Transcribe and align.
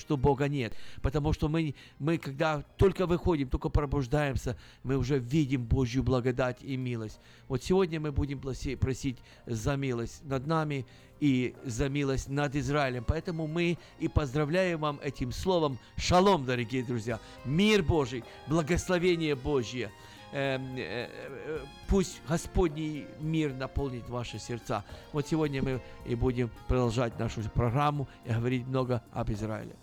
что 0.00 0.16
Бога 0.16 0.48
нет. 0.48 0.74
Потому 1.02 1.32
что 1.32 1.48
мы, 1.48 1.74
мы 1.98 2.18
когда 2.18 2.62
только 2.76 3.06
выходим, 3.06 3.48
только 3.48 3.68
пробуждаемся, 3.68 4.56
мы 4.82 4.96
уже 4.96 5.18
видим 5.18 5.64
Божью 5.64 6.02
благодать 6.02 6.58
и 6.62 6.76
милость. 6.76 7.20
Вот 7.46 7.62
сегодня 7.62 8.00
мы 8.00 8.10
будем 8.10 8.40
просить 8.40 9.18
за 9.46 9.76
милость 9.76 10.24
над 10.24 10.46
нами 10.46 10.86
и 11.20 11.54
за 11.64 11.88
милость 11.88 12.28
над 12.28 12.56
Израилем. 12.56 13.04
Поэтому 13.06 13.46
мы 13.46 13.78
и 13.98 14.08
поздравляем 14.08 14.80
вам 14.80 14.98
этим 15.02 15.32
словом. 15.32 15.78
Шалом, 15.96 16.44
дорогие 16.44 16.82
друзья. 16.82 17.20
Мир 17.44 17.82
Божий, 17.82 18.24
благословение 18.48 19.36
Божье. 19.36 19.90
Эм, 20.32 20.76
э, 20.76 21.08
э, 21.10 21.58
пусть 21.88 22.20
Господний 22.28 23.06
мир 23.18 23.52
наполнит 23.52 24.08
ваши 24.08 24.38
сердца. 24.38 24.84
Вот 25.12 25.26
сегодня 25.26 25.60
мы 25.60 25.82
и 26.06 26.14
будем 26.14 26.50
продолжать 26.68 27.18
нашу 27.18 27.42
программу 27.50 28.08
и 28.24 28.32
говорить 28.32 28.66
много 28.66 29.02
об 29.12 29.30
Израиле. 29.32 29.74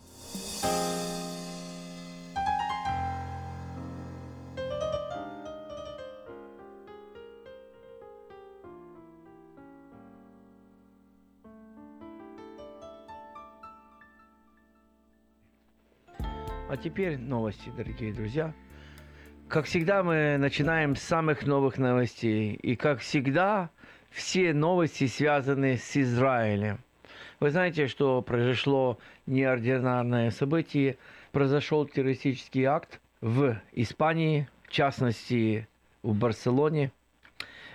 А 16.70 16.76
теперь 16.76 17.18
новости, 17.18 17.72
дорогие 17.78 18.12
друзья. 18.12 18.54
Как 19.48 19.66
всегда, 19.66 20.04
мы 20.04 20.36
начинаем 20.38 20.98
с 20.98 21.02
самых 21.02 21.46
новых 21.46 21.78
новостей. 21.78 22.56
И 22.56 22.76
как 22.76 23.00
всегда, 23.00 23.70
все 24.10 24.54
новости 24.54 25.08
связаны 25.08 25.78
с 25.78 25.96
Израилем. 25.96 26.80
Вы 27.40 27.52
знаете, 27.52 27.88
что 27.88 28.22
произошло 28.22 28.98
неординарное 29.26 30.32
событие. 30.32 30.98
Произошел 31.32 31.86
террористический 31.86 32.64
акт 32.64 33.00
в 33.22 33.60
Испании, 33.74 34.48
в 34.64 34.72
частности, 34.72 35.68
в 36.02 36.16
Барселоне, 36.16 36.92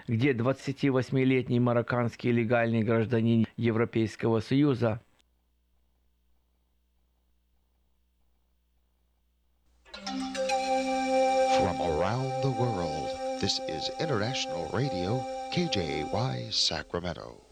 где 0.08 0.32
28-летний 0.32 1.60
марокканский 1.60 2.32
легальный 2.32 2.82
гражданин 2.82 3.46
Европейского 3.56 4.41
Союза– 4.41 5.00
This 13.42 13.58
is 13.69 13.91
International 13.98 14.70
Radio, 14.72 15.20
KJY 15.52 16.52
Sacramento. 16.52 17.52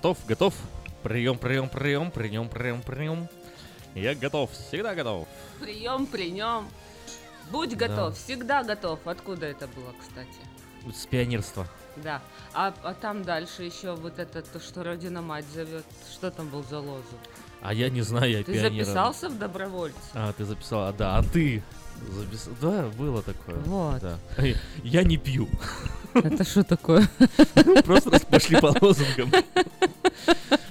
Готов? 0.00 0.18
Готов? 0.26 0.54
Прием, 1.02 1.36
прием, 1.38 1.68
прием, 1.68 2.10
прием, 2.10 2.48
прием, 2.48 2.80
прием. 2.82 3.28
Я 3.94 4.14
готов, 4.14 4.50
всегда 4.52 4.94
готов. 4.94 5.28
Прием, 5.60 6.06
прием. 6.06 6.68
Будь 7.50 7.76
Да. 7.76 7.88
готов, 7.88 8.16
всегда 8.16 8.62
готов. 8.62 8.98
Откуда 9.04 9.46
это 9.46 9.66
было, 9.68 9.92
кстати? 10.00 10.96
С 10.96 11.04
пионерства. 11.06 11.66
Да. 11.96 12.22
А, 12.54 12.72
а 12.82 12.94
там 12.94 13.24
дальше 13.24 13.64
еще 13.64 13.94
вот 13.94 14.18
это, 14.18 14.40
то, 14.42 14.58
что 14.60 14.84
Родина 14.84 15.20
Мать 15.20 15.44
зовет. 15.52 15.84
Что 16.10 16.30
там 16.30 16.48
был 16.48 16.62
за 16.64 16.78
лозунг? 16.78 17.04
А 17.60 17.74
я 17.74 17.90
не 17.90 18.00
знаю, 18.00 18.30
я 18.30 18.38
Ты 18.38 18.54
пионером. 18.54 18.76
записался 18.78 19.28
в 19.28 19.38
добровольцы? 19.38 19.98
А, 20.14 20.32
ты 20.32 20.44
записал, 20.46 20.88
а, 20.88 20.92
да, 20.92 21.18
а 21.18 21.22
ты 21.22 21.62
записал. 22.08 22.52
Да, 22.62 22.88
было 22.96 23.22
такое. 23.22 23.56
Вот. 23.56 24.00
Да. 24.00 24.16
Я 24.82 25.02
не 25.02 25.18
пью. 25.18 25.46
Это 26.14 26.44
что 26.44 26.64
такое? 26.64 27.08
Просто 27.84 28.10
пошли 28.26 28.60
по 28.60 28.74
лозунгам. 28.80 29.30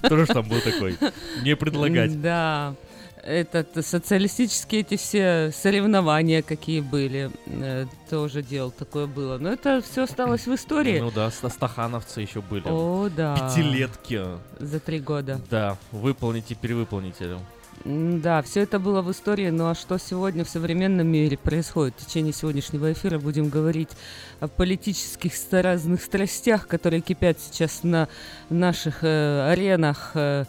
Тоже 0.01 0.25
там 0.27 0.47
был 0.47 0.59
такой. 0.62 0.97
Не 1.44 1.56
предлагать. 1.56 2.21
Да. 2.21 2.75
Этот, 3.21 3.86
социалистические 3.86 4.81
эти 4.81 4.95
все 4.95 5.51
соревнования, 5.53 6.41
какие 6.41 6.80
были, 6.80 7.30
э, 7.47 7.86
тоже 8.09 8.41
делал, 8.41 8.71
такое 8.71 9.07
было. 9.07 9.38
Но 9.38 9.51
это 9.51 9.81
все 9.81 10.03
осталось 10.03 10.47
в 10.47 10.56
истории. 10.56 11.00
Ну 11.00 11.12
да, 11.12 11.30
ста- 11.30 11.50
стахановцы 11.50 12.21
еще 12.21 12.42
были. 12.42 12.63
О, 12.65 13.09
да. 13.09 13.35
Пятилетки. 13.35 14.21
За 14.59 14.80
три 14.80 15.00
года. 15.00 15.42
Да, 15.50 15.77
выполните, 15.92 16.56
перевыполните. 16.56 17.38
Да, 17.86 18.42
все 18.42 18.62
это 18.62 18.78
было 18.78 19.02
в 19.02 19.10
истории, 19.12 19.50
ну 19.50 19.70
а 19.70 19.76
что 19.76 19.98
сегодня 19.98 20.44
в 20.44 20.50
современном 20.50 21.08
мире 21.08 21.38
происходит? 21.38 21.96
В 21.98 22.06
течение 22.06 22.34
сегодняшнего 22.34 22.92
эфира 22.92 23.20
будем 23.20 23.50
говорить 23.50 23.90
о 24.42 24.48
политических 24.48 25.31
разных 25.52 26.02
страстях, 26.02 26.68
которые 26.68 27.02
кипят 27.02 27.40
сейчас 27.40 27.84
на 27.84 28.10
наших 28.50 29.04
э, 29.04 29.50
аренах 29.50 30.12
э, 30.14 30.44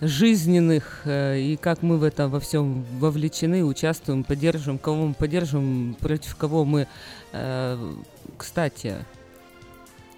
жизненных, 0.00 1.02
э, 1.04 1.38
и 1.38 1.56
как 1.56 1.82
мы 1.82 1.98
в 1.98 2.02
этом 2.02 2.30
во 2.30 2.40
всем 2.40 2.82
вовлечены, 2.98 3.62
участвуем, 3.62 4.24
поддерживаем, 4.24 4.78
кого 4.78 5.08
мы 5.08 5.14
поддерживаем, 5.14 5.94
против 6.00 6.34
кого 6.36 6.64
мы... 6.64 6.88
э, 7.32 7.92
кстати, 8.38 9.04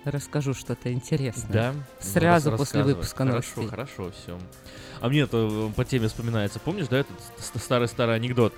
расскажу 0.04 0.54
что-то 0.54 0.92
интересное. 0.92 1.52
Да? 1.52 1.74
Сразу 2.00 2.52
после 2.56 2.82
выпуска 2.82 3.24
Хорошо, 3.24 3.32
новостей. 3.32 3.68
хорошо, 3.68 4.12
все. 4.22 4.38
А 5.02 5.08
мне 5.08 5.22
это 5.22 5.70
по 5.74 5.84
теме 5.84 6.06
вспоминается. 6.06 6.60
Помнишь, 6.60 6.86
да, 6.86 6.98
этот 6.98 7.20
ст- 7.38 7.60
старый-старый 7.60 8.14
анекдот, 8.14 8.54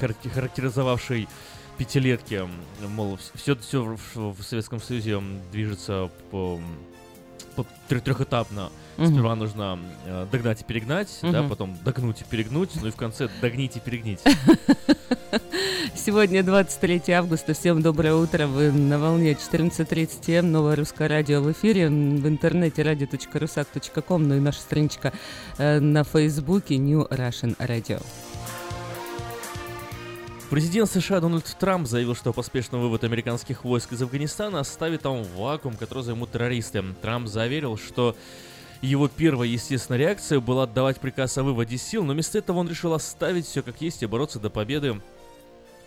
характе- 0.00 0.30
характеризовавший 0.30 1.28
пятилетки, 1.76 2.48
мол, 2.86 3.18
все, 3.34 3.56
все 3.56 3.82
в, 3.82 4.42
Советском 4.44 4.80
Союзе 4.80 5.20
движется 5.50 6.08
по, 6.30 6.60
трехэтапно. 7.88 8.70
Мгм. 8.96 9.12
Сперва 9.12 9.34
нужно 9.36 9.78
э, 10.06 10.26
догнать 10.32 10.60
и 10.62 10.64
перегнать, 10.64 11.08
да, 11.22 11.42
Мгм. 11.42 11.48
потом 11.48 11.78
догнуть 11.84 12.20
и 12.22 12.24
перегнуть, 12.24 12.70
ну 12.80 12.88
и 12.88 12.90
в 12.90 12.96
конце 12.96 13.28
догнить 13.40 13.76
и 13.76 13.80
перегнить. 13.80 14.20
Сегодня 15.94 16.42
23 16.42 17.12
августа. 17.12 17.54
Всем 17.54 17.82
доброе 17.82 18.14
утро. 18.14 18.46
Вы 18.46 18.72
на 18.72 18.98
волне 18.98 19.32
14.30 19.32 20.38
М. 20.38 20.52
Новое 20.52 20.76
русское 20.76 21.08
радио 21.08 21.40
в 21.40 21.50
эфире. 21.52 21.88
В 21.88 22.26
интернете 22.28 22.82
radio.rusak.com. 22.82 24.22
Ну 24.28 24.36
и 24.36 24.40
наша 24.40 24.60
страничка 24.60 25.12
э, 25.58 25.80
на 25.80 26.04
фейсбуке 26.04 26.76
New 26.76 27.06
Russian 27.08 27.56
Radio. 27.58 28.02
Президент 30.50 30.90
США 30.90 31.20
Дональд 31.20 31.44
Трамп 31.60 31.86
заявил, 31.86 32.14
что 32.14 32.32
поспешный 32.32 32.78
вывод 32.78 33.04
американских 33.04 33.64
войск 33.64 33.92
из 33.92 34.00
Афганистана 34.00 34.60
оставит 34.60 35.02
там 35.02 35.22
вакуум, 35.22 35.76
который 35.76 36.02
займут 36.02 36.32
террористы. 36.32 36.82
Трамп 37.02 37.28
заверил, 37.28 37.76
что 37.76 38.16
его 38.80 39.08
первая 39.08 39.46
естественная 39.46 39.98
реакция 39.98 40.40
была 40.40 40.62
отдавать 40.62 41.00
приказ 41.00 41.36
о 41.36 41.42
выводе 41.42 41.76
сил, 41.76 42.02
но 42.02 42.14
вместо 42.14 42.38
этого 42.38 42.58
он 42.58 42.68
решил 42.68 42.94
оставить 42.94 43.44
все 43.44 43.62
как 43.62 43.82
есть 43.82 44.02
и 44.02 44.06
бороться 44.06 44.40
до 44.40 44.48
победы, 44.48 45.02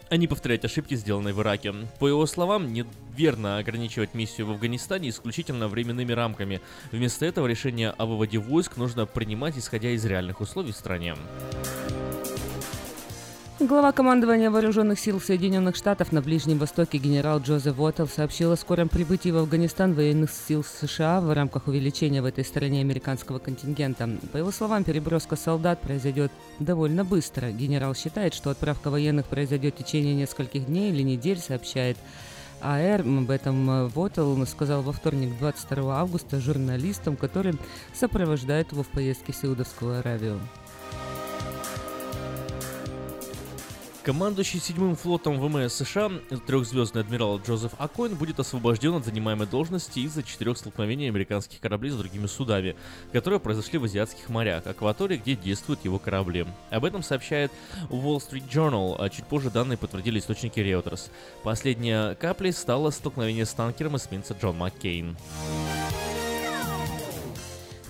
а 0.09 0.17
не 0.17 0.27
повторять 0.27 0.63
ошибки, 0.63 0.93
сделанные 0.93 1.33
в 1.33 1.41
Ираке. 1.41 1.73
По 1.97 2.07
его 2.07 2.27
словам, 2.27 2.71
неверно 2.71 3.57
ограничивать 3.57 4.13
миссию 4.13 4.45
в 4.45 4.51
Афганистане 4.51 5.09
исключительно 5.09 5.69
временными 5.69 6.11
рамками. 6.11 6.61
Вместо 6.91 7.25
этого 7.25 7.47
решение 7.47 7.89
о 7.97 8.05
выводе 8.05 8.37
войск 8.37 8.77
нужно 8.77 9.07
принимать, 9.07 9.57
исходя 9.57 9.89
из 9.89 10.05
реальных 10.05 10.39
условий 10.39 10.71
в 10.71 10.75
стране. 10.75 11.15
Глава 13.61 13.91
командования 13.91 14.49
вооруженных 14.49 14.99
сил 14.99 15.21
Соединенных 15.21 15.75
Штатов 15.75 16.11
на 16.11 16.23
Ближнем 16.23 16.57
Востоке 16.57 16.97
генерал 16.97 17.39
Джозеф 17.39 17.77
Уоттел 17.77 18.07
сообщил 18.07 18.51
о 18.51 18.57
скором 18.57 18.89
прибытии 18.89 19.29
в 19.29 19.37
Афганистан 19.37 19.93
военных 19.93 20.31
сил 20.31 20.63
США 20.63 21.21
в 21.21 21.31
рамках 21.31 21.67
увеличения 21.67 22.23
в 22.23 22.25
этой 22.25 22.43
стране 22.43 22.81
американского 22.81 23.37
контингента. 23.37 24.09
По 24.31 24.37
его 24.37 24.49
словам, 24.49 24.83
переброска 24.83 25.35
солдат 25.35 25.79
произойдет 25.79 26.31
довольно 26.57 27.05
быстро. 27.05 27.51
Генерал 27.51 27.93
считает, 27.93 28.33
что 28.33 28.49
отправка 28.49 28.89
военных 28.89 29.27
произойдет 29.27 29.75
в 29.75 29.77
течение 29.77 30.15
нескольких 30.15 30.65
дней 30.65 30.89
или 30.89 31.03
недель, 31.03 31.37
сообщает 31.37 31.97
АР. 32.61 33.01
Об 33.01 33.29
этом 33.29 33.69
э, 33.69 33.87
Воттел 33.89 34.43
сказал 34.47 34.81
во 34.81 34.91
вторник, 34.91 35.37
22 35.37 35.99
августа, 35.99 36.39
журналистам, 36.39 37.15
которые 37.15 37.53
сопровождают 37.93 38.71
его 38.71 38.81
в 38.81 38.87
поездке 38.87 39.33
в 39.33 39.35
Саудовскую 39.35 39.99
Аравию. 39.99 40.39
Командующий 44.03 44.59
седьмым 44.59 44.95
флотом 44.95 45.39
ВМС 45.39 45.75
США 45.75 46.09
трехзвездный 46.47 47.01
адмирал 47.01 47.39
Джозеф 47.39 47.73
Акоин 47.77 48.15
будет 48.15 48.39
освобожден 48.39 48.95
от 48.95 49.05
занимаемой 49.05 49.45
должности 49.45 49.99
из-за 49.99 50.23
четырех 50.23 50.57
столкновений 50.57 51.07
американских 51.07 51.59
кораблей 51.59 51.91
с 51.91 51.95
другими 51.95 52.25
судами, 52.25 52.75
которые 53.13 53.39
произошли 53.39 53.77
в 53.77 53.83
азиатских 53.83 54.29
морях, 54.29 54.65
акватории, 54.65 55.17
где 55.17 55.35
действуют 55.35 55.85
его 55.85 55.99
корабли. 55.99 56.47
Об 56.71 56.85
этом 56.85 57.03
сообщает 57.03 57.51
Wall 57.89 58.17
Street 58.17 58.49
Journal, 58.49 58.95
а 58.97 59.07
чуть 59.09 59.25
позже 59.25 59.51
данные 59.51 59.77
подтвердили 59.77 60.17
источники 60.17 60.59
Reuters. 60.59 61.11
Последняя 61.43 62.15
каплей 62.15 62.53
стало 62.53 62.89
столкновение 62.89 63.45
с 63.45 63.53
танкером 63.53 63.97
эсминца 63.97 64.33
Джон 64.33 64.57
Маккейн. 64.57 65.15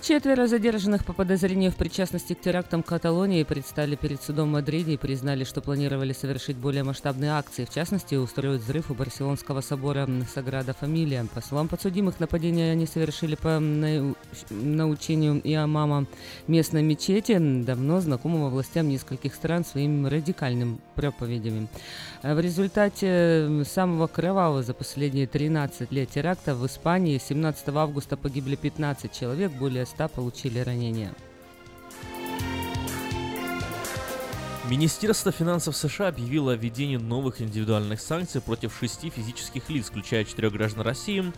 Четверо 0.02 0.48
задержанных 0.48 1.04
по 1.04 1.12
подозрению 1.12 1.70
в 1.70 1.76
причастности 1.76 2.32
к 2.32 2.40
терактам 2.40 2.82
в 2.82 2.86
Каталонии 2.86 3.44
предстали 3.44 3.94
перед 3.94 4.20
судом 4.20 4.48
в 4.48 4.52
Мадриде 4.54 4.94
и 4.94 4.96
признали, 4.96 5.44
что 5.44 5.60
планировали 5.60 6.12
совершить 6.12 6.56
более 6.56 6.82
масштабные 6.82 7.30
акции, 7.30 7.64
в 7.64 7.70
частности, 7.70 8.16
устроить 8.16 8.62
взрыв 8.62 8.90
у 8.90 8.94
Барселонского 8.94 9.60
собора 9.60 10.08
Саграда 10.34 10.74
Фамилия. 10.74 11.24
По 11.32 11.40
словам 11.40 11.68
подсудимых, 11.68 12.18
нападения 12.18 12.72
они 12.72 12.86
совершили 12.86 13.36
по 13.36 13.60
нау- 13.60 14.16
научению 14.50 15.40
Иомама 15.44 16.06
местной 16.48 16.82
мечети, 16.82 17.38
давно 17.38 18.00
знакомого 18.00 18.50
властям 18.50 18.88
нескольких 18.88 19.36
стран 19.36 19.64
своими 19.64 20.08
радикальными 20.08 20.78
проповедями. 20.96 21.68
В 22.24 22.40
результате 22.40 23.64
самого 23.64 24.08
кровавого 24.08 24.64
за 24.64 24.74
последние 24.74 25.28
13 25.28 25.92
лет 25.92 26.10
теракта 26.10 26.56
в 26.56 26.66
Испании 26.66 27.18
17 27.24 27.68
августа 27.68 28.16
погибли 28.16 28.56
15 28.56 29.12
человек, 29.12 29.52
более 29.52 29.86
100 29.94 30.08
получили 30.08 30.58
ранения. 30.58 31.14
Министерство 34.70 35.32
финансов 35.32 35.76
США 35.76 36.08
объявило 36.08 36.52
о 36.52 36.56
введении 36.56 36.96
новых 36.96 37.42
индивидуальных 37.42 38.00
санкций 38.00 38.40
против 38.40 38.74
шести 38.78 39.10
физических 39.10 39.68
лиц, 39.68 39.88
включая 39.88 40.24
четырех 40.24 40.52
граждан 40.52 40.82
России, 40.82 41.30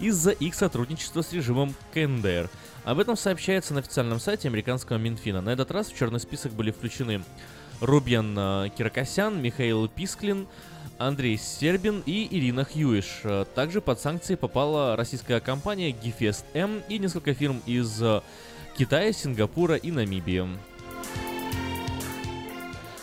из-за 0.00 0.30
их 0.30 0.54
сотрудничества 0.54 1.20
с 1.20 1.32
режимом 1.32 1.74
КНДР. 1.92 2.48
Об 2.84 2.98
этом 2.98 3.16
сообщается 3.16 3.74
на 3.74 3.80
официальном 3.80 4.20
сайте 4.20 4.48
американского 4.48 4.96
Минфина. 4.96 5.42
На 5.42 5.50
этот 5.50 5.70
раз 5.70 5.88
в 5.88 5.96
черный 5.96 6.20
список 6.20 6.52
были 6.52 6.70
включены 6.70 7.22
Рубьян 7.80 8.34
э, 8.38 8.70
Киракосян, 8.76 9.40
Михаил 9.42 9.86
Писклин, 9.88 10.46
Андрей 10.98 11.38
Сербин 11.38 12.02
и 12.04 12.28
Ирина 12.30 12.64
Хьюиш. 12.64 13.20
Э, 13.22 13.44
Также 13.54 13.80
под 13.80 14.00
санкции 14.00 14.34
попала 14.34 14.96
российская 14.96 15.40
компания 15.40 15.92
Гефест 15.92 16.44
М 16.54 16.82
и 16.88 16.98
несколько 16.98 17.34
фирм 17.34 17.62
из 17.66 18.02
э, 18.02 18.20
Китая, 18.76 19.12
Сингапура 19.12 19.76
и 19.76 19.92
Намибии. 19.92 20.46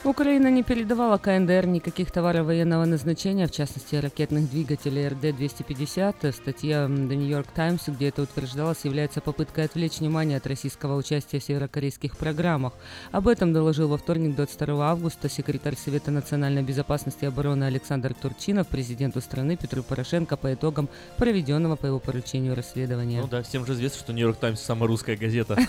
Украина 0.05 0.51
не 0.51 0.61
передавала 0.61 1.17
КНДР 1.17 1.65
никаких 1.65 2.11
товаров 2.11 2.45
военного 2.45 2.85
назначения, 2.85 3.47
в 3.47 3.51
частности 3.51 3.95
ракетных 3.95 4.51
двигателей 4.51 5.07
РД-250. 5.07 6.31
Статья 6.31 6.85
The 6.85 7.15
New 7.15 7.27
York 7.27 7.47
Times, 7.47 7.81
где 7.87 8.09
это 8.09 8.21
утверждалось, 8.21 8.85
является 8.85 9.19
попыткой 9.19 9.65
отвлечь 9.65 9.97
внимание 9.97 10.37
от 10.37 10.45
российского 10.45 10.95
участия 10.95 11.39
в 11.39 11.43
северокорейских 11.43 12.17
программах. 12.17 12.73
Об 13.11 13.27
этом 13.27 13.51
доложил 13.51 13.87
во 13.87 13.97
вторник, 13.97 14.35
22 14.35 14.91
августа, 14.91 15.27
секретарь 15.27 15.75
Совета 15.75 16.11
национальной 16.11 16.61
безопасности 16.61 17.23
и 17.23 17.27
обороны 17.27 17.63
Александр 17.63 18.13
Турчинов 18.13 18.67
президенту 18.67 19.21
страны 19.21 19.57
Петру 19.57 19.81
Порошенко 19.81 20.37
по 20.37 20.53
итогам 20.53 20.87
проведенного 21.17 21.77
по 21.77 21.87
его 21.87 21.97
поручению 21.97 22.53
расследования. 22.53 23.21
Ну 23.21 23.27
да, 23.27 23.41
всем 23.41 23.65
же 23.65 23.73
известно, 23.73 23.97
что 23.97 24.13
Нью-Йорк 24.13 24.37
Таймс 24.37 24.61
самая 24.61 24.87
русская 24.87 25.17
газета. 25.17 25.57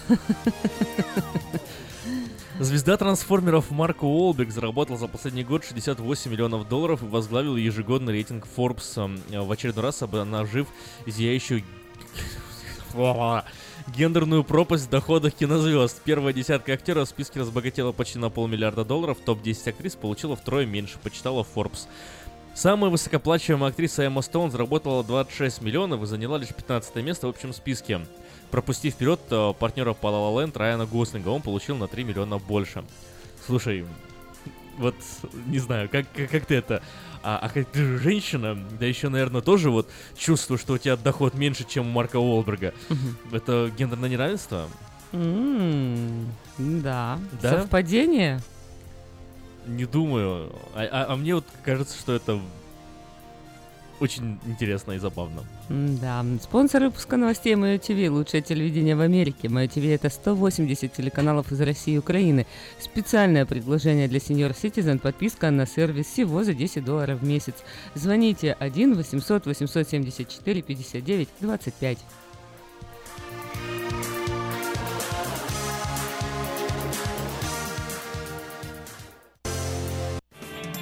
Звезда 2.58 2.96
трансформеров 2.96 3.70
Марк 3.70 4.02
Уолбек 4.02 4.50
заработал 4.50 4.96
за 4.96 5.08
последний 5.08 5.44
год 5.44 5.62
68 5.62 6.30
миллионов 6.30 6.66
долларов 6.66 7.02
и 7.02 7.06
возглавил 7.06 7.56
ежегодный 7.56 8.14
рейтинг 8.14 8.46
Forbes, 8.56 8.94
эм, 8.96 9.46
в 9.46 9.52
очередной 9.52 9.84
раз 9.84 10.00
обнажив 10.00 10.66
зияющую 11.06 11.62
гендерную 13.94 14.42
пропасть 14.42 14.86
в 14.86 14.90
доходах 14.90 15.34
кинозвезд. 15.34 16.00
Первая 16.02 16.32
десятка 16.32 16.72
актеров 16.72 17.08
в 17.08 17.10
списке 17.10 17.40
разбогатела 17.40 17.92
почти 17.92 18.18
на 18.18 18.30
полмиллиарда 18.30 18.86
долларов, 18.86 19.18
топ-10 19.22 19.68
актрис 19.68 19.94
получила 19.94 20.34
втрое 20.34 20.64
меньше, 20.64 20.98
почитала 21.02 21.44
Forbes. 21.54 21.86
Самая 22.54 22.90
высокоплачиваемая 22.90 23.68
актриса 23.68 24.04
Эмма 24.04 24.22
Стоун 24.22 24.50
заработала 24.50 25.04
26 25.04 25.60
миллионов 25.60 26.02
и 26.02 26.06
заняла 26.06 26.38
лишь 26.38 26.54
15 26.54 26.96
место 26.96 27.26
в 27.26 27.30
общем 27.30 27.52
списке. 27.52 28.00
Пропустив 28.50 28.94
вперед 28.94 29.20
э, 29.30 29.52
партнера 29.58 29.92
по 29.92 30.06
La 30.08 30.12
La 30.34 30.44
Land 30.44 30.56
Райана 30.58 30.86
Гослинга, 30.86 31.28
он 31.28 31.42
получил 31.42 31.76
на 31.76 31.88
3 31.88 32.04
миллиона 32.04 32.38
больше. 32.38 32.84
Слушай, 33.44 33.84
вот 34.78 34.94
не 35.46 35.58
знаю, 35.58 35.88
как, 35.88 36.06
как, 36.12 36.30
как 36.30 36.46
ты 36.46 36.56
это... 36.56 36.82
А, 37.22 37.38
а 37.42 37.48
как 37.48 37.66
ты 37.68 37.80
же 37.84 37.98
женщина, 37.98 38.56
да 38.78 38.86
еще, 38.86 39.08
наверное, 39.08 39.40
тоже 39.40 39.70
вот 39.70 39.88
чувствую, 40.16 40.58
что 40.58 40.74
у 40.74 40.78
тебя 40.78 40.96
доход 40.96 41.34
меньше, 41.34 41.64
чем 41.68 41.88
у 41.88 41.90
Марка 41.90 42.18
Уолберга. 42.18 42.72
Это 43.32 43.72
гендерное 43.76 44.08
неравенство? 44.08 44.68
Да? 47.42 47.62
Совпадение? 47.62 48.40
Не 49.66 49.86
думаю. 49.86 50.52
А, 50.74 50.82
а- 50.84 51.12
а 51.12 51.16
мне 51.16 51.34
вот 51.34 51.44
кажется, 51.64 51.98
что 51.98 52.12
это 52.14 52.38
очень 54.00 54.38
интересно 54.46 54.92
и 54.92 54.98
забавно. 54.98 55.42
Да, 55.68 56.24
спонсор 56.42 56.84
выпуска 56.84 57.16
новостей 57.16 57.54
Мое 57.54 57.78
ТВ, 57.78 58.10
лучшее 58.10 58.42
телевидение 58.42 58.96
в 58.96 59.00
Америке. 59.00 59.48
Мое 59.48 59.68
ТВ 59.68 59.84
это 59.84 60.10
180 60.10 60.92
телеканалов 60.92 61.52
из 61.52 61.60
России 61.60 61.94
и 61.94 61.98
Украины. 61.98 62.46
Специальное 62.78 63.46
предложение 63.46 64.08
для 64.08 64.18
Senior 64.18 64.54
Citizen, 64.54 64.98
подписка 64.98 65.50
на 65.50 65.66
сервис 65.66 66.06
всего 66.06 66.44
за 66.44 66.54
10 66.54 66.84
долларов 66.84 67.20
в 67.20 67.26
месяц. 67.26 67.54
Звоните 67.94 68.52
1 68.58 68.94
800 68.94 69.46
874 69.46 70.62
59 70.62 71.28
25. 71.40 71.98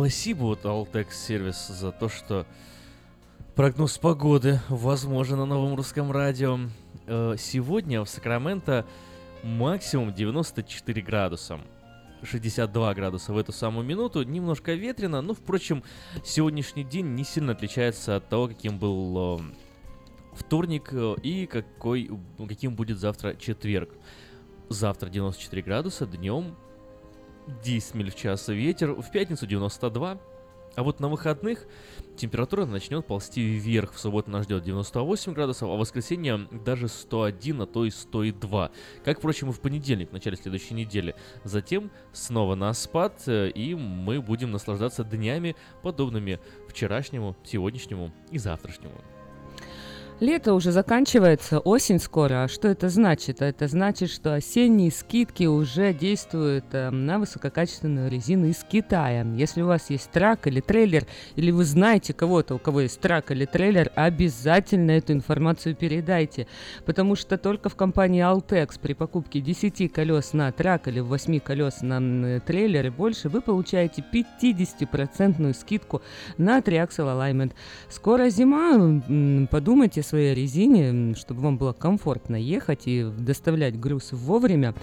Спасибо 0.00 0.44
вот 0.44 0.64
Altex 0.64 1.12
сервис 1.12 1.68
за 1.68 1.92
то, 1.92 2.08
что 2.08 2.46
прогноз 3.54 3.98
погоды 3.98 4.58
возможен 4.70 5.36
на 5.36 5.44
новом 5.44 5.74
русском 5.74 6.10
радио. 6.10 6.58
Э, 7.06 7.34
Сегодня 7.36 8.02
в 8.02 8.08
Сакраменто 8.08 8.86
максимум 9.42 10.14
94 10.14 11.02
градуса. 11.02 11.60
62 12.22 12.94
градуса 12.94 13.34
в 13.34 13.36
эту 13.36 13.52
самую 13.52 13.84
минуту. 13.84 14.22
Немножко 14.22 14.72
ветрено, 14.72 15.20
но, 15.20 15.34
впрочем, 15.34 15.84
сегодняшний 16.24 16.84
день 16.84 17.08
не 17.08 17.22
сильно 17.22 17.52
отличается 17.52 18.16
от 18.16 18.26
того, 18.26 18.48
каким 18.48 18.78
был 18.78 19.38
э, 19.38 19.42
вторник 20.32 20.94
э, 20.94 21.16
и 21.22 21.44
какой, 21.44 22.10
каким 22.48 22.74
будет 22.74 22.98
завтра 22.98 23.34
четверг. 23.34 23.90
Завтра 24.70 25.10
94 25.10 25.60
градуса, 25.60 26.06
днем 26.06 26.56
10 27.50 27.94
миль 27.94 28.10
в 28.10 28.16
час 28.16 28.48
ветер, 28.48 28.92
в 28.92 29.10
пятницу 29.10 29.46
92. 29.46 30.18
А 30.76 30.82
вот 30.82 31.00
на 31.00 31.08
выходных 31.08 31.66
температура 32.16 32.64
начнет 32.64 33.04
ползти 33.04 33.42
вверх. 33.42 33.92
В 33.92 33.98
субботу 33.98 34.30
нас 34.30 34.44
ждет 34.44 34.62
98 34.62 35.32
градусов, 35.32 35.68
а 35.68 35.74
в 35.74 35.78
воскресенье 35.78 36.48
даже 36.50 36.88
101, 36.88 37.62
а 37.62 37.66
то 37.66 37.84
и 37.84 37.90
102. 37.90 38.70
Как, 39.04 39.18
впрочем, 39.18 39.50
и 39.50 39.52
в 39.52 39.60
понедельник, 39.60 40.10
в 40.10 40.12
начале 40.12 40.36
следующей 40.36 40.74
недели. 40.74 41.14
Затем 41.44 41.90
снова 42.12 42.54
на 42.54 42.72
спад, 42.72 43.22
э, 43.26 43.50
и 43.50 43.74
мы 43.74 44.22
будем 44.22 44.52
наслаждаться 44.52 45.02
днями, 45.02 45.56
подобными 45.82 46.38
вчерашнему, 46.68 47.36
сегодняшнему 47.44 48.12
и 48.30 48.38
завтрашнему. 48.38 49.00
Лето 50.20 50.52
уже 50.52 50.70
заканчивается, 50.70 51.60
осень 51.60 51.98
скоро. 51.98 52.44
А 52.44 52.48
что 52.48 52.68
это 52.68 52.90
значит? 52.90 53.40
Это 53.40 53.68
значит, 53.68 54.10
что 54.10 54.34
осенние 54.34 54.90
скидки 54.90 55.44
уже 55.44 55.94
действуют 55.94 56.66
э, 56.72 56.90
на 56.90 57.18
высококачественную 57.18 58.10
резину 58.10 58.46
из 58.48 58.62
Китая. 58.62 59.26
Если 59.34 59.62
у 59.62 59.66
вас 59.66 59.88
есть 59.88 60.10
трак 60.10 60.46
или 60.46 60.60
трейлер, 60.60 61.06
или 61.36 61.50
вы 61.50 61.64
знаете 61.64 62.12
кого-то, 62.12 62.56
у 62.56 62.58
кого 62.58 62.82
есть 62.82 63.00
трак 63.00 63.30
или 63.30 63.46
трейлер, 63.46 63.90
обязательно 63.94 64.90
эту 64.90 65.14
информацию 65.14 65.74
передайте. 65.74 66.46
Потому 66.84 67.16
что 67.16 67.38
только 67.38 67.70
в 67.70 67.74
компании 67.74 68.22
Altex 68.22 68.78
при 68.78 68.92
покупке 68.92 69.40
10 69.40 69.90
колес 69.90 70.34
на 70.34 70.52
трак 70.52 70.86
или 70.88 71.00
8 71.00 71.40
колес 71.40 71.80
на 71.80 72.40
трейлер 72.40 72.88
и 72.88 72.90
больше 72.90 73.30
вы 73.30 73.40
получаете 73.40 74.04
50% 74.12 75.54
скидку 75.54 76.02
на 76.36 76.58
Triaxle 76.58 77.06
Alignment. 77.06 77.52
Скоро 77.88 78.28
зима, 78.28 79.00
подумайте 79.50 80.02
своей 80.10 80.34
резине, 80.34 81.14
чтобы 81.14 81.40
вам 81.42 81.56
было 81.56 81.72
комфортно 81.72 82.36
ехать 82.36 82.82
и 82.86 83.04
доставлять 83.04 83.78
груз 83.78 84.12
вовремя. 84.12 84.74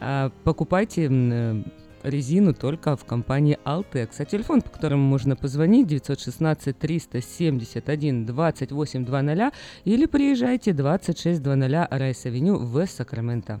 А, 0.00 0.30
Покупайте 0.44 1.08
э, 1.10 1.62
резину 2.02 2.54
только 2.54 2.96
в 2.96 3.04
компании 3.04 3.58
Altex. 3.64 4.10
А 4.18 4.24
телефон, 4.24 4.62
по 4.62 4.70
которому 4.70 5.02
можно 5.02 5.36
позвонить, 5.36 5.88
916 5.88 6.78
371 6.78 8.26
2800 8.26 9.52
или 9.84 10.06
приезжайте 10.06 10.72
2600 10.72 11.46
Rice 11.46 11.90
Avenue 11.90 12.56
в 12.56 12.86
Сакраменто. 12.86 13.60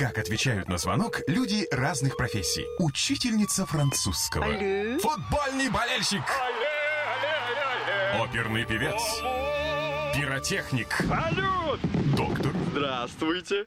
Как 0.00 0.16
отвечают 0.16 0.66
на 0.70 0.78
звонок 0.78 1.20
люди 1.26 1.68
разных 1.70 2.16
профессий. 2.16 2.64
Учительница 2.78 3.66
французского. 3.66 4.46
Алле. 4.46 4.98
Футбольный 4.98 5.68
болельщик. 5.68 6.22
Оперный 8.18 8.64
певец. 8.64 8.98
Пиротехник. 10.16 10.88
Салют! 11.06 11.80
Доктор. 12.16 12.52
Здравствуйте. 12.70 13.66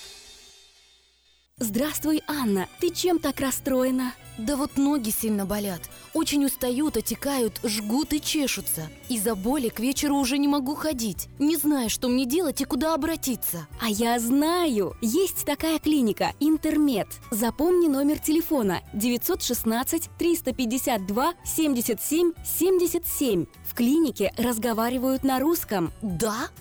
Здравствуй, 1.61 2.23
Анна. 2.25 2.67
Ты 2.79 2.89
чем 2.89 3.19
так 3.19 3.39
расстроена? 3.39 4.15
Да 4.39 4.55
вот 4.55 4.77
ноги 4.77 5.11
сильно 5.11 5.45
болят. 5.45 5.81
Очень 6.15 6.45
устают, 6.45 6.97
отекают, 6.97 7.59
жгут 7.63 8.13
и 8.13 8.19
чешутся. 8.19 8.89
Из-за 9.09 9.35
боли 9.35 9.69
к 9.69 9.79
вечеру 9.79 10.15
уже 10.15 10.39
не 10.39 10.47
могу 10.47 10.73
ходить. 10.73 11.27
Не 11.37 11.57
знаю, 11.57 11.91
что 11.91 12.07
мне 12.07 12.25
делать 12.25 12.61
и 12.61 12.65
куда 12.65 12.95
обратиться. 12.95 13.67
А 13.79 13.87
я 13.87 14.19
знаю! 14.19 14.95
Есть 15.01 15.45
такая 15.45 15.77
клиника 15.77 16.33
«Интермед». 16.39 17.07
Запомни 17.29 17.87
номер 17.87 18.17
телефона 18.17 18.81
916 18.93 20.09
352 20.17 21.33
77 21.45 22.31
77. 22.43 23.45
В 23.63 23.75
клинике 23.75 24.33
разговаривают 24.35 25.23
на 25.23 25.39
русском. 25.39 25.93
Да? 26.01 26.49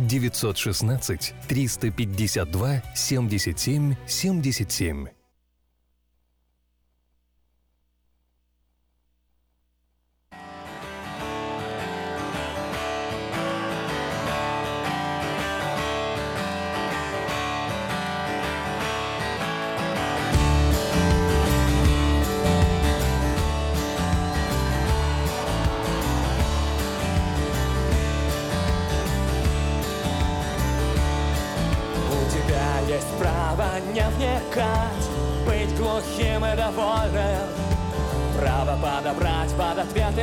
916 0.00 1.34
352 1.48 2.82
77 2.94 3.96
77. 4.06 5.15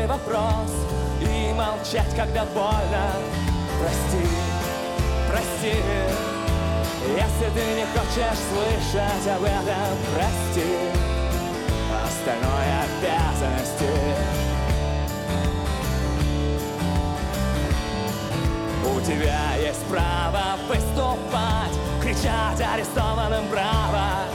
Ответы 0.04 0.08
вопрос 0.08 0.72
и 1.22 1.54
молчать, 1.54 2.16
когда 2.16 2.46
больно. 2.46 3.12
Прости, 3.80 4.28
прости, 5.30 5.78
если 7.08 7.50
ты 7.54 7.76
не 7.76 7.86
хочешь 7.86 8.39
слышать 8.50 9.28
об 9.36 9.44
этом, 9.44 9.98
прости. 10.13 10.89
Остальное 12.06 12.84
обязанности. 12.84 13.92
У 18.86 19.02
тебя 19.02 19.56
есть 19.58 19.84
право 19.86 20.58
выступать, 20.68 21.74
кричать 22.02 22.62
арестованным 22.62 23.48
право. 23.48 24.26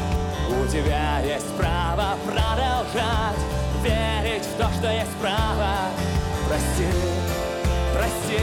У 0.50 0.66
тебя 0.66 1.20
есть 1.20 1.56
право 1.56 2.16
продолжать 2.26 3.38
верить 3.82 4.44
в 4.44 4.56
то, 4.56 4.68
что 4.78 4.90
есть 4.92 5.14
право. 5.20 5.90
Прости, 6.48 6.86
прости, 7.92 8.42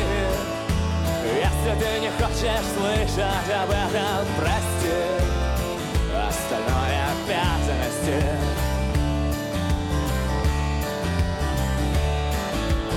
если 1.23 1.79
ты 1.79 1.99
не 1.99 2.09
хочешь 2.09 2.65
слышать 2.77 3.49
об 3.63 3.69
этом, 3.69 4.25
прости. 4.37 5.25
Остальное 6.15 7.05
обязанности. 7.11 8.23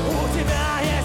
У 0.06 0.28
тебя 0.34 0.80
есть 0.82 0.97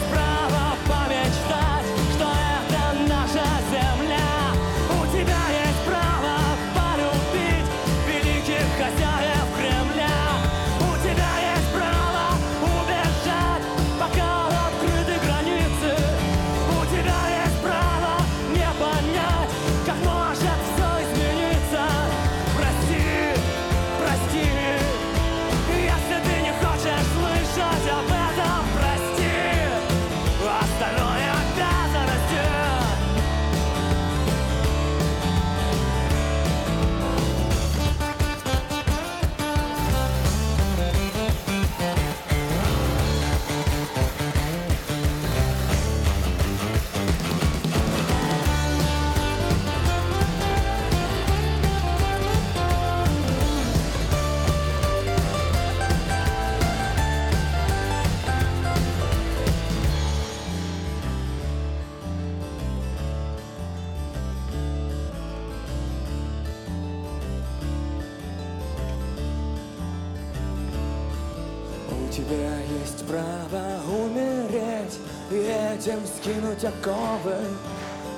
скинуть 76.63 76.65
оковы. 76.65 77.35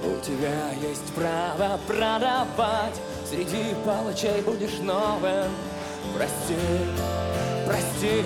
У 0.03 0.19
тебя 0.21 0.71
есть 0.81 1.13
право 1.15 1.79
продавать, 1.87 2.95
среди 3.27 3.73
палачей 3.85 4.41
будешь 4.41 4.79
новым. 4.79 5.51
Прости, 6.15 6.55
прости, 7.65 8.23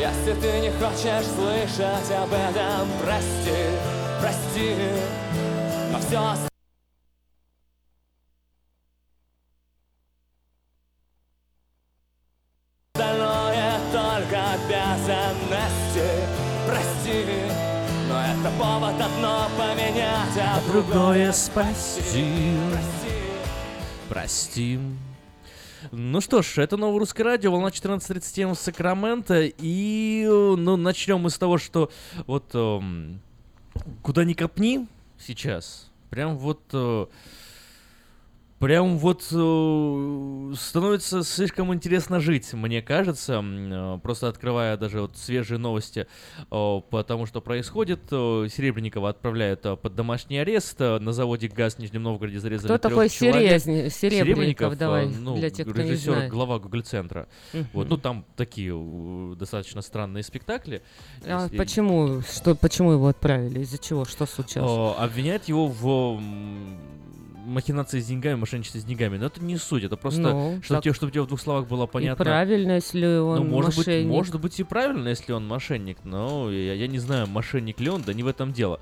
если 0.00 0.40
ты 0.40 0.60
не 0.60 0.70
хочешь 0.70 1.26
слышать 1.26 2.10
об 2.16 2.32
этом, 2.32 2.88
прости, 3.02 3.58
прости, 4.20 4.74
но 5.92 5.98
все 5.98 6.18
остальное 6.18 6.47
Прости. 24.28 24.78
Ну 25.90 26.20
что 26.20 26.42
ж, 26.42 26.58
это 26.58 26.76
новое 26.76 26.98
русское 26.98 27.22
радио, 27.22 27.50
волна 27.50 27.68
14.37 27.68 28.54
в 28.54 28.58
Сакраменто. 28.58 29.50
И, 29.56 30.26
ну, 30.28 30.76
начнем 30.76 31.18
мы 31.18 31.30
с 31.30 31.38
того, 31.38 31.56
что 31.56 31.90
вот 32.26 32.44
эм, 32.52 33.22
куда 34.02 34.24
ни 34.24 34.34
копни 34.34 34.86
сейчас, 35.18 35.90
прям 36.10 36.36
вот... 36.36 36.60
э, 36.74 37.06
Прям 38.58 38.98
вот 38.98 39.24
э, 39.30 40.52
становится 40.56 41.22
слишком 41.22 41.72
интересно 41.72 42.18
жить, 42.18 42.52
мне 42.54 42.82
кажется, 42.82 43.40
э, 43.44 43.98
просто 44.02 44.26
открывая 44.26 44.76
даже 44.76 45.02
вот 45.02 45.16
свежие 45.16 45.58
новости 45.58 46.08
э, 46.40 46.80
по 46.90 47.04
тому, 47.06 47.26
что 47.26 47.40
происходит. 47.40 48.00
Серебренникова 48.10 49.10
отправляют 49.10 49.62
под 49.62 49.94
домашний 49.94 50.38
арест. 50.38 50.80
На 50.80 51.12
заводе 51.12 51.46
ГАЗ 51.46 51.76
в 51.76 51.78
Нижнем 51.78 52.02
Новгороде 52.02 52.40
зарезали 52.40 52.66
Кто 52.76 52.78
такой 52.88 53.08
человек. 53.10 53.62
Серебренников? 53.62 54.72
э, 54.72 54.76
Давай, 54.76 55.06
ну, 55.06 55.36
для 55.36 55.50
тех, 55.50 55.68
кто 55.68 55.80
не 55.80 55.90
режиссер, 55.92 56.12
знает. 56.14 56.30
глава 56.32 56.58
Google-центра. 56.58 57.28
Вот, 57.72 57.84
Мгм. 57.84 57.90
ну 57.90 57.96
там 57.96 58.24
такие 58.34 58.74
достаточно 59.36 59.82
странные 59.82 60.24
спектакли. 60.24 60.82
А 61.24 61.44
Если- 61.44 61.56
почему, 61.56 62.22
что, 62.22 62.56
почему 62.56 62.90
его 62.90 63.06
отправили? 63.06 63.60
Из-за 63.60 63.78
чего? 63.78 64.04
Что 64.04 64.26
случилось? 64.26 64.96
Обвиняют 64.98 65.44
его 65.44 65.68
в 65.68 66.20
махинации 67.48 68.00
с 68.00 68.06
деньгами, 68.06 68.34
мошенничестве 68.36 68.80
с 68.80 68.84
деньгами. 68.84 69.16
Но 69.16 69.26
это 69.26 69.42
не 69.42 69.56
суть, 69.56 69.84
это 69.84 69.96
просто, 69.96 70.20
Ну, 70.20 70.60
чтобы, 70.62 70.76
так- 70.76 70.84
тебе, 70.84 70.94
чтобы 70.94 71.12
тебе 71.12 71.22
в 71.22 71.26
двух 71.26 71.40
словах 71.40 71.66
было 71.66 71.86
понятно. 71.86 72.22
И 72.22 72.26
правильно, 72.26 72.72
если 72.72 73.06
он 73.18 73.38
ну, 73.38 73.44
может 73.44 73.76
быть, 73.76 73.86
мошенник. 73.86 74.08
может 74.08 74.40
быть 74.40 74.60
и 74.60 74.64
правильно, 74.64 75.08
если 75.08 75.32
он 75.32 75.46
мошенник, 75.46 75.98
но 76.04 76.50
я, 76.50 76.74
я 76.74 76.86
не 76.86 76.98
знаю, 76.98 77.26
мошенник 77.26 77.80
ли 77.80 77.88
он, 77.90 78.02
да 78.02 78.12
не 78.12 78.22
в 78.22 78.26
этом 78.26 78.52
дело. 78.52 78.80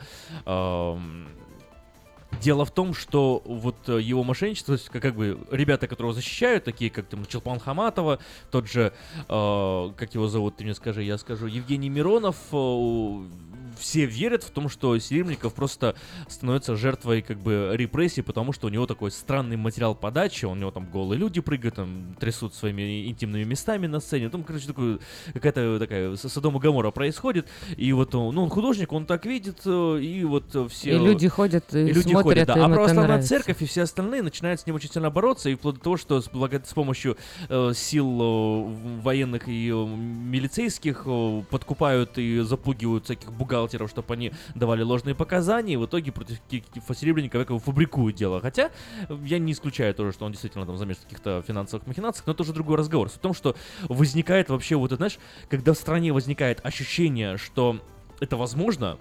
Дело 2.43 2.67
в 2.67 2.71
том, 2.71 2.93
что 2.93 3.41
вот 3.47 3.89
его 3.89 4.23
мошенничество, 4.23 4.77
то 4.77 4.81
есть 4.81 4.91
как, 4.91 5.01
как 5.01 5.15
бы 5.15 5.39
ребята, 5.51 5.87
которого 5.87 6.13
защищают, 6.13 6.65
такие 6.65 6.91
как 6.91 7.07
там 7.07 7.25
Челпан 7.25 7.59
Хаматова, 7.59 8.19
тот 8.51 8.69
же, 8.69 8.93
э, 9.29 9.91
как 9.97 10.15
его 10.15 10.29
зовут, 10.29 10.57
ты 10.57 10.65
мне 10.65 10.75
скажи, 10.75 11.03
я 11.03 11.17
скажу, 11.17 11.47
Евгений 11.47 11.89
Миронов, 11.89 12.37
э, 12.53 13.27
все 13.79 14.07
верят 14.07 14.43
в 14.43 14.51
том, 14.51 14.69
что 14.69 14.99
Серебренников 14.99 15.55
просто 15.55 15.95
становится 16.29 16.77
жертвой 16.77 17.23
как 17.23 17.39
бы 17.39 17.71
репрессий, 17.75 18.23
потому 18.23 18.53
что 18.53 18.67
у 18.67 18.71
него 18.71 18.87
такой 18.87 19.11
странный 19.11 19.57
материал 19.57 19.95
подачи, 19.95 20.45
у 20.47 20.55
него 20.55 20.71
там 20.71 20.87
голые 20.91 21.19
люди 21.19 21.41
прыгают, 21.41 21.77
там 21.77 22.17
трясут 22.19 22.55
своими 22.55 23.07
интимными 23.09 23.45
местами 23.45 23.87
на 23.87 24.01
сцене, 24.01 24.29
там, 24.29 24.43
короче, 24.45 24.67
такой, 24.67 24.99
какая-то 25.33 25.79
такая 25.79 26.17
с- 26.17 26.29
Содом 26.29 26.57
и 26.57 26.61
Гоморра 26.61 26.91
происходит, 26.91 27.47
и 27.77 27.93
вот, 27.93 28.15
он- 28.15 28.35
ну, 28.35 28.43
он 28.45 28.51
художник, 28.51 28.93
он 28.93 29.07
так 29.07 29.27
видит, 29.27 29.61
э, 29.65 29.99
и 30.01 30.25
вот 30.25 30.55
э, 30.55 30.67
все... 30.71 30.97
И 30.97 30.99
люди 30.99 31.29
ходят 31.29 31.65
и 31.75 31.85
люди 31.87 32.01
смотрят, 32.11 32.23
ходят, 32.25 32.47
да. 32.49 32.55
А 32.55 32.69
православная 32.75 33.17
церковь 33.29 33.63
и 33.63 33.67
все 33.67 33.83
остальные 33.83 34.23
начинают 34.23 34.61
с 34.61 34.67
ним 34.67 34.77
очень 34.77 34.91
сильно 34.91 35.11
бороться, 35.11 35.49
и 35.51 35.55
вплоть 35.55 35.77
до 35.77 35.81
того, 35.83 35.97
что 35.97 36.21
с, 36.21 36.27
с 36.27 36.73
помощью 36.75 37.17
э, 37.49 37.73
сил 37.75 38.21
э, 38.21 39.01
военных 39.03 39.49
и 39.49 39.71
э, 39.71 39.73
милицейских 40.27 41.03
э, 41.07 41.43
подкупают 41.51 42.19
и 42.19 42.41
запугивают 42.41 43.05
всяких 43.05 43.33
бухгалтеров, 43.67 43.91
чтобы 43.91 44.15
они 44.15 44.33
давали 44.55 44.83
ложные 44.83 45.15
показания, 45.15 45.75
и 45.75 45.77
в 45.77 45.87
итоге 45.87 46.13
против 46.13 46.39
Серебренникова 46.95 47.41
якобы 47.41 47.61
фабрикуют 47.61 48.17
дело. 48.17 48.41
Хотя 48.41 48.71
э, 49.09 49.19
я 49.25 49.39
не 49.39 49.53
исключаю 49.53 49.95
тоже, 49.95 50.13
что 50.13 50.25
он 50.25 50.33
действительно 50.33 50.67
там 50.67 50.77
замешан 50.77 51.03
в 51.03 51.05
каких-то 51.05 51.43
финансовых 51.47 51.87
махинациях, 51.87 52.27
но 52.27 52.33
это 52.33 52.43
уже 52.43 52.53
другой 52.53 52.77
разговор. 52.77 53.09
Суть 53.09 53.19
в 53.19 53.23
том, 53.23 53.35
что 53.35 53.57
возникает 53.89 54.49
вообще 54.49 54.77
вот 54.77 54.87
это, 54.87 54.97
знаешь, 54.97 55.19
когда 55.49 55.73
в 55.73 55.77
стране 55.77 56.13
возникает 56.13 56.65
ощущение, 56.65 57.37
что 57.37 57.81
это 58.21 58.37
возможно, 58.37 58.99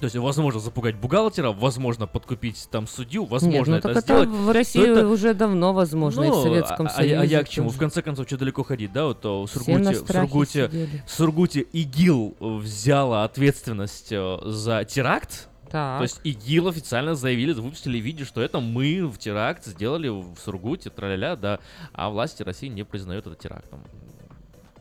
то 0.00 0.04
есть 0.04 0.16
возможно 0.16 0.60
запугать 0.60 0.96
бухгалтера, 0.96 1.52
возможно 1.52 2.06
подкупить 2.06 2.68
там 2.70 2.86
судью, 2.86 3.24
возможно 3.24 3.76
Нет, 3.76 3.78
это 3.84 3.88
ну 3.88 3.94
так 3.94 4.04
сделать. 4.04 4.28
это 4.28 4.36
в 4.36 4.46
то 4.46 4.52
России 4.52 4.90
это- 4.92 5.08
уже 5.08 5.32
давно 5.34 5.72
возможно, 5.72 6.24
и 6.24 6.30
в 6.30 6.34
ну, 6.34 6.42
Советском 6.42 6.86
а- 6.86 6.90
а- 6.90 6.92
Союзе. 6.92 7.18
А, 7.18 7.24
я 7.24 7.42
к 7.42 7.48
чему? 7.48 7.66
тоже. 7.68 7.76
В 7.76 7.80
конце 7.80 8.02
концов, 8.02 8.26
что 8.26 8.36
далеко 8.36 8.62
ходить, 8.62 8.92
да? 8.92 9.06
Вот 9.06 9.24
в 9.24 9.46
Сургуте, 9.46 10.02
в 10.02 10.06
Сургуте, 10.06 10.66
сидели. 10.66 11.02
в 11.06 11.10
Сургуте 11.10 11.60
ИГИЛ 11.60 12.36
э, 12.38 12.56
взяла 12.58 13.24
ответственность 13.24 14.08
э, 14.12 14.38
за 14.44 14.84
теракт. 14.84 15.48
Так. 15.70 15.98
То 15.98 16.02
есть 16.04 16.20
ИГИЛ 16.22 16.68
официально 16.68 17.14
заявили, 17.14 17.52
выпустили 17.52 17.98
видео, 17.98 18.24
что 18.24 18.40
это 18.40 18.60
мы 18.60 19.06
в 19.06 19.18
теракт 19.18 19.64
сделали 19.64 20.08
в 20.08 20.36
Сургуте, 20.44 20.90
траля 20.90 21.36
да. 21.36 21.58
А 21.92 22.10
власти 22.10 22.42
России 22.42 22.68
не 22.68 22.84
признают 22.84 23.26
это 23.26 23.34
терактом. 23.34 23.80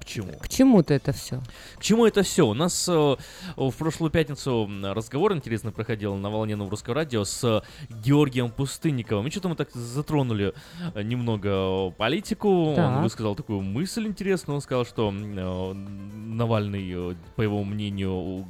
К 0.05 0.07
чему? 0.07 0.33
К 0.39 0.47
чему-то 0.47 0.93
это 0.93 1.11
все. 1.13 1.41
К 1.79 1.81
чему 1.81 2.05
это 2.05 2.21
все? 2.21 2.45
У 2.47 2.53
нас 2.53 2.87
э, 2.87 3.15
в 3.57 3.71
прошлую 3.71 4.11
пятницу 4.11 4.69
разговор 4.83 5.33
интересный 5.33 5.71
проходил 5.71 6.15
на 6.15 6.29
волне 6.29 6.55
нового 6.55 6.69
русского 6.71 6.93
радио 6.93 7.23
с 7.23 7.43
э, 7.43 7.61
Георгием 8.03 8.51
Пустынниковым. 8.51 9.25
И 9.25 9.31
что-то 9.31 9.49
мы 9.49 9.55
так 9.55 9.71
затронули 9.73 10.53
э, 10.93 11.01
немного 11.01 11.49
э, 11.49 11.91
политику. 11.97 12.73
Так. 12.75 12.97
Он 12.97 13.03
высказал 13.03 13.33
такую 13.35 13.61
мысль 13.61 14.05
интересную. 14.05 14.57
Он 14.57 14.61
сказал, 14.61 14.85
что 14.85 15.11
э, 15.11 15.73
Навальный, 15.73 17.11
э, 17.13 17.15
по 17.35 17.41
его 17.41 17.63
мнению, 17.63 18.45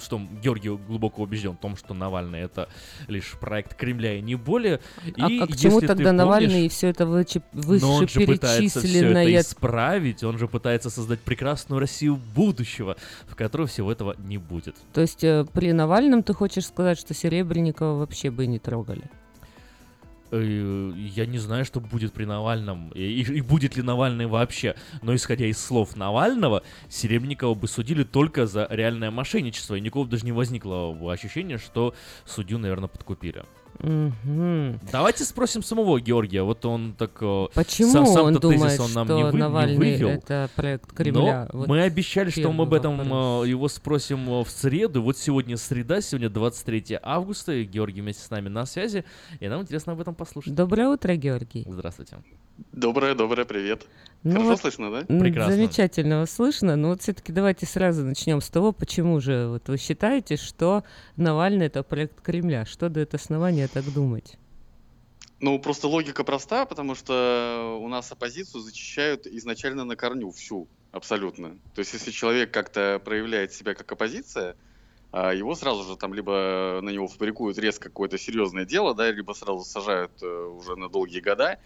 что 0.00 0.20
Георгий 0.40 0.68
глубоко 0.70 1.22
убежден 1.22 1.54
в 1.54 1.58
том, 1.60 1.76
что 1.76 1.94
Навальный 1.94 2.40
это 2.40 2.68
лишь 3.08 3.32
проект 3.40 3.74
Кремля 3.74 4.18
и 4.18 4.20
не 4.20 4.36
более. 4.36 4.78
А, 5.18 5.28
И 5.28 5.40
а 5.40 5.48
к 5.48 5.56
чему 5.56 5.80
тогда 5.80 5.94
помнишь- 5.96 6.12
Навальный 6.16 6.66
и 6.66 6.68
все 6.68 6.88
это 6.88 7.04
выче- 7.04 7.42
но 7.52 7.94
он 7.94 8.06
же 8.06 8.20
пытается 8.20 8.80
все 8.80 9.10
это 9.10 9.40
исправить, 9.40 10.22
он 10.22 10.38
же 10.38 10.46
пытается 10.46 10.91
создать 10.92 11.20
прекрасную 11.20 11.80
Россию 11.80 12.18
будущего, 12.34 12.96
в 13.26 13.34
которой 13.34 13.66
всего 13.66 13.90
этого 13.90 14.14
не 14.18 14.38
будет. 14.38 14.76
То 14.92 15.00
есть 15.00 15.24
э, 15.24 15.44
при 15.52 15.72
Навальном 15.72 16.22
ты 16.22 16.34
хочешь 16.34 16.66
сказать, 16.66 16.98
что 16.98 17.14
Серебренникова 17.14 17.98
вообще 17.98 18.30
бы 18.30 18.46
не 18.46 18.58
трогали? 18.58 19.02
Э, 20.30 20.92
Я 20.96 21.26
не 21.26 21.38
знаю, 21.38 21.64
что 21.64 21.80
будет 21.80 22.12
при 22.12 22.24
Навальном, 22.24 22.90
и, 22.94 23.02
и- 23.22 23.40
будет 23.42 23.76
ли 23.76 23.82
Навальный 23.82 24.26
вообще. 24.26 24.74
Но 25.02 25.14
исходя 25.14 25.46
из 25.46 25.58
слов 25.58 25.96
Навального, 25.96 26.62
Серебренникова 26.88 27.54
бы 27.54 27.68
судили 27.68 28.02
только 28.04 28.46
за 28.46 28.66
реальное 28.70 29.10
мошенничество, 29.10 29.74
и 29.74 29.80
никого 29.80 30.04
даже 30.06 30.24
не 30.24 30.32
возникло 30.32 30.96
ощущения, 31.12 31.58
что 31.58 31.94
судью, 32.24 32.58
наверное, 32.58 32.88
подкупили. 32.88 33.44
Мгм. 33.82 34.78
Давайте 34.90 35.24
спросим 35.24 35.62
самого 35.62 36.00
Георгия, 36.00 36.42
вот 36.42 36.64
он 36.64 36.94
так... 36.96 37.10
э, 37.20 37.46
Почему 37.54 37.90
сам, 37.92 38.06
сам 38.06 38.26
он 38.26 38.34
думает, 38.34 38.80
он 38.80 38.92
нам 38.92 39.06
что 39.06 39.16
не, 39.16 39.24
вы- 39.24 39.32
не 39.32 39.38
Навальный 39.38 39.76
вывел. 39.76 40.08
это 40.08 40.48
проект 40.54 40.92
Кремля? 40.92 41.48
Но 41.52 41.58
Вот 41.60 41.68
мы 41.68 41.82
обещали, 41.82 42.30
что 42.30 42.52
мы 42.52 42.64
об 42.64 42.74
этом 42.74 42.96
вопрос. 42.98 43.46
э, 43.46 43.50
его 43.50 43.68
спросим 43.68 44.28
э, 44.28 44.44
в 44.44 44.50
среду. 44.50 45.02
Вот 45.02 45.16
сегодня 45.18 45.56
среда, 45.56 46.00
сегодня 46.00 46.30
23 46.30 46.98
августа, 47.02 47.52
и 47.52 47.64
Георгий 47.64 48.00
вместе 48.00 48.22
с 48.24 48.30
нами 48.30 48.48
на 48.48 48.66
связи, 48.66 49.04
и 49.40 49.48
нам 49.48 49.62
интересно 49.62 49.92
об 49.92 50.00
этом 50.00 50.14
послушать. 50.14 50.54
Доброе 50.54 50.88
утро, 50.88 51.14
Георгий. 51.16 51.66
Здравствуйте. 51.68 52.18
Доброе, 52.72 53.14
доброе, 53.14 53.44
привет. 53.44 53.86
Ну 54.22 54.32
Хорошо 54.32 54.50
вот, 54.50 54.60
слышно, 54.60 54.90
да? 54.90 55.04
м, 55.08 55.50
Замечательно 55.50 56.20
вас 56.20 56.30
слышно. 56.30 56.76
Но 56.76 56.90
вот 56.90 57.02
все-таки 57.02 57.32
давайте 57.32 57.66
сразу 57.66 58.04
начнем 58.04 58.40
с 58.40 58.48
того, 58.48 58.72
почему 58.72 59.20
же 59.20 59.48
вот 59.48 59.68
вы 59.68 59.78
считаете, 59.78 60.36
что 60.36 60.84
Навальный 61.16 61.66
это 61.66 61.82
проект 61.82 62.20
Кремля? 62.20 62.64
Что 62.64 62.88
дает 62.88 63.14
основания 63.14 63.68
так 63.68 63.84
думать? 63.92 64.36
Ну, 65.40 65.58
просто 65.58 65.88
логика 65.88 66.22
проста, 66.22 66.66
потому 66.66 66.94
что 66.94 67.78
у 67.80 67.88
нас 67.88 68.12
оппозицию 68.12 68.60
зачищают 68.60 69.26
изначально 69.26 69.84
на 69.84 69.96
корню, 69.96 70.30
всю, 70.30 70.68
абсолютно. 70.92 71.58
То 71.74 71.80
есть, 71.80 71.92
если 71.94 72.12
человек 72.12 72.52
как-то 72.52 73.02
проявляет 73.04 73.52
себя 73.52 73.74
как 73.74 73.90
оппозиция, 73.90 74.54
а, 75.10 75.34
его 75.34 75.56
сразу 75.56 75.82
же 75.82 75.96
там 75.96 76.14
либо 76.14 76.78
на 76.80 76.90
него 76.90 77.08
фабрикуют 77.08 77.58
резко 77.58 77.88
какое-то 77.88 78.18
серьезное 78.18 78.64
дело, 78.64 78.94
да, 78.94 79.10
либо 79.10 79.32
сразу 79.32 79.64
сажают 79.64 80.12
э, 80.22 80.26
уже 80.26 80.76
на 80.76 80.88
долгие 80.88 81.20
года. 81.20 81.58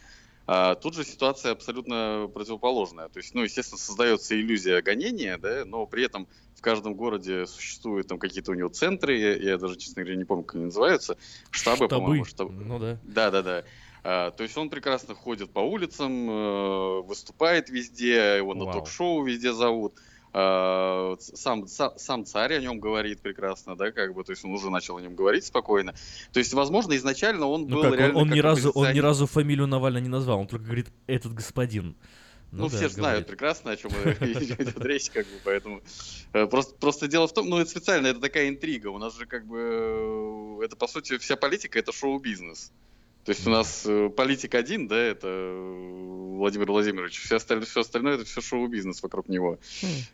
А 0.47 0.77
тут 0.77 0.95
же 0.95 1.05
ситуация 1.05 1.53
абсолютно 1.53 2.31
противоположная. 2.33 3.09
То 3.09 3.19
есть, 3.19 3.35
ну, 3.35 3.43
естественно, 3.43 3.79
создается 3.79 4.39
иллюзия 4.39 4.81
гонения, 4.81 5.39
да, 5.39 5.65
но 5.65 5.87
при 5.87 6.05
этом 6.05 6.29
в 6.55 6.61
каждом 6.61 6.95
городе 6.95 7.47
существуют 7.47 8.07
там 8.07 8.19
какие-то 8.19 8.53
у 8.53 8.55
него 8.55 8.69
центры, 8.69 9.19
я, 9.19 9.35
я 9.35 9.59
даже, 9.59 9.77
честно 9.77 10.03
говоря, 10.03 10.17
не 10.17 10.25
помню, 10.25 10.45
как 10.45 10.55
они 10.57 10.67
называются, 10.67 11.17
штабы, 11.51 11.77
Штабы. 11.77 11.89
по-моему. 11.89 12.25
штаб- 12.25 12.51
Ну 12.51 12.79
да. 12.79 12.99
Да, 13.03 13.31
да, 13.31 13.43
да. 13.43 13.65
А, 14.05 14.31
то 14.31 14.45
есть 14.45 14.57
он 14.57 14.71
прекрасно 14.71 15.17
ходит 15.17 15.53
по 15.53 15.59
улицам, 15.59 16.31
э, 16.31 17.01
выступает 17.03 17.69
везде, 17.69 18.37
его 18.37 18.55
на 18.55 18.67
Вау. 18.67 18.75
ток-шоу 18.75 19.25
везде 19.25 19.53
зовут. 19.53 19.95
А, 20.39 21.17
сам, 21.19 21.65
са- 21.65 21.97
сам 21.97 22.27
царь 22.27 22.57
о 22.57 22.61
нем 22.61 22.79
говорит 22.79 23.23
прекрасно, 23.23 23.75
да, 23.75 23.91
как 23.91 24.13
бы, 24.13 24.23
то 24.23 24.33
есть 24.33 24.45
он 24.45 24.53
уже 24.53 24.69
начал 24.69 24.99
о 24.99 25.01
нем 25.01 25.15
говорить 25.15 25.47
спокойно. 25.47 25.95
То 26.31 26.41
есть, 26.41 26.53
возможно, 26.53 26.95
изначально 26.97 27.47
он 27.47 27.63
Ну 27.63 27.69
был 27.69 27.83
как, 27.83 27.93
он, 27.93 27.99
реально 27.99 28.19
он 28.19 28.29
как 28.29 28.37
ни 28.37 28.41
разу, 28.41 28.71
он 28.73 28.93
ни 28.93 28.99
разу 28.99 29.27
фамилию 29.27 29.67
Навального 29.67 30.03
не 30.03 30.11
назвал, 30.11 30.39
он 30.41 30.47
только 30.47 30.67
говорит 30.67 30.89
«этот 31.07 31.33
господин». 31.33 31.97
Ну, 32.53 32.69
да, 32.69 32.77
все 32.77 32.89
же 32.89 32.95
знают 32.95 33.27
прекрасно, 33.27 33.71
о 33.71 33.77
чем 33.79 33.91
идет 34.21 34.79
речь, 34.85 35.09
как 35.09 35.25
бы, 35.25 35.33
поэтому... 35.43 35.81
э, 36.35 36.47
Просто, 36.47 36.75
просто 36.75 37.09
дело 37.09 37.27
в 37.29 37.33
том, 37.33 37.49
ну, 37.49 37.57
это 37.57 37.71
специально, 37.71 38.09
это 38.09 38.21
такая 38.21 38.51
интрига. 38.51 38.89
У 38.89 38.99
нас 38.99 39.17
же, 39.17 39.25
как 39.25 39.47
бы, 39.47 40.59
э, 40.61 40.65
это, 40.67 40.77
по 40.77 40.87
сути, 40.87 41.17
вся 41.17 41.37
политика— 41.37 41.79
это 41.81 41.93
шоу-бизнес. 41.93 42.73
То 43.27 43.33
есть 43.33 43.45
у 43.45 43.51
нас 43.51 43.83
э, 43.85 44.09
политик 44.09 44.55
один, 44.55 44.87
да, 44.87 44.97
это 44.97 45.27
э, 45.27 46.37
Владимир 46.37 46.71
Владимирович, 46.71 47.21
все 47.21 47.37
остальное, 47.37 47.67
все 47.67 47.81
остальное 47.81 48.15
это 48.15 48.25
все 48.25 48.41
шоу-бизнес 48.41 49.03
вокруг 49.03 49.29
него. 49.29 49.59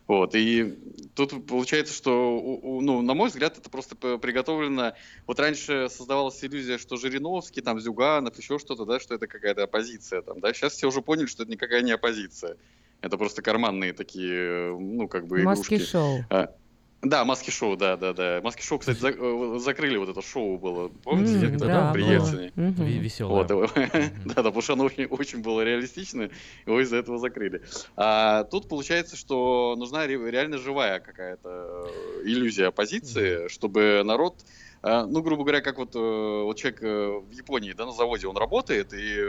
Вот, 0.07 0.33
и 0.33 0.73
тут 1.13 1.45
получается, 1.45 1.93
что, 1.93 2.41
ну, 2.81 3.03
на 3.03 3.13
мой 3.13 3.29
взгляд, 3.29 3.55
это 3.55 3.69
просто 3.69 3.95
приготовлено... 3.95 4.93
Вот 5.27 5.39
раньше 5.39 5.89
создавалась 5.91 6.43
иллюзия, 6.43 6.79
что 6.79 6.97
Жириновский, 6.97 7.61
там, 7.61 7.79
Зюганов, 7.79 8.35
еще 8.39 8.57
что-то, 8.57 8.83
да, 8.85 8.99
что 8.99 9.13
это 9.13 9.27
какая-то 9.27 9.63
оппозиция, 9.63 10.23
там, 10.23 10.39
да. 10.39 10.51
Сейчас 10.51 10.73
все 10.73 10.87
уже 10.87 11.03
поняли, 11.03 11.27
что 11.27 11.43
это 11.43 11.51
никакая 11.51 11.83
не 11.83 11.91
оппозиция. 11.91 12.57
Это 13.01 13.19
просто 13.19 13.43
карманные 13.43 13.93
такие, 13.93 14.71
э, 14.71 14.75
ну, 14.75 15.07
как 15.07 15.27
бы, 15.27 15.41
игрушки. 15.41 15.73
Маски-шоу. 15.73 16.25
А, 16.31 16.55
Да, 17.03 17.25
маски-шоу, 17.25 17.75
да, 17.75 17.97
да, 17.97 18.13
да. 18.13 18.39
Маски-шоу, 18.41 18.79
кстати, 18.79 18.97
за- 18.97 19.09
э, 19.09 19.59
закрыли 19.59 19.97
вот 19.97 20.07
это 20.09 20.21
шоу 20.21 20.57
было. 20.57 20.87
Помните, 21.03 21.47
М, 21.47 21.55
где 21.57 21.67
да, 21.67 21.91
приятели? 21.91 22.53
Мгм. 22.55 22.85
Ви- 22.85 22.99
весёлое. 22.99 23.45
Вот, 23.45 23.47
да, 24.25 24.35
да, 24.35 24.43
потому 24.43 24.61
что 24.61 24.73
оно 24.73 24.85
очень, 24.85 25.05
очень 25.07 25.41
было 25.41 25.61
реалистично, 25.65 26.29
его 26.65 26.79
из-за 26.81 26.95
этого 26.97 27.17
закрыли. 27.17 27.61
А 27.97 28.45
тут 28.45 28.69
получается, 28.69 29.17
что 29.17 29.75
нужна 29.77 30.07
ре- 30.07 30.31
реально 30.31 30.57
живая 30.57 30.99
какая-то 31.01 31.49
э, 31.49 32.21
иллюзия 32.25 32.67
оппозиции, 32.67 33.49
чтобы 33.49 34.01
народ, 34.05 34.45
э, 34.83 35.05
ну, 35.05 35.21
грубо 35.21 35.43
говоря, 35.43 35.59
как 35.59 35.79
вот, 35.79 35.95
вот 35.95 36.57
человек 36.57 36.81
в 36.81 37.31
Японии, 37.31 37.73
да, 37.73 37.85
на 37.85 37.91
заводе 37.91 38.27
он 38.27 38.37
работает, 38.37 38.93
и 38.93 39.19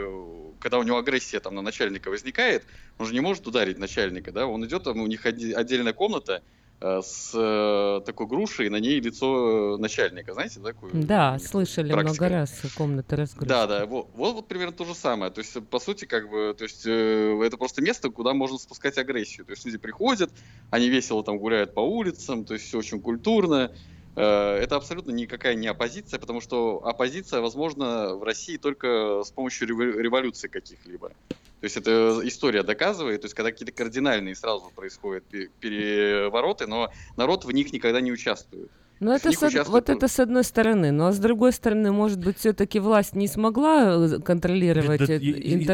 когда 0.59 0.79
у 0.79 0.83
него 0.83 0.97
агрессия 0.97 1.41
там 1.41 1.55
на 1.55 1.61
начальника 1.61 2.09
возникает, 2.09 2.67
он 2.97 3.05
же 3.07 3.13
не 3.13 3.19
может 3.19 3.45
ударить 3.47 3.77
начальника, 3.79 4.31
да, 4.31 4.47
он 4.47 4.65
идет, 4.65 4.83
там 4.83 5.01
у 5.01 5.07
них 5.07 5.25
отдельная 5.25 5.93
комната, 5.93 6.41
с 6.81 7.31
э, 7.33 8.01
такой 8.05 8.27
грушей, 8.27 8.69
на 8.69 8.75
ней 8.77 8.99
лицо 8.99 9.75
э, 9.75 9.77
начальника, 9.77 10.33
знаете, 10.33 10.59
такую? 10.59 10.91
Да, 10.93 11.39
слышали 11.39 11.91
практика. 11.91 12.23
много 12.23 12.29
раз 12.29 12.61
комнаты 12.75 13.15
разгрузки. 13.15 13.47
Да, 13.47 13.65
да, 13.65 13.85
вот, 13.85 14.09
вот, 14.13 14.35
вот 14.35 14.47
примерно 14.47 14.73
то 14.73 14.85
же 14.85 14.93
самое. 14.93 15.31
То 15.31 15.39
есть, 15.39 15.57
по 15.69 15.79
сути, 15.79 16.05
как 16.05 16.29
бы, 16.29 16.53
то 16.57 16.63
есть, 16.65 16.85
э, 16.85 17.41
это 17.43 17.57
просто 17.57 17.81
место, 17.81 18.09
куда 18.09 18.33
можно 18.33 18.57
спускать 18.57 18.97
агрессию. 18.97 19.45
То 19.45 19.53
есть 19.53 19.65
люди 19.65 19.77
приходят, 19.77 20.31
они 20.69 20.89
весело 20.89 21.23
там 21.23 21.37
гуляют 21.37 21.73
по 21.73 21.79
улицам, 21.79 22.43
то 22.45 22.53
есть 22.53 22.65
все 22.67 22.77
очень 22.77 23.01
культурно. 23.01 23.71
Э, 24.15 24.57
Это 24.57 24.75
абсолютно 24.75 25.11
никакая 25.11 25.55
не 25.55 25.67
оппозиция, 25.67 26.19
потому 26.19 26.41
что 26.41 26.81
оппозиция 26.85 27.41
возможна 27.41 28.15
в 28.15 28.23
России 28.23 28.57
только 28.57 29.23
с 29.23 29.31
помощью 29.31 29.67
револю- 29.67 29.99
революций 29.99 30.49
каких-либо. 30.49 31.11
То 31.65 31.67
есть 31.67 31.77
это 31.77 32.21
история 32.23 32.61
доказывает, 32.61 33.21
то 33.21 33.25
есть 33.25 33.33
когда 33.33 33.49
какие-то 33.49 33.71
кардинальные 33.73 34.35
сразу 34.35 34.69
происходят 34.69 35.27
пе- 35.27 35.49
перевороты, 35.57 36.67
но 36.67 36.91
народ 37.17 37.43
в 37.43 37.51
них 37.51 37.73
никогда 37.73 38.01
не 38.01 38.11
участвует. 38.11 38.69
Ну, 38.99 39.11
это 39.11 39.31
с 39.31 39.37
участвуют 39.37 39.67
вот 39.67 39.89
это 39.89 40.07
с 40.07 40.19
одной 40.19 40.43
стороны. 40.43 40.91
Ну, 40.91 41.05
а 41.07 41.11
с 41.11 41.19
другой 41.19 41.51
стороны, 41.51 41.91
может 41.91 42.19
быть, 42.19 42.37
все-таки 42.37 42.79
власть 42.79 43.13
не 43.15 43.27
смогла 43.27 43.95
э, 44.05 44.19
контролировать 44.19 44.99
Да, 45.05 45.13
э, 45.13 45.17
и- 45.19 45.31
и- 45.31 45.31
и 45.31 45.33
прежде 45.35 45.65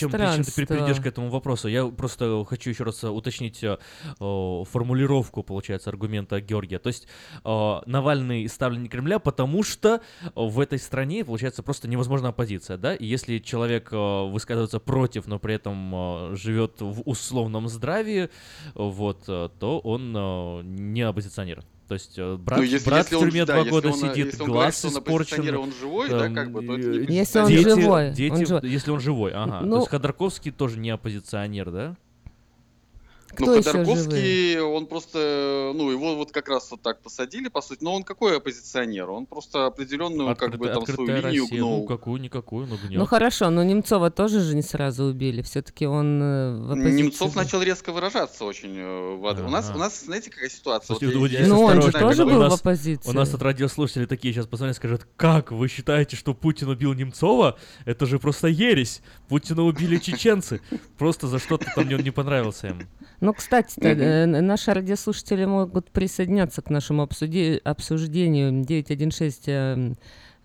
чем- 0.00 0.10
ты 0.10 0.16
интернет-пространство. 0.16 0.66
перейдешь 0.66 1.00
к 1.00 1.06
этому 1.06 1.30
вопросу, 1.30 1.68
я 1.68 1.86
просто 1.86 2.44
хочу 2.48 2.70
еще 2.70 2.84
раз 2.84 3.04
э, 3.04 3.08
уточнить 3.08 3.62
э, 3.62 3.78
о, 4.18 4.64
формулировку, 4.64 5.42
получается, 5.42 5.90
аргумента 5.90 6.40
Георгия. 6.40 6.78
То 6.78 6.88
есть 6.88 7.06
э, 7.44 7.78
Навальный 7.86 8.48
ставленник 8.48 8.90
Кремля, 8.90 9.18
потому 9.18 9.62
что 9.62 10.00
в 10.34 10.58
этой 10.60 10.78
стране, 10.78 11.24
получается, 11.24 11.62
просто 11.62 11.88
невозможна 11.88 12.28
оппозиция, 12.30 12.76
да? 12.78 12.94
И 12.94 13.04
если 13.06 13.38
человек 13.38 13.88
э, 13.92 13.96
высказывается 14.30 14.80
против, 14.80 15.26
но 15.28 15.38
при 15.38 15.54
этом 15.54 15.94
э, 15.94 16.36
живет 16.36 16.80
в 16.80 17.02
условном 17.04 17.68
здравии, 17.68 18.28
вот, 18.74 19.22
э, 19.28 19.48
то 19.60 19.78
он 19.78 20.12
э, 20.16 20.62
не 20.64 21.02
оппозиционер. 21.02 21.62
То 21.88 21.94
есть 21.94 22.18
э, 22.18 22.36
брат, 22.36 22.58
Ну, 22.58 22.64
если- 22.64 22.84
брат 22.88 22.98
если 23.04 23.14
в 23.14 23.18
он- 23.18 23.24
тюрьме 23.26 23.44
да, 23.44 23.52
два 23.52 23.56
если 23.58 23.70
года 23.70 23.88
он, 23.88 23.94
э, 23.94 23.96
сидит, 23.98 24.26
если 24.26 24.42
он 24.42 24.48
говорит, 24.50 24.64
глаз 24.64 24.84
он 24.84 24.90
испорчен. 24.90 25.56
он 25.56 25.72
живой, 25.80 26.08
да, 26.08 26.18
там, 26.20 26.34
как 26.34 26.50
бы, 26.50 26.62
то 26.66 26.76
это 26.76 26.88
э, 26.90 27.06
не 27.06 27.16
Если 27.16 27.38
он 27.38 27.48
дети- 27.48 27.68
живой, 27.68 28.10
дети- 28.10 28.32
он 28.32 28.46
живой. 28.46 28.60
Если 28.68 28.90
он 28.90 29.00
живой, 29.00 29.32
ага. 29.32 29.60
Ну- 29.62 29.70
То 29.70 29.78
есть 29.78 29.90
Ходорковский 29.90 30.50
тоже 30.50 30.78
не 30.80 30.90
оппозиционер, 30.90 31.70
да? 31.70 31.96
Кто 33.36 33.46
ну, 33.46 33.62
Ходорковский, 33.62 34.60
он 34.60 34.86
просто, 34.86 35.72
ну, 35.74 35.90
его 35.90 36.16
вот 36.16 36.32
как 36.32 36.48
раз 36.48 36.70
вот 36.70 36.82
так 36.82 37.00
посадили, 37.02 37.48
по 37.48 37.60
сути, 37.60 37.82
но 37.82 37.94
он 37.94 38.02
какой 38.02 38.36
оппозиционер? 38.38 39.10
Он 39.10 39.26
просто 39.26 39.66
определенную, 39.66 40.34
как 40.36 40.56
бы, 40.56 40.68
там, 40.68 40.84
свою 40.86 41.02
открытая 41.02 41.20
линию 41.30 41.42
Россия, 41.44 41.58
гнул. 41.58 41.80
ну 41.82 41.86
какую-никакую, 41.86 42.66
но 42.66 42.76
гнет. 42.76 42.98
Ну 42.98 43.06
хорошо, 43.06 43.50
но 43.50 43.62
Немцова 43.62 44.10
тоже 44.10 44.40
же 44.40 44.54
не 44.54 44.62
сразу 44.62 45.04
убили. 45.04 45.42
Все-таки 45.42 45.86
он 45.86 46.20
э, 46.22 46.56
в 46.58 46.70
оппозиции 46.72 47.02
Немцов 47.02 47.36
начал 47.36 47.62
резко 47.62 47.92
выражаться 47.92 48.44
очень. 48.44 48.74
э, 48.76 49.16
в 49.16 49.26
ад- 49.26 49.40
У 49.40 49.48
нас, 49.48 49.70
у 49.74 49.78
нас, 49.78 50.02
знаете, 50.04 50.30
какая 50.30 50.48
ситуация? 50.48 50.96
Слушайте, 50.96 51.18
Вот 51.18 51.30
я- 51.30 51.46
Ну, 51.46 51.62
он 51.62 51.82
же 51.82 51.92
тоже 51.92 52.24
у 52.24 52.28
был 52.28 52.36
в 52.36 52.40
нас- 52.40 52.60
оппозиции. 52.60 53.08
У 53.08 53.12
нас 53.12 53.32
от 53.34 53.42
радиослушателей 53.42 54.06
такие 54.06 54.32
сейчас 54.32 54.46
позвонят 54.46 54.76
и 54.76 54.78
скажут, 54.78 55.06
как, 55.16 55.52
вы 55.52 55.68
считаете, 55.68 56.16
что 56.16 56.34
Путин 56.34 56.68
убил 56.68 56.94
Немцова? 56.94 57.58
Это 57.84 58.06
же 58.06 58.18
просто 58.18 58.48
ересь. 58.48 59.02
Путина 59.28 59.62
убили 59.62 59.98
чеченцы. 59.98 60.60
Просто 60.98 61.26
за 61.28 61.38
что-то 61.38 61.66
там 61.74 61.88
не, 61.88 61.94
не 62.02 62.10
понравился 62.10 62.68
им. 62.68 62.88
Ну, 63.26 63.34
кстати, 63.34 63.80
э, 63.80 64.24
наши 64.26 64.72
радиослушатели 64.72 65.44
могут 65.46 65.90
присоединяться 65.90 66.62
к 66.62 66.70
нашему 66.70 67.02
обсуди- 67.02 67.60
обсуждению. 67.64 68.64
916 68.64 69.48
э, 69.48 69.94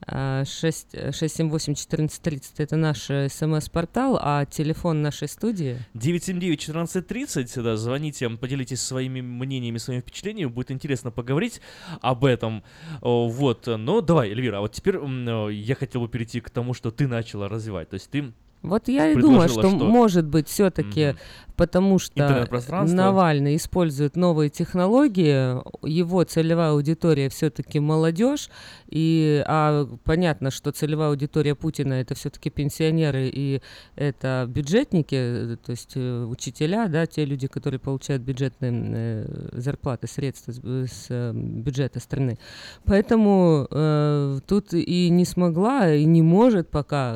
э, 0.08 0.44
6 0.48 0.96
678-1430 0.96 2.54
это 2.58 2.78
наш 2.78 3.08
э, 3.12 3.30
смс-портал, 3.30 4.17
а 4.20 4.46
телефон 4.46 5.04
нашей 5.04 5.28
студии 5.28 5.78
979-1430, 5.94 7.62
да, 7.62 7.78
звоните, 7.78 8.28
поделитесь 8.30 8.82
своими 8.82 9.22
мнениями, 9.22 9.78
своими 9.78 10.02
впечатлениями, 10.02 10.50
будет 10.50 10.72
интересно 10.72 11.12
поговорить 11.12 11.62
об 12.02 12.26
этом. 12.26 12.63
Вот, 13.02 13.67
но 13.67 14.02
давай, 14.02 14.32
Эльвира, 14.32 14.58
а 14.58 14.62
вот 14.62 14.72
теперь 14.72 14.96
э, 14.96 15.50
я 15.54 15.76
хотел 15.76 16.02
бы 16.02 16.10
перейти 16.10 16.41
к 16.41 16.50
тому, 16.50 16.74
что 16.74 16.89
ты 16.89 17.08
начала 17.08 17.48
развивать. 17.48 17.89
То 17.89 17.94
есть 17.94 18.10
ты 18.10 18.34
Вот 18.63 18.88
я 18.88 19.12
и 19.12 19.15
думаю, 19.15 19.48
предложила, 19.48 19.76
что, 19.76 19.86
может 19.86 20.26
быть 20.26 20.48
все-таки, 20.48 21.15
потому 21.62 22.00
что. 22.00 22.15
Навальный 22.95 23.56
использует 23.56 24.15
новые 24.15 24.50
технологии, 24.50 25.62
его 25.88 26.24
целевая 26.24 26.71
аудитория 26.71 27.30
все-таки 27.30 27.80
молодежь, 27.80 28.50
и 28.89 29.43
а 29.47 29.88
понятно, 30.04 30.50
что 30.50 30.71
целевая 30.71 31.10
аудитория 31.10 31.54
Путина 31.54 31.93
это 31.93 32.15
все-таки 32.15 32.50
пенсионеры 32.50 33.30
и 33.32 33.62
это 33.95 34.45
бюджетники, 34.50 35.58
то 35.63 35.69
есть 35.69 35.91
э, 35.95 36.24
учителя, 36.24 36.88
да, 36.88 37.06
те 37.06 37.26
люди, 37.26 37.47
которые 37.47 37.80
получают 37.80 38.24
бюджетные 38.24 38.71
э, 38.74 39.50
зарплаты, 39.54 40.08
средства 40.08 40.52
с, 40.52 41.06
э, 41.10 41.32
бюджета 41.34 42.00
страны. 42.00 42.39
Поэтому 42.86 43.67
э, 43.69 44.39
тут 44.47 44.74
и 44.74 45.10
не 45.10 45.26
смогла, 45.26 45.93
и 45.93 46.06
не 46.06 46.24
может 46.24 46.69
пока 46.69 47.15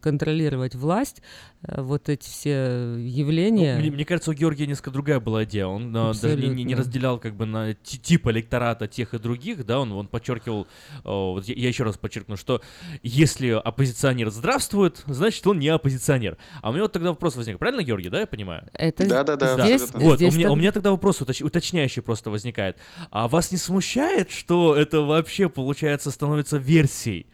контролировать 0.00 0.74
власть 0.74 1.22
вот 1.68 2.08
эти 2.08 2.28
все 2.28 2.94
явления. 2.98 3.74
Ну, 3.74 3.80
мне, 3.80 3.90
мне 3.90 4.04
кажется, 4.04 4.30
у 4.30 4.34
Георгия 4.34 4.66
несколько 4.66 4.90
другая 4.90 5.20
была 5.20 5.44
идея. 5.44 5.66
Он 5.66 5.94
а, 5.96 6.12
даже 6.14 6.36
не, 6.36 6.42
не- 6.48 6.48
не 6.48 6.74
Абсолютно. 6.74 6.76
разделял 6.76 7.18
как 7.18 7.34
бы 7.34 7.46
на 7.46 7.74
ти- 7.74 7.98
тип 7.98 8.26
электората 8.28 8.86
тех 8.86 9.14
и 9.14 9.18
других, 9.18 9.64
да, 9.66 9.80
он, 9.80 9.92
он 9.92 10.06
подчеркивал, 10.08 10.66
о, 11.04 11.32
вот 11.34 11.44
я, 11.48 11.54
я 11.54 11.68
еще 11.68 11.84
раз 11.84 11.96
подчеркну, 11.98 12.36
что 12.36 12.60
если 13.02 13.50
оппозиционер 13.50 14.30
здравствует, 14.30 15.02
значит 15.06 15.46
он 15.46 15.58
не 15.58 15.68
оппозиционер. 15.68 16.36
А 16.62 16.70
у 16.70 16.72
меня 16.72 16.82
вот 16.82 16.92
тогда 16.92 17.10
вопрос 17.10 17.36
возник, 17.36 17.58
правильно, 17.58 17.82
Георгий, 17.82 18.08
да, 18.08 18.20
я 18.20 18.26
понимаю? 18.26 18.68
Это 18.72 19.06
Да-да-да, 19.08 19.54
здесь, 19.64 19.82
абсолютно. 19.82 20.00
Вот, 20.00 20.14
у 20.14 20.16
здесь 20.16 20.34
меня, 20.34 20.44
так- 20.44 20.52
у 20.52 20.56
меня 20.56 20.72
тогда 20.72 20.90
вопрос 20.90 21.20
уточ- 21.20 21.44
уточняющий 21.44 22.02
просто 22.02 22.30
возникает. 22.30 22.76
А 23.10 23.28
вас 23.28 23.50
не 23.52 23.58
смущает, 23.58 24.30
что 24.30 24.74
это 24.76 25.00
вообще, 25.02 25.48
получается, 25.48 26.10
становится 26.10 26.56
версией? 26.58 27.26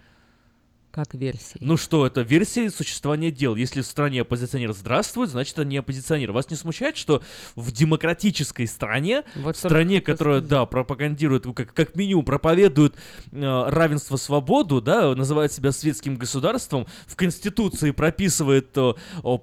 Как 0.93 1.15
версии. 1.15 1.57
Ну 1.61 1.77
что, 1.77 2.07
это 2.07 2.21
версия 2.21 2.71
существования 2.71 3.31
дел. 3.31 3.57
Если 3.57 3.81
в 3.81 3.87
стране 3.87 4.21
оппозиционер 4.21 4.73
здравствует, 4.73 5.31
значит, 5.31 5.57
не 5.59 5.79
оппозиционер. 5.79 6.33
Вас 6.33 6.51
не 6.51 6.57
смущает, 6.57 6.97
что 6.97 7.23
в 7.57 7.73
демократической 7.73 8.67
стране, 8.67 9.25
Вот 9.37 9.57
в 9.57 9.59
стране, 9.59 10.01
которая, 10.01 10.41
да, 10.41 10.67
пропагандирует, 10.67 11.47
как, 11.55 11.73
как 11.73 11.97
минимум, 11.97 12.25
проповедует 12.25 12.95
э, 13.33 13.65
равенство, 13.69 14.17
свободу, 14.17 14.81
да, 14.81 15.15
называет 15.15 15.53
себя 15.53 15.73
светским 15.73 16.17
государством, 16.17 16.87
в 17.07 17.17
Конституции 17.17 17.91
прописывает 17.91 18.77
э, 18.77 18.93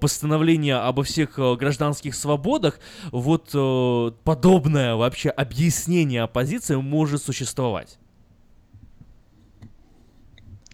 постановление 0.00 0.76
обо 0.76 1.02
всех 1.02 1.38
э, 1.38 1.56
гражданских 1.56 2.14
свободах, 2.14 2.78
вот 3.10 3.50
э, 3.52 4.12
подобное 4.24 4.94
вообще 4.94 5.30
объяснение 5.30 6.22
оппозиции 6.22 6.76
может 6.76 7.22
существовать. 7.22 7.99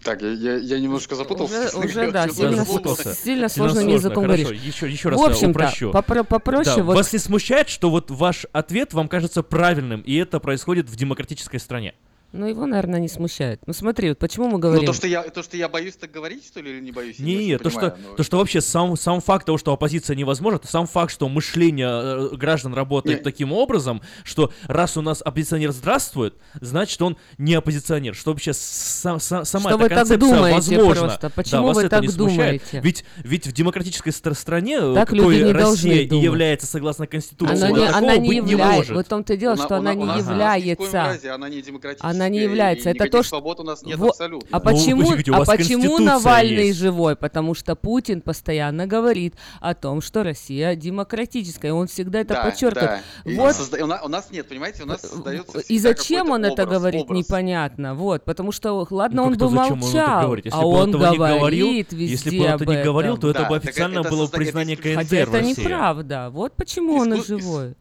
Так, 0.06 0.22
я, 0.22 0.30
я, 0.32 0.54
я 0.56 0.78
немножко 0.78 1.16
запутался. 1.16 1.76
Уже, 1.76 2.12
да, 2.12 2.28
сильно, 2.28 2.64
запутался. 2.64 3.02
сильно, 3.02 3.16
Сильно 3.16 3.48
сложным 3.48 3.82
сложно, 3.82 3.96
языком 3.96 4.24
хорошо. 4.26 4.42
говоришь. 4.44 4.62
Еще, 4.62 4.88
еще 4.88 5.08
раз 5.08 5.20
В 5.20 5.24
общем-то, 5.24 5.50
упрощу. 5.50 5.90
попро- 5.90 6.24
попроще 6.24 6.76
Да, 6.76 6.82
вот 6.84 6.96
Вас 6.96 7.12
не 7.12 7.18
смущает, 7.18 7.68
что 7.68 7.90
вот 7.90 8.10
ваш 8.12 8.46
ответ 8.52 8.94
вам 8.94 9.08
кажется 9.08 9.42
правильным, 9.42 10.02
и 10.02 10.14
это 10.14 10.38
происходит 10.38 10.88
в 10.88 10.94
демократической 10.94 11.58
стране? 11.58 11.94
Ну, 12.36 12.46
его, 12.46 12.66
наверное, 12.66 13.00
не 13.00 13.08
смущает. 13.08 13.60
Ну, 13.66 13.72
смотри, 13.72 14.10
вот 14.10 14.18
почему 14.18 14.46
мы 14.46 14.52
Ну, 14.52 14.58
говорим... 14.58 14.86
то 14.86 14.92
что, 14.92 15.06
я, 15.06 15.22
то, 15.22 15.42
что 15.42 15.56
я 15.56 15.68
боюсь 15.68 15.96
так 15.96 16.10
говорить, 16.10 16.46
что 16.46 16.60
ли, 16.60 16.70
или 16.72 16.80
не 16.80 16.92
боюсь? 16.92 17.16
я 17.18 17.24
Не, 17.24 17.46
не, 17.46 17.58
то 17.58 17.70
что, 17.70 17.80
понимаю, 17.80 17.98
ну. 18.10 18.14
то, 18.16 18.22
что 18.22 18.36
вообще 18.38 18.60
сам, 18.60 18.96
сам 18.96 19.20
факт 19.20 19.46
того, 19.46 19.58
что 19.58 19.72
оппозиция 19.72 20.14
невозможна, 20.16 20.58
то 20.58 20.66
сам 20.68 20.86
факт, 20.86 21.12
что 21.12 21.28
мышление 21.28 21.88
э, 22.32 22.36
граждан 22.36 22.74
работает 22.74 23.18
Не. 23.18 23.24
таким 23.24 23.52
образом, 23.52 24.02
что 24.24 24.52
раз 24.66 24.96
у 24.96 25.02
нас 25.02 25.22
оппозиционер 25.24 25.72
здравствует, 25.72 26.34
значит 26.60 27.00
он 27.02 27.16
не 27.38 27.54
оппозиционер. 27.54 28.14
Что 28.14 28.32
вообще 28.32 28.50
са- 28.52 29.16
са- 29.18 29.44
сама 29.44 29.70
Что 29.70 29.70
эта 29.70 29.76
вы 29.78 29.88
так 29.88 29.98
концепция 29.98 30.18
думаете 30.34 30.54
возможна. 30.56 30.94
просто? 31.02 31.18
Да, 31.22 31.30
Почему 31.30 31.66
вас 31.66 31.76
вы 31.76 31.82
это 31.82 31.90
так 31.90 32.02
не 32.02 32.08
смущает? 32.08 32.62
думаете? 32.72 32.80
Ведь, 32.82 33.04
ведь 33.18 33.46
в 33.46 33.52
демократической 33.52 34.10
стр- 34.10 34.34
стране, 34.34 34.78
э, 34.80 34.94
Так 34.94 35.08
какой 35.08 35.36
люди 35.38 35.44
не 35.46 35.52
Россия 35.52 36.02
и 36.02 36.06
думать. 36.06 36.24
является 36.24 36.66
согласно 36.66 37.06
Конституции, 37.06 37.56
Она 37.56 37.68
не, 37.70 37.74
такого 37.86 37.96
она 37.98 38.16
не 38.16 38.28
быть 38.28 38.44
не 38.44 38.50
является. 38.52 38.76
может. 38.76 38.92
Вот 38.96 39.06
в 39.06 39.08
том-то 39.08 39.34
и 39.34 39.36
дело, 39.36 39.56
что 39.56 39.74
у 39.74 39.76
она 39.78 39.92
на- 39.92 39.94
не 39.94 40.18
является. 40.18 41.34
она 41.34 41.48
не 41.48 41.62
демократическая, 41.62 42.10
Она 42.26 42.32
не 42.32 42.38
и 42.40 42.42
является. 42.42 42.90
Это 42.90 43.06
то, 43.08 43.22
что... 43.22 43.30
свобод 43.30 43.60
у 43.60 43.62
нас 43.62 43.82
нет 43.82 43.98
Во- 43.98 44.08
абсолютно. 44.08 44.48
А 44.50 44.58
Ну, 44.58 44.64
почему, 44.64 45.02
говорите, 45.04 45.30
у 45.30 45.34
а 45.34 45.44
почему 45.44 45.98
Навальный 45.98 46.66
есть. 46.68 46.78
живой? 46.78 47.16
Потому 47.16 47.54
что 47.54 47.74
Путин 47.76 48.20
постоянно 48.20 48.86
говорит 48.86 49.34
о 49.60 49.74
том, 49.74 50.00
что 50.00 50.22
Россия 50.22 50.74
демократическая. 50.76 51.68
и 51.68 51.70
Он 51.70 51.86
всегда 51.86 52.20
это 52.20 52.34
Да, 52.34 52.44
подчеркивает. 52.44 53.00
да. 53.24 53.32
Вот 53.42 53.54
созда- 53.54 53.82
у, 53.82 53.86
на- 53.86 54.02
у 54.02 54.08
нас 54.08 54.30
нет, 54.30 54.48
понимаете, 54.48 54.82
у 54.82 54.86
нас 54.86 55.00
создается 55.02 55.60
и 55.60 55.78
зачем 55.78 56.30
он 56.30 56.44
это 56.44 56.62
образ, 56.64 56.78
говорит, 56.78 57.02
образ. 57.04 57.18
непонятно. 57.18 57.94
Вот, 57.94 58.24
потому 58.24 58.52
что, 58.52 58.86
ладно, 58.90 59.22
Ну, 59.22 59.28
он 59.28 59.34
бы 59.34 59.48
зачем 59.48 59.58
он 59.58 59.64
это 59.66 59.74
молчал, 59.76 60.34
а 60.52 60.62
бы 60.62 60.68
он 60.68 60.88
этого 60.90 61.10
не 61.10 61.16
говорит 61.16 61.38
говорил, 61.40 61.66
везде 61.72 62.06
если 62.06 62.38
бы 62.38 62.44
он 62.44 62.50
это 62.52 62.66
не 62.66 62.82
говорил, 62.82 63.16
то 63.18 63.30
это 63.30 63.40
Да, 63.42 63.48
бы 63.48 63.54
так 63.60 63.64
официально 63.68 64.00
это 64.00 64.10
было 64.10 64.24
созда- 64.24 64.28
это 64.28 64.36
признание 64.36 64.76
Хотя 64.76 64.94
КНДР 65.02 65.30
в 65.30 65.34
это 65.34 65.42
неправда. 65.42 66.30
Вот 66.30 66.54
почему 66.56 66.96
он 66.96 67.14
и 67.14 67.22
живой. 67.24 67.74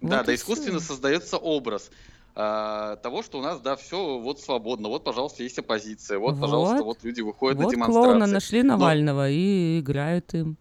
Да, 0.00 0.22
да, 0.22 0.34
искусственно 0.34 0.80
создается 0.80 1.36
образ 1.38 1.90
а, 1.90 1.94
того, 2.34 3.22
что 3.22 3.38
у 3.38 3.42
нас, 3.42 3.60
да, 3.60 3.76
все 3.76 4.18
вот 4.18 4.40
свободно. 4.40 4.88
Вот, 4.88 5.04
пожалуйста, 5.04 5.42
есть 5.44 5.58
оппозиция. 5.58 6.18
Вот, 6.18 6.40
пожалуйста, 6.40 6.78
Вот. 6.78 6.84
вот 6.96 7.04
люди 7.04 7.20
выходят 7.20 7.58
на 7.58 7.64
Вот 7.64 7.70
демонстрации. 7.72 8.06
клоуна 8.08 8.26
нашли 8.26 8.62
Но- 8.64 8.76
Навального 8.76 9.30
и 9.30 9.78
играют 9.80 10.34
им. 10.34 10.56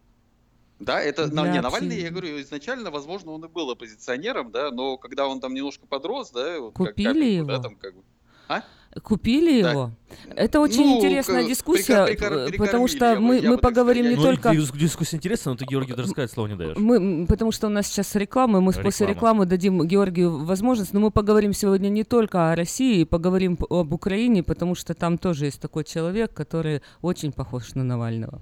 Да, 0.79 1.01
это, 1.01 1.27
Для 1.27 1.43
на- 1.43 1.51
не, 1.53 1.61
Навальный, 1.61 2.01
я 2.01 2.09
говорю, 2.11 2.41
изначально, 2.41 2.91
возможно, 2.91 3.31
он 3.31 3.45
и 3.45 3.47
был 3.47 3.71
оппозиционером, 3.71 4.51
да, 4.51 4.69
но 4.69 4.97
когда 4.97 5.27
он 5.27 5.39
там 5.39 5.53
немножко 5.53 5.87
подрос, 5.87 6.31
да, 6.31 6.59
вот 6.59 6.75
как- 6.75 6.87
Купили 6.89 7.07
как 7.07 7.15
бы, 7.15 7.23
его? 7.23 7.47
да, 7.47 7.59
там 7.59 7.75
как 7.75 7.95
бы, 7.95 8.01
а? 8.49 8.63
Купили 9.01 9.61
Да. 9.63 9.71
его? 9.71 9.91
Это 10.35 10.59
очень 10.59 10.85
Ну, 10.85 10.97
интересная 10.97 11.43
дискуссия, 11.47 12.05
прикор- 12.05 12.47
прикор- 12.47 12.53
э, 12.53 12.57
потому 12.57 12.87
что 12.87 13.19
мы, 13.19 13.41
мы 13.41 13.51
так 13.53 13.61
поговорим 13.61 14.09
не. 14.09 14.15
Ну, 14.15 14.21
только... 14.21 14.49
дис- 14.49 14.77
дискуссия 14.77 15.17
интересная, 15.17 15.53
но 15.53 15.57
ты, 15.57 15.65
Георгий, 15.65 15.93
даже 15.93 16.09
сказать 16.09 16.31
слова 16.31 16.47
не 16.47 16.55
даешь. 16.55 16.77
Мы, 16.77 17.25
потому 17.25 17.51
что 17.51 17.67
у 17.67 17.69
нас 17.71 17.87
сейчас 17.87 18.13
реклама, 18.15 18.61
мы 18.61 18.71
после 18.73 19.07
Реклама. 19.07 19.09
рекламы 19.13 19.45
дадим 19.47 19.87
Георгию 19.87 20.45
возможность, 20.45 20.93
но 20.93 20.99
мы 20.99 21.09
поговорим 21.11 21.53
сегодня 21.53 21.89
не 21.89 22.03
только 22.03 22.51
о 22.51 22.55
России, 22.55 23.03
поговорим 23.03 23.57
об 23.69 23.91
Украине, 23.93 24.43
потому 24.43 24.75
что 24.75 24.93
там 24.93 25.17
тоже 25.17 25.45
есть 25.45 25.59
такой 25.59 25.83
человек, 25.83 26.31
который 26.33 26.81
очень 27.01 27.31
похож 27.31 27.73
на 27.73 27.83
Навального. 27.83 28.41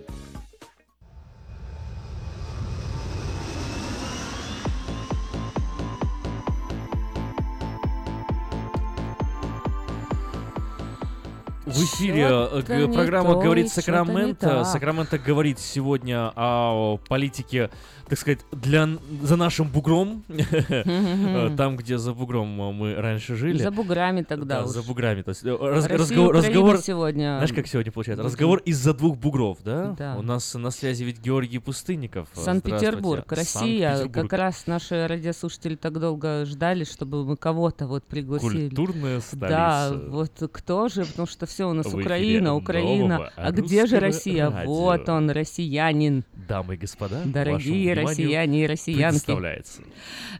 В 11.73 11.83
эфире 11.83 12.27
э, 12.29 12.87
программа 12.93 13.33
то 13.35 13.41
«Говорит 13.41 13.69
Сакраменто». 13.69 14.63
Сакраменто 14.65 15.17
говорит 15.17 15.59
сегодня 15.59 16.31
о 16.35 16.97
политике, 17.07 17.69
так 18.07 18.19
сказать, 18.19 18.39
для, 18.51 18.89
за 19.21 19.35
нашим 19.37 19.67
бугром. 19.67 20.23
Там, 21.57 21.77
где 21.77 21.97
за 21.97 22.13
бугром 22.13 22.47
мы 22.47 22.95
раньше 22.95 23.35
жили. 23.35 23.61
За 23.61 23.71
буграми 23.71 24.21
тогда 24.23 24.61
Да, 24.61 24.67
за 24.67 24.81
буграми. 24.83 25.21
То 25.21 25.29
есть, 25.29 25.43
э, 25.45 25.55
раз- 25.59 25.87
разговор, 25.87 26.35
разговор- 26.35 26.77
сегодня 26.79 27.35
Знаешь, 27.37 27.53
как 27.53 27.67
сегодня 27.67 27.91
получается? 27.91 28.23
Разговор 28.23 28.59
из-за 28.65 28.93
двух 28.93 29.17
бугров, 29.17 29.59
да? 29.63 29.95
Да. 29.97 30.15
У 30.17 30.21
нас 30.21 30.53
на 30.55 30.71
связи 30.71 31.03
ведь 31.03 31.19
Георгий 31.19 31.59
Пустынников. 31.59 32.27
Санкт-Петербург. 32.33 33.31
Россия. 33.31 33.95
Санкт-Петербург. 33.97 34.29
Как 34.29 34.39
раз 34.39 34.67
наши 34.67 35.07
радиослушатели 35.07 35.75
так 35.75 35.99
долго 35.99 36.45
ждали, 36.45 36.83
чтобы 36.83 37.25
мы 37.25 37.37
кого-то 37.37 37.87
вот 37.87 38.03
пригласили. 38.03 38.67
Культурная 38.69 39.21
Да, 39.33 39.87
столица. 39.89 40.09
вот 40.09 40.31
кто 40.51 40.87
же, 40.89 41.05
потому 41.05 41.27
что 41.27 41.45
все 41.45 41.60
у 41.65 41.73
нас 41.73 41.85
В 41.87 41.95
Украина, 41.95 42.55
Украина. 42.55 43.31
А 43.35 43.51
где 43.51 43.85
же 43.85 43.99
Россия? 43.99 44.49
радио. 44.49 44.67
Вот 44.71 45.07
он, 45.09 45.29
россиянин. 45.29 46.23
Дамы 46.47 46.75
и 46.75 46.77
господа, 46.77 47.21
Дорогие 47.25 47.93
россияне 47.93 48.63
и 48.63 48.67
россиянки. 48.67 49.25
представляется. 49.25 49.81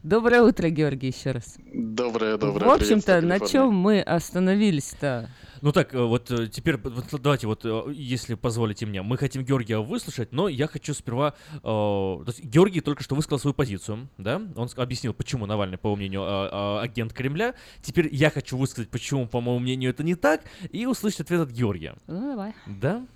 Доброе 0.02 0.42
утро, 0.42 0.68
Георгий, 0.68 1.08
еще 1.08 1.32
раз. 1.32 1.56
Доброе, 1.72 2.36
доброе. 2.36 2.68
В 2.68 2.72
общем-то, 2.72 3.20
на 3.20 3.40
чем 3.40 3.74
мы 3.74 4.00
остановились-то? 4.00 5.28
Ну 5.62 5.70
так, 5.70 5.94
э, 5.94 6.02
вот 6.02 6.28
э, 6.32 6.48
теперь, 6.48 6.76
давайте, 6.76 7.46
вот, 7.46 7.64
э, 7.64 7.84
если 7.92 8.34
позволите 8.34 8.84
мне, 8.84 9.00
мы 9.02 9.16
хотим 9.16 9.44
Георгия 9.44 9.78
выслушать, 9.78 10.32
но 10.32 10.48
я 10.48 10.66
хочу 10.66 10.92
сперва... 10.92 11.34
то 11.62 12.24
есть 12.26 12.42
Георгий 12.44 12.80
только 12.80 13.04
что 13.04 13.14
высказал 13.14 13.38
свою 13.38 13.54
позицию, 13.54 14.08
да? 14.18 14.42
Он 14.56 14.68
объяснил, 14.76 15.14
почему 15.14 15.46
Навальный, 15.46 15.78
по 15.78 15.86
его 15.86 15.96
мнению, 15.96 16.22
э, 16.22 16.48
э, 16.50 16.80
агент 16.80 17.12
Кремля. 17.12 17.54
Теперь 17.80 18.08
я 18.12 18.30
хочу 18.30 18.56
высказать, 18.56 18.90
почему, 18.90 19.28
по 19.28 19.40
моему 19.40 19.60
мнению, 19.60 19.90
это 19.90 20.02
не 20.02 20.16
так, 20.16 20.42
и 20.72 20.84
услышать 20.84 21.20
ответ 21.20 21.42
от 21.42 21.50
Георгия. 21.50 21.94
Ну, 22.08 22.30
давай. 22.32 22.54
Да? 22.66 23.06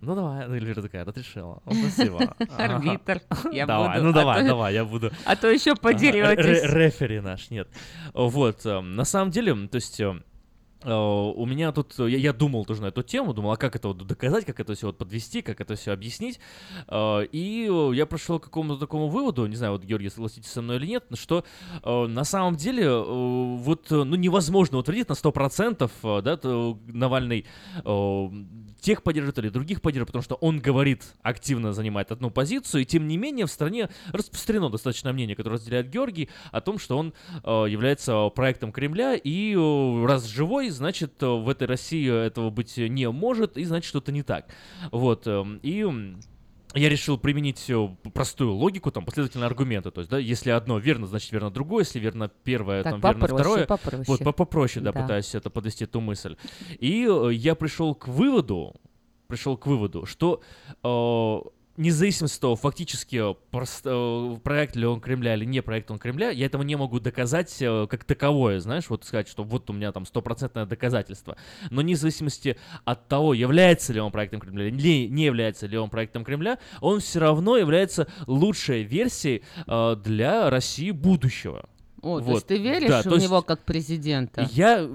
Ну 0.00 0.14
давай, 0.14 0.48
ну, 0.48 0.54
Эльвира 0.54 0.80
такая, 0.80 1.04
разрешила. 1.04 1.62
Ну, 1.66 1.74
Спасибо. 1.74 2.34
Арбитр. 2.56 3.20
Я 3.52 3.66
давай, 3.66 3.98
буду, 3.98 4.04
ну 4.04 4.10
а 4.10 4.12
давай, 4.14 4.40
то- 4.40 4.46
давай, 4.48 4.74
я 4.74 4.84
буду. 4.86 5.12
а 5.26 5.36
то 5.36 5.48
еще 5.50 5.76
подеретесь. 5.76 6.44
ре- 6.44 6.86
Рефери 6.86 7.20
наш, 7.20 7.50
нет. 7.50 7.68
Вот, 8.14 8.64
на 8.64 9.04
самом 9.04 9.30
деле, 9.30 9.54
то 9.68 9.76
есть... 9.76 10.00
э, 10.84 10.92
У 10.92 11.46
меня 11.46 11.72
тут, 11.72 11.98
э, 11.98 12.10
я, 12.10 12.18
я 12.18 12.32
думал 12.32 12.64
тоже 12.64 12.82
на 12.82 12.86
эту 12.86 13.02
тему, 13.02 13.34
думал, 13.34 13.52
а 13.52 13.56
как 13.56 13.76
это 13.76 13.88
вот 13.88 14.06
доказать, 14.06 14.44
как 14.44 14.60
это 14.60 14.74
все 14.74 14.86
вот 14.86 14.98
подвести, 14.98 15.42
как 15.42 15.60
это 15.60 15.74
все 15.74 15.92
объяснить. 15.92 16.40
Э, 16.88 17.24
И 17.32 17.70
я 17.94 18.06
пришел 18.06 18.38
к 18.38 18.44
какому-то 18.44 18.78
такому 18.80 19.08
выводу, 19.08 19.46
не 19.46 19.56
знаю, 19.56 19.72
вот 19.72 19.84
Георгий, 19.84 20.10
согласитесь 20.10 20.50
со 20.50 20.62
мной 20.62 20.76
или 20.76 20.86
нет, 20.86 21.04
что 21.14 21.44
на 21.84 22.24
самом 22.24 22.56
деле 22.56 22.90
вот, 23.00 23.90
ну, 23.90 24.14
невозможно 24.16 24.78
утвердить 24.78 25.08
на 25.08 25.14
100%, 25.14 25.90
э, 26.02 26.22
да, 26.22 26.38
Навальный 26.86 27.46
тех 28.82 29.02
поддержит 29.02 29.38
или 29.38 29.48
других 29.48 29.80
поддержит, 29.80 30.08
потому 30.08 30.22
что 30.22 30.34
он 30.34 30.58
говорит, 30.58 31.14
активно 31.22 31.72
занимает 31.72 32.10
одну 32.10 32.30
позицию, 32.30 32.82
и 32.82 32.84
тем 32.84 33.06
не 33.06 33.16
менее 33.16 33.46
в 33.46 33.50
стране 33.50 33.88
распространено 34.12 34.68
достаточно 34.68 35.12
мнение, 35.12 35.36
которое 35.36 35.54
разделяет 35.54 35.88
Георгий, 35.88 36.28
о 36.50 36.60
том, 36.60 36.78
что 36.78 36.98
он 36.98 37.14
э, 37.44 37.48
является 37.68 38.28
проектом 38.30 38.72
Кремля, 38.72 39.14
и 39.14 39.54
э, 39.54 40.06
раз 40.06 40.26
живой, 40.26 40.70
значит, 40.70 41.22
э, 41.22 41.26
в 41.26 41.48
этой 41.48 41.68
России 41.68 42.26
этого 42.26 42.50
быть 42.50 42.76
не 42.76 43.08
может, 43.08 43.56
и 43.56 43.64
значит, 43.64 43.88
что-то 43.88 44.10
не 44.12 44.22
так. 44.22 44.48
Вот, 44.90 45.26
эм, 45.26 45.60
и... 45.62 45.86
я 46.74 46.88
решил 46.88 47.18
применить 47.18 47.68
э, 47.68 47.88
простую 48.14 48.52
логику, 48.52 48.90
там, 48.90 49.04
последовательные 49.04 49.46
аргументы. 49.46 49.90
То 49.90 50.00
есть, 50.00 50.10
да, 50.10 50.18
если 50.18 50.50
одно 50.50 50.78
верно, 50.78 51.06
значит 51.06 51.30
верно 51.32 51.50
другое, 51.50 51.84
если 51.84 51.98
верно 51.98 52.28
первое, 52.44 52.82
Так, 52.82 52.92
там 52.92 53.00
верно 53.00 53.26
второе. 53.26 53.66
попроще. 53.66 54.04
Вот, 54.06 54.20
по- 54.20 54.32
попроще, 54.32 54.84
да, 54.84 54.92
Да. 54.92 55.02
пытаюсь 55.02 55.34
это 55.34 55.50
подвести 55.50 55.84
эту 55.84 56.00
мысль. 56.00 56.36
И 56.78 57.06
э, 57.08 57.32
я 57.34 57.54
пришел 57.54 57.94
к 57.94 58.08
выводу, 58.08 58.74
пришел 59.28 59.56
к 59.56 59.66
выводу, 59.66 60.06
что 60.06 60.40
э, 60.82 61.38
независимость 61.82 62.36
от 62.36 62.40
того, 62.40 62.56
фактически 62.56 63.16
э, 63.16 63.34
прост- 63.50 63.82
э, 63.84 64.38
проект 64.42 64.76
ли 64.76 64.86
он 64.86 65.00
Кремля 65.00 65.34
или 65.34 65.44
не 65.44 65.60
проект 65.62 65.90
он 65.90 65.98
Кремля, 65.98 66.30
я 66.30 66.46
этого 66.46 66.62
не 66.62 66.76
могу 66.76 67.00
доказать 67.00 67.54
э, 67.60 67.86
как 67.90 68.04
таковое, 68.04 68.60
знаешь, 68.60 68.88
вот 68.88 69.04
сказать, 69.04 69.28
что 69.28 69.44
вот 69.44 69.68
у 69.68 69.72
меня 69.72 69.92
там 69.92 70.06
стопроцентное 70.06 70.66
доказательство. 70.66 71.36
Но 71.70 71.82
вне 71.82 71.96
зависимости 71.96 72.56
от 72.84 73.08
того, 73.08 73.34
является 73.34 73.92
ли 73.92 74.00
он 74.00 74.12
проектом 74.12 74.40
Кремля 74.40 74.68
или 74.68 75.08
не, 75.08 75.24
является 75.24 75.66
ли 75.66 75.76
он 75.76 75.90
проектом 75.90 76.24
Кремля, 76.24 76.58
он 76.80 77.00
все 77.00 77.20
равно 77.20 77.56
является 77.56 78.06
лучшей 78.26 78.82
версией 78.82 79.42
для 79.66 80.50
России 80.50 80.90
будущего. 80.90 81.68
О, 82.02 82.18
то 82.18 82.24
Вот. 82.24 82.34
есть 82.34 82.46
ты 82.48 82.58
веришь 82.58 82.88
Да, 82.88 83.00
в 83.00 83.04
то 83.04 83.14
есть 83.14 83.26
него 83.26 83.42
как 83.42 83.60
президента? 83.64 84.48
Я, 84.52 84.78
я- 84.80 84.88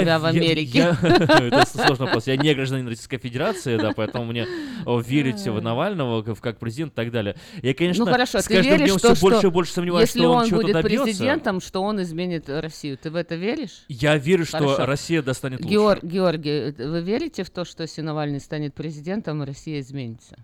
Живя 0.00 0.18
в 0.18 0.22
я- 0.22 0.28
Америке. 0.28 0.78
я- 0.78 0.98
это 1.02 1.66
сложный 1.68 2.06
вопрос. 2.06 2.26
Я 2.26 2.36
не 2.38 2.54
гражданин 2.54 2.88
Российской 2.88 3.18
Федерации, 3.18 3.76
да, 3.76 3.92
поэтому 3.94 4.24
мне 4.24 4.46
верить 4.86 5.46
в 5.46 5.60
Навального 5.60 6.22
как, 6.22 6.40
как 6.40 6.58
президент 6.58 6.92
и 6.92 6.96
так 6.96 7.10
далее. 7.10 7.36
Я, 7.62 7.74
конечно, 7.74 8.06
ну 8.06 8.10
хорошо, 8.10 8.40
с 8.40 8.48
каждым 8.48 8.78
днем 8.78 8.96
все 8.96 9.14
больше 9.16 9.46
и 9.48 9.50
больше 9.50 9.72
сомневаюсь, 9.74 10.08
если 10.08 10.20
что 10.20 10.30
он, 10.32 10.38
он 10.38 10.48
чего-то 10.48 10.62
будет 10.68 10.82
добьется. 10.82 11.04
президентом, 11.04 11.60
что 11.60 11.82
он 11.82 12.00
изменит 12.02 12.48
Россию? 12.48 12.96
Ты 12.96 13.10
в 13.10 13.16
это 13.16 13.34
веришь? 13.34 13.84
Я 13.88 14.16
верю, 14.16 14.46
что. 14.46 14.76
Россия 14.86 15.20
достанет 15.22 15.60
лучше. 15.60 15.74
Геор- 15.74 16.00
Георгий, 16.02 16.72
э, 16.76 16.88
вы 16.88 17.02
верите 17.02 17.44
в 17.44 17.50
то, 17.50 17.66
что 17.66 17.82
если 17.82 18.00
Навальный 18.00 18.40
станет 18.40 18.72
президентом, 18.74 19.42
Россия 19.42 19.80
изменится? 19.80 20.36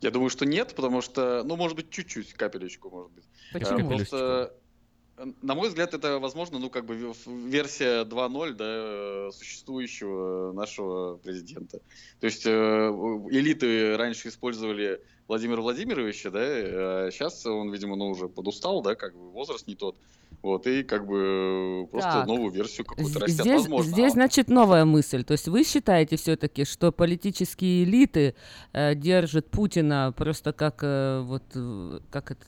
Я 0.00 0.10
думаю, 0.10 0.30
что 0.30 0.46
нет, 0.46 0.74
потому 0.74 1.02
что, 1.02 1.42
ну, 1.44 1.56
может 1.56 1.76
быть, 1.76 1.90
чуть-чуть, 1.90 2.32
капелечку, 2.32 2.90
может 2.90 3.12
быть. 3.12 3.24
Почему? 3.52 3.88
Просто, 3.88 4.54
э, 5.18 5.26
на 5.42 5.54
мой 5.54 5.68
взгляд, 5.68 5.92
это, 5.92 6.18
возможно, 6.18 6.58
ну, 6.58 6.70
как 6.70 6.86
бы 6.86 6.96
версия 7.26 8.04
2.0, 8.04 8.52
да, 8.54 8.64
э, 8.66 9.30
существующего 9.32 10.52
нашего 10.52 11.16
президента. 11.16 11.80
То 12.20 12.26
есть 12.26 12.46
э, 12.46 12.50
элиты 12.50 13.96
раньше 13.96 14.28
использовали 14.28 15.02
Владимира 15.30 15.62
Владимировича, 15.62 16.30
да, 16.30 16.40
а 16.42 17.08
сейчас 17.12 17.46
он, 17.46 17.70
видимо, 17.72 17.94
ну, 17.94 18.08
уже 18.10 18.26
подустал, 18.28 18.82
да, 18.82 18.96
как 18.96 19.14
бы 19.14 19.30
возраст 19.30 19.64
не 19.68 19.76
тот. 19.76 19.94
Вот, 20.42 20.66
и 20.66 20.84
как 20.84 21.06
бы 21.06 21.84
э, 21.84 21.86
просто 21.90 22.10
Так. 22.12 22.26
новую 22.26 22.50
версию 22.50 22.86
какую-то 22.86 23.18
растят. 23.20 23.40
Здесь, 23.44 23.62
Возможно. 23.62 23.92
здесь, 23.92 24.12
а- 24.12 24.14
значит, 24.14 24.48
новая 24.48 24.84
мысль. 24.86 25.22
То 25.22 25.32
есть 25.32 25.48
вы 25.48 25.64
считаете 25.64 26.16
все-таки, 26.16 26.64
что 26.64 26.92
политические 26.92 27.84
элиты 27.84 28.34
э, 28.72 28.94
держат 28.94 29.50
Путина 29.50 30.14
просто 30.16 30.52
как 30.54 30.78
э, 30.82 31.20
вот 31.26 31.42
э, 31.54 31.98
как 32.10 32.30
это 32.30 32.44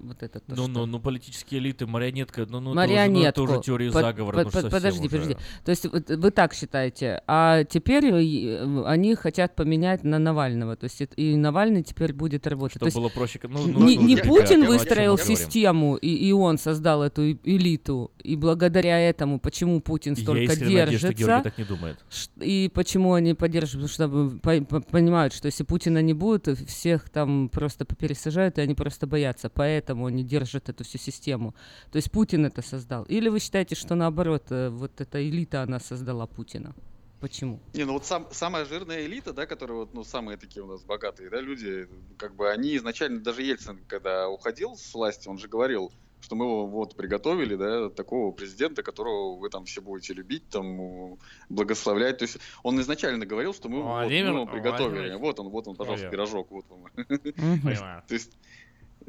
вот 0.00 0.22
это 0.24 0.40
то, 0.40 0.44
Ну, 0.48 0.54
что- 0.56 0.66
ну, 0.68 0.86
ну, 0.86 0.98
политические 0.98 1.60
элиты, 1.60 1.86
марионетка, 1.86 2.46
ну, 2.48 2.58
ну, 2.58 2.74
марионетку. 2.74 3.28
Это 3.28 3.42
уже, 3.42 3.52
ну, 3.52 3.58
это 3.58 3.60
уже 3.60 3.66
теория 3.66 3.92
Под- 3.92 4.02
заговора, 4.02 4.34
под- 4.44 4.54
ну, 4.54 4.60
под- 4.62 4.70
подожди, 4.72 5.00
уже. 5.06 5.10
подожди. 5.10 5.36
То 5.64 5.70
есть 5.70 5.86
вот 5.86 6.08
вы 6.10 6.30
так 6.32 6.52
считаете, 6.54 7.22
а 7.28 7.62
теперь 7.64 8.06
э, 8.06 8.84
они 8.86 9.14
хотят 9.14 9.54
поменять 9.54 10.02
на 10.02 10.18
Навального, 10.18 10.74
то 10.74 10.84
есть 10.84 11.00
и 11.16 11.36
Навальный 11.36 11.84
теперь 11.84 12.12
будет 12.12 12.25
работать. 12.46 12.72
Чтобы 12.72 12.80
то 12.80 12.86
есть 12.86 12.96
было 12.96 13.08
проще, 13.08 13.40
ну, 13.44 13.66
ну, 13.66 13.86
не, 13.86 13.96
ну, 13.98 14.06
не 14.06 14.14
я- 14.14 14.22
Путин 14.24 14.60
я- 14.60 14.64
я- 14.66 14.68
выстроил 14.72 15.16
систему 15.36 15.96
и, 15.96 16.08
и 16.28 16.32
он 16.32 16.58
создал 16.58 17.02
эту 17.02 17.32
элиту, 17.32 18.10
и 18.22 18.36
благодаря 18.36 18.98
этому 19.00 19.38
почему 19.40 19.80
Путин 19.80 20.14
Я 20.14 20.22
столько 20.22 20.42
искренне 20.42 20.78
надеюсь, 20.84 20.98
что 21.00 21.08
держится. 21.14 21.40
Так 21.44 21.58
не 21.58 21.64
думает. 21.64 21.98
И 22.40 22.70
почему 22.74 23.12
они 23.14 23.34
поддерживают, 23.34 23.90
потому 23.92 24.10
что 24.38 24.38
по- 24.40 24.64
по- 24.64 24.80
понимают, 24.80 25.32
что 25.32 25.46
если 25.46 25.64
Путина 25.64 26.02
не 26.02 26.14
будет, 26.14 26.48
всех 26.68 27.08
там 27.10 27.48
просто 27.48 27.84
пересажают, 27.84 28.58
и 28.58 28.60
они 28.60 28.74
просто 28.74 29.06
боятся. 29.06 29.48
Поэтому 29.48 30.06
они 30.06 30.22
держат 30.24 30.68
эту 30.68 30.84
всю 30.84 30.98
систему. 30.98 31.54
То 31.92 31.96
есть 31.96 32.10
Путин 32.10 32.46
это 32.46 32.62
создал. 32.62 33.04
Или 33.04 33.28
вы 33.28 33.40
считаете, 33.40 33.74
что 33.74 33.94
наоборот, 33.94 34.44
э, 34.50 34.68
вот 34.70 35.00
эта 35.00 35.26
элита, 35.28 35.62
она 35.62 35.80
создала 35.80 36.26
Путина? 36.26 36.74
Почему? 37.20 37.60
Не, 37.72 37.84
ну 37.84 37.94
вот 37.94 38.04
сам, 38.04 38.28
самая 38.30 38.64
жирная 38.66 39.06
элита, 39.06 39.32
да, 39.32 39.46
которые 39.46 39.78
вот, 39.78 39.94
ну, 39.94 40.04
самые 40.04 40.36
такие 40.36 40.62
у 40.62 40.66
нас 40.66 40.82
богатые, 40.84 41.30
да, 41.30 41.40
люди, 41.40 41.88
как 42.18 42.34
бы 42.34 42.50
они 42.50 42.76
изначально, 42.76 43.20
даже 43.20 43.42
Ельцин, 43.42 43.80
когда 43.88 44.28
уходил 44.28 44.76
с 44.76 44.92
власти, 44.92 45.28
он 45.28 45.38
же 45.38 45.48
говорил, 45.48 45.92
что 46.20 46.34
мы 46.34 46.44
его 46.44 46.66
вот 46.66 46.96
приготовили, 46.96 47.54
да, 47.54 47.88
такого 47.88 48.32
президента, 48.32 48.82
которого 48.82 49.36
вы 49.38 49.48
там 49.48 49.64
все 49.64 49.80
будете 49.80 50.12
любить, 50.12 50.48
там, 50.48 51.18
благословлять. 51.48 52.18
То 52.18 52.24
есть 52.24 52.38
он 52.62 52.80
изначально 52.80 53.24
говорил, 53.26 53.54
что 53.54 53.68
мы, 53.68 53.76
вот, 53.76 53.84
мы 53.84 53.92
Владимир 53.92 54.32
его 54.32 54.46
приготовили. 54.46 54.88
Владимирович. 54.88 55.20
Вот 55.20 55.40
он, 55.40 55.48
вот 55.48 55.68
он, 55.68 55.76
пожалуйста, 55.76 56.08
Понял. 56.08 56.12
пирожок, 56.12 56.50
вот 56.50 56.64
вам. 56.68 56.84
Понимаю. 57.06 58.02
То 58.08 58.14
есть 58.14 58.32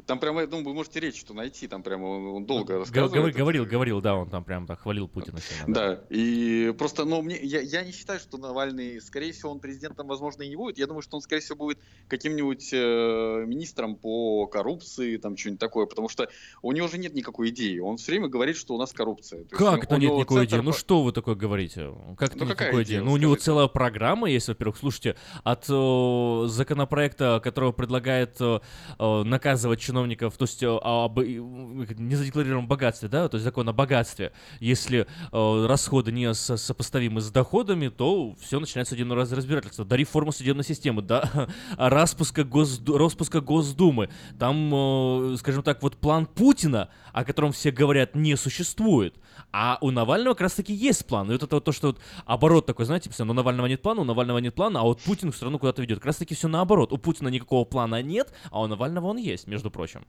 там 0.08 0.18
прямо, 0.18 0.46
ну, 0.46 0.64
вы 0.64 0.72
можете 0.72 1.00
речь 1.00 1.20
что 1.20 1.34
найти, 1.34 1.68
там 1.68 1.82
прямо 1.82 2.06
он, 2.06 2.46
долго 2.46 2.78
рассказывает. 2.78 3.12
говори- 3.12 3.38
Говорил, 3.38 3.66
говорил, 3.66 4.00
да, 4.00 4.16
он 4.16 4.30
там 4.30 4.42
прям 4.42 4.66
так 4.66 4.80
хвалил 4.80 5.06
Путина 5.06 5.38
сильно. 5.38 5.74
Да, 5.74 6.00
и 6.08 6.74
просто, 6.78 7.04
ну, 7.04 7.20
мне, 7.20 7.38
я, 7.42 7.60
я 7.60 7.84
не 7.84 7.92
считаю, 7.92 8.18
что 8.18 8.38
Навальный, 8.38 9.02
скорее 9.02 9.32
всего, 9.32 9.50
он 9.52 9.60
президентом, 9.60 10.08
возможно, 10.08 10.42
и 10.44 10.48
не 10.48 10.56
будет. 10.56 10.78
Я 10.78 10.86
думаю, 10.86 11.02
что 11.02 11.16
он, 11.16 11.20
скорее 11.20 11.42
всего, 11.42 11.58
будет 11.58 11.78
каким-нибудь 12.08 12.70
э, 12.72 13.44
министром 13.46 13.96
по 13.96 14.46
коррупции, 14.46 15.18
там, 15.18 15.36
что-нибудь 15.36 15.60
такое, 15.60 15.84
потому 15.84 16.08
что 16.08 16.26
у 16.62 16.72
него 16.72 16.88
же 16.88 16.96
нет 16.96 17.12
никакой 17.14 17.50
идеи. 17.50 17.78
Он 17.78 17.98
все 17.98 18.12
время 18.12 18.28
говорит, 18.28 18.56
что 18.56 18.74
у 18.74 18.78
нас 18.78 18.94
коррупция. 18.94 19.44
То 19.44 19.56
Как 19.56 19.84
это 19.84 19.98
нет 19.98 20.10
никакой 20.14 20.46
центр 20.46 20.56
идеи? 20.56 20.64
Ну 20.64 20.72
что 20.72 21.02
вы 21.02 21.12
такое 21.12 21.34
говорите? 21.34 21.92
Как 22.16 22.30
это 22.30 22.38
Ну 22.38 22.44
нет 22.46 22.54
никакой 22.54 22.82
идея, 22.84 23.00
идеи? 23.00 23.06
Ну 23.06 23.12
у 23.12 23.18
него 23.18 23.34
целая 23.36 23.66
программа 23.68 24.30
есть, 24.30 24.48
во-первых. 24.48 24.78
Слушайте, 24.78 25.16
от 25.44 25.66
э, 25.68 26.44
законопроекта, 26.48 27.40
которого 27.44 27.72
предлагает 27.72 28.36
э, 28.40 28.58
наказывать 28.98 29.80
чиновников 29.80 29.97
чиновников, 29.98 30.36
то 30.36 30.44
есть 30.44 30.62
э, 30.62 30.66
об 30.82 31.18
э, 31.18 31.24
незадекларированном 31.24 32.68
богатстве, 32.68 33.08
да, 33.08 33.28
то 33.28 33.36
есть 33.36 33.44
закон 33.44 33.68
о 33.68 33.72
богатстве. 33.72 34.32
Если 34.60 35.06
э, 35.32 35.66
расходы 35.66 36.12
не 36.12 36.32
со- 36.34 36.56
сопоставимы 36.56 37.20
с 37.20 37.30
доходами, 37.30 37.88
то 37.88 38.34
все 38.40 38.60
начинается 38.60 38.94
судебное 38.94 39.16
раз- 39.16 39.32
разбирательство. 39.32 39.84
До 39.84 39.96
реформы 39.96 40.32
судебной 40.32 40.64
системы, 40.64 41.02
до 41.02 41.48
распуска, 41.76 42.44
Госду- 42.44 42.96
распуска 42.96 43.40
Госдумы. 43.40 44.08
Там, 44.38 45.36
скажем 45.38 45.62
так, 45.62 45.82
вот 45.82 45.96
план 45.96 46.26
Путина, 46.26 46.88
о 47.18 47.24
котором 47.24 47.50
все 47.50 47.72
говорят, 47.72 48.14
не 48.14 48.36
существует. 48.36 49.16
А 49.52 49.78
у 49.80 49.90
Навального 49.90 50.34
как 50.34 50.42
раз 50.42 50.54
таки 50.54 50.72
есть 50.72 51.04
план. 51.04 51.28
И 51.28 51.32
вот 51.32 51.42
это 51.42 51.56
вот 51.56 51.64
то, 51.64 51.72
что 51.72 51.88
вот 51.88 51.98
оборот 52.26 52.66
такой, 52.66 52.84
знаете, 52.84 53.10
все, 53.10 53.24
у 53.24 53.32
Навального 53.32 53.66
нет 53.66 53.82
плана, 53.82 54.02
у 54.02 54.04
Навального 54.04 54.38
нет 54.38 54.54
плана, 54.54 54.80
а 54.80 54.82
вот 54.84 55.00
Путин 55.00 55.32
страну 55.32 55.58
куда-то 55.58 55.82
ведет. 55.82 55.98
Как 55.98 56.06
раз 56.06 56.16
таки 56.18 56.36
все 56.36 56.46
наоборот. 56.46 56.92
У 56.92 56.96
Путина 56.96 57.26
никакого 57.26 57.64
плана 57.64 58.02
нет, 58.02 58.32
а 58.52 58.60
у 58.60 58.68
Навального 58.68 59.08
он 59.08 59.16
есть, 59.16 59.48
между 59.48 59.68
прочим. 59.68 60.06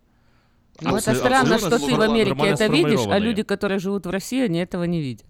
Ну, 0.82 0.98
это 0.98 1.16
странно, 1.16 1.58
что 1.58 1.80
ты 1.80 1.96
в 1.96 2.00
Америке 2.00 2.46
это 2.46 2.68
видишь, 2.68 3.08
а 3.08 3.18
люди, 3.18 3.42
которые 3.42 3.80
живут 3.80 4.06
в 4.06 4.12
России, 4.12 4.44
они 4.44 4.60
этого 4.60 4.84
не 4.84 5.02
видят. 5.02 5.26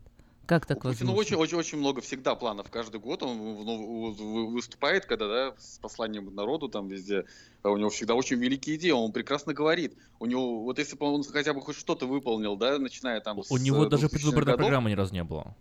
Как 0.49 0.65
так 0.65 0.77
У 0.79 0.81
Путина 0.81 1.11
возможно? 1.11 1.19
очень, 1.19 1.35
очень, 1.35 1.57
очень 1.59 1.77
много 1.77 2.01
всегда 2.01 2.33
планов. 2.33 2.71
Каждый 2.71 2.99
год 2.99 3.21
он 3.21 3.37
ну, 3.37 4.11
вы- 4.13 4.47
выступает, 4.51 5.05
когда 5.05 5.27
да, 5.27 5.53
с 5.59 5.77
посланием 5.77 6.33
народу 6.33 6.69
там 6.69 6.87
везде. 6.87 7.25
А 7.61 7.69
У 7.69 7.77
него 7.77 7.91
всегда 7.91 8.15
очень 8.15 8.37
великие 8.37 8.77
идеи, 8.77 8.89
он 8.89 9.11
прекрасно 9.11 9.53
говорит. 9.53 9.95
У 10.17 10.25
него, 10.25 10.63
вот 10.63 10.79
если 10.79 10.97
бы 10.97 11.05
он 11.05 11.23
хотя 11.23 11.53
бы 11.53 11.61
хоть 11.61 11.75
что-то 11.75 12.07
выполнил, 12.07 12.55
да, 12.55 12.79
начиная 12.79 13.21
там 13.21 13.43
с 13.43 13.51
У 13.51 13.57
него 13.57 13.85
даже 13.85 14.07
2000-х 14.07 14.09
предвыборной 14.09 14.45
годов. 14.53 14.57
программы 14.57 14.89
ни 14.89 14.95
разу 14.95 15.13
не 15.13 15.23
было. 15.23 15.55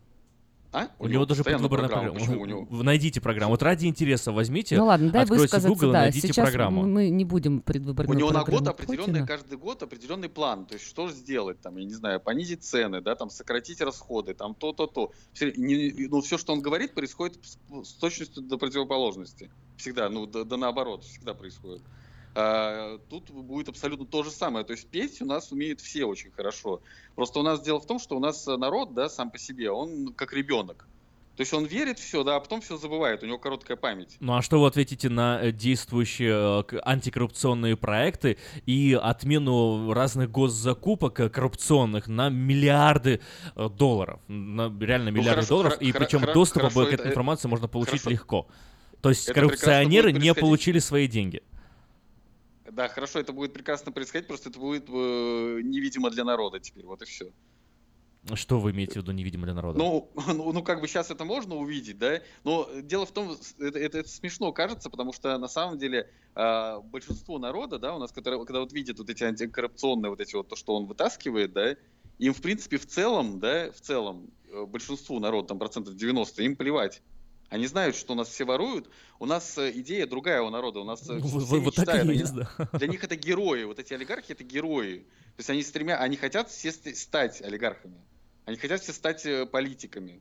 А? 0.70 0.88
У, 0.98 1.08
него, 1.08 1.24
даже 1.24 1.44
предвыборная 1.44 1.88
программа. 1.88 2.12
программа. 2.12 2.26
Почему 2.26 2.42
у 2.42 2.46
него? 2.66 2.82
Найдите 2.82 3.20
программу. 3.22 3.52
Вот 3.52 3.62
ради 3.62 3.86
интереса 3.86 4.32
возьмите, 4.32 4.76
Ну 4.76 4.84
ладно, 4.84 5.10
дай 5.10 5.22
откройте 5.22 5.42
высказаться, 5.44 5.68
Google 5.70 5.88
и 5.88 5.92
да. 5.92 5.98
найдите 6.00 6.28
Сейчас 6.28 6.46
программу. 6.48 6.86
мы 6.86 7.08
не 7.08 7.24
будем 7.24 7.58
У 7.58 7.60
предвыборную 7.62 8.18
него 8.18 8.30
на 8.30 8.44
программу 8.44 8.58
год 8.66 8.68
определенный, 8.74 9.06
Путина. 9.06 9.26
каждый 9.26 9.56
год 9.56 9.82
определенный 9.82 10.28
план. 10.28 10.66
То 10.66 10.74
есть 10.74 10.86
что 10.86 11.08
же 11.08 11.14
сделать, 11.14 11.58
там, 11.62 11.76
я 11.78 11.84
не 11.84 11.94
знаю, 11.94 12.20
понизить 12.20 12.64
цены, 12.64 13.00
да, 13.00 13.14
там, 13.14 13.30
сократить 13.30 13.80
расходы, 13.80 14.34
там, 14.34 14.54
то-то-то. 14.54 15.10
Все, 15.32 15.52
не- 15.56 16.06
ну, 16.08 16.20
все, 16.20 16.36
что 16.36 16.52
он 16.52 16.60
говорит, 16.60 16.92
происходит 16.92 17.38
с, 17.42 17.56
с 17.88 17.92
точностью 17.94 18.42
до 18.42 18.58
противоположности. 18.58 19.50
Всегда, 19.78 20.10
ну, 20.10 20.26
да, 20.26 20.44
да 20.44 20.56
наоборот, 20.58 21.02
всегда 21.04 21.32
происходит. 21.32 21.82
А, 22.34 22.98
тут 23.08 23.30
будет 23.30 23.68
абсолютно 23.68 24.06
то 24.06 24.22
же 24.22 24.30
самое. 24.30 24.64
То 24.64 24.72
есть 24.72 24.86
петь 24.88 25.20
у 25.22 25.24
нас 25.26 25.50
умеют 25.52 25.80
все 25.80 26.04
очень 26.04 26.30
хорошо. 26.30 26.80
Просто 27.14 27.40
у 27.40 27.42
нас 27.42 27.60
дело 27.60 27.80
в 27.80 27.86
том, 27.86 27.98
что 27.98 28.16
у 28.16 28.20
нас 28.20 28.46
народ, 28.46 28.94
да, 28.94 29.08
сам 29.08 29.30
по 29.30 29.38
себе, 29.38 29.70
он 29.70 30.12
как 30.14 30.32
ребенок. 30.32 30.86
То 31.36 31.42
есть 31.42 31.54
он 31.54 31.66
верит 31.66 32.00
все, 32.00 32.24
да, 32.24 32.34
а 32.34 32.40
потом 32.40 32.60
все 32.60 32.76
забывает, 32.76 33.22
у 33.22 33.26
него 33.26 33.38
короткая 33.38 33.76
память. 33.76 34.16
Ну 34.18 34.34
а 34.36 34.42
что 34.42 34.60
вы 34.60 34.66
ответите 34.66 35.08
на 35.08 35.40
э, 35.40 35.52
действующие 35.52 36.64
э, 36.68 36.80
антикоррупционные 36.84 37.76
проекты 37.76 38.38
и 38.66 38.98
отмену 39.00 39.92
разных 39.92 40.32
госзакупок 40.32 41.20
э, 41.20 41.28
коррупционных 41.28 42.08
на 42.08 42.28
миллиарды 42.28 43.20
долларов? 43.54 44.18
На 44.26 44.62
реально 44.80 45.12
Ну, 45.12 45.16
миллиарды 45.18 45.42
хорошо, 45.42 45.48
долларов, 45.48 45.80
и 45.80 45.92
причем 45.92 46.22
доступ 46.34 46.62
к 46.64 46.76
этой 46.76 46.94
это- 46.94 47.08
информации 47.08 47.46
можно 47.46 47.68
получить 47.68 48.02
хорошо. 48.02 48.10
легко. 48.10 48.46
То 49.00 49.10
есть 49.10 49.28
Это 49.28 49.34
коррупционеры 49.34 50.10
не 50.12 50.34
получили 50.34 50.80
свои 50.80 51.06
деньги. 51.06 51.44
Да, 52.72 52.88
хорошо, 52.88 53.18
это 53.20 53.32
будет 53.32 53.52
прекрасно 53.52 53.92
происходить, 53.92 54.26
просто 54.28 54.50
это 54.50 54.58
будет 54.58 54.88
э, 54.88 55.60
невидимо 55.62 56.10
для 56.10 56.24
народа 56.24 56.60
теперь, 56.60 56.84
вот 56.86 57.02
и 57.02 57.04
все. 57.04 57.32
Что 58.34 58.58
вы 58.58 58.72
имеете 58.72 58.94
в 58.94 58.96
виду 58.96 59.12
невидимо 59.12 59.44
для 59.46 59.54
народа? 59.54 59.78
Ну, 59.78 60.10
ну, 60.26 60.52
ну, 60.52 60.62
как 60.62 60.80
бы 60.80 60.88
сейчас 60.88 61.10
это 61.10 61.24
можно 61.24 61.54
увидеть, 61.56 61.98
да, 61.98 62.20
но 62.44 62.68
дело 62.82 63.06
в 63.06 63.12
том, 63.12 63.36
это, 63.58 63.78
это- 63.78 63.98
это 63.98 64.08
смешно 64.08 64.52
кажется, 64.52 64.90
потому 64.90 65.12
что 65.12 65.38
на 65.38 65.48
самом 65.48 65.78
деле 65.78 66.10
а, 66.34 66.80
большинство 66.80 67.38
народа, 67.38 67.78
да, 67.78 67.94
у 67.94 67.98
нас, 67.98 68.12
которые, 68.12 68.44
когда 68.44 68.60
вот 68.60 68.72
видят 68.72 68.98
вот 68.98 69.08
эти 69.08 69.24
антикоррупционные, 69.24 70.10
вот 70.10 70.20
эти 70.20 70.34
вот, 70.34 70.48
то, 70.48 70.56
что 70.56 70.74
он 70.74 70.86
вытаскивает, 70.86 71.52
да, 71.52 71.76
им, 72.18 72.34
в 72.34 72.42
принципе, 72.42 72.76
в 72.78 72.86
целом, 72.86 73.38
да, 73.38 73.70
в 73.70 73.80
целом, 73.80 74.30
э, 74.52 74.64
большинству 74.66 75.20
народа, 75.20 75.48
там, 75.48 75.58
процентов 75.58 75.94
90, 75.94 76.42
им 76.42 76.56
плевать. 76.56 77.02
Они 77.50 77.66
знают, 77.66 77.96
что 77.96 78.14
нас 78.14 78.28
все 78.28 78.44
воруют. 78.44 78.90
У 79.18 79.26
нас 79.26 79.56
э, 79.56 79.72
идея 79.76 80.06
другая 80.06 80.42
у 80.42 80.50
народа. 80.50 80.80
У 80.80 80.84
нас 80.84 81.08
э, 81.08 81.14
Ну, 81.14 81.26
все 81.26 81.38
вот- 81.38 81.62
вот 81.64 81.74
так 81.74 81.94
и 81.94 81.98
они- 81.98 82.14
есть, 82.14 82.34
да. 82.34 82.48
Для 82.74 82.88
них 82.88 83.02
это 83.02 83.16
герои. 83.16 83.64
Вот 83.64 83.78
эти 83.78 83.94
олигархи 83.94 84.32
это 84.32 84.44
герои. 84.44 84.98
То 85.36 85.40
есть 85.40 85.50
они 85.50 85.62
стремя, 85.62 85.98
они 85.98 86.16
хотят 86.16 86.50
все 86.50 86.70
ст- 86.72 86.94
стать 86.96 87.40
олигархами. 87.42 87.96
Они 88.44 88.56
хотят 88.56 88.82
все 88.82 88.92
стать 88.92 89.24
э, 89.24 89.46
политиками. 89.46 90.20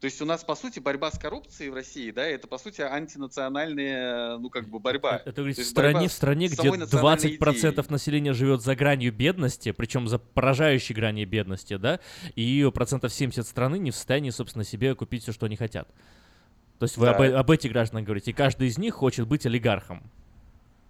То 0.00 0.06
есть 0.06 0.20
у 0.20 0.24
нас, 0.24 0.42
по 0.42 0.56
сути, 0.56 0.80
борьба 0.80 1.12
с 1.12 1.18
коррупцией 1.18 1.70
в 1.70 1.74
России, 1.74 2.10
да, 2.10 2.24
это, 2.26 2.48
по 2.48 2.58
сути, 2.58 2.80
антинациональная, 2.80 4.36
ну, 4.38 4.50
как 4.50 4.68
бы, 4.68 4.78
борьба. 4.80 5.22
Это 5.24 5.32
говорит, 5.42 5.58
в 5.58 5.64
стране, 5.64 6.08
в 6.08 6.12
стране, 6.12 6.46
где 6.48 6.56
самой 6.56 6.78
национальной 6.78 7.36
20% 7.36 7.70
идеей. 7.70 7.92
населения 7.92 8.32
живет 8.32 8.62
за 8.62 8.74
гранью 8.74 9.12
бедности, 9.12 9.70
причем 9.72 10.08
за 10.08 10.18
поражающей 10.18 10.92
гранью 10.94 11.28
бедности, 11.28 11.76
да, 11.76 12.00
и 12.34 12.68
процентов 12.74 13.12
70 13.12 13.46
страны 13.46 13.78
не 13.78 13.90
в 13.90 13.94
состоянии, 13.94 14.30
собственно, 14.30 14.64
себе 14.64 14.94
купить 14.94 15.22
все, 15.22 15.32
что 15.32 15.46
они 15.46 15.56
хотят. 15.56 15.88
То 16.82 16.86
есть 16.86 16.96
вы 16.96 17.06
Да. 17.06 17.12
об, 17.14 17.22
об 17.22 17.50
этих 17.52 17.70
гражданах 17.70 18.04
говорите, 18.04 18.32
и 18.32 18.34
каждый 18.34 18.66
из 18.66 18.76
них 18.76 18.94
хочет 18.94 19.28
быть 19.28 19.46
олигархом. 19.46 19.98
Но- 19.98 20.02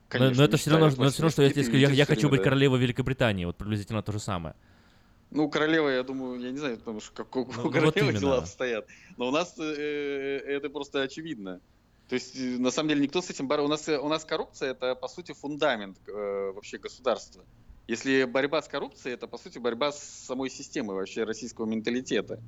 Конечно, 0.08 0.36
но, 0.38 0.44
это 0.44 0.56
все 0.56 0.70
равно, 0.70 0.86
но 0.86 1.10
все 1.10 1.20
равно, 1.20 1.28
что 1.28 1.42
я 1.42 1.50
тебе 1.50 1.64
скажу, 1.64 1.76
я, 1.76 1.90
я 1.90 2.06
хочу 2.06 2.30
быть 2.30 2.38
да. 2.40 2.44
королевой 2.44 2.78
Великобритании, 2.78 3.44
вот 3.44 3.56
приблизительно 3.56 4.02
то 4.02 4.10
же 4.10 4.18
самое. 4.18 4.54
Ну, 5.30 5.50
королева, 5.50 5.90
я 5.90 6.02
думаю, 6.02 6.40
я 6.40 6.50
не 6.50 6.56
знаю, 6.56 6.78
потому 6.78 7.02
что 7.02 7.12
как 7.12 7.36
у 7.36 7.40
Ну, 7.44 7.62
вот 7.64 7.72
королевы 7.74 8.00
именно. 8.08 8.18
дела 8.20 8.38
обстоят. 8.38 8.86
Но 9.18 9.28
у 9.28 9.30
нас 9.32 9.54
э, 9.58 9.64
э, 9.64 10.38
это 10.56 10.70
просто 10.70 11.02
очевидно. 11.02 11.60
То 12.08 12.14
есть, 12.14 12.34
э, 12.34 12.56
на 12.58 12.70
самом 12.70 12.88
деле, 12.88 13.02
никто 13.02 13.20
с 13.20 13.28
этим 13.28 13.48
борется. 13.48 13.66
У 13.66 13.68
нас, 13.68 13.88
э, 13.90 13.98
у 13.98 14.08
нас 14.08 14.24
коррупция 14.24 14.70
это, 14.70 14.94
по 14.94 15.08
сути, 15.08 15.32
фундамент 15.34 15.98
э, 16.08 16.52
вообще 16.54 16.78
государства. 16.78 17.44
Если 17.86 18.24
борьба 18.24 18.62
с 18.62 18.68
коррупцией, 18.68 19.12
это, 19.12 19.26
по 19.26 19.36
сути, 19.36 19.58
борьба 19.58 19.92
с 19.92 20.02
самой 20.26 20.48
системой 20.48 20.96
вообще 20.96 21.24
российского 21.24 21.66
менталитета. 21.66 22.40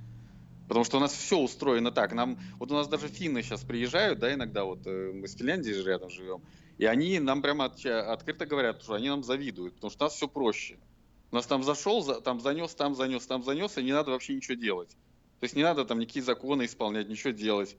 Потому 0.66 0.84
что 0.84 0.96
у 0.96 1.00
нас 1.00 1.12
все 1.12 1.38
устроено 1.38 1.90
так. 1.92 2.12
Нам, 2.12 2.38
вот 2.58 2.70
у 2.70 2.74
нас 2.74 2.88
даже 2.88 3.08
финны 3.08 3.42
сейчас 3.42 3.64
приезжают, 3.64 4.18
да, 4.18 4.32
иногда, 4.32 4.64
вот 4.64 4.86
э, 4.86 5.12
мы 5.12 5.28
с 5.28 5.34
Финляндией 5.36 5.74
же 5.74 5.84
рядом 5.84 6.08
живем, 6.10 6.42
и 6.78 6.86
они 6.86 7.18
нам 7.20 7.42
прямо 7.42 7.66
от- 7.66 7.84
открыто 7.84 8.46
говорят, 8.46 8.82
что 8.82 8.94
они 8.94 9.08
нам 9.08 9.22
завидуют, 9.22 9.74
потому 9.76 9.90
что 9.90 10.04
у 10.04 10.06
нас 10.06 10.14
все 10.14 10.28
проще. 10.28 10.80
У 11.30 11.36
нас 11.36 11.46
там 11.46 11.62
зашел, 11.62 12.02
за- 12.02 12.20
там 12.20 12.40
занес, 12.40 12.74
там 12.74 12.94
занес, 12.94 13.26
там 13.26 13.42
занес, 13.42 13.76
и 13.78 13.82
не 13.82 13.92
надо 13.92 14.10
вообще 14.12 14.34
ничего 14.34 14.54
делать. 14.56 14.96
То 15.40 15.44
есть 15.44 15.56
не 15.56 15.62
надо 15.62 15.84
там 15.84 15.98
никакие 15.98 16.22
законы 16.24 16.64
исполнять, 16.64 17.08
ничего 17.08 17.32
делать. 17.32 17.76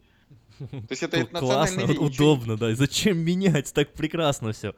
То 0.57 0.65
есть 0.89 1.03
это, 1.03 1.17
это 1.17 1.29
Ну, 1.33 1.39
Классно, 1.39 1.81
ничего 1.81 2.05
удобно, 2.05 2.57
да. 2.57 2.71
И 2.71 2.75
зачем 2.75 3.17
менять? 3.17 3.73
Так 3.73 3.91
прекрасно 3.93 4.53
все. 4.53 4.73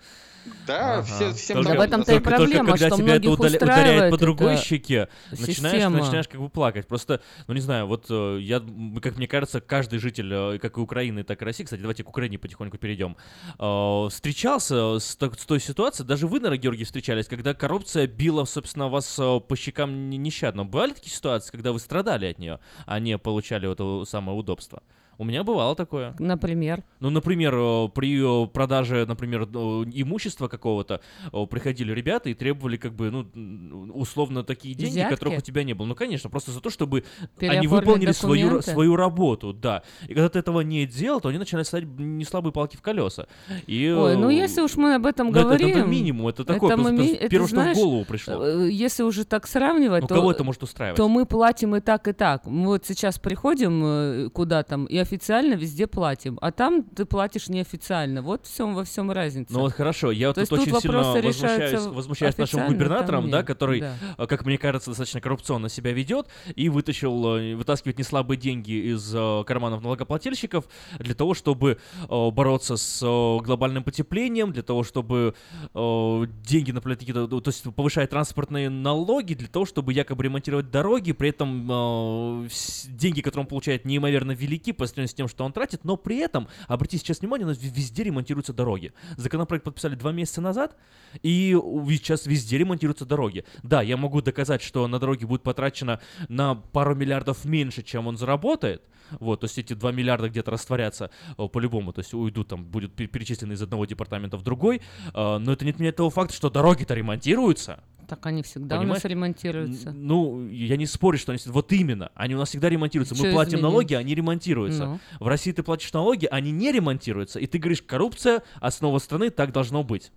Да, 0.65 1.01
все, 1.03 1.33
всем 1.33 1.57
Только- 1.61 1.77
в 1.77 1.81
этом-то 1.81 2.11
и 2.13 2.15
только- 2.15 2.29
только 2.29 2.37
проблема, 2.37 2.69
когда 2.69 2.87
что 2.87 2.97
тебя 2.97 3.15
это 3.17 3.27
удаля- 3.27 3.57
ударяет 3.63 4.11
по 4.11 4.17
другой 4.17 4.53
эта 4.53 4.63
щеке, 4.63 5.09
начинаешь, 5.29 5.75
система. 5.75 5.97
начинаешь 5.97 6.27
как 6.29 6.39
бы 6.39 6.49
плакать. 6.49 6.87
Просто, 6.87 7.19
ну 7.47 7.53
не 7.53 7.59
знаю, 7.59 7.85
вот 7.85 8.05
э, 8.09 8.37
я, 8.41 8.63
как 9.01 9.17
мне 9.17 9.27
кажется, 9.27 9.59
каждый 9.59 9.99
житель, 9.99 10.33
э, 10.33 10.59
как 10.59 10.77
и 10.77 10.79
Украины, 10.79 11.23
так 11.23 11.41
и 11.41 11.45
России, 11.45 11.65
кстати, 11.65 11.81
давайте 11.81 12.05
к 12.05 12.09
Украине 12.09 12.39
потихоньку 12.39 12.77
перейдем, 12.77 13.17
э, 13.59 14.07
встречался 14.09 14.99
с, 14.99 15.17
с 15.19 15.45
той 15.45 15.59
ситуацией, 15.59 16.07
даже 16.07 16.27
вы, 16.27 16.39
наверное, 16.39 16.57
Георгий, 16.59 16.85
встречались, 16.85 17.27
когда 17.27 17.53
коррупция 17.53 18.07
била, 18.07 18.45
собственно, 18.45 18.87
вас 18.87 19.15
по 19.15 19.55
щекам 19.57 20.09
не- 20.09 20.17
нещадно. 20.17 20.63
Бывали 20.63 20.93
такие 20.93 21.13
ситуации, 21.13 21.51
когда 21.51 21.73
вы 21.73 21.79
страдали 21.79 22.25
от 22.25 22.39
нее, 22.39 22.59
а 22.85 22.99
не 22.99 23.17
получали 23.17 23.69
это 23.69 24.05
самое 24.05 24.37
удобство? 24.37 24.81
У 25.19 25.23
меня 25.23 25.43
бывало 25.43 25.75
такое. 25.75 26.15
Например. 26.19 26.83
Ну, 26.99 27.09
например, 27.09 27.55
э, 27.55 27.89
при 27.93 28.43
э, 28.43 28.47
продаже, 28.47 29.05
например, 29.07 29.43
э, 29.43 29.47
имущества 29.93 30.47
какого-то 30.47 31.01
приходили 31.49 31.91
ребята 31.91 32.29
и 32.29 32.35
требовали, 32.35 32.77
как 32.77 32.93
бы, 32.93 33.09
ну, 33.09 33.91
условно, 33.93 34.43
такие 34.43 34.75
деньги, 34.75 34.93
Взятки? 34.93 35.15
которых 35.15 35.39
у 35.39 35.41
тебя 35.41 35.63
не 35.63 35.73
было. 35.73 35.87
Ну, 35.87 35.95
конечно, 35.95 36.29
просто 36.29 36.51
за 36.51 36.61
то, 36.61 36.69
чтобы 36.69 37.03
они 37.39 37.67
выполнили 37.67 38.11
свою, 38.11 38.45
документы? 38.45 38.71
свою 38.71 38.95
работу, 38.95 39.53
да. 39.53 39.81
И 40.03 40.13
когда 40.13 40.29
ты 40.29 40.39
этого 40.39 40.61
не 40.61 40.85
делал, 40.85 41.19
то 41.19 41.29
они 41.29 41.39
начинают 41.39 41.67
ставить 41.67 41.87
не 41.97 42.23
слабые 42.23 42.53
палки 42.53 42.77
в 42.77 42.81
колеса. 42.81 43.27
И, 43.65 43.89
Ой, 43.89 44.17
ну 44.17 44.29
если 44.29 44.61
уж 44.61 44.75
мы 44.75 44.95
об 44.95 45.05
этом 45.05 45.27
ну, 45.27 45.31
это- 45.33 45.43
говорим... 45.43 45.69
это 45.69 45.87
минимум, 45.87 46.27
это 46.27 46.45
такое, 46.45 46.77
мы 46.77 46.83
просто 46.83 47.01
ми- 47.01 47.13
это, 47.13 47.29
первое, 47.29 47.47
что 47.47 47.55
в 47.57 47.61
знаешь, 47.61 47.77
голову 47.77 48.05
пришло. 48.05 48.47
Если 48.47 49.03
уже 49.03 49.25
так 49.25 49.47
сравнивать, 49.47 50.01
Ну, 50.03 50.07
то, 50.07 50.15
кого 50.15 50.31
это 50.31 50.43
может 50.43 50.61
устраивать? 50.63 50.97
то 50.97 51.09
мы 51.09 51.25
платим 51.25 51.75
и 51.75 51.79
так, 51.79 52.07
и 52.07 52.13
так. 52.13 52.45
Мы 52.45 52.67
вот 52.67 52.85
сейчас 52.85 53.17
приходим 53.17 54.29
куда 54.31 54.63
там 54.63 54.85
и 54.85 55.06
официально 55.07 55.53
везде 55.53 55.87
платим, 55.87 56.37
а 56.41 56.51
там 56.51 56.83
ты 56.83 57.05
платишь 57.05 57.47
неофициально. 57.47 58.21
Вот 58.21 58.45
всем 58.45 58.75
во 58.75 58.83
всем 58.83 59.09
разница. 59.11 59.53
Ну 59.53 59.61
вот 59.61 59.73
хорошо, 59.73 60.11
я 60.11 60.27
вот 60.27 60.35
То 60.35 60.45
тут 60.45 60.59
очень 60.59 60.79
сильно 60.79 61.13
возмущаюсь, 61.13 61.85
возмущаюсь 61.85 62.37
нашим 62.37 62.67
губернатором, 62.67 63.29
да, 63.29 63.43
который, 63.43 63.81
Да. 63.81 63.95
э, 64.17 64.27
как 64.27 64.45
мне 64.45 64.57
кажется, 64.57 64.91
достаточно 64.91 65.21
коррупционно 65.21 65.69
себя 65.69 65.93
ведет 65.93 66.27
и 66.55 66.69
вытащил, 66.69 67.37
э, 67.37 67.55
вытаскивает 67.55 67.97
неслабые 67.97 68.37
деньги 68.37 68.93
из 68.93 69.13
э, 69.15 69.43
карманов 69.45 69.81
налогоплательщиков 69.81 70.65
для 70.99 71.15
того, 71.15 71.33
чтобы 71.33 71.77
бороться 72.09 72.75
с 72.75 73.01
глобальным 73.01 73.83
потеплением, 73.83 74.51
для 74.51 74.63
того, 74.63 74.83
чтобы 74.83 75.33
деньги 75.73 76.71
на 76.71 76.81
какие-то, 76.81 77.27
то 77.27 77.41
есть 77.45 77.63
повышать 77.75 78.09
транспортные 78.09 78.69
налоги, 78.69 79.33
для 79.33 79.47
того, 79.47 79.65
чтобы 79.65 79.93
якобы 79.93 80.23
ремонтировать 80.23 80.71
дороги, 80.71 81.11
при 81.11 81.29
этом 81.29 82.47
деньги, 82.87 83.21
которые 83.21 83.43
он 83.43 83.47
получает, 83.47 83.85
неимоверно 83.85 84.31
велики 84.31 84.71
сравнению 84.97 85.09
с 85.09 85.13
тем, 85.13 85.27
что 85.27 85.45
он 85.45 85.53
тратит, 85.53 85.83
но 85.83 85.95
при 85.97 86.17
этом, 86.17 86.47
обратите 86.67 86.97
сейчас 86.97 87.19
внимание, 87.19 87.45
у 87.45 87.49
нас 87.49 87.57
ве- 87.57 87.73
везде 87.73 88.03
ремонтируются 88.03 88.53
дороги. 88.53 88.93
Законопроект 89.15 89.63
подписали 89.65 89.95
два 89.95 90.11
месяца 90.11 90.41
назад, 90.41 90.75
и 91.23 91.57
сейчас 91.89 92.25
везде 92.25 92.57
ремонтируются 92.57 93.05
дороги. 93.05 93.45
Да, 93.63 93.81
я 93.81 93.97
могу 93.97 94.21
доказать, 94.21 94.61
что 94.61 94.87
на 94.87 94.99
дороге 94.99 95.25
будет 95.25 95.43
потрачено 95.43 95.99
на 96.29 96.55
пару 96.55 96.95
миллиардов 96.95 97.45
меньше, 97.45 97.83
чем 97.83 98.07
он 98.07 98.17
заработает, 98.17 98.83
вот, 99.19 99.41
то 99.41 99.45
есть 99.45 99.57
эти 99.57 99.73
2 99.73 99.91
миллиарда 99.91 100.29
где-то 100.29 100.51
растворятся 100.51 101.11
э, 101.37 101.47
по-любому, 101.47 101.93
то 101.93 101.99
есть 101.99 102.13
уйдут 102.13 102.49
там, 102.49 102.65
будут 102.65 102.93
пер- 102.93 103.07
перечислены 103.07 103.53
из 103.53 103.61
одного 103.61 103.85
департамента 103.85 104.37
в 104.37 104.43
другой, 104.43 104.77
э, 105.13 105.37
но 105.37 105.51
это 105.53 105.63
не 105.63 105.71
отменяет 105.71 105.95
того 105.95 106.09
факта, 106.09 106.33
что 106.33 106.49
дороги-то 106.49 106.93
ремонтируются. 106.93 107.83
Так 108.07 108.25
они 108.25 108.41
всегда 108.41 108.77
у 108.77 108.79
Понимаешь? 108.79 109.03
нас 109.03 109.09
ремонтируются. 109.11 109.91
Ну, 109.91 110.47
я 110.47 110.77
не 110.77 110.85
спорю, 110.85 111.17
что 111.17 111.33
они... 111.33 111.41
Вот 111.47 111.71
именно, 111.73 112.09
они 112.15 112.35
у 112.35 112.37
нас 112.37 112.49
всегда 112.49 112.69
ремонтируются. 112.69 113.15
Мы 113.15 113.23
Чё 113.23 113.31
платим 113.33 113.49
изменилось? 113.57 113.71
налоги, 113.73 113.93
они 113.95 114.15
ремонтируются. 114.15 114.85
Ну. 114.85 114.99
В 115.19 115.27
России 115.27 115.51
ты 115.51 115.61
платишь 115.61 115.91
налоги, 115.91 116.25
они 116.31 116.51
не 116.51 116.71
ремонтируются. 116.71 117.39
И 117.39 117.47
ты 117.47 117.57
говоришь, 117.57 117.81
коррупция, 117.81 118.43
основа 118.61 118.99
страны, 118.99 119.29
так 119.29 119.51
должно 119.51 119.83
быть. 119.83 120.11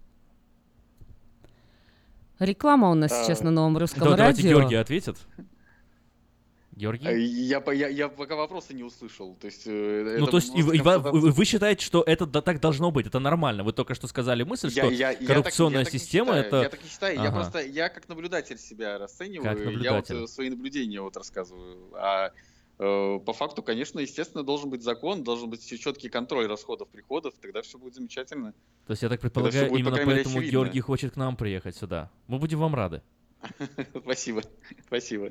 Реклама 2.39 2.91
у 2.91 2.95
нас 2.95 3.13
А, 3.13 3.25
сейчас 3.25 3.43
на 3.43 3.51
новом 3.51 3.77
русском 3.77 4.05
Да, 4.05 4.17
давайте 4.17 4.43
радио. 4.45 4.59
Георгий 4.61 4.77
ответит. 4.77 5.17
Георгий? 6.81 7.07
Э, 7.07 7.19
Я, 7.19 7.61
по- 7.61 7.71
я, 7.71 7.89
я 7.89 8.09
пока 8.09 8.35
вопроса 8.37 8.75
не 8.75 8.83
услышал. 8.83 9.37
То 9.41 9.47
есть, 9.47 9.63
э, 9.67 10.17
Ну, 10.19 10.27
то 10.27 10.39
есть, 10.39 10.55
и, 10.55 10.61
и 10.61 10.81
вы, 10.81 11.45
считаете, 11.45 11.85
что 11.85 12.03
это 12.03 12.27
да- 12.27 12.41
так 12.43 12.61
должно 12.61 12.91
быть, 12.91 13.07
это 13.07 13.19
нормально. 13.21 13.63
Вы 13.63 13.73
только 13.73 13.95
что 13.95 14.07
сказали 14.09 14.43
мысль, 14.43 14.69
Я- 14.69 14.83
что 14.85 14.93
я- 14.93 15.11
я 15.11 15.17
так- 15.17 15.27
коррупционная 15.27 15.81
я 15.81 15.85
так 15.85 15.93
не 15.95 15.99
система 15.99 16.27
считаю, 16.33 16.47
это... 16.47 16.63
Я 16.63 16.69
так 16.71 16.83
не 16.83 16.89
считаю. 16.89 17.15
Я 17.17 17.23
Ага. 17.23 17.33
просто, 17.33 17.61
я 17.61 17.89
как 17.89 18.09
наблюдатель 18.09 18.59
себя 18.59 18.99
расцениваю. 18.99 19.45
Как 19.49 19.59
Я 19.59 19.65
вот 19.65 19.73
наблюдатель. 19.75 20.17
э, 20.25 20.27
свои 20.27 20.51
наблюдения 20.51 21.01
вот 21.01 21.17
рассказываю. 21.17 21.77
А 21.95 22.31
по 22.79 23.33
факту, 23.35 23.63
конечно, 23.63 24.01
естественно, 24.01 24.43
должен 24.43 24.71
быть 24.71 24.83
закон, 24.83 25.23
должен 25.23 25.51
быть 25.51 25.63
четкий 25.79 26.09
контроль 26.09 26.47
расходов, 26.47 26.89
приходов, 26.89 27.35
тогда 27.39 27.61
все 27.61 27.77
будет 27.77 27.95
замечательно. 27.95 28.55
То 28.87 28.93
есть, 28.93 29.03
я 29.03 29.11
так 29.11 29.21
предполагаю, 29.21 29.69
будет, 29.69 29.73
по 29.85 29.89
именно 29.91 29.95
мере, 29.97 30.07
поэтому 30.07 30.37
очевидно. 30.39 30.51
Георгий 30.51 30.81
хочет 30.81 31.13
к 31.13 31.17
нам 31.17 31.37
приехать 31.37 31.77
сюда. 31.77 32.11
Мы 32.27 32.39
будем 32.39 32.59
вам 32.59 32.75
рады. 32.75 33.03
Спасибо. 34.03 34.43
Спасибо. 34.87 35.31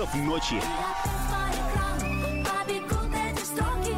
ночи. 0.15 0.59
Эти 3.31 3.45
строки, 3.45 3.95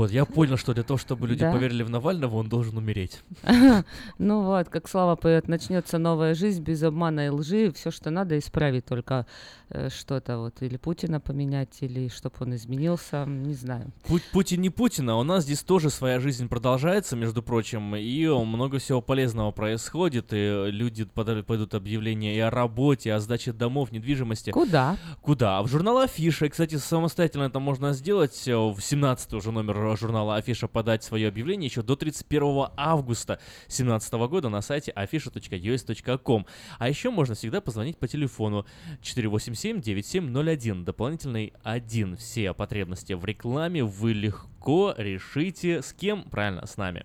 Вот, 0.00 0.10
я 0.12 0.24
понял, 0.24 0.56
что 0.56 0.72
для 0.72 0.82
того, 0.82 0.96
чтобы 0.96 1.28
люди 1.28 1.40
Да. 1.40 1.52
поверили 1.52 1.82
в 1.82 1.90
Навального, 1.90 2.36
он 2.36 2.48
должен 2.48 2.78
умереть. 2.78 3.20
Ну 4.18 4.42
вот, 4.44 4.68
как 4.70 4.88
Слава 4.88 5.14
поет, 5.16 5.46
начнется 5.46 5.98
новая 5.98 6.34
жизнь 6.34 6.62
без 6.62 6.82
обмана 6.82 7.26
и 7.26 7.28
лжи. 7.28 7.70
Все, 7.72 7.90
что 7.90 8.08
надо, 8.10 8.38
исправить 8.38 8.86
только 8.86 9.26
э, 9.68 9.90
что-то 9.90 10.38
вот. 10.38 10.62
Или 10.62 10.78
Путина 10.78 11.20
поменять, 11.20 11.76
или 11.80 12.08
чтобы 12.08 12.36
он 12.40 12.54
изменился, 12.54 13.26
не 13.26 13.52
знаю. 13.52 13.92
Путь 14.06 14.22
Путин 14.32 14.62
не 14.62 14.70
Путин, 14.70 15.10
а 15.10 15.16
у 15.16 15.22
нас 15.22 15.44
здесь 15.44 15.62
тоже 15.62 15.90
своя 15.90 16.18
жизнь 16.18 16.48
продолжается, 16.48 17.14
между 17.14 17.42
прочим, 17.42 17.94
и 17.94 18.26
много 18.26 18.78
всего 18.78 19.02
полезного 19.02 19.50
происходит, 19.50 20.28
и 20.32 20.70
люди 20.70 21.04
пойдут 21.04 21.74
объявления 21.74 22.36
и 22.36 22.40
о 22.40 22.50
работе, 22.50 23.10
и 23.10 23.12
о 23.12 23.20
сдаче 23.20 23.52
домов, 23.52 23.92
недвижимости. 23.92 24.50
Куда? 24.50 24.96
Куда? 25.20 25.58
А 25.58 25.62
В 25.62 25.68
журнал 25.68 25.98
Афиша, 25.98 26.46
и, 26.46 26.48
кстати, 26.48 26.76
самостоятельно 26.76 27.44
это 27.44 27.60
можно 27.60 27.92
сделать, 27.92 28.48
э, 28.48 28.56
в 28.56 28.80
17 28.80 29.34
уже 29.34 29.52
номер 29.52 29.89
журнала 29.96 30.36
Афиша 30.36 30.68
подать 30.68 31.02
свое 31.02 31.28
объявление 31.28 31.68
еще 31.68 31.82
до 31.82 31.96
31 31.96 32.68
августа 32.76 33.40
2017 33.68 34.12
года 34.28 34.48
на 34.48 34.60
сайте 34.62 34.92
afisha.us.com. 34.96 36.46
А 36.78 36.88
еще 36.88 37.10
можно 37.10 37.34
всегда 37.34 37.60
позвонить 37.60 37.98
по 37.98 38.08
телефону 38.08 38.66
487-9701, 39.02 40.84
дополнительный 40.84 41.52
1. 41.62 42.16
Все 42.16 42.54
потребности 42.54 43.12
в 43.14 43.24
рекламе 43.24 43.84
вы 43.84 44.12
легко 44.12 44.49
решите. 44.96 45.82
С 45.82 45.92
кем? 45.92 46.24
Правильно, 46.24 46.66
с 46.66 46.76
нами. 46.76 47.04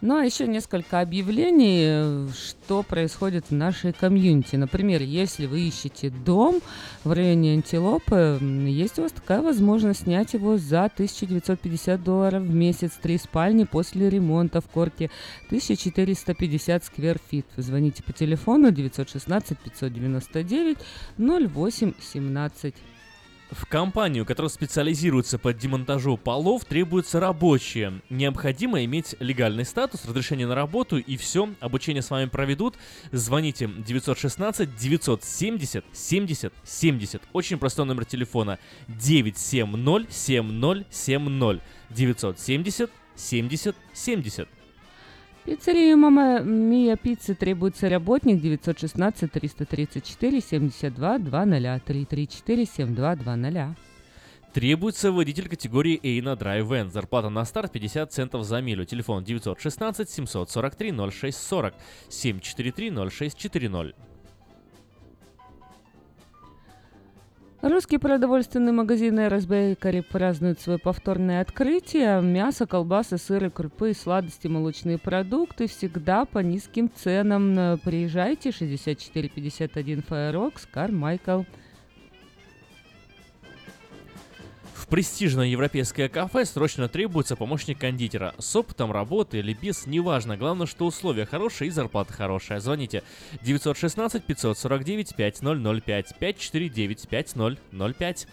Ну, 0.00 0.18
а 0.18 0.24
еще 0.24 0.46
несколько 0.46 1.00
объявлений, 1.00 2.28
что 2.32 2.82
происходит 2.82 3.46
в 3.48 3.54
нашей 3.54 3.92
комьюнити. 3.92 4.56
Например, 4.56 5.00
если 5.00 5.46
вы 5.46 5.60
ищете 5.60 6.10
дом 6.10 6.60
в 7.04 7.12
районе 7.12 7.54
Антилопы, 7.54 8.38
есть 8.40 8.98
у 8.98 9.02
вас 9.02 9.12
такая 9.12 9.40
возможность 9.40 10.02
снять 10.02 10.34
его 10.34 10.58
за 10.58 10.84
1950 10.84 12.02
долларов 12.02 12.42
в 12.42 12.54
месяц, 12.54 12.92
три 13.00 13.16
спальни 13.18 13.64
после 13.64 14.10
ремонта 14.10 14.60
в 14.60 14.68
корте, 14.68 15.10
1450 15.46 16.84
square 16.84 17.18
feet. 17.18 17.46
Звоните 17.56 18.02
по 18.02 18.12
телефону 18.12 18.70
916 18.70 19.58
599 19.58 20.78
0817. 21.16 22.74
В 23.50 23.66
компанию, 23.66 24.24
которая 24.24 24.50
специализируется 24.50 25.38
по 25.38 25.52
демонтажу 25.52 26.16
полов, 26.16 26.64
требуются 26.64 27.20
рабочие. 27.20 28.00
Необходимо 28.10 28.82
иметь 28.84 29.14
легальный 29.20 29.64
статус, 29.64 30.04
разрешение 30.06 30.46
на 30.46 30.54
работу 30.54 30.96
и 30.98 31.16
все. 31.16 31.48
Обучение 31.60 32.02
с 32.02 32.10
вами 32.10 32.28
проведут. 32.28 32.76
Звоните 33.12 33.68
916 33.68 34.74
970 34.74 35.84
70 35.92 36.52
70. 36.64 37.22
Очень 37.32 37.58
простой 37.58 37.84
номер 37.84 38.04
телефона 38.04 38.58
970 38.88 40.12
7070 40.12 41.62
970 41.90 42.90
70 43.14 43.76
70. 43.92 44.48
Пиццерия 45.44 45.94
Мама 45.94 46.40
Мия 46.40 46.96
Пиццы 46.96 47.34
требуется 47.34 47.90
работник 47.90 48.40
916 48.40 49.30
334 49.30 50.40
72 50.40 51.18
20 51.18 51.84
334 51.84 52.64
72 52.64 53.16
20. 53.16 53.76
Требуется 54.54 55.12
водитель 55.12 55.48
категории 55.50 56.00
A 56.02 56.22
на 56.22 56.32
Drive 56.32 56.66
Van. 56.66 56.88
Зарплата 56.88 57.28
на 57.28 57.44
старт 57.44 57.72
50 57.72 58.10
центов 58.10 58.44
за 58.44 58.62
милю. 58.62 58.86
Телефон 58.86 59.22
916 59.22 60.08
743 60.08 60.92
0640 61.10 61.74
743 62.08 62.90
0640. 63.10 63.94
Русский 67.64 67.96
продовольственный 67.96 68.72
магазин 68.72 69.18
Эрос 69.18 69.46
Бейкери 69.46 70.00
празднует 70.00 70.60
свое 70.60 70.78
повторное 70.78 71.40
открытие. 71.40 72.20
Мясо, 72.20 72.66
колбасы, 72.66 73.16
сыры, 73.16 73.48
крупы, 73.48 73.94
сладости, 73.94 74.48
молочные 74.48 74.98
продукты 74.98 75.66
всегда 75.66 76.26
по 76.26 76.40
низким 76.40 76.90
ценам. 76.94 77.78
Приезжайте, 77.82 78.52
6451 78.52 80.02
Фаерокс, 80.02 80.66
Кармайкл. 80.70 81.40
В 81.40 81.46
престижное 84.94 85.48
европейское 85.48 86.08
кафе 86.08 86.44
срочно 86.44 86.86
требуется 86.86 87.34
помощник 87.34 87.80
кондитера. 87.80 88.32
С 88.38 88.54
опытом 88.54 88.92
работы 88.92 89.38
или 89.38 89.52
без, 89.52 89.88
неважно. 89.88 90.36
Главное, 90.36 90.68
что 90.68 90.86
условия 90.86 91.26
хорошие 91.26 91.66
и 91.66 91.72
зарплата 91.72 92.12
хорошая. 92.12 92.60
Звоните 92.60 93.02
916 93.42 94.22
549 94.22 95.16
5005 95.16 96.14
549 96.20 97.08
5005. 97.08 98.28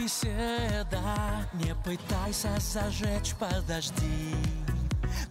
Беседа. 0.01 1.47
Не 1.55 1.75
пытайся 1.85 2.51
зажечь, 2.59 3.35
подожди. 3.39 4.35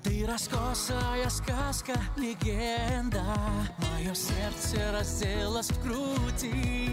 Ты 0.03 0.25
раскосая 0.27 1.29
сказка, 1.29 1.93
легенда. 2.17 3.23
Мое 3.77 4.13
сердце 4.13 4.91
разделось 4.91 5.69
в 5.71 5.83
груди. 5.83 6.89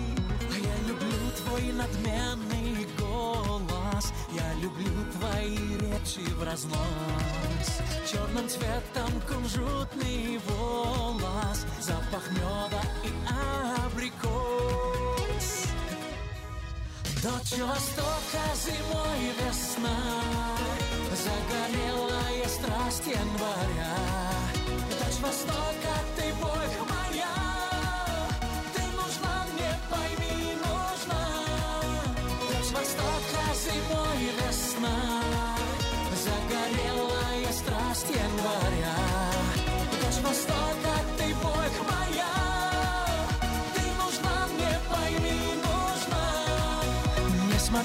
Я 0.51 0.89
люблю 0.89 1.31
твой 1.37 1.72
надменный 1.72 2.87
голос. 2.99 4.12
Я 4.33 4.55
люблю 4.62 4.93
твои 5.18 5.77
речи 5.79 6.24
в 6.35 6.43
разнос. 6.43 7.68
Черным 8.11 8.49
цветом 8.49 9.20
кунжутный 9.29 10.41
волос. 10.47 11.66
Запах 11.81 12.31
меда 12.31 12.83
и 13.05 13.12
абрикос 13.85 14.55
Дочь 17.27 17.59
Востока 17.59 18.43
зимой 18.55 19.35
весна. 19.41 19.99
Загорелая 21.11 22.47
страсть 22.47 23.07
января. 23.07 23.97
Дочь 25.01 25.20
Востока, 25.20 25.95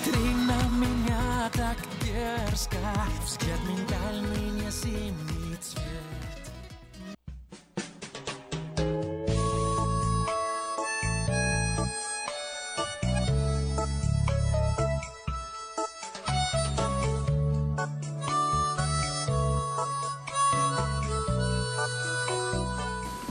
смотри 0.04 0.24
на 0.24 0.62
меня 0.70 1.49
так 1.54 1.78
дерзко 2.04 2.78
Взгляд 3.26 3.60
миндальный, 3.68 4.62
не 4.62 4.72
зимний 4.72 5.56
цвет 5.62 5.82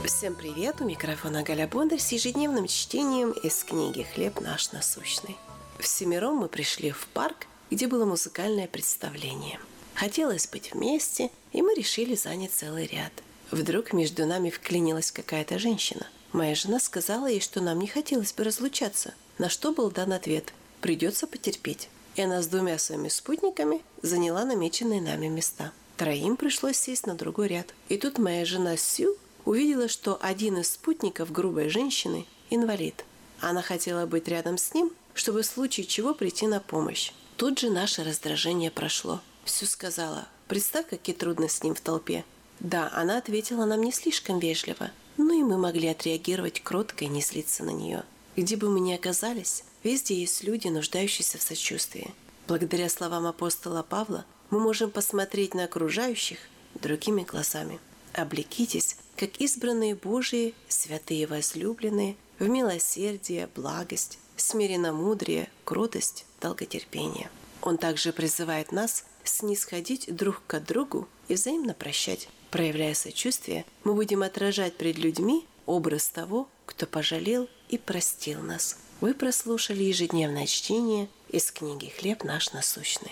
Всем 0.05 0.35
привет! 0.35 0.81
У 0.81 0.85
микрофона 0.85 1.41
Галя 1.41 1.67
Бондарь 1.67 1.99
с 1.99 2.11
ежедневным 2.11 2.67
чтением 2.67 3.31
из 3.31 3.63
книги 3.63 4.03
«Хлеб 4.13 4.39
наш 4.39 4.71
насущный». 4.71 5.35
Всемиром 5.81 6.35
мы 6.35 6.47
пришли 6.47 6.91
в 6.91 7.07
парк, 7.07 7.47
где 7.69 7.87
было 7.87 8.05
музыкальное 8.05 8.67
представление. 8.67 9.59
Хотелось 9.95 10.47
быть 10.47 10.73
вместе, 10.73 11.29
и 11.51 11.61
мы 11.61 11.73
решили 11.73 12.15
занять 12.15 12.51
целый 12.51 12.87
ряд. 12.87 13.11
Вдруг 13.49 13.91
между 13.91 14.25
нами 14.25 14.49
вклинилась 14.49 15.11
какая-то 15.11 15.59
женщина. 15.59 16.07
Моя 16.31 16.55
жена 16.55 16.79
сказала 16.79 17.27
ей, 17.27 17.41
что 17.41 17.61
нам 17.61 17.79
не 17.79 17.87
хотелось 17.87 18.31
бы 18.31 18.43
разлучаться, 18.43 19.13
на 19.37 19.49
что 19.49 19.73
был 19.73 19.91
дан 19.91 20.13
ответ 20.13 20.53
«придется 20.79 21.27
потерпеть». 21.27 21.89
И 22.15 22.21
она 22.21 22.41
с 22.41 22.47
двумя 22.47 22.77
своими 22.77 23.09
спутниками 23.09 23.81
заняла 24.01 24.45
намеченные 24.45 25.01
нами 25.01 25.27
места. 25.27 25.71
Троим 25.97 26.37
пришлось 26.37 26.77
сесть 26.77 27.07
на 27.07 27.15
другой 27.15 27.47
ряд. 27.47 27.73
И 27.89 27.97
тут 27.97 28.17
моя 28.17 28.45
жена 28.45 28.77
Сью 28.77 29.15
увидела, 29.45 29.87
что 29.87 30.17
один 30.21 30.57
из 30.57 30.71
спутников 30.71 31.31
грубой 31.31 31.69
женщины– 31.69 32.25
инвалид. 32.49 33.05
Она 33.39 33.61
хотела 33.61 34.05
быть 34.05 34.27
рядом 34.27 34.57
с 34.57 34.73
ним, 34.73 34.91
чтобы 35.13 35.41
в 35.41 35.45
случае 35.45 35.85
чего 35.85 36.13
прийти 36.13 36.47
на 36.47 36.59
помощь. 36.59 37.11
Тут 37.37 37.59
же 37.59 37.69
наше 37.69 38.03
раздражение 38.03 38.71
прошло. 38.71 39.21
Сью 39.45 39.67
сказала, 39.67 40.27
представь, 40.47 40.87
какие 40.87 41.15
трудности 41.15 41.59
с 41.59 41.63
ним 41.63 41.75
в 41.75 41.81
толпе. 41.81 42.23
Да, 42.59 42.91
она 42.93 43.17
ответила 43.17 43.65
нам 43.65 43.81
не 43.81 43.91
слишком 43.91 44.39
вежливо, 44.39 44.91
но 45.17 45.33
и 45.33 45.43
мы 45.43 45.57
могли 45.57 45.87
отреагировать 45.87 46.61
кротко 46.61 47.05
и 47.05 47.07
не 47.07 47.21
злиться 47.21 47.63
на 47.63 47.71
нее. 47.71 48.03
Где 48.35 48.55
бы 48.55 48.69
мы 48.69 48.79
ни 48.79 48.93
оказались, 48.93 49.63
везде 49.83 50.15
есть 50.15 50.43
люди, 50.43 50.67
нуждающиеся 50.67 51.37
в 51.37 51.41
сочувствии. 51.41 52.13
Благодаря 52.47 52.89
словам 52.89 53.25
апостола 53.25 53.83
Павла 53.83 54.25
мы 54.49 54.59
можем 54.59 54.91
посмотреть 54.91 55.53
на 55.53 55.65
окружающих 55.65 56.37
другими 56.75 57.23
глазами. 57.23 57.79
Облекитесь, 58.13 58.97
как 59.15 59.37
избранные 59.37 59.95
Божии, 59.95 60.53
святые 60.67 61.27
возлюбленные, 61.27 62.15
в 62.39 62.47
милосердие, 62.47 63.47
благость, 63.55 64.17
смиренномудрие, 64.41 65.49
кротость, 65.63 66.25
долготерпение. 66.41 67.29
Он 67.61 67.77
также 67.77 68.11
призывает 68.11 68.71
нас 68.71 69.05
снисходить 69.23 70.13
друг 70.13 70.41
к 70.47 70.59
другу 70.59 71.07
и 71.27 71.35
взаимно 71.35 71.73
прощать. 71.73 72.27
Проявляя 72.49 72.93
сочувствие, 72.95 73.65
мы 73.83 73.93
будем 73.93 74.23
отражать 74.23 74.75
пред 74.75 74.97
людьми 74.97 75.45
образ 75.65 76.09
того, 76.09 76.49
кто 76.65 76.85
пожалел 76.85 77.47
и 77.69 77.77
простил 77.77 78.41
нас. 78.41 78.77
Вы 78.99 79.13
прослушали 79.13 79.83
ежедневное 79.83 80.47
чтение 80.47 81.07
из 81.29 81.51
книги 81.51 81.93
«Хлеб 81.97 82.23
наш 82.23 82.51
насущный». 82.51 83.11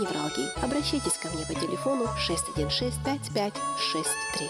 невралгии. 0.01 0.49
Обращайтесь 0.63 1.17
ко 1.17 1.29
мне 1.29 1.45
по 1.45 1.53
телефону 1.53 2.07
616 2.17 2.99
5563. 3.03 4.49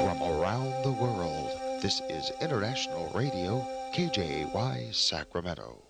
From 0.00 0.22
around 0.22 0.82
the 0.82 0.92
world, 0.92 1.50
this 1.80 2.00
is 2.08 2.32
International 2.40 3.10
Radio, 3.14 3.64
KJY 3.94 4.92
Sacramento. 4.92 5.89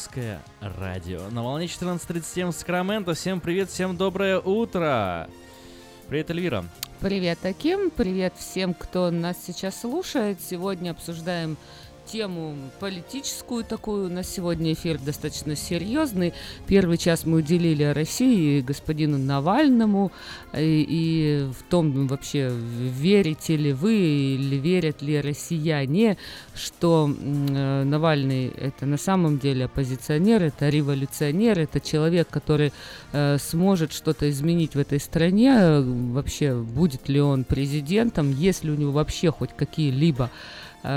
Русское 0.00 0.40
радио. 0.62 1.28
На 1.30 1.44
волне 1.44 1.66
14.37 1.66 2.52
в 2.52 2.54
Сакраменто. 2.54 3.12
Всем 3.12 3.38
привет, 3.38 3.68
всем 3.68 3.98
доброе 3.98 4.40
утро. 4.40 5.28
Привет, 6.08 6.30
Эльвира. 6.30 6.64
Привет, 7.00 7.44
Аким. 7.44 7.90
Привет 7.90 8.32
всем, 8.38 8.72
кто 8.72 9.10
нас 9.10 9.36
сейчас 9.46 9.78
слушает. 9.78 10.40
Сегодня 10.40 10.92
обсуждаем 10.92 11.58
тему 12.10 12.56
политическую 12.80 13.62
такую. 13.62 14.06
У 14.06 14.08
нас 14.08 14.28
сегодня 14.28 14.72
эфир 14.72 14.98
достаточно 14.98 15.54
серьезный. 15.54 16.32
Первый 16.66 16.98
час 16.98 17.24
мы 17.24 17.38
уделили 17.38 17.84
России 17.84 18.58
и 18.58 18.62
господину 18.62 19.16
Навальному 19.16 20.10
и, 20.52 20.84
и 20.88 21.50
в 21.52 21.62
том 21.70 22.08
вообще 22.08 22.50
верите 22.52 23.56
ли 23.56 23.72
вы 23.72 23.94
или 23.94 24.56
верят 24.56 25.02
ли 25.02 25.20
россияне, 25.20 26.16
что 26.54 27.08
э, 27.08 27.84
Навальный 27.84 28.48
это 28.48 28.86
на 28.86 28.96
самом 28.96 29.38
деле 29.38 29.66
оппозиционер, 29.66 30.42
это 30.42 30.68
революционер, 30.68 31.60
это 31.60 31.78
человек, 31.78 32.28
который 32.28 32.72
э, 33.12 33.38
сможет 33.38 33.92
что-то 33.92 34.28
изменить 34.30 34.74
в 34.74 34.78
этой 34.78 34.98
стране. 34.98 35.80
Вообще 35.80 36.54
будет 36.54 37.08
ли 37.08 37.20
он 37.20 37.44
президентом, 37.44 38.32
есть 38.32 38.64
ли 38.64 38.72
у 38.72 38.74
него 38.74 38.90
вообще 38.90 39.30
хоть 39.30 39.50
какие-либо 39.56 40.30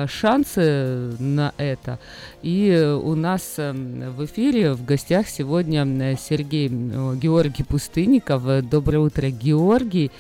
шансы 0.08 1.14
на 1.20 1.54
это. 1.58 2.00
И 2.42 2.74
у 3.02 3.16
нас 3.16 3.56
э, 3.58 3.72
в 3.72 4.26
эфире 4.26 4.74
в 4.74 4.86
гостях 4.86 5.28
сегодня 5.28 5.86
э, 5.86 6.16
Сергей 6.18 6.68
э, 6.68 7.16
Георгий 7.16 7.64
Пустынников. 7.64 8.46
Э, 8.48 8.62
Доброе 8.62 9.00
утро, 9.00 9.30
Георгий. 9.30 10.12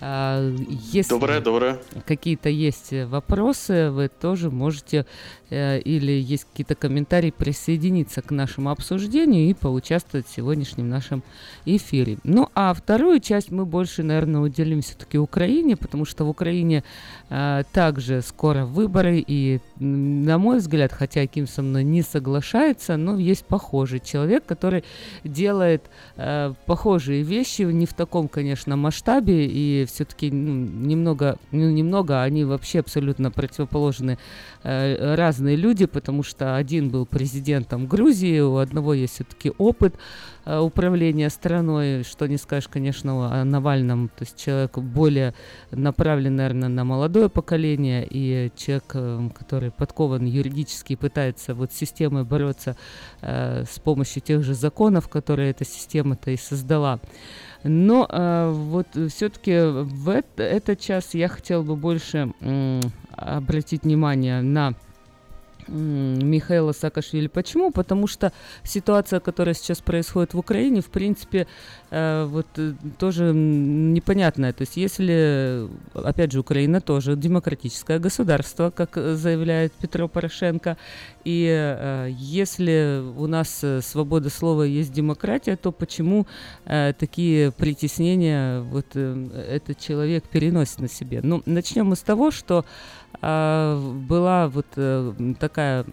А, 0.00 0.52
Если 0.92 1.10
Доброе, 1.10 1.40
доброе. 1.40 1.78
какие-то 2.04 2.50
есть 2.50 2.92
вопросы, 2.92 3.90
вы 3.90 4.08
тоже 4.08 4.50
можете 4.50 5.06
э, 5.48 5.80
или 5.80 6.12
есть 6.12 6.44
какие-то 6.44 6.74
комментарии 6.74 7.30
присоединиться 7.30 8.20
к 8.20 8.30
нашему 8.30 8.70
обсуждению 8.70 9.48
и 9.48 9.54
поучаствовать 9.54 10.26
в 10.26 10.34
сегодняшнем 10.34 10.90
нашем 10.90 11.22
эфире. 11.64 12.18
Ну 12.24 12.50
а 12.54 12.74
вторую 12.74 13.20
часть 13.20 13.50
мы 13.50 13.64
больше, 13.64 14.02
наверное, 14.02 14.42
уделим 14.42 14.82
все-таки 14.82 15.16
Украине, 15.18 15.76
потому 15.76 16.04
что 16.04 16.24
в 16.24 16.28
Украине 16.28 16.84
э, 17.30 17.62
также 17.72 18.20
скоро 18.20 18.66
выборы 18.66 19.24
и, 19.26 19.60
на 19.78 20.36
мой 20.36 20.58
взгляд, 20.58 20.92
хотя 20.92 21.26
Ким 21.26 21.46
со 21.46 21.62
мной 21.62 21.84
не 21.84 22.02
соглашается, 22.02 22.98
но 22.98 23.18
есть 23.18 23.46
похожий 23.46 24.00
человек, 24.00 24.44
который 24.44 24.84
делает 25.24 25.84
э, 26.16 26.52
похожие 26.66 27.22
вещи, 27.22 27.62
не 27.62 27.86
в 27.86 27.94
таком, 27.94 28.28
конечно, 28.28 28.76
масштабе 28.76 29.46
и 29.46 29.85
все-таки 29.86 30.30
немного, 30.30 31.38
ну, 31.52 31.70
немного, 31.70 32.22
они 32.22 32.44
вообще 32.44 32.80
абсолютно 32.80 33.30
противоположны 33.30 34.18
э, 34.62 35.14
разные 35.14 35.56
люди, 35.56 35.86
потому 35.86 36.22
что 36.22 36.56
один 36.56 36.90
был 36.90 37.06
президентом 37.06 37.86
Грузии, 37.86 38.40
у 38.40 38.56
одного 38.56 38.94
есть 38.94 39.14
все-таки 39.14 39.52
опыт 39.58 39.94
э, 40.44 40.58
управления 40.58 41.30
страной, 41.30 42.02
что 42.02 42.26
не 42.26 42.36
скажешь, 42.36 42.68
конечно, 42.68 43.40
о 43.40 43.44
Навальном, 43.44 44.08
то 44.08 44.24
есть 44.24 44.36
человек 44.42 44.78
более 44.78 45.34
направлен, 45.70 46.36
наверное, 46.36 46.68
на 46.68 46.84
молодое 46.84 47.28
поколение, 47.28 48.06
и 48.08 48.50
человек, 48.56 48.90
э, 48.94 49.28
который 49.38 49.70
подкован 49.70 50.24
юридически 50.24 50.94
и 50.94 50.96
пытается 50.96 51.54
вот 51.54 51.72
системой 51.72 52.24
бороться 52.24 52.76
э, 53.22 53.64
с 53.64 53.78
помощью 53.78 54.22
тех 54.22 54.42
же 54.42 54.54
законов, 54.54 55.08
которые 55.08 55.50
эта 55.50 55.64
система-то 55.64 56.30
и 56.30 56.36
создала. 56.36 57.00
Но 57.68 58.06
э, 58.08 58.52
вот 58.54 58.86
все-таки 59.10 59.52
в 59.60 60.08
эт- 60.08 60.24
этот 60.40 60.80
час 60.80 61.14
я 61.14 61.28
хотел 61.28 61.62
бы 61.62 61.76
больше 61.76 62.32
м, 62.40 62.80
обратить 63.10 63.82
внимание 63.84 64.40
на 64.42 64.74
Михаила 65.68 66.72
Саакашвили. 66.72 67.26
Почему? 67.26 67.70
Потому 67.70 68.06
что 68.06 68.32
ситуация, 68.62 69.20
которая 69.20 69.54
сейчас 69.54 69.80
происходит 69.80 70.34
в 70.34 70.38
Украине, 70.38 70.80
в 70.80 70.90
принципе, 70.90 71.46
э, 71.90 72.24
вот 72.28 72.46
э, 72.56 72.74
тоже 72.98 73.32
непонятная. 73.32 74.52
То 74.52 74.62
есть 74.62 74.76
если, 74.76 75.68
опять 75.94 76.32
же, 76.32 76.40
Украина 76.40 76.80
тоже 76.80 77.16
демократическое 77.16 77.98
государство, 77.98 78.70
как 78.70 78.96
заявляет 78.96 79.72
Петро 79.72 80.08
Порошенко, 80.08 80.76
и 81.24 81.48
э, 81.48 82.08
если 82.12 83.02
у 83.16 83.26
нас 83.26 83.64
свобода 83.82 84.30
слова 84.30 84.62
есть 84.62 84.92
демократия, 84.92 85.56
то 85.56 85.72
почему 85.72 86.26
такие 86.64 87.52
притеснения 87.52 88.60
вот 88.60 88.94
этот 88.94 89.78
человек 89.78 90.24
переносит 90.28 90.80
на 90.80 90.88
себе? 90.88 91.20
Ну, 91.22 91.42
начнем 91.46 91.86
мы 91.86 91.96
с 91.96 92.00
того, 92.00 92.30
что 92.30 92.64
была 93.20 94.48
вот 94.48 94.66
э, 94.76 95.12
такая 95.40 95.84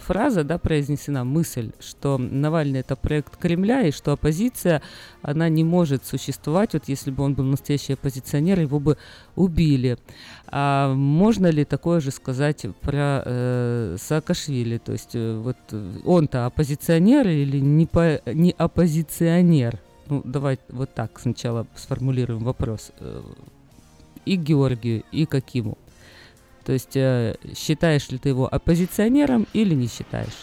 фраза, 0.00 0.44
да, 0.44 0.58
произнесена, 0.58 1.24
мысль, 1.24 1.72
что 1.80 2.18
Навальный 2.18 2.80
это 2.80 2.96
проект 2.96 3.36
Кремля, 3.36 3.82
и 3.82 3.92
что 3.92 4.12
оппозиция, 4.12 4.82
она 5.22 5.48
не 5.48 5.64
может 5.64 6.04
существовать, 6.04 6.72
вот 6.72 6.84
если 6.88 7.10
бы 7.10 7.22
он 7.22 7.34
был 7.34 7.44
настоящий 7.44 7.94
оппозиционер, 7.94 8.60
его 8.60 8.80
бы 8.80 8.98
убили. 9.36 9.98
А 10.46 10.92
можно 10.94 11.46
ли 11.48 11.64
такое 11.64 12.00
же 12.00 12.10
сказать 12.10 12.66
про 12.80 13.22
э, 13.24 13.96
Саакашвили? 13.98 14.78
То 14.78 14.92
есть 14.92 15.14
э, 15.14 15.38
вот 15.38 15.56
э, 15.72 15.92
он-то 16.04 16.46
оппозиционер 16.46 17.28
или 17.28 17.60
не, 17.60 17.86
по, 17.86 18.20
не 18.26 18.54
оппозиционер? 18.56 19.80
Ну, 20.06 20.22
давай 20.24 20.58
вот 20.70 20.94
так 20.94 21.20
сначала 21.20 21.66
сформулируем 21.76 22.42
вопрос. 22.42 22.92
И 24.24 24.36
Георгию, 24.36 25.04
и 25.12 25.26
к 25.26 25.34
Акиму. 25.34 25.76
То 26.68 26.74
есть 26.74 26.96
э, 26.96 27.34
считаешь 27.56 28.10
ли 28.10 28.18
ты 28.18 28.28
его 28.28 28.46
оппозиционером 28.46 29.46
или 29.54 29.72
не 29.74 29.88
считаешь? 29.88 30.36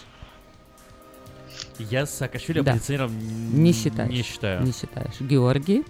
Я 1.78 2.08
Саакашвили 2.08 2.62
Да. 2.62 2.72
оппозиционером 2.72 3.12
Не 3.54 3.72
считаешь. 3.72 4.10
Не 4.12 4.24
считаю. 4.24 4.64
Не 4.64 4.72
считаешь. 4.72 5.22
Георгий? 5.22 5.84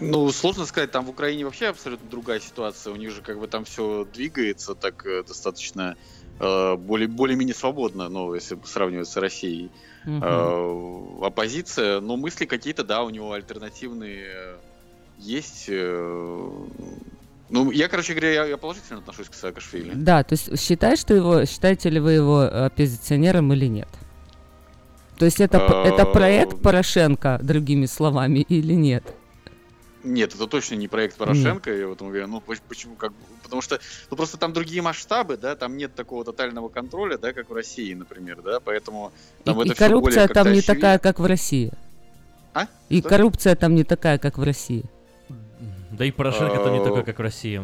Ну, 0.00 0.32
сложно 0.32 0.66
сказать, 0.66 0.90
там 0.90 1.04
в 1.04 1.10
Украине 1.10 1.44
вообще 1.44 1.68
абсолютно 1.68 2.10
другая 2.10 2.40
ситуация. 2.40 2.92
У 2.92 2.96
них 2.96 3.12
же 3.12 3.22
как 3.22 3.38
бы 3.38 3.46
там 3.46 3.64
все 3.64 4.04
двигается 4.12 4.74
так 4.74 5.06
э, 5.06 5.22
достаточно 5.22 5.94
э, 6.40 6.74
более, 6.74 7.06
более-менее 7.06 7.54
свободно, 7.54 8.08
ну, 8.08 8.34
если 8.34 8.58
сравнивать 8.64 9.06
с 9.06 9.16
Россией. 9.16 9.70
Мгм. 10.04 10.24
Э, 10.24 11.24
оппозиция, 11.24 12.00
но 12.00 12.16
мысли 12.16 12.46
какие-то, 12.46 12.82
да, 12.82 13.04
у 13.04 13.10
него 13.10 13.30
альтернативные 13.32 14.24
э, 14.26 14.56
есть. 15.18 15.66
э, 15.68 16.50
ну, 17.48 17.70
я, 17.70 17.88
короче 17.88 18.12
говоря, 18.12 18.32
я, 18.32 18.44
я 18.46 18.56
положительно 18.56 18.98
отношусь 18.98 19.28
к 19.28 19.34
Саакашвили. 19.34 19.92
Да, 19.94 20.22
то 20.24 20.32
есть 20.32 20.60
считаешь 20.60 21.02
ты 21.04 21.14
его, 21.14 21.44
считаете 21.44 21.90
ли 21.90 22.00
вы 22.00 22.12
его 22.12 22.40
оппозиционером 22.40 23.52
или 23.52 23.66
нет? 23.66 23.88
То 25.18 25.24
есть 25.24 25.40
это, 25.40 25.58
это 25.58 26.02
Э, 26.02 26.12
проект 26.12 26.60
Порошенко, 26.60 27.38
другими 27.42 27.86
словами, 27.86 28.40
или 28.48 28.74
нет? 28.74 29.04
Нет, 30.04 30.34
это 30.34 30.46
точно 30.46 30.74
не 30.76 30.86
проект 30.88 31.16
Порошенко, 31.16 31.72
я 31.74 31.88
в 31.88 31.92
этом 31.92 32.08
уверен. 32.08 32.30
Ну, 32.30 32.40
поч- 32.40 32.60
почему 32.68 32.94
как 32.94 33.12
Потому 33.42 33.62
что, 33.62 33.78
ну, 34.10 34.16
просто 34.16 34.38
там 34.38 34.52
другие 34.52 34.82
масштабы, 34.82 35.36
да, 35.36 35.54
там 35.54 35.76
нет 35.76 35.94
такого 35.94 36.24
тотального 36.24 36.68
контроля, 36.68 37.16
да, 37.16 37.32
как 37.32 37.48
в 37.48 37.54
России, 37.54 37.94
например, 37.94 38.42
да, 38.42 38.58
поэтому 38.58 39.12
И, 39.40 39.44
там 39.44 39.54
и 39.62 39.68
это 39.68 39.68
более 39.68 39.74
коррупция 39.76 40.22
как-то 40.26 40.34
там 40.34 40.52
не 40.52 40.58
очевидно. 40.58 40.74
такая, 40.74 40.98
как 40.98 41.20
в 41.20 41.24
России. 41.26 41.72
А? 42.54 42.66
И 42.88 42.98
Что? 43.00 43.08
коррупция 43.08 43.54
там 43.54 43.76
не 43.76 43.84
такая, 43.84 44.18
как 44.18 44.36
в 44.38 44.42
России. 44.42 44.84
Да 45.96 46.04
и 46.04 46.10
Порошенко 46.10 46.56
там 46.56 46.72
не 46.72 46.80
Э, 46.80 46.84
такой, 46.84 47.04
как 47.04 47.18
в 47.18 47.22
России. 47.22 47.62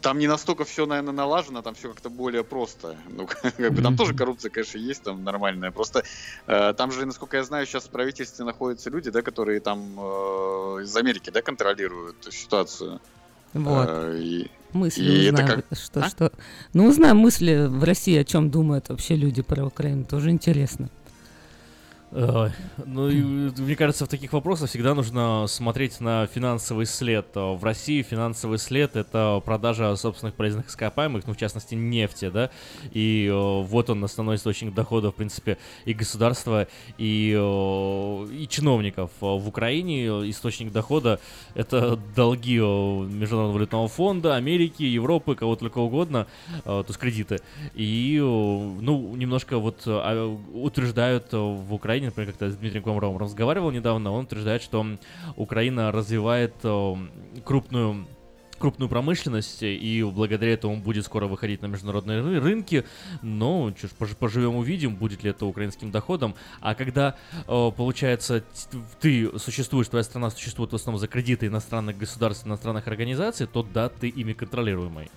Там 0.00 0.18
не 0.18 0.26
настолько 0.26 0.64
все, 0.64 0.84
наверное, 0.84 1.14
налажено, 1.14 1.62
там 1.62 1.74
все 1.74 1.88
как-то 1.88 2.10
более 2.10 2.44
просто. 2.44 2.96
Ну, 3.08 3.26
как 3.56 3.72
бы 3.72 3.82
там 3.82 3.96
тоже 3.96 4.14
коррупция, 4.14 4.50
конечно, 4.50 4.76
есть 4.78 5.02
там 5.02 5.24
нормальная. 5.24 5.70
Просто 5.70 6.02
э, 6.46 6.74
там 6.74 6.92
же, 6.92 7.06
насколько 7.06 7.38
я 7.38 7.44
знаю, 7.44 7.66
сейчас 7.66 7.84
в 7.84 7.90
правительстве 7.90 8.44
находятся 8.44 8.90
люди, 8.90 9.10
да, 9.10 9.22
которые 9.22 9.60
там 9.60 9.78
э, 9.98 10.82
из 10.82 10.94
Америки, 10.96 11.30
да, 11.30 11.40
контролируют 11.40 12.16
ситуацию. 12.30 13.00
Вот. 13.54 13.88
Э, 13.88 14.18
и- 14.18 14.50
Мысли 14.74 15.04
и 15.04 15.24
это 15.26 15.42
узнаем, 15.44 15.62
как- 15.70 15.78
что, 15.78 16.00
А? 16.00 16.08
что... 16.08 16.32
Ну, 16.72 16.86
узнаем 16.88 17.16
мысли 17.16 17.66
в 17.68 17.84
России, 17.84 18.18
о 18.18 18.24
чем 18.24 18.50
думают 18.50 18.88
вообще 18.88 19.14
люди 19.14 19.40
про 19.40 19.64
Украину. 19.64 20.04
Тоже 20.04 20.30
интересно. 20.30 20.90
Ну, 22.14 23.08
и, 23.08 23.22
мне 23.22 23.74
кажется, 23.74 24.06
в 24.06 24.08
таких 24.08 24.32
вопросах 24.32 24.70
всегда 24.70 24.94
нужно 24.94 25.46
смотреть 25.48 26.00
на 26.00 26.26
финансовый 26.28 26.86
след. 26.86 27.26
Э, 27.34 27.54
В 27.54 27.64
России 27.64 28.02
финансовый 28.02 28.58
след— 28.58 28.94
это 28.96 29.42
продажа 29.44 29.96
собственных 29.96 30.36
полезных 30.36 30.68
ископаемых, 30.68 31.26
ну, 31.26 31.34
в 31.34 31.36
частности, 31.36 31.74
нефти, 31.74 32.30
да, 32.30 32.50
и 32.92 33.26
э, 33.26 33.32
вот 33.34 33.90
он 33.90 34.04
основной 34.04 34.36
источник 34.36 34.72
дохода, 34.74 35.10
в 35.10 35.16
принципе, 35.16 35.58
и 35.86 35.92
государства, 35.92 36.68
и, 36.98 37.34
э, 37.36 38.26
и 38.32 38.46
чиновников. 38.48 39.10
Э, 39.20 39.24
В 39.36 39.48
Украине 39.48 40.04
э, 40.04 40.30
источник 40.30 40.70
дохода— 40.70 41.18
это 41.56 41.98
долги 42.14 42.58
э, 42.58 42.62
Международного 42.62 43.54
валютного 43.54 43.88
фонда, 43.88 44.36
Америки, 44.36 44.84
Европы, 44.84 45.34
кого 45.34 45.56
только 45.56 45.78
угодно, 45.78 46.28
э, 46.58 46.62
то 46.62 46.86
есть 46.86 46.98
кредиты. 47.00 47.40
И, 47.74 48.18
э, 48.18 48.22
ну, 48.22 49.16
немножко 49.16 49.58
вот 49.58 49.82
э, 49.86 49.90
а, 49.90 50.38
утверждают 50.52 51.34
э, 51.34 51.36
в 51.36 51.74
Украине, 51.74 52.03
например, 52.06 52.30
как-то 52.32 52.50
с 52.50 52.56
Дмитрием 52.56 52.84
Комаровым 52.84 53.18
разговаривал 53.18 53.70
недавно, 53.70 54.12
он 54.12 54.24
утверждает, 54.24 54.62
что 54.62 54.86
Украина 55.36 55.92
развивает 55.92 56.54
э, 56.62 56.94
крупную 57.44 58.06
крупную 58.56 58.88
промышленность, 58.88 59.62
и 59.62 60.02
благодаря 60.04 60.52
этому 60.54 60.76
будет 60.78 61.04
скоро 61.04 61.26
выходить 61.26 61.60
на 61.60 61.66
международные 61.66 62.20
ры- 62.20 62.38
рынки, 62.40 62.84
но 63.20 63.72
чё 63.72 63.88
ж, 63.88 63.90
пож- 63.98 64.16
поживем 64.16 64.54
увидим, 64.56 64.94
будет 64.94 65.24
ли 65.24 65.30
это 65.30 65.44
украинским 65.44 65.90
доходом. 65.90 66.34
А 66.60 66.74
когда, 66.74 67.16
э, 67.46 67.70
получается, 67.76 68.42
ты 69.00 69.38
существуешь, 69.38 69.88
твоя 69.88 70.04
страна 70.04 70.30
существует 70.30 70.72
в 70.72 70.76
основном 70.76 71.00
за 71.00 71.08
кредиты 71.08 71.46
иностранных 71.46 71.98
государств, 71.98 72.46
иностранных 72.46 72.86
организаций, 72.86 73.46
то 73.46 73.64
да, 73.64 73.88
ты 73.88 74.08
ими 74.08 74.32
контролируемый. 74.32 75.10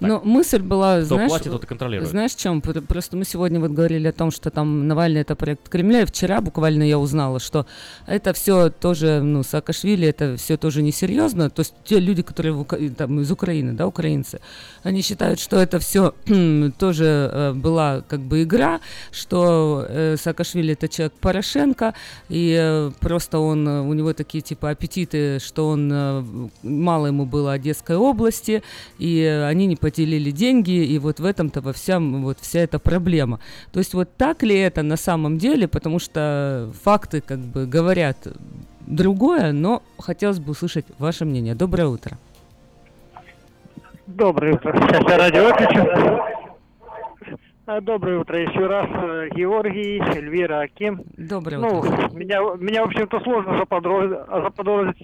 Но 0.00 0.20
мысль 0.24 0.60
была, 0.62 0.96
Кто 0.98 1.14
знаешь, 1.14 1.30
платит, 1.30 1.52
тот 1.52 1.64
и 1.64 1.66
контролирует. 1.66 2.10
знаешь, 2.10 2.34
чем? 2.34 2.60
Пр- 2.60 2.82
Просто 2.82 3.16
мы 3.16 3.24
сегодня 3.24 3.60
вот 3.60 3.70
говорили 3.70 4.08
о 4.08 4.12
том, 4.12 4.30
что 4.30 4.50
там 4.50 4.88
Навальный 4.88 5.20
это 5.20 5.36
проект 5.36 5.68
Кремля, 5.68 6.02
и 6.02 6.04
вчера 6.06 6.40
буквально 6.40 6.82
я 6.82 6.98
узнала, 6.98 7.40
что 7.40 7.66
это 8.06 8.32
все 8.32 8.70
тоже, 8.70 9.20
ну, 9.22 9.42
Саакашвили, 9.42 10.08
это 10.08 10.36
все 10.36 10.56
тоже 10.56 10.82
несерьезно. 10.82 11.50
То 11.50 11.60
есть 11.60 11.74
те 11.84 12.00
люди, 12.00 12.22
которые 12.22 12.52
в 12.52 12.64
там, 12.94 13.20
из 13.20 13.30
Украины, 13.30 13.72
да, 13.72 13.86
украинцы, 13.86 14.40
они 14.82 15.02
считают, 15.02 15.40
что 15.40 15.56
это 15.56 15.78
все 15.78 16.14
тоже 16.78 17.30
э, 17.32 17.52
была 17.52 18.02
как 18.08 18.20
бы 18.20 18.42
игра, 18.42 18.80
что 19.12 19.84
э, 19.88 20.16
Саакашвили 20.16 20.72
это 20.72 20.88
человек 20.88 21.12
Порошенко, 21.20 21.94
и 22.28 22.56
э, 22.58 22.90
просто 23.00 23.38
он, 23.38 23.68
э, 23.68 23.80
у 23.82 23.92
него 23.94 24.12
такие 24.12 24.40
типа 24.42 24.70
аппетиты, 24.70 25.38
что 25.40 25.68
он, 25.68 25.90
э, 25.92 26.24
мало 26.62 27.06
ему 27.06 27.26
было 27.26 27.52
Одесской 27.52 27.96
области, 27.96 28.62
и 28.98 29.17
они 29.24 29.66
не 29.66 29.76
поделили 29.76 30.30
деньги, 30.30 30.84
и 30.84 30.98
вот 30.98 31.20
в 31.20 31.24
этом-то 31.24 31.60
во 31.60 31.72
всем 31.72 32.22
вот 32.22 32.38
вся 32.40 32.60
эта 32.60 32.78
проблема. 32.78 33.40
То 33.72 33.78
есть 33.78 33.94
вот 33.94 34.16
так 34.16 34.42
ли 34.42 34.56
это 34.56 34.82
на 34.82 34.96
самом 34.96 35.38
деле, 35.38 35.68
потому 35.68 35.98
что 35.98 36.70
факты 36.82 37.20
как 37.20 37.38
бы 37.38 37.66
говорят 37.66 38.16
другое, 38.86 39.52
но 39.52 39.82
хотелось 39.98 40.40
бы 40.40 40.52
услышать 40.52 40.86
ваше 40.98 41.24
мнение. 41.24 41.54
Доброе 41.54 41.88
утро. 41.88 42.16
Доброе 44.06 44.54
утро. 44.54 44.72
Сейчас 44.72 45.08
я 45.08 45.18
радио 45.18 45.44
выключу. 45.44 46.38
А, 47.66 47.82
Доброе 47.82 48.18
утро 48.20 48.38
еще 48.40 48.66
раз, 48.66 48.86
э, 48.90 49.28
Георгий, 49.34 50.00
Эльвира, 50.00 50.60
Аким. 50.60 51.02
Доброе 51.18 51.58
ну, 51.58 51.80
утро. 51.80 52.08
Меня, 52.14 52.40
меня, 52.56 52.82
в 52.82 52.86
общем-то, 52.86 53.20
сложно 53.20 53.58
заподозрить, 53.58 54.18
заподозрить 54.26 54.96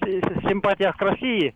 симпатиях 0.49 0.97
к 0.97 1.01
России, 1.03 1.53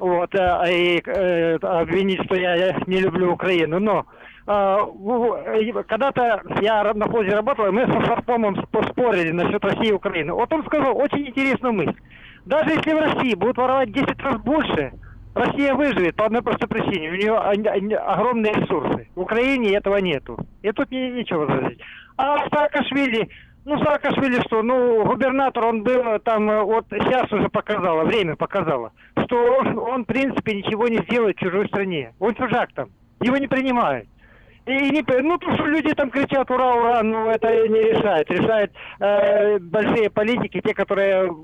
вот, 0.00 0.34
э, 0.34 0.72
и 0.72 1.02
э, 1.04 1.56
обвинить, 1.56 2.24
что 2.24 2.34
я 2.34 2.76
не 2.86 3.00
люблю 3.00 3.32
Украину, 3.32 3.78
но 3.78 4.06
э, 4.46 5.82
когда-то 5.86 6.42
я 6.60 6.92
на 6.94 7.06
флоте 7.06 7.30
работал, 7.30 7.66
и 7.66 7.70
мы 7.70 7.86
со 7.86 8.04
Сарпомом 8.06 8.56
сп- 8.56 8.90
спорили 8.90 9.30
насчет 9.30 9.62
России 9.62 9.90
и 9.90 9.92
Украины. 9.92 10.32
Вот 10.32 10.50
он 10.52 10.64
сказал 10.64 10.96
очень 10.96 11.28
интересную 11.28 11.74
мысль. 11.74 12.00
Даже 12.46 12.70
если 12.70 12.94
в 12.94 12.98
России 12.98 13.34
будут 13.34 13.58
воровать 13.58 13.92
10 13.92 14.18
раз 14.22 14.40
больше, 14.40 14.92
Россия 15.34 15.74
выживет 15.74 16.16
по 16.16 16.26
одной 16.26 16.42
простой 16.42 16.68
причине. 16.68 17.10
У 17.10 17.14
нее 17.14 17.98
огромные 17.98 18.54
ресурсы. 18.54 19.06
В 19.14 19.20
Украине 19.20 19.76
этого 19.76 19.98
нету. 19.98 20.38
И 20.62 20.72
тут 20.72 20.90
не, 20.90 21.10
нечего 21.10 21.44
возразить. 21.44 21.80
А 22.16 22.48
Саакашвили, 22.48 23.28
ну 23.64 23.78
Саакашвили 23.82 24.40
что, 24.42 24.62
ну 24.62 25.04
губернатор, 25.04 25.64
он 25.64 25.82
был 25.82 26.18
там, 26.20 26.50
э, 26.50 26.62
вот 26.62 26.86
сейчас 26.90 27.32
уже 27.32 27.48
показало, 27.48 28.04
время 28.04 28.36
показало, 28.36 28.92
что 29.24 29.36
он, 29.36 29.78
он 29.78 30.04
в 30.04 30.06
принципе 30.06 30.54
ничего 30.54 30.88
не 30.88 30.98
сделает 30.98 31.36
в 31.36 31.40
чужой 31.40 31.68
стране. 31.68 32.12
Он 32.18 32.34
чужак 32.34 32.70
там, 32.74 32.88
его 33.20 33.36
не 33.36 33.46
принимают. 33.48 34.08
И 34.66 34.90
не, 34.90 35.02
п- 35.02 35.22
ну, 35.22 35.38
то, 35.38 35.52
что 35.54 35.64
люди 35.66 35.92
там 35.94 36.10
кричат 36.10 36.50
«Ура, 36.50 36.74
ура!», 36.74 37.02
ну, 37.02 37.28
это 37.30 37.48
не 37.68 37.80
решает. 37.80 38.30
Решают 38.30 38.70
э, 39.00 39.58
большие 39.58 40.10
политики, 40.10 40.60
те, 40.60 40.74
которые 40.74 41.34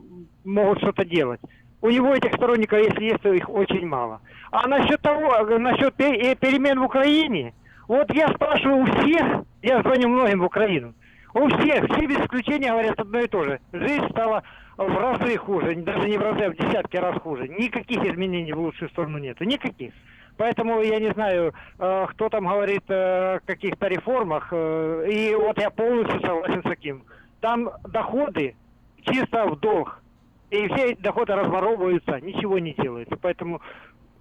могут 0.44 0.78
что-то 0.78 1.04
делать. 1.04 1.40
У 1.80 1.88
него 1.88 2.14
этих 2.14 2.34
сторонников, 2.34 2.78
если 2.78 3.04
есть, 3.04 3.22
то 3.22 3.32
их 3.32 3.48
очень 3.48 3.86
мало. 3.86 4.20
А 4.52 4.68
насчет 4.68 5.00
того, 5.00 5.34
э, 5.34 5.58
насчет 5.58 5.94
э, 5.98 6.34
перемен 6.36 6.78
в 6.80 6.84
Украине, 6.84 7.54
вот 7.88 8.12
я 8.14 8.28
спрашиваю 8.28 8.82
у 8.82 8.86
всех, 8.86 9.44
я 9.62 9.80
звоню 9.82 10.08
многим 10.08 10.40
в 10.40 10.44
Украину, 10.44 10.92
у 11.36 11.48
всех, 11.48 11.84
все 11.90 12.06
без 12.06 12.18
исключения 12.18 12.70
говорят 12.70 12.98
одно 12.98 13.20
и 13.20 13.28
то 13.28 13.44
же. 13.44 13.60
Жизнь 13.72 14.08
стала 14.10 14.42
в 14.76 14.98
разы 14.98 15.36
хуже, 15.36 15.74
даже 15.76 16.08
не 16.08 16.16
в 16.16 16.22
разы, 16.22 16.44
а 16.44 16.50
в 16.50 16.56
десятки 16.56 16.96
раз 16.96 17.20
хуже. 17.20 17.48
Никаких 17.48 18.02
изменений 18.04 18.52
в 18.52 18.58
лучшую 18.58 18.88
сторону 18.90 19.18
нету, 19.18 19.44
никаких. 19.44 19.92
Поэтому 20.38 20.82
я 20.82 20.98
не 20.98 21.12
знаю, 21.12 21.54
э, 21.78 22.06
кто 22.10 22.28
там 22.28 22.46
говорит 22.46 22.84
э, 22.88 23.36
о 23.36 23.40
каких-то 23.40 23.88
реформах, 23.88 24.48
э, 24.50 25.06
и 25.10 25.34
вот 25.34 25.58
я 25.58 25.70
полностью 25.70 26.20
согласен 26.20 26.60
с 26.60 26.68
таким. 26.68 27.04
Там 27.40 27.70
доходы 27.88 28.54
чисто 29.02 29.46
в 29.46 29.60
долг, 29.60 30.02
и 30.50 30.68
все 30.68 30.92
эти 30.92 31.00
доходы 31.00 31.34
разворовываются, 31.34 32.20
ничего 32.20 32.58
не 32.58 32.72
делается. 32.74 33.16
Поэтому, 33.20 33.60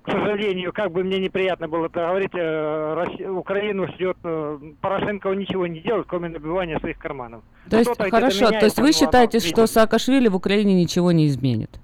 к 0.06 0.11
сожалению, 0.11 0.72
как 0.72 0.91
бы 0.91 1.03
мне 1.03 1.19
неприятно 1.19 1.68
было 1.68 1.88
это 1.88 2.07
говорить, 2.07 2.32
э, 2.34 2.94
Росси- 2.94 3.27
Украину 3.27 3.88
ждет, 3.88 4.18
э, 4.23 4.60
Порошенко 4.80 5.30
ничего 5.34 5.65
не 5.65 5.80
делает, 5.80 6.06
кроме 6.07 6.30
набивания 6.30 6.80
своих 6.80 6.99
карманов. 6.99 7.41
То 7.69 7.77
есть, 7.77 7.90
где-то 7.90 8.10
хорошо, 8.11 8.45
меняет, 8.45 8.60
то 8.60 8.65
есть 8.65 8.77
вы 8.77 8.88
ну, 8.88 8.94
считаете, 8.94 9.38
оно 9.40 9.48
что. 9.48 9.68
Саакашвили 9.68 10.27
в 10.27 10.36
Украине 10.36 10.76
ничего 10.76 11.11
не 11.11 11.27
изменит? 11.27 11.80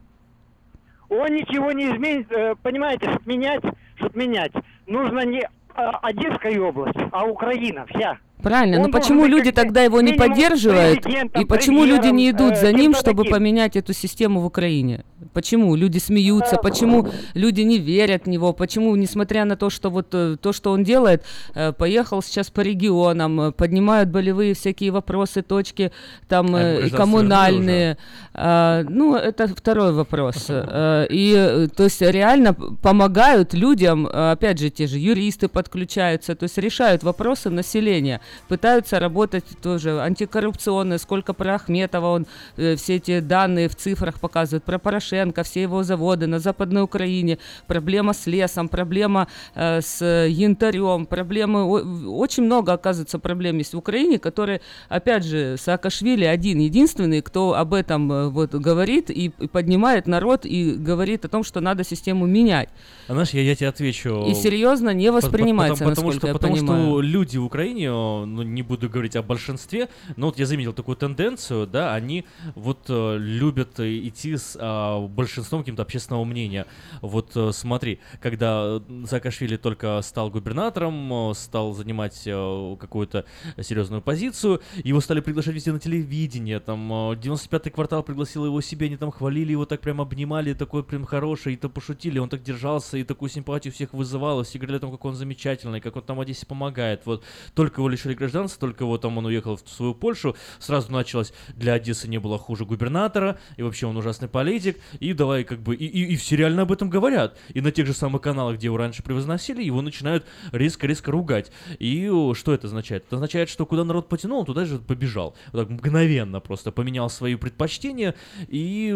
Он 1.09 1.27
ничего 1.29 1.71
не 1.71 1.85
изменит, 1.85 2.31
э, 2.31 2.55
понимаете, 2.61 3.09
чтобы 3.09 3.25
менять, 3.25 3.63
чтобы 3.95 4.19
менять, 4.19 4.51
нужно 4.85 5.25
не 5.25 5.47
Одесская 5.73 6.59
область, 6.59 6.99
а 7.11 7.25
Украина 7.25 7.85
вся. 7.87 8.17
Правильно, 8.41 8.77
но 8.77 8.85
Он 8.85 8.91
почему 8.91 9.19
должен 9.19 9.31
быть 9.37 9.45
люди 9.45 9.51
тогда 9.51 9.81
его 9.83 10.01
не 10.01 10.13
поддерживают? 10.13 11.05
И 11.39 11.45
почему 11.45 11.85
люди 11.85 12.07
не 12.07 12.29
идут 12.31 12.53
э, 12.53 12.55
за 12.55 12.73
ним, 12.73 12.93
чтобы 12.95 13.25
поменять 13.25 13.75
эту 13.75 13.93
систему 13.93 14.41
в 14.41 14.45
Украине? 14.45 15.03
Почему 15.33 15.75
люди 15.75 15.99
смеются? 15.99 16.57
Почему 16.57 17.07
люди 17.35 17.61
не 17.61 17.77
верят 17.77 18.25
в 18.25 18.29
него? 18.29 18.53
Почему, 18.53 18.95
несмотря 18.95 19.45
на 19.45 19.55
то, 19.55 19.69
что 19.69 19.89
вот 19.89 20.07
э, 20.13 20.37
то, 20.41 20.53
что 20.53 20.71
он 20.71 20.83
делает, 20.83 21.23
э, 21.53 21.71
поехал 21.71 22.21
сейчас 22.23 22.49
по 22.49 22.61
регионам, 22.61 23.41
э, 23.41 23.51
поднимают 23.51 24.09
болевые 24.09 24.53
всякие 24.53 24.91
вопросы, 24.91 25.41
точки 25.41 25.91
там 26.27 26.55
А 26.55 26.59
э, 26.59 26.87
и 26.87 26.89
коммунальные. 26.89 27.97
А, 28.33 28.83
Ну, 28.89 29.15
это 29.15 29.47
второй 29.47 29.91
вопрос. 29.93 30.45
Э, 30.49 31.05
И, 31.09 31.33
э, 31.37 31.67
то 31.67 31.83
есть, 31.83 32.01
реально 32.01 32.53
помогают 32.53 33.53
людям, 33.53 34.07
э, 34.07 34.31
опять 34.31 34.59
же, 34.59 34.69
те 34.69 34.87
же 34.87 34.97
юристы 34.97 35.47
подключаются, 35.47 36.35
то 36.35 36.45
есть 36.45 36.57
решают 36.57 37.03
вопросы 37.03 37.49
населения, 37.49 38.19
пытаются 38.47 38.99
работать 38.99 39.45
тоже 39.61 39.99
антикоррупционно, 40.01 40.97
сколько 40.97 41.33
про 41.33 41.55
Ахметова 41.55 42.07
он 42.07 42.25
э, 42.57 42.75
все 42.75 42.95
эти 42.95 43.19
данные 43.19 43.67
в 43.69 43.75
цифрах 43.75 44.19
показывает, 44.19 44.63
про 44.63 44.77
Порошенко, 44.79 45.43
все 45.43 45.61
его 45.63 45.83
заводы 45.83 46.27
на 46.27 46.39
Западной 46.39 46.83
Украине, 46.83 47.37
проблема 47.67 48.13
с 48.13 48.27
лесом, 48.27 48.67
проблема 48.69 49.27
э, 49.55 49.81
с 49.81 50.03
янтарем, 50.27 51.05
проблемы, 51.05 51.63
о- 51.63 52.09
очень 52.17 52.43
много, 52.43 52.73
оказывается, 52.73 53.19
проблем 53.19 53.57
есть 53.57 53.73
в 53.73 53.77
Украине, 53.77 54.19
которые, 54.19 54.61
опять 54.89 55.23
же, 55.25 55.55
Саакашвили 55.57 56.25
один, 56.25 56.59
единственный, 56.59 57.21
кто 57.21 57.53
об 57.55 57.73
этом 57.73 58.11
э, 58.11 58.27
вот 58.29 58.53
говорит 58.53 59.09
и, 59.09 59.31
и 59.39 59.47
поднимает 59.47 60.07
народ 60.07 60.45
и 60.45 60.71
говорит 60.73 61.25
о 61.25 61.29
том, 61.29 61.43
что 61.43 61.59
надо 61.61 61.83
систему 61.83 62.25
менять. 62.25 62.69
А 63.07 63.13
знаешь, 63.13 63.29
я, 63.31 63.41
я 63.41 63.55
тебе 63.55 63.69
отвечу. 63.69 64.25
И 64.27 64.33
серьезно 64.33 64.89
не 64.93 65.11
воспринимается, 65.11 65.83
потому, 65.85 65.95
потому 65.95 66.07
насколько 66.07 66.19
что, 66.19 66.27
я 66.27 66.33
потому 66.33 66.55
понимаю. 66.55 66.83
что 66.87 67.01
люди 67.01 67.37
в 67.37 67.45
Украине, 67.45 67.85
э, 67.87 68.20
ну 68.25 68.43
не 68.43 68.61
буду 68.61 68.89
говорить 68.89 69.15
о 69.15 69.23
большинстве, 69.23 69.89
но 70.15 70.27
вот 70.27 70.39
я 70.39 70.45
заметил 70.45 70.73
такую 70.73 70.95
тенденцию, 70.95 71.67
да, 71.67 71.93
они 71.93 72.25
вот 72.55 72.85
э, 72.89 73.17
любят 73.17 73.79
э, 73.79 74.07
идти 74.07 74.37
с 74.37 74.57
а, 74.59 75.05
большинством 75.07 75.61
каким-то 75.61 75.81
общественного 75.81 76.23
мнения. 76.23 76.65
Вот 77.01 77.31
э, 77.35 77.51
смотри, 77.53 77.99
когда 78.21 78.79
э, 78.87 79.05
Саакашвили 79.07 79.57
только 79.57 80.01
стал 80.01 80.29
губернатором, 80.29 81.31
э, 81.31 81.33
стал 81.33 81.73
занимать 81.73 82.21
э, 82.25 82.75
какую-то 82.79 83.25
серьезную 83.59 84.01
позицию, 84.01 84.61
его 84.83 85.01
стали 85.01 85.19
приглашать 85.19 85.55
везде 85.55 85.71
на 85.71 85.79
телевидение, 85.79 86.59
там 86.59 86.91
э, 86.91 87.15
95-й 87.15 87.71
квартал 87.71 88.03
пригласил 88.03 88.45
его 88.45 88.61
себе, 88.61 88.87
они 88.87 88.97
там 88.97 89.11
хвалили 89.11 89.51
его, 89.51 89.65
так 89.65 89.81
прям 89.81 90.01
обнимали, 90.01 90.53
такой 90.53 90.83
прям 90.83 91.05
хороший, 91.05 91.53
и 91.53 91.57
то 91.57 91.69
пошутили, 91.69 92.19
он 92.19 92.29
так 92.29 92.43
держался, 92.43 92.97
и 92.97 93.03
такую 93.03 93.29
симпатию 93.29 93.73
всех 93.73 93.93
вызывал, 93.93 94.41
и 94.41 94.43
все 94.43 94.59
говорили 94.59 94.77
о 94.77 94.79
том, 94.81 94.91
как 94.91 95.03
он 95.05 95.15
замечательный, 95.15 95.81
как 95.81 95.95
он 95.95 96.03
там 96.03 96.19
Одессе 96.19 96.45
помогает. 96.45 97.01
Вот 97.05 97.23
только 97.53 97.81
его 97.81 97.89
лишили 97.89 98.10
гражданства, 98.15 98.59
только 98.59 98.85
вот 98.85 99.01
там 99.01 99.17
он 99.17 99.25
уехал 99.25 99.57
в 99.57 99.69
свою 99.69 99.93
Польшу, 99.93 100.35
сразу 100.59 100.91
началось, 100.91 101.33
для 101.55 101.73
Одессы 101.73 102.07
не 102.07 102.19
было 102.19 102.37
хуже 102.37 102.65
губернатора, 102.65 103.39
и 103.57 103.63
вообще 103.63 103.87
он 103.87 103.97
ужасный 103.97 104.27
политик, 104.27 104.77
и 104.99 105.13
давай 105.13 105.43
как 105.43 105.59
бы, 105.59 105.75
и, 105.75 105.85
и, 105.85 106.13
и 106.13 106.15
все 106.15 106.35
реально 106.35 106.63
об 106.63 106.71
этом 106.71 106.89
говорят. 106.89 107.37
И 107.53 107.61
на 107.61 107.71
тех 107.71 107.87
же 107.87 107.93
самых 107.93 108.21
каналах, 108.21 108.57
где 108.57 108.67
его 108.67 108.77
раньше 108.77 109.03
превозносили, 109.03 109.63
его 109.63 109.81
начинают 109.81 110.25
резко-резко 110.51 111.11
ругать. 111.11 111.51
И 111.79 112.09
что 112.33 112.53
это 112.53 112.67
означает? 112.67 113.05
Это 113.07 113.15
означает, 113.15 113.49
что 113.49 113.65
куда 113.65 113.83
народ 113.83 114.09
потянул, 114.09 114.45
туда 114.45 114.65
же 114.65 114.79
побежал. 114.79 115.35
Вот 115.51 115.61
так 115.61 115.69
мгновенно 115.69 116.39
просто 116.39 116.71
поменял 116.71 117.09
свои 117.09 117.35
предпочтения 117.35 118.15
и 118.47 118.93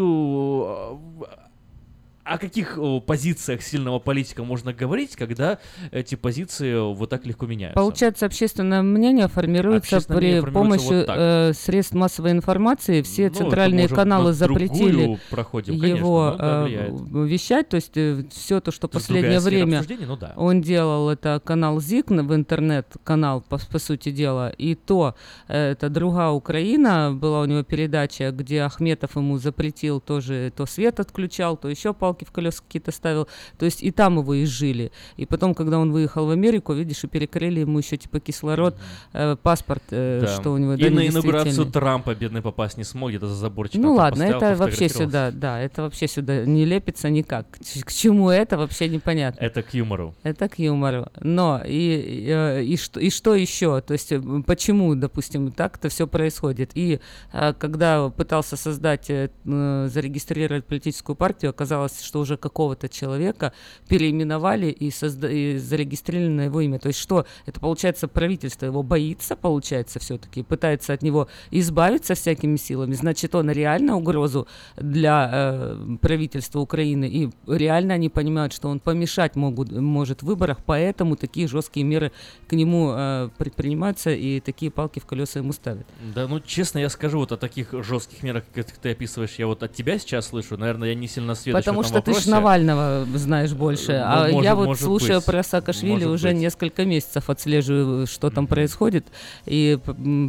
о, 2.26 2.38
каких 2.38 2.77
позициях 3.06 3.61
сильного 3.61 3.99
политика 3.99 4.43
можно 4.43 4.73
говорить, 4.73 5.15
когда 5.15 5.60
эти 5.91 6.15
позиции 6.15 6.73
о, 6.73 6.93
вот 6.93 7.10
так 7.10 7.26
легко 7.26 7.45
меняются? 7.45 7.80
Получается, 7.80 8.26
общественное 8.26 8.81
мнение 8.81 9.27
формируется 9.27 9.97
Общественное 9.97 10.19
при 10.19 10.26
мнение 10.26 10.41
формируется 10.41 10.88
помощи 10.88 10.97
вот 10.97 11.06
так. 11.06 11.18
э, 11.18 11.53
средств 11.53 11.93
массовой 11.93 12.31
информации. 12.31 13.02
Все 13.02 13.30
Ну, 13.30 13.35
центральные 13.35 13.88
каналы 13.88 14.27
на 14.27 14.34
запретили 14.34 15.19
проходим, 15.30 15.76
его 15.76 16.35
э, 16.38 16.89
вещать. 17.26 17.69
То 17.69 17.76
есть 17.76 17.91
все 18.34 18.60
то, 18.60 18.72
что 18.72 18.88
Это 18.88 18.99
последнее 18.99 19.39
время 19.39 19.84
ну 20.07 20.18
да. 20.18 20.34
он 20.35 20.61
делал, 20.61 21.10
это 21.10 21.41
канал 21.43 21.80
ЗИК 21.80 22.11
в 22.11 22.35
интернет-канал, 22.35 23.41
по, 23.41 23.57
по 23.57 23.80
сути 23.80 24.11
дела. 24.11 24.49
И 24.49 24.76
то, 24.76 25.15
э, 25.47 25.72
это 25.72 25.89
другая 25.89 26.30
Украина, 26.30 27.11
была 27.14 27.41
у 27.41 27.45
него 27.45 27.64
передача, 27.64 28.31
где 28.31 28.61
Ахметов 28.61 29.15
ему 29.15 29.38
запретил 29.38 29.99
тоже, 29.99 30.52
то 30.56 30.65
свет 30.65 30.99
отключал, 30.99 31.57
то 31.57 31.69
еще 31.69 31.93
палки 32.16 32.26
в 32.26 32.32
колеса 32.32 32.64
какие-то 32.66 32.92
ставил. 32.92 33.28
То 33.58 33.66
есть 33.66 33.84
и 33.84 33.92
там 33.92 34.18
его 34.20 34.42
изжили. 34.44 34.92
И 35.18 35.26
потом, 35.26 35.54
когда 35.54 35.80
он 35.80 35.92
выехал 35.92 36.26
в 36.26 36.30
Америку, 36.30 36.74
видишь, 36.74 37.04
и 37.04 37.08
перекрыли 37.08 37.62
ему 37.62 37.80
еще 37.80 37.98
типа 37.98 38.20
кислород, 38.20 38.76
э, 39.14 39.36
паспорт, 39.42 39.84
э, 39.92 40.22
Да. 40.22 40.28
что 40.28 40.52
у 40.54 40.58
него 40.58 40.74
И 40.74 40.78
да, 40.78 40.90
на 40.90 41.08
инаугурацию. 41.08 41.66
Трампа 41.66 42.16
бедный 42.16 42.42
попасть 42.42 42.78
не 42.78 42.84
смог, 42.84 43.10
где-то 43.10 43.28
за 43.28 43.36
заборчиком. 43.36 43.82
Ну 43.82 43.94
ладно, 43.96 44.24
это 44.24 44.56
вообще 44.56 44.90
сюда, 44.90 45.32
да, 45.32 45.60
это 45.60 45.82
вообще 45.82 46.08
сюда 46.08 46.46
не 46.46 46.66
лепится 46.66 47.10
никак. 47.10 47.48
К, 47.50 47.92
чему 47.92 48.30
это 48.30 48.58
вообще 48.58 48.88
непонятно. 48.88 49.44
Это 49.44 49.62
к 49.62 49.74
юмору. 49.74 50.16
Это 50.24 50.48
к 50.48 50.60
юмору. 50.60 51.08
Но 51.22 51.62
и, 51.66 51.70
и, 51.70 52.30
э, 52.30 52.64
и, 52.64 52.78
что, 52.78 53.00
и 53.00 53.10
что 53.10 53.36
еще? 53.36 53.82
То 53.82 53.94
есть 53.94 54.12
м, 54.12 54.44
почему, 54.44 54.96
допустим, 54.96 55.52
так-то 55.52 55.90
все 55.90 56.08
происходит? 56.08 56.72
И 56.76 57.00
э, 57.34 57.54
когда 57.54 58.10
пытался 58.10 58.56
создать, 58.56 59.10
э, 59.10 59.30
зарегистрировать 59.44 60.66
политическую 60.66 61.16
партию, 61.16 61.50
оказалось, 61.50 62.02
что 62.06 62.19
уже 62.19 62.38
какого-то 62.38 62.88
человека 62.88 63.52
переименовали 63.88 64.68
и, 64.68 64.90
созда- 64.90 65.32
и 65.32 65.57
зарегистрировали 65.57 66.30
на 66.30 66.41
его 66.44 66.61
имя. 66.61 66.80
То 66.80 66.88
есть 66.88 66.99
что? 66.99 67.26
Это 67.45 67.60
получается 67.60 68.07
правительство 68.07 68.65
его 68.65 68.84
боится, 68.84 69.36
получается, 69.36 69.99
все-таки, 69.99 70.44
пытается 70.44 70.94
от 70.94 71.02
него 71.02 71.27
избавиться 71.52 72.15
всякими 72.15 72.56
силами. 72.57 72.94
Значит, 72.94 73.36
он 73.36 73.49
реально 73.49 73.95
угрозу 73.98 74.48
для 74.76 75.30
э, 75.32 75.98
правительства 76.02 76.60
Украины. 76.60 77.06
И 77.06 77.30
реально 77.48 77.95
они 77.95 78.10
понимают, 78.10 78.53
что 78.53 78.69
он 78.69 78.80
помешать 78.80 79.36
могут, 79.36 79.72
может 79.72 80.22
в 80.22 80.26
выборах, 80.26 80.60
поэтому 80.65 81.15
такие 81.15 81.48
жесткие 81.48 81.86
меры 81.86 82.11
к 82.48 82.53
нему 82.53 82.91
э, 82.94 83.30
предпринимаются 83.38 84.11
и 84.11 84.40
такие 84.40 84.72
палки 84.72 84.99
в 84.99 85.06
колеса 85.06 85.40
ему 85.40 85.53
ставят. 85.53 85.86
Да, 86.14 86.27
ну 86.27 86.40
честно 86.40 86.80
я 86.80 86.90
скажу, 86.90 87.19
вот 87.19 87.32
о 87.32 87.38
таких 87.38 87.73
жестких 87.84 88.23
мерах, 88.23 88.44
как 88.53 88.72
ты 88.72 88.91
описываешь, 88.91 89.36
я 89.38 89.48
вот 89.48 89.64
от 89.64 89.73
тебя 89.73 89.98
сейчас 89.99 90.27
слышу, 90.27 90.57
наверное, 90.57 90.90
я 90.90 90.95
не 90.95 91.07
сильно 91.07 91.36
сведущ 91.36 91.64
Потому 91.64 91.82
в 91.82 91.88
что 91.95 92.01
ты 92.01 92.11
ж 92.11 92.15
вопросе. 92.15 92.31
Навального 92.31 93.05
знаешь 93.15 93.53
больше. 93.53 93.91
Ну, 93.93 93.97
а 94.03 94.27
может- 94.30 94.43
я 94.43 94.55
вот 94.55 94.65
может 94.67 94.84
слушая 94.84 95.17
быть. 95.17 95.26
про 95.26 95.43
Саакашвили 95.43 95.91
Может 95.91 96.07
уже 96.09 96.27
быть. 96.30 96.38
несколько 96.38 96.85
месяцев 96.85 97.30
отслеживаю, 97.30 98.07
что 98.07 98.30
там 98.30 98.47
происходит. 98.47 99.05
И 99.45 99.77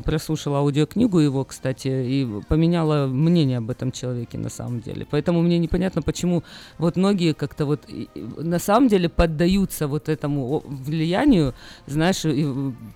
прослушала 0.04 0.58
аудиокнигу 0.58 1.18
его, 1.18 1.44
кстати, 1.44 1.88
и 1.88 2.26
поменяла 2.48 3.06
мнение 3.06 3.58
об 3.58 3.70
этом 3.70 3.92
человеке 3.92 4.38
на 4.38 4.48
самом 4.50 4.80
деле. 4.80 5.06
Поэтому 5.10 5.42
мне 5.42 5.58
непонятно, 5.58 6.02
почему 6.02 6.42
вот 6.78 6.96
многие 6.96 7.32
как-то 7.34 7.66
вот 7.66 7.82
на 8.14 8.58
самом 8.58 8.88
деле 8.88 9.08
поддаются 9.08 9.86
вот 9.88 10.08
этому 10.08 10.62
влиянию, 10.66 11.54
знаешь, 11.86 12.24
и 12.24 12.46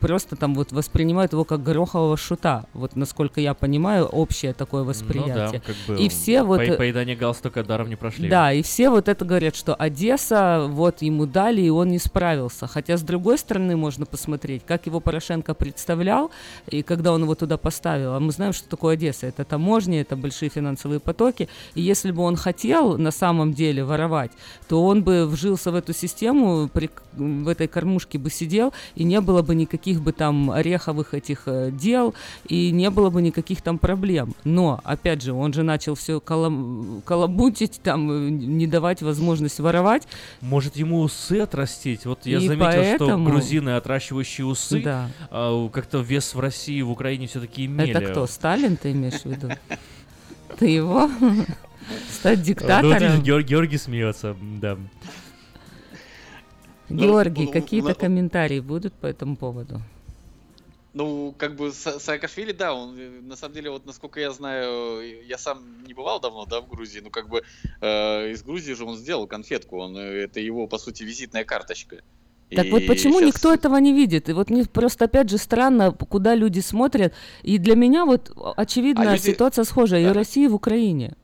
просто 0.01 0.37
там 0.37 0.55
вот 0.55 0.73
воспринимают 0.73 1.33
его 1.33 1.45
как 1.45 1.63
горохового 1.63 2.17
шута. 2.17 2.67
Вот 2.75 2.97
насколько 2.97 3.41
я 3.41 3.55
понимаю, 3.55 4.07
общее 4.07 4.53
такое 4.53 4.83
восприятие. 4.85 5.47
Ну 5.47 5.53
да, 5.53 5.61
как 5.61 5.77
бы 5.89 6.03
и 6.03 6.09
все 6.09 6.43
вот... 6.43 6.59
по- 6.59 6.63
э, 6.63 6.77
поедание 6.77 7.17
галстука 7.17 7.63
даром 7.65 7.89
не 7.89 7.97
прошли. 7.97 8.29
Да, 8.29 8.53
и 8.53 8.60
все 8.63 8.91
вот 8.91 9.09
это 9.09 9.25
говорят, 9.25 9.57
что 9.57 9.75
Одесса, 9.75 10.67
вот 10.69 11.03
ему 11.03 11.27
дали, 11.27 11.61
и 11.63 11.71
он 11.71 11.89
не 11.89 11.99
справился. 11.99 12.67
Хотя, 12.67 12.97
с 12.97 13.03
другой 13.03 13.39
стороны, 13.39 13.77
можно 13.77 14.07
посмотреть, 14.07 14.63
как 14.67 14.87
его 14.87 15.01
Порошенко 15.01 15.55
представлял, 15.55 16.31
и 16.69 16.83
когда 16.83 17.13
он 17.13 17.23
его 17.23 17.35
туда 17.35 17.57
поставил. 17.57 18.15
А 18.15 18.21
мы 18.21 18.33
знаем, 18.33 18.53
что 18.53 18.69
такое 18.69 18.95
Одесса. 18.95 19.27
Это 19.27 19.45
таможни, 19.45 20.01
это 20.01 20.17
большие 20.17 20.49
финансовые 20.51 21.01
потоки. 21.01 21.49
И 21.75 21.81
если 21.83 22.11
бы 22.11 22.23
он 22.23 22.37
хотел 22.37 22.99
на 22.99 23.11
самом 23.11 23.53
деле 23.53 23.85
воровать, 23.85 24.33
то 24.69 24.85
он 24.85 25.03
бы 25.03 25.27
вжился 25.27 25.71
в 25.71 25.75
эту 25.75 25.93
систему, 25.93 26.69
при- 26.73 26.91
в 27.13 27.49
этой 27.49 27.69
кормушке 27.69 28.19
бы 28.19 28.31
сидел, 28.31 28.73
и 28.95 29.05
не 29.05 29.21
было 29.21 29.43
бы 29.43 29.55
никаких 29.55 30.01
бы 30.01 30.13
там 30.13 30.51
ореховых 30.51 31.15
этих 31.15 31.43
э, 31.47 31.71
дел, 31.73 32.15
и 32.49 32.71
не 32.71 32.91
было 32.91 33.11
бы 33.11 33.23
никаких 33.23 33.63
там 33.63 33.79
проблем. 33.79 34.35
Но, 34.45 34.81
опять 34.85 35.23
же, 35.23 35.33
он 35.33 35.53
же 35.53 35.63
начал 35.63 35.95
все 35.95 36.21
колобутить, 36.21 37.81
там, 37.83 38.11
э, 38.11 38.31
не 38.51 38.67
давать 38.67 39.03
возможность 39.03 39.61
воровать. 39.61 40.07
Может 40.41 40.77
ему 40.77 41.01
усы 41.01 41.41
отрастить? 41.41 42.05
Вот 42.07 42.27
я 42.27 42.39
И 42.39 42.47
заметил, 42.47 42.65
поэтому- 42.65 43.25
что 43.27 43.31
грузины, 43.33 43.71
отращивающие 43.71 44.47
усы, 44.47 44.83
Да. 44.83 45.09
а, 45.31 45.69
как-то 45.69 45.99
вес 45.99 46.35
в 46.35 46.41
России, 46.41 46.81
в 46.83 46.91
Украине 46.91 47.27
все-таки 47.27 47.67
имели. 47.67 47.91
Это 47.91 48.01
кто? 48.11 48.27
Сталин 48.27 48.77
ты 48.77 48.93
имеешь 48.93 49.23
в 49.23 49.27
виду? 49.27 49.49
Ты 50.59 50.67
его? 50.67 51.11
Стать 52.11 52.39
Ну, 52.39 52.41
вот 52.41 52.45
диктатором? 52.45 53.23
Георгий 53.23 53.79
смеется, 53.79 54.37
да. 54.61 54.77
Георгий, 56.89 57.47
ну, 57.47 57.53
какие-то 57.53 57.89
ну, 57.91 57.95
комментарии 57.95 58.61
будут 58.61 58.93
по 58.95 59.07
этому 59.07 59.37
поводу? 59.37 59.81
Ну, 60.93 61.35
как 61.39 61.55
бы 61.55 61.69
Са- 61.69 62.01
Саакашвили, 62.01 62.53
да, 62.53 62.75
он 62.75 62.99
э, 62.99 63.21
на 63.23 63.37
самом 63.37 63.55
деле, 63.55 63.71
вот 63.71 63.87
насколько 63.87 64.19
я 64.21 64.33
знаю, 64.33 65.01
э, 65.01 65.23
я 65.29 65.39
сам 65.39 65.85
не 65.87 65.95
бывал 65.95 66.19
давно, 66.21 66.47
да, 66.47 66.61
в 66.61 66.69
Грузии, 66.69 67.01
ну 67.01 67.11
как 67.11 67.29
бы 67.29 67.43
э, 67.81 68.31
из 68.33 68.43
Грузии 68.43 68.75
же 68.75 68.85
он 68.85 68.97
сделал 68.97 69.27
конфетку, 69.29 69.79
он 69.79 69.97
э, 69.97 70.25
это 70.25 70.41
его 70.41 70.67
по 70.67 70.79
сути 70.79 71.05
визитная 71.05 71.45
карточка. 71.45 71.97
Так 72.57 72.67
вот 72.73 72.83
И 72.83 72.87
почему 72.89 73.21
щас- 73.21 73.29
никто 73.29 73.53
этого 73.55 73.77
не 73.77 73.93
видит? 73.93 74.29
И 74.29 74.33
вот 74.33 74.51
мне 74.51 74.65
просто 74.65 75.05
опять 75.05 75.31
же 75.31 75.39
странно, 75.39 75.93
куда 75.93 76.35
люди 76.35 76.59
смотрят. 76.61 77.13
И 77.45 77.59
для 77.59 77.77
меня 77.77 78.05
вот 78.05 78.33
очевидно 78.57 79.03
А 79.11 79.13
люди- 79.15 79.27
ситуация 79.31 79.65
схожая 79.65 80.03
и 80.03 80.09
в. 80.09 80.13
России, 80.13 80.45
и 80.47 80.49
в 80.49 80.55
Украине. 80.57 81.15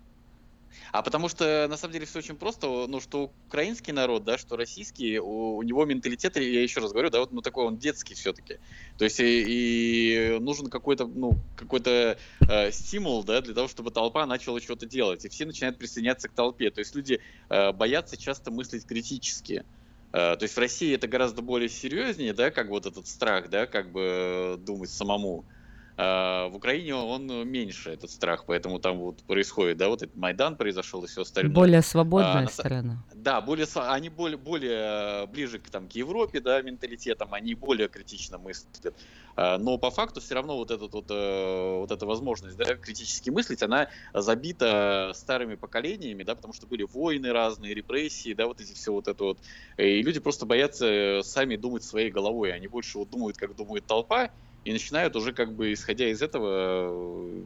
А 0.97 1.03
потому 1.03 1.29
что 1.29 1.67
на 1.69 1.77
самом 1.77 1.93
деле 1.93 2.07
все 2.07 2.21
очень 2.21 2.37
просто, 2.37 2.87
ну 2.89 3.03
что 3.03 3.31
украинский 3.49 3.93
народ, 3.93 4.25
да, 4.25 4.39
что 4.39 4.57
российский, 4.57 5.19
у, 5.19 5.57
у 5.57 5.63
него 5.63 5.85
менталитет, 5.85 6.37
я 6.37 6.63
еще 6.63 6.81
раз 6.81 6.93
говорю, 6.93 7.11
да, 7.11 7.21
вот 7.21 7.33
ну 7.33 7.43
такой 7.43 7.67
он 7.67 7.77
детский 7.77 8.15
все-таки. 8.15 8.61
То 8.97 9.05
есть 9.05 9.21
и, 9.21 10.37
и 10.37 10.39
нужен 10.39 10.71
какой-то, 10.71 11.07
ну 11.07 11.35
какой-то 11.55 12.17
э, 12.49 12.73
стимул, 12.73 13.25
да, 13.25 13.43
для 13.43 13.53
того, 13.53 13.69
чтобы 13.69 13.91
толпа 13.91 14.25
начала 14.25 14.59
что-то 14.59 14.87
делать, 14.87 15.23
и 15.27 15.29
все 15.29 15.45
начинают 15.45 15.77
присоединяться 15.77 16.31
к 16.31 16.33
толпе. 16.33 16.71
То 16.71 16.79
есть 16.79 16.95
люди 16.95 17.21
э, 17.51 17.73
боятся 17.73 18.17
часто 18.17 18.51
мыслить 18.51 18.87
критически. 18.87 19.67
Э, 20.15 20.37
то 20.37 20.45
есть 20.45 20.57
в 20.57 20.59
России 20.59 20.95
это 20.95 21.07
гораздо 21.09 21.43
более 21.43 21.69
серьезнее, 21.69 22.33
да, 22.33 22.51
как 22.51 22.71
вот 22.71 22.87
этот 22.87 23.07
страх, 23.07 23.51
да, 23.51 23.67
как 23.67 23.93
бы 23.93 24.01
э, 24.01 24.57
думать 24.57 24.89
самому. 24.89 25.45
А 25.99 26.49
в 26.49 26.57
Украине 26.57 26.95
он 26.95 27.27
меньше, 27.49 27.91
этот 27.91 28.11
страх, 28.11 28.45
поэтому 28.47 28.79
там 28.79 28.99
вот 28.99 29.23
происходит, 29.25 29.79
да, 29.79 29.89
вот 29.89 30.03
этот 30.03 30.15
Майдан 30.15 30.57
произошел 30.57 31.03
и 31.05 31.07
все 31.07 31.23
остальное. 31.23 31.55
Более 31.55 31.79
А, 31.79 31.83
свободная 31.83 32.43
на 32.43 32.47
са- 32.49 32.53
страна. 32.53 33.05
Да, 33.15 33.41
более, 33.41 33.67
они 33.75 34.11
более, 34.11 34.37
более 34.37 35.23
э, 35.23 35.27
ближе 35.27 35.59
к, 35.59 35.71
там, 35.71 35.89
к 35.89 35.93
Европе, 35.93 36.41
да, 36.41 36.61
менталитетом, 36.61 37.33
они 37.33 37.55
более 37.55 37.89
критично 37.89 38.37
мыслят. 38.37 38.95
А, 39.37 39.57
Но 39.57 39.79
по 39.79 39.91
факту 39.91 40.21
все 40.21 40.35
равно 40.35 40.57
вот, 40.57 40.71
этот, 40.71 40.93
вот, 40.93 41.07
э, 41.11 41.79
вот 41.79 41.91
эта 41.91 42.05
возможность 42.05 42.59
да, 42.59 42.75
критически 42.75 43.31
мыслить, 43.31 43.63
она 43.63 43.89
забита 44.13 45.13
старыми 45.15 45.55
поколениями, 45.55 46.25
да, 46.25 46.35
потому 46.35 46.53
что 46.53 46.67
были 46.67 46.83
войны 46.83 47.33
разные, 47.33 47.73
репрессии, 47.73 48.35
да, 48.35 48.47
вот 48.47 48.61
эти 48.61 48.75
все 48.75 48.93
вот 48.93 49.09
это 49.09 49.25
вот. 49.25 49.39
И 49.79 50.03
люди 50.03 50.21
просто 50.21 50.45
боятся 50.45 50.87
э, 50.87 51.23
сами 51.23 51.57
думать 51.57 51.85
своей 51.85 52.11
головой, 52.11 52.53
они 52.53 52.69
больше 52.69 52.99
вот 52.99 53.09
думают, 53.09 53.39
как 53.39 53.57
думает 53.57 53.87
толпа, 53.87 54.31
и 54.67 54.73
начинают 54.73 55.15
уже 55.15 55.33
как 55.33 55.55
бы 55.55 55.73
исходя 55.73 56.09
из 56.09 56.21
этого, 56.21 56.91
э, 56.91 57.43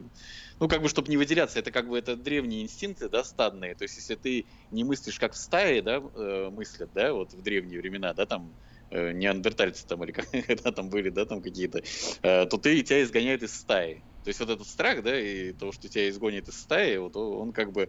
ну 0.59 0.67
как 0.67 0.81
бы 0.81 0.89
чтобы 0.89 1.07
не 1.09 1.17
выделяться, 1.17 1.59
это 1.59 1.69
как 1.71 1.87
бы 1.87 1.99
это 1.99 2.15
древние 2.15 2.63
инстинкты, 2.63 3.09
да, 3.09 3.23
стадные. 3.23 3.75
То 3.75 3.83
есть 3.83 3.95
если 3.95 4.15
ты 4.15 4.45
не 4.71 4.83
мыслишь 4.83 5.19
как 5.19 5.33
в 5.33 5.37
стае, 5.37 5.83
да, 5.83 6.01
э, 6.15 6.49
мыслят, 6.51 6.89
да, 6.95 7.13
вот 7.13 7.33
в 7.33 7.41
древние 7.43 7.79
времена, 7.79 8.15
да, 8.15 8.25
там 8.25 8.51
э, 8.89 9.11
неандертальцы 9.11 9.85
там 9.85 10.03
или 10.03 10.11
когда 10.47 10.71
там 10.71 10.89
были, 10.89 11.09
да, 11.09 11.25
там 11.25 11.43
какие-то, 11.43 11.83
то 12.23 12.57
ты 12.57 12.81
тебя 12.81 13.03
изгоняют 13.03 13.43
из 13.43 13.53
стаи. 13.53 14.01
То 14.23 14.29
есть 14.29 14.39
вот 14.39 14.49
этот 14.49 14.67
страх, 14.67 15.03
да, 15.03 15.19
и 15.19 15.53
то, 15.53 15.71
что 15.71 15.89
тебя 15.89 16.09
изгонят 16.09 16.47
из 16.47 16.59
стаи, 16.59 16.97
вот 16.97 17.15
он 17.15 17.51
как 17.51 17.71
бы 17.71 17.87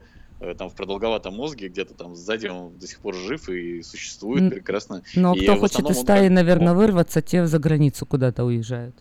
там 0.58 0.68
в 0.68 0.74
продолговатом 0.74 1.34
мозге 1.34 1.68
где-то 1.68 1.94
там 1.94 2.16
сзади 2.16 2.48
он 2.48 2.76
до 2.76 2.86
сих 2.86 2.98
пор 2.98 3.14
жив 3.14 3.48
и 3.48 3.82
существует 3.82 4.50
прекрасно. 4.50 5.02
Но 5.14 5.34
И 5.34 5.42
кто 5.42 5.56
хочет 5.56 5.88
из 5.88 6.00
стаи, 6.00 6.28
как- 6.28 6.32
наверное, 6.32 6.74
вырваться, 6.74 7.22
те 7.22 7.46
за 7.46 7.58
границу 7.58 8.06
куда-то 8.06 8.44
уезжают. 8.44 8.96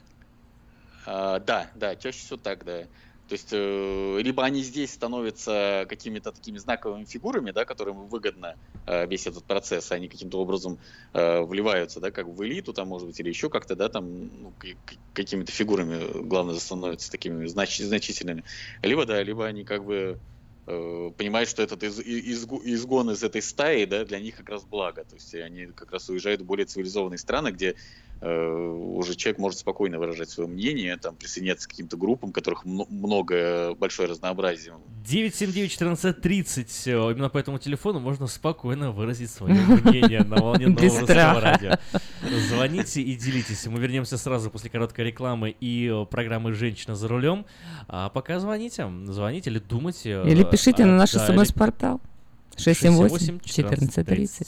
А, 1.13 1.39
да, 1.39 1.69
да, 1.75 1.95
чаще 1.97 2.19
всего 2.19 2.38
так, 2.38 2.63
да. 2.63 2.83
То 3.27 3.33
есть, 3.33 3.49
э, 3.51 4.19
либо 4.21 4.43
они 4.45 4.63
здесь 4.63 4.93
становятся 4.93 5.85
какими-то 5.89 6.31
такими 6.31 6.57
знаковыми 6.57 7.03
фигурами, 7.05 7.51
да, 7.51 7.65
которым 7.65 8.07
выгодно 8.07 8.55
э, 8.85 9.05
весь 9.07 9.27
этот 9.27 9.45
процесс, 9.45 9.91
они 9.91 10.07
каким-то 10.07 10.39
образом 10.39 10.79
э, 11.13 11.41
вливаются, 11.41 11.99
да, 11.99 12.11
как 12.11 12.27
в 12.27 12.41
элиту, 12.45 12.71
там, 12.73 12.88
может 12.88 13.07
быть, 13.07 13.19
или 13.19 13.27
еще 13.27 13.49
как-то, 13.49 13.75
да, 13.75 13.89
там, 13.89 14.27
ну, 14.41 14.55
какими-то 15.13 15.51
фигурами, 15.51 16.23
главное, 16.23 16.55
становятся 16.55 17.11
такими 17.11 17.45
знач- 17.45 17.83
значительными. 17.83 18.45
Либо, 18.81 19.05
да, 19.05 19.21
либо 19.21 19.45
они 19.45 19.65
как 19.65 19.83
бы 19.83 20.21
э, 20.67 21.09
понимают, 21.17 21.49
что 21.49 21.61
этот 21.63 21.83
из- 21.83 21.99
и- 21.99 22.31
изгу- 22.33 22.61
изгон 22.63 23.11
из 23.11 23.21
этой 23.23 23.41
стаи, 23.41 23.83
да, 23.85 24.05
для 24.05 24.19
них 24.19 24.38
как 24.38 24.49
раз 24.49 24.63
благо. 24.65 25.03
То 25.03 25.15
есть 25.15 25.33
они 25.35 25.67
как 25.67 25.91
раз 25.91 26.07
уезжают 26.09 26.41
в 26.41 26.45
более 26.45 26.65
цивилизованные 26.65 27.17
страны, 27.17 27.49
где 27.51 27.75
уже 28.22 29.15
человек 29.15 29.39
может 29.39 29.60
спокойно 29.60 29.98
выражать 29.98 30.30
свое 30.30 30.48
мнение, 30.48 30.95
там, 30.98 31.15
присоединяться 31.15 31.68
к 31.68 31.72
каким-то 31.72 31.98
группам, 31.98 32.31
которых 32.31 32.65
мно- 32.65 32.85
много, 32.89 33.73
большое 33.76 34.07
разнообразие. 34.07 34.76
979-1430. 35.07 36.88
э, 36.88 37.11
Именно 37.14 37.30
по 37.30 37.39
этому 37.39 37.57
телефону 37.57 37.99
можно 37.99 38.27
спокойно 38.27 38.91
выразить 38.91 39.31
свое 39.31 39.56
мнение 39.56 40.23
на 40.23 40.35
волне 40.35 40.68
нового 40.68 41.39
радио. 41.41 41.80
Звоните 42.49 43.02
и 43.02 43.15
делитесь. 43.15 43.65
Мы 43.65 43.80
вернемся 43.80 44.18
сразу 44.18 44.52
после 44.52 44.69
короткой 44.69 45.06
рекламы 45.06 45.56
и 45.60 45.88
э, 45.91 46.06
программы 46.06 46.53
«Женщина 46.53 46.95
за 46.95 47.07
рулем». 47.07 47.45
А 47.88 48.10
пока 48.10 48.39
звоните. 48.39 48.88
Звоните 49.06 49.49
или 49.49 49.57
думайте. 49.60 50.22
Или 50.26 50.45
э, 50.45 50.49
пишите 50.49 50.84
а, 50.84 50.85
на 50.85 50.95
наш 50.98 51.14
да, 51.14 51.26
смс-портал 51.26 51.99
678-1430. 52.57 54.48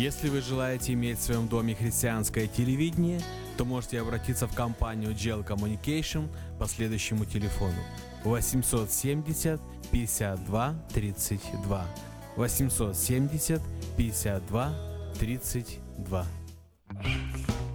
Если 0.00 0.30
вы 0.30 0.40
желаете 0.40 0.94
иметь 0.94 1.18
в 1.18 1.22
своем 1.22 1.46
доме 1.46 1.74
христианское 1.74 2.46
телевидение, 2.46 3.20
то 3.58 3.66
можете 3.66 4.00
обратиться 4.00 4.46
в 4.46 4.54
компанию 4.54 5.10
Gel 5.10 5.46
Communication 5.46 6.26
по 6.58 6.66
следующему 6.66 7.26
телефону. 7.26 7.76
870 8.24 9.60
52 9.92 10.74
32 10.94 11.86
870 12.36 13.60
52 13.98 14.74
32 15.18 16.26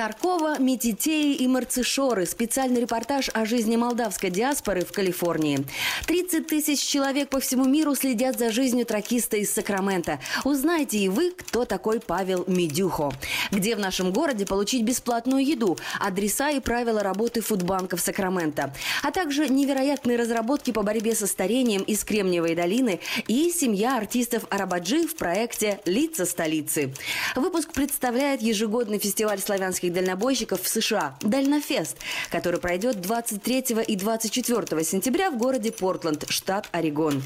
Саркова, 0.00 0.58
Метитеи 0.58 1.34
и 1.34 1.46
Марцишоры. 1.46 2.24
Специальный 2.24 2.80
репортаж 2.80 3.28
о 3.34 3.44
жизни 3.44 3.76
молдавской 3.76 4.30
диаспоры 4.30 4.82
в 4.82 4.92
Калифорнии. 4.92 5.66
30 6.06 6.46
тысяч 6.46 6.80
человек 6.80 7.28
по 7.28 7.38
всему 7.38 7.66
миру 7.66 7.94
следят 7.94 8.38
за 8.38 8.50
жизнью 8.50 8.86
тракиста 8.86 9.36
из 9.36 9.52
Сакрамента. 9.52 10.18
Узнайте 10.42 10.96
и 10.96 11.10
вы, 11.10 11.32
кто 11.32 11.66
такой 11.66 12.00
Павел 12.00 12.44
Медюхо. 12.46 13.12
Где 13.50 13.76
в 13.76 13.78
нашем 13.78 14.10
городе 14.10 14.46
получить 14.46 14.84
бесплатную 14.84 15.44
еду, 15.44 15.76
адреса 15.98 16.48
и 16.48 16.60
правила 16.60 17.02
работы 17.02 17.42
фудбанков 17.42 18.00
Сакрамента. 18.00 18.74
А 19.02 19.10
также 19.10 19.50
невероятные 19.50 20.16
разработки 20.16 20.70
по 20.70 20.82
борьбе 20.82 21.14
со 21.14 21.26
старением 21.26 21.82
из 21.82 22.04
Кремниевой 22.04 22.54
долины 22.54 23.00
и 23.28 23.50
семья 23.50 23.98
артистов 23.98 24.44
Арабаджи 24.48 25.06
в 25.06 25.14
проекте 25.14 25.78
«Лица 25.84 26.24
столицы». 26.24 26.94
Выпуск 27.36 27.74
представляет 27.74 28.40
ежегодный 28.40 28.98
фестиваль 28.98 29.40
славянских 29.40 29.89
дальнобойщиков 29.92 30.62
в 30.62 30.68
США 30.68 31.16
«Дальнофест», 31.20 31.98
который 32.30 32.60
пройдет 32.60 33.00
23 33.00 33.82
и 33.86 33.96
24 33.96 34.84
сентября 34.84 35.30
в 35.30 35.36
городе 35.36 35.72
Портленд, 35.72 36.24
штат 36.28 36.68
Орегон. 36.72 37.22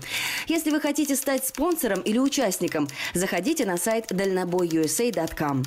Если 0.49 0.70
вы 0.70 0.81
хотите 0.81 1.16
стать 1.16 1.47
спонсором 1.47 2.01
или 2.01 2.19
участником, 2.19 2.89
заходите 3.15 3.65
на 3.65 3.77
сайт 3.77 4.07
дальнобойusa.com. 4.11 5.62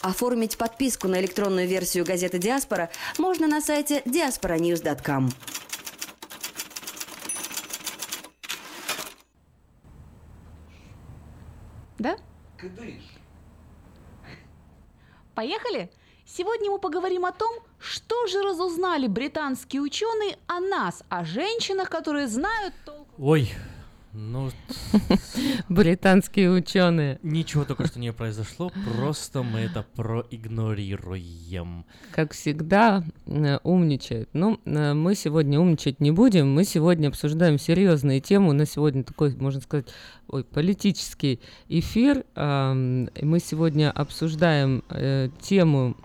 Оформить 0.00 0.56
подписку 0.56 1.08
на 1.08 1.20
электронную 1.20 1.66
версию 1.66 2.04
газеты 2.04 2.38
«Диаспора» 2.38 2.90
можно 3.18 3.48
на 3.48 3.60
сайте 3.60 4.02
diasporanews.com. 4.04 5.30
Да? 11.98 12.16
Поехали? 15.34 15.90
Сегодня 16.36 16.70
мы 16.70 16.78
поговорим 16.78 17.24
о 17.24 17.32
том, 17.32 17.50
что 17.78 18.26
же 18.26 18.42
разузнали 18.42 19.06
британские 19.06 19.80
ученые 19.80 20.36
о 20.46 20.60
нас, 20.60 21.02
о 21.08 21.24
женщинах, 21.24 21.88
которые 21.88 22.28
знают 22.28 22.74
толк. 22.84 23.08
Ой, 23.16 23.54
ну... 24.16 24.50
Британские 25.68 26.50
ученые. 26.50 27.18
Ничего 27.22 27.64
только 27.64 27.86
что 27.86 28.00
не 28.00 28.12
произошло, 28.12 28.72
просто 28.96 29.42
мы 29.42 29.60
это 29.60 29.84
проигнорируем. 29.94 31.84
Как 32.12 32.32
всегда, 32.32 33.04
э, 33.26 33.58
умничают. 33.62 34.28
Ну, 34.32 34.58
э, 34.64 34.94
мы 34.94 35.14
сегодня 35.14 35.60
умничать 35.60 36.00
не 36.00 36.10
будем, 36.10 36.52
мы 36.52 36.64
сегодня 36.64 37.08
обсуждаем 37.08 37.58
серьезные 37.58 38.20
темы. 38.20 38.54
На 38.54 38.66
сегодня 38.66 39.04
такой, 39.04 39.36
можно 39.36 39.60
сказать, 39.60 39.86
ой, 40.28 40.44
политический 40.44 41.40
эфир. 41.68 42.24
Мы 42.34 43.38
сегодня 43.40 43.90
обсуждаем 43.90 44.82
э, 44.90 45.28
тему 45.40 45.96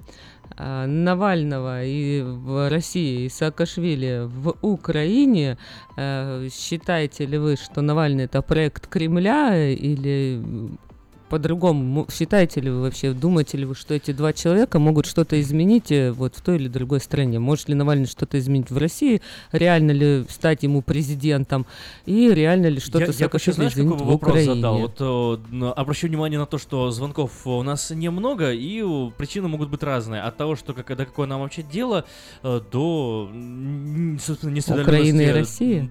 Навального 0.58 1.84
и 1.84 2.22
в 2.22 2.70
России, 2.70 3.26
и 3.26 3.30
Саакашвили 3.30 4.26
в 4.26 4.56
Украине. 4.62 5.58
Э, 5.98 6.48
Считаете 6.52 7.26
ли 7.26 7.38
вы, 7.38 7.56
что 7.56 7.82
Навальный 7.82 8.26
это 8.26 8.42
проект 8.42 8.88
Кремля 8.88 9.70
или 9.72 10.42
по-другому? 11.32 12.06
Считаете 12.12 12.60
ли 12.60 12.70
вы 12.70 12.82
вообще, 12.82 13.14
думаете 13.14 13.58
ли 13.58 13.64
вы, 13.64 13.74
что 13.74 13.94
эти 13.94 14.12
два 14.12 14.34
человека 14.34 14.80
могут 14.80 15.06
что-то 15.06 15.40
изменить 15.40 15.90
э, 15.90 16.12
вот 16.12 16.36
в 16.36 16.42
той 16.42 16.58
или 16.58 16.68
другой 16.68 17.00
стране? 17.00 17.40
Может 17.40 17.70
ли 17.70 17.76
Навальный 17.76 18.06
что-то 18.06 18.38
изменить 18.38 18.70
в 18.70 18.78
России? 18.78 19.22
Реально 19.54 19.92
ли 19.92 20.26
стать 20.30 20.64
ему 20.64 20.82
президентом? 20.82 21.66
И 22.06 22.30
реально 22.34 22.68
ли 22.68 22.82
что-то 22.82 23.00
я, 23.00 23.06
я 23.06 23.14
Саакашвили 23.14 23.56
знаешь, 23.56 23.74
какой 23.74 23.98
в 23.98 24.04
вопрос 24.04 24.16
Украине? 24.16 24.56
задал? 24.56 24.78
Вот 24.80 24.98
э, 25.00 25.66
обращу 25.78 26.08
внимание 26.08 26.38
на 26.38 26.46
то, 26.46 26.58
что 26.58 26.92
звонков 26.92 27.48
у 27.48 27.64
нас 27.64 27.92
немного, 27.92 28.52
и 28.52 28.84
причины 29.18 29.48
могут 29.48 29.70
быть 29.70 29.84
разные. 29.84 30.22
От 30.24 30.36
того, 30.36 30.58
что 30.58 30.74
как, 30.74 30.88
до 30.98 31.06
какое 31.06 31.28
нам 31.28 31.40
вообще 31.40 31.64
дело, 31.64 32.04
э, 32.44 32.60
до, 32.72 33.32
собственно, 34.20 34.52
несоединенности- 34.52 34.82
Украины 34.82 35.22
и 35.22 35.32
России? 35.32 35.90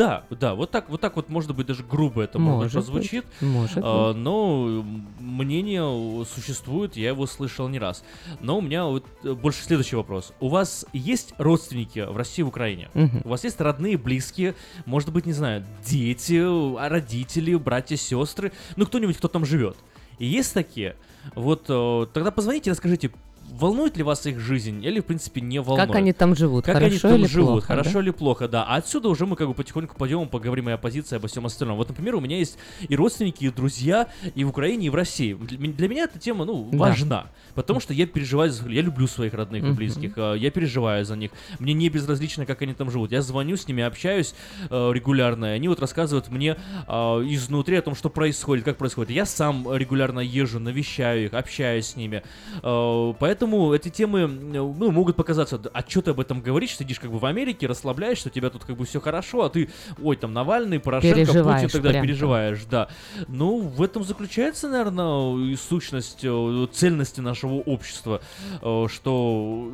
Да, 0.00 0.24
да, 0.30 0.54
вот 0.54 0.70
так, 0.70 0.88
вот 0.88 0.98
так 1.02 1.16
вот, 1.16 1.28
может 1.28 1.54
быть, 1.54 1.66
даже 1.66 1.82
грубо 1.84 2.22
это 2.22 2.38
может 2.38 2.56
Может 2.60 2.72
прозвучит. 2.72 3.26
быть, 3.40 3.48
может 3.50 3.78
А, 3.82 4.14
быть. 4.14 4.22
но 4.22 4.82
мнение 5.18 6.24
существует, 6.24 6.96
я 6.96 7.08
его 7.08 7.26
слышал 7.26 7.68
не 7.68 7.78
раз. 7.78 8.02
Но 8.40 8.56
у 8.56 8.62
меня 8.62 8.86
вот 8.86 9.04
э, 9.24 9.34
больше 9.34 9.62
следующий 9.62 9.96
вопрос. 9.96 10.32
У 10.40 10.48
вас 10.48 10.86
есть 10.94 11.34
родственники 11.36 11.98
в 11.98 12.16
России 12.16 12.40
и 12.40 12.44
в 12.44 12.48
Украине? 12.48 12.88
Мгм. 12.94 13.20
У 13.24 13.28
вас 13.28 13.44
есть 13.44 13.60
родные, 13.60 13.98
близкие, 13.98 14.54
может 14.86 15.12
быть, 15.12 15.26
не 15.26 15.34
знаю, 15.34 15.66
дети, 15.84 16.40
а, 16.40 16.88
родители, 16.88 17.54
братья, 17.56 17.96
сестры, 17.96 18.52
ну 18.76 18.86
кто-нибудь, 18.86 19.18
кто 19.18 19.28
там 19.28 19.44
живет? 19.44 19.76
И 20.18 20.24
есть 20.24 20.54
такие? 20.54 20.96
Вот 21.34 21.66
э, 21.68 22.06
тогда 22.14 22.30
позвоните 22.30 22.70
и 22.70 22.72
расскажите, 22.72 23.10
волнует 23.50 23.96
ли 23.96 24.02
вас 24.02 24.26
их 24.26 24.38
жизнь 24.40 24.84
или, 24.84 25.00
в 25.00 25.04
принципе, 25.04 25.40
не 25.40 25.60
волнует? 25.60 25.88
Как 25.88 25.96
они 25.96 26.12
там 26.12 26.34
живут? 26.36 26.64
Как 26.64 26.76
они 26.76 26.86
Хорошо 26.90 27.08
там 27.08 27.18
или 27.18 27.26
живут? 27.26 27.50
плохо, 27.50 27.66
Хорошо 27.66 27.92
да? 27.94 28.00
или 28.00 28.10
плохо, 28.10 28.48
да. 28.48 28.64
А 28.64 28.76
отсюда 28.76 29.08
уже 29.08 29.26
мы 29.26 29.36
как 29.36 29.48
бы 29.48 29.54
потихоньку 29.54 29.96
пойдем, 29.96 30.28
поговорим 30.28 30.68
и 30.68 30.72
о 30.72 30.78
позиции, 30.78 31.16
обо 31.16 31.28
всем 31.28 31.46
остальном. 31.46 31.76
Вот, 31.76 31.88
например, 31.88 32.14
у 32.16 32.20
меня 32.20 32.38
есть 32.38 32.58
и 32.88 32.96
родственники, 32.96 33.44
и 33.44 33.50
друзья 33.50 34.08
и 34.34 34.44
в 34.44 34.48
Украине, 34.50 34.86
и 34.86 34.90
в 34.90 34.94
России. 34.94 35.34
Для 35.34 35.88
меня 35.88 36.04
эта 36.04 36.18
тема, 36.18 36.44
ну, 36.44 36.68
Да. 36.70 36.78
важна. 36.78 37.26
Потому 37.54 37.80
что 37.80 37.92
я 37.94 38.06
переживаю, 38.06 38.52
я 38.68 38.82
люблю 38.82 39.06
своих 39.06 39.34
родных 39.34 39.64
и 39.64 39.72
близких, 39.72 40.16
э, 40.16 40.34
я 40.38 40.50
переживаю 40.50 41.04
за 41.04 41.16
них. 41.16 41.30
Мне 41.58 41.72
не 41.74 41.88
безразлично, 41.88 42.46
как 42.46 42.62
они 42.62 42.74
там 42.74 42.90
живут. 42.90 43.12
Я 43.12 43.22
звоню 43.22 43.56
с 43.56 43.66
ними, 43.66 43.82
общаюсь 43.82 44.34
э, 44.70 44.90
регулярно, 44.92 45.46
и 45.46 45.56
они 45.56 45.68
вот 45.68 45.80
рассказывают 45.80 46.28
мне 46.28 46.56
э, 46.86 46.92
изнутри 46.92 47.76
о 47.76 47.82
том, 47.82 47.94
что 47.94 48.08
происходит, 48.10 48.64
как 48.64 48.76
происходит. 48.76 49.10
Я 49.10 49.26
сам 49.26 49.66
регулярно 49.74 50.20
езжу, 50.20 50.58
навещаю 50.60 51.24
их, 51.26 51.34
общаюсь 51.34 51.86
с 51.86 51.96
ними. 51.96 52.22
Э, 52.62 53.14
Поэтому 53.40 53.72
эти 53.72 53.88
темы, 53.88 54.26
ну, 54.28 54.90
могут 54.90 55.16
показаться, 55.16 55.56
«Да, 55.56 55.70
а 55.72 55.80
что 55.80 56.02
ты 56.02 56.10
об 56.10 56.20
этом 56.20 56.42
говоришь, 56.42 56.76
сидишь 56.76 57.00
как 57.00 57.10
бы 57.10 57.18
в 57.18 57.24
Америке, 57.24 57.66
расслабляешься, 57.66 58.28
у 58.28 58.30
тебя 58.30 58.50
тут 58.50 58.64
как 58.64 58.76
бы 58.76 58.84
все 58.84 59.00
хорошо, 59.00 59.44
а 59.44 59.48
ты, 59.48 59.70
ой, 60.02 60.16
там 60.16 60.34
Навальный, 60.34 60.78
Порошенко, 60.78 61.32
Путин, 61.32 61.70
тогда 61.70 61.88
прям 61.88 62.04
переживаешь, 62.04 62.64
да. 62.70 62.88
Ну, 63.28 63.60
в 63.60 63.82
этом 63.82 64.04
заключается, 64.04 64.68
наверное, 64.68 65.38
и 65.52 65.56
сущность, 65.56 66.18
э, 66.22 66.66
цельности 66.70 67.20
нашего 67.22 67.54
общества, 67.54 68.20
э, 68.60 68.86
что 68.92 69.72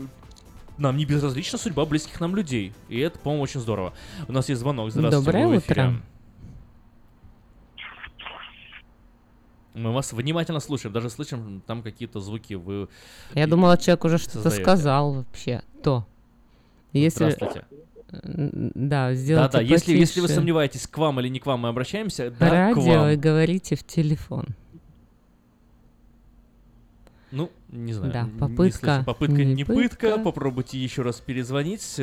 нам 0.79 0.97
не 0.97 1.05
безразлична 1.05 1.59
судьба 1.59 1.87
близких 1.87 2.21
нам 2.21 2.37
людей. 2.37 2.73
И 2.89 3.01
это, 3.01 3.19
по-моему, 3.19 3.43
очень 3.43 3.59
здорово. 3.59 3.95
У 4.29 4.33
нас 4.33 4.49
есть 4.49 4.61
звонок. 4.61 4.93
Здравствуйте. 4.93 5.27
Доброе 5.27 5.59
утро. 5.59 6.01
Мы 9.77 9.93
вас 9.93 10.15
внимательно 10.15 10.61
слушаем, 10.61 10.95
даже 10.95 11.11
слышим 11.11 11.63
там 11.67 11.83
какие-то 11.83 12.19
звуки. 12.21 12.55
Вы 12.55 12.89
Я 13.35 13.47
думала, 13.47 13.77
человек 13.77 14.05
уже 14.07 14.17
что-то 14.17 14.49
сказал 14.49 15.13
вообще. 15.13 15.63
То. 15.83 16.07
Если... 16.95 17.31
Здравствуйте. 17.31 17.67
Да, 18.11 19.13
сделайте 19.13 19.53
Да-да, 19.53 19.61
если, 19.61 19.95
если 19.95 20.21
вы 20.21 20.29
сомневаетесь, 20.29 20.87
к 20.87 20.97
вам 20.97 21.21
или 21.21 21.29
не 21.29 21.41
к 21.41 21.47
вам 21.47 21.61
мы 21.61 21.69
обращаемся, 21.69 22.31
да, 22.31 22.37
к 22.37 22.51
радио 22.51 23.01
вам. 23.01 23.09
и 23.11 23.17
говорите 23.17 23.77
в 23.77 23.85
телефон. 23.85 24.47
Ну, 27.31 27.51
не 27.69 27.93
знаю. 27.93 28.13
Да, 28.13 28.23
не 28.23 28.39
попытка 28.39 28.87
слышу. 28.87 29.05
Попытка 29.05 29.45
не 29.45 29.55
не 29.55 29.65
пытка. 29.65 30.07
пытка. 30.07 30.19
Попробуйте 30.23 30.79
еще 30.79 31.03
раз 31.03 31.21
перезвонить. 31.21 32.01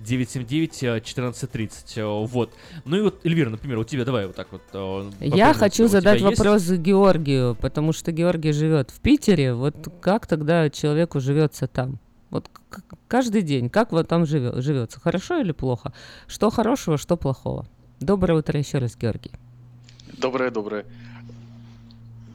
Эм, 0.00 0.04
979-1430. 0.04 1.96
э, 1.96 2.26
Вот. 2.26 2.52
Ну 2.84 2.96
и 2.96 3.00
вот, 3.02 3.24
Эльвира, 3.24 3.50
например, 3.50 3.78
у 3.78 3.84
тебя 3.84 4.04
давай 4.04 4.26
вот 4.26 4.36
так 4.36 4.48
вот. 4.52 4.62
э, 4.72 5.10
Я 5.20 5.52
хочу 5.54 5.88
задать 5.88 6.20
есть? 6.20 6.38
вопрос 6.38 6.68
Георгию, 6.70 7.56
потому 7.60 7.92
что 7.92 8.12
Георгий 8.12 8.52
живет 8.52 8.90
в 8.90 9.00
Питере. 9.00 9.54
Вот 9.54 9.74
как 10.00 10.26
тогда 10.26 10.70
человеку 10.70 11.20
живется 11.20 11.66
там? 11.66 11.98
Вот 12.30 12.48
каждый 13.08 13.42
день, 13.42 13.68
как 13.70 13.90
вот 13.92 14.06
там 14.08 14.22
живе- 14.24 14.60
живется? 14.60 15.00
Хорошо 15.00 15.38
или 15.40 15.52
плохо? 15.52 15.92
Что 16.28 16.50
хорошего, 16.50 16.96
что 16.96 17.16
плохого? 17.16 17.66
Доброе 17.98 18.38
утро 18.38 18.58
еще 18.58 18.78
раз, 18.78 18.96
Георгий. 18.96 19.32
Доброе, 20.16 20.50
доброе. 20.50 20.84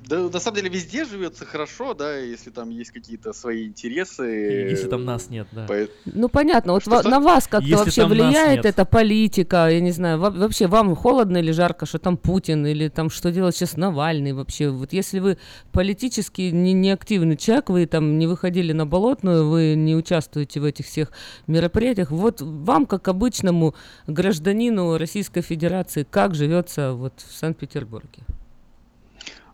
Да, 0.07 0.19
на 0.30 0.40
самом 0.40 0.57
деле 0.57 0.69
везде 0.69 1.06
живется 1.06 1.45
хорошо, 1.45 1.94
да, 1.94 2.18
если 2.18 2.52
там 2.52 2.69
есть 2.69 2.91
какие-то 2.91 3.34
свои 3.34 3.65
интересы. 3.68 4.23
Если 4.69 4.88
там 4.88 5.03
нас 5.06 5.30
нет, 5.30 5.48
да. 5.52 5.65
По- 5.65 5.88
Ну 6.06 6.30
понятно, 6.30 6.73
вот 6.73 6.84
Что- 6.84 6.91
во- 6.91 6.99
что? 7.02 7.10
на 7.10 7.19
вас 7.19 7.48
как-то 7.48 7.68
Если 7.68 7.76
вообще 7.86 8.06
влияет 8.06 8.65
эта 8.65 8.86
политика, 8.86 9.68
я 9.69 9.80
не 9.80 9.91
знаю, 9.91 10.19
во- 10.19 10.30
вообще 10.30 10.68
вам 10.68 10.95
холодно 10.95 11.38
или 11.38 11.52
жарко, 11.52 11.86
что 11.86 11.98
там 11.98 12.18
Путин, 12.18 12.65
или 12.68 12.88
там 12.90 13.10
что 13.10 13.32
делать 13.32 13.56
сейчас 13.56 13.77
Навальный 13.77 14.34
вообще? 14.34 14.69
Вот 14.69 14.94
если 14.94 15.19
вы 15.19 15.38
политически 15.72 16.41
не, 16.52 16.73
не 16.73 16.91
активный 16.91 17.38
человек, 17.38 17.69
вы 17.69 17.86
там 17.88 18.19
не 18.19 18.27
выходили 18.27 18.73
на 18.73 18.86
болотную, 18.86 19.49
вы 19.49 19.76
не 19.76 19.95
участвуете 19.95 20.60
в 20.60 20.65
этих 20.65 20.86
всех 20.86 21.11
мероприятиях, 21.48 22.11
вот 22.11 22.41
вам, 22.41 22.86
как 22.86 23.07
обычному 23.07 23.73
гражданину 24.07 24.98
Российской 24.98 25.41
Федерации, 25.41 26.06
как 26.10 26.36
живется 26.36 26.94
вот 26.94 27.14
в 27.27 27.36
Санкт-Петербурге? 27.36 28.23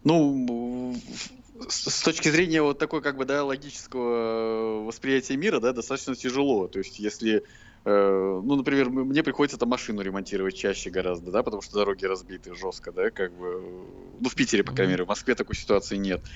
Ну, 0.03 0.95
с 1.69 2.01
точки 2.01 2.29
зрения 2.29 2.61
вот 2.61 2.79
такой, 2.79 3.01
как 3.01 3.17
бы, 3.17 3.25
да, 3.25 3.43
логического 3.43 4.83
восприятия 4.83 5.37
мира, 5.37 5.59
да, 5.59 5.73
достаточно 5.73 6.15
тяжело. 6.15 6.67
То 6.67 6.79
есть, 6.79 6.99
если 6.99 7.43
э, 7.85 8.41
ну, 8.43 8.55
например, 8.55 8.89
мне 8.89 9.23
приходится 9.23 9.57
там 9.57 9.69
машину 9.69 10.01
ремонтировать 10.01 10.55
чаще 10.55 10.89
гораздо, 10.89 11.31
да, 11.31 11.43
потому 11.43 11.61
что 11.61 11.77
дороги 11.77 12.05
разбиты 12.05 12.55
жестко, 12.55 12.91
да, 12.91 13.11
как 13.11 13.35
бы, 13.35 13.61
ну, 14.19 14.29
в 14.29 14.35
Питере, 14.35 14.63
по 14.63 14.73
крайней 14.73 14.93
мере, 14.93 15.05
в 15.05 15.09
Москве 15.09 15.35
такой 15.35 15.55
ситуации 15.55 15.97
нет. 15.97 16.23
Э, 16.23 16.27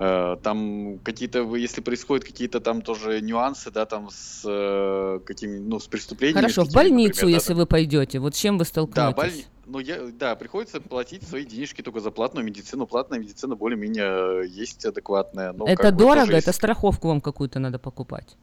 Там 0.00 0.98
какие-то, 1.04 1.54
если 1.56 1.82
происходят 1.82 2.24
какие-то 2.24 2.60
там 2.60 2.80
тоже 2.80 3.20
нюансы, 3.20 3.70
да, 3.70 3.84
там 3.84 4.08
с 4.10 4.40
э, 4.46 5.20
какими, 5.26 5.58
ну, 5.58 5.78
с 5.78 5.86
преступлениями. 5.88 6.40
Хорошо, 6.40 6.64
в 6.64 6.72
больницу, 6.72 7.26
например, 7.26 7.32
да, 7.32 7.36
если 7.36 7.52
вы 7.52 7.66
пойдете, 7.66 8.18
вот 8.18 8.34
с 8.34 8.38
чем 8.38 8.56
вы 8.56 8.64
да, 8.64 8.68
столкнетесь? 8.70 9.14
боль... 9.14 9.32
ну, 9.66 9.78
я, 9.78 9.98
да, 10.18 10.36
приходится 10.36 10.80
платить 10.80 11.28
свои 11.28 11.44
денежки 11.44 11.82
только 11.82 12.00
за 12.00 12.10
платную 12.10 12.46
медицину. 12.46 12.86
Платная 12.86 13.18
медицина 13.18 13.56
более-менее 13.56 14.44
э, 14.44 14.46
есть 14.48 14.86
адекватная. 14.86 15.52
но 15.52 15.66
это 15.66 15.82
как 15.82 15.92
бы 15.94 15.98
дорого, 15.98 16.20
тоже 16.20 16.32
это 16.38 16.48
есть- 16.48 16.56
страховку 16.58 17.08
вам 17.08 17.20
какую-то 17.20 17.58
надо 17.58 17.78
покупать. 17.78 18.38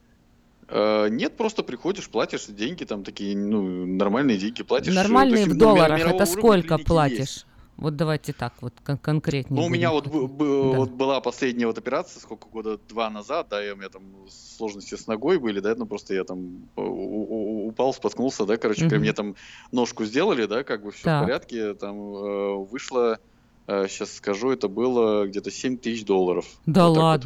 Э, 0.70 1.08
Нет, 1.10 1.38
просто 1.38 1.64
приходишь, 1.64 2.08
платишь 2.08 2.46
деньги, 2.46 2.84
там 2.84 3.04
такие, 3.04 3.36
ну, 3.36 3.86
нормальные 3.88 4.38
деньги 4.38 4.62
платишь. 4.62 4.94
э, 4.94 4.96
Нормальные 4.96 5.40
есть, 5.42 5.52
в 5.52 5.54
ну, 5.56 5.60
долларах, 5.60 6.00
это 6.02 6.26
сколько 6.28 6.78
платишь? 6.78 7.18
есть. 7.18 7.46
Вот 7.78 7.96
давайте 7.96 8.34
так, 8.34 8.54
вот 8.62 8.74
кон- 8.84 8.98
конкретнее. 8.98 9.62
Ну, 9.62 9.68
у 9.68 9.70
меня 9.70 9.92
вот, 9.92 10.08
б- 10.08 10.28
б- 10.28 10.72
Да. 10.72 10.78
вот 10.80 10.90
была 10.90 11.22
последняя 11.22 11.68
вот 11.68 11.78
операция, 11.78 12.20
сколько 12.20 12.50
года 12.50 12.80
два 12.90 13.10
назад, 13.10 13.48
да, 13.52 13.64
и 13.66 13.72
у 13.72 13.76
меня 13.76 13.90
там 13.90 14.04
сложности 14.30 14.96
с 14.96 15.06
ногой 15.06 15.38
были, 15.38 15.60
да, 15.60 15.76
ну 15.76 15.86
просто 15.86 16.16
я 16.16 16.24
там 16.24 16.70
упал, 16.76 17.94
споткнулся, 17.94 18.46
да, 18.46 18.58
короче, 18.58 18.82
говоря, 18.82 19.00
мне 19.00 19.14
там 19.14 19.36
ножку 19.72 20.06
сделали, 20.06 20.46
да, 20.46 20.64
как 20.64 20.84
бы 20.84 20.92
все 20.92 21.04
Так. 21.04 21.22
в 21.22 21.26
порядке, 21.26 21.74
там 21.76 21.96
э, 21.96 22.56
вышло, 22.66 23.20
сейчас 23.68 24.14
скажу, 24.14 24.52
это 24.52 24.70
было 24.70 25.28
где-то 25.28 25.52
7 25.52 25.78
тысяч 25.78 26.06
долларов. 26.06 26.46
Да 26.66 26.88
Вот 26.88 26.96
так 26.96 27.26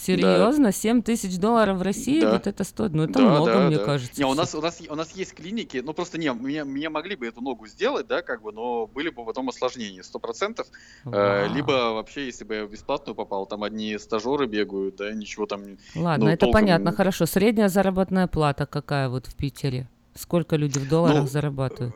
Серьезно? 0.00 0.72
7 0.72 1.02
тысяч 1.02 1.38
долларов 1.38 1.78
в 1.78 1.82
России? 1.82 2.20
Да. 2.20 2.32
Вот 2.32 2.46
это 2.46 2.64
стоит? 2.64 2.92
Ну, 2.92 3.04
это 3.04 3.14
Да, 3.14 3.20
много, 3.20 3.52
да, 3.52 3.66
мне 3.66 3.76
да. 3.78 3.84
кажется. 3.84 4.20
Не, 4.20 4.26
у 4.26 4.34
нас, 4.34 4.54
у, 4.54 4.60
нас, 4.60 4.80
у 4.88 4.94
нас 4.94 5.12
есть 5.12 5.34
клиники, 5.34 5.82
ну 5.84 5.92
просто 5.92 6.18
не, 6.18 6.28
меня, 6.32 6.64
меня 6.64 6.90
могли 6.90 7.16
бы 7.16 7.26
эту 7.26 7.40
ногу 7.40 7.66
сделать, 7.66 8.06
да, 8.06 8.22
как 8.22 8.42
бы, 8.42 8.52
но 8.52 8.86
были 8.86 9.10
бы 9.10 9.24
потом 9.24 9.48
осложнения, 9.48 10.02
сто 10.02 10.18
процентов. 10.18 10.66
Э, 11.04 11.44
Вау. 11.46 11.54
либо 11.54 11.72
вообще, 11.94 12.26
если 12.26 12.44
бы 12.44 12.54
я 12.54 12.64
в 12.66 12.70
бесплатную 12.70 13.14
попал, 13.14 13.46
там 13.46 13.62
одни 13.64 13.98
стажеры 13.98 14.46
бегают, 14.46 14.96
да, 14.96 15.12
ничего 15.12 15.46
там... 15.46 15.62
не- 15.64 15.78
Ладно, 15.94 16.26
ну, 16.26 16.30
это 16.30 16.40
толком- 16.46 16.60
понятно, 16.62 16.92
хорошо. 16.92 17.26
Средняя 17.26 17.68
заработная 17.68 18.26
плата 18.26 18.66
какая 18.66 19.08
вот 19.08 19.26
в 19.26 19.34
Питере? 19.34 19.88
Сколько 20.14 20.56
люди 20.56 20.78
в 20.78 20.88
долларах 20.88 21.20
Ну, 21.22 21.26
зарабатывают? 21.28 21.94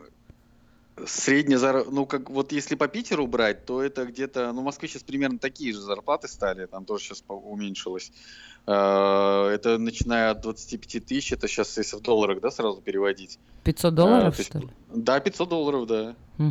Средняя 1.05 1.57
зар... 1.57 1.85
ну 1.89 2.05
как 2.05 2.29
вот 2.29 2.51
если 2.51 2.75
по 2.75 2.87
Питеру 2.87 3.25
брать, 3.25 3.65
то 3.65 3.81
это 3.81 4.05
где-то, 4.05 4.51
ну 4.53 4.61
в 4.61 4.63
Москве 4.65 4.87
сейчас 4.87 5.03
примерно 5.03 5.39
такие 5.39 5.73
же 5.73 5.81
зарплаты 5.81 6.27
стали, 6.27 6.67
там 6.67 6.85
тоже 6.85 7.05
сейчас 7.05 7.23
уменьшилось. 7.27 8.11
Э, 8.65 9.49
Это 9.53 9.77
начиная 9.77 10.31
от 10.31 10.41
25 10.41 11.05
тысяч, 11.05 11.33
это 11.33 11.47
сейчас 11.47 11.77
если 11.77 11.97
в 11.97 12.01
долларах, 12.01 12.39
да, 12.41 12.49
сразу 12.51 12.81
переводить. 12.81 13.39
500 13.63 13.93
Э, 13.93 13.95
долларов, 13.95 14.35
то 14.35 14.39
есть, 14.41 14.49
что 14.49 14.59
ли? 14.59 14.67
Да, 14.93 15.19
500 15.19 15.49
долларов, 15.49 15.87
да. 15.87 16.15
То 16.37 16.43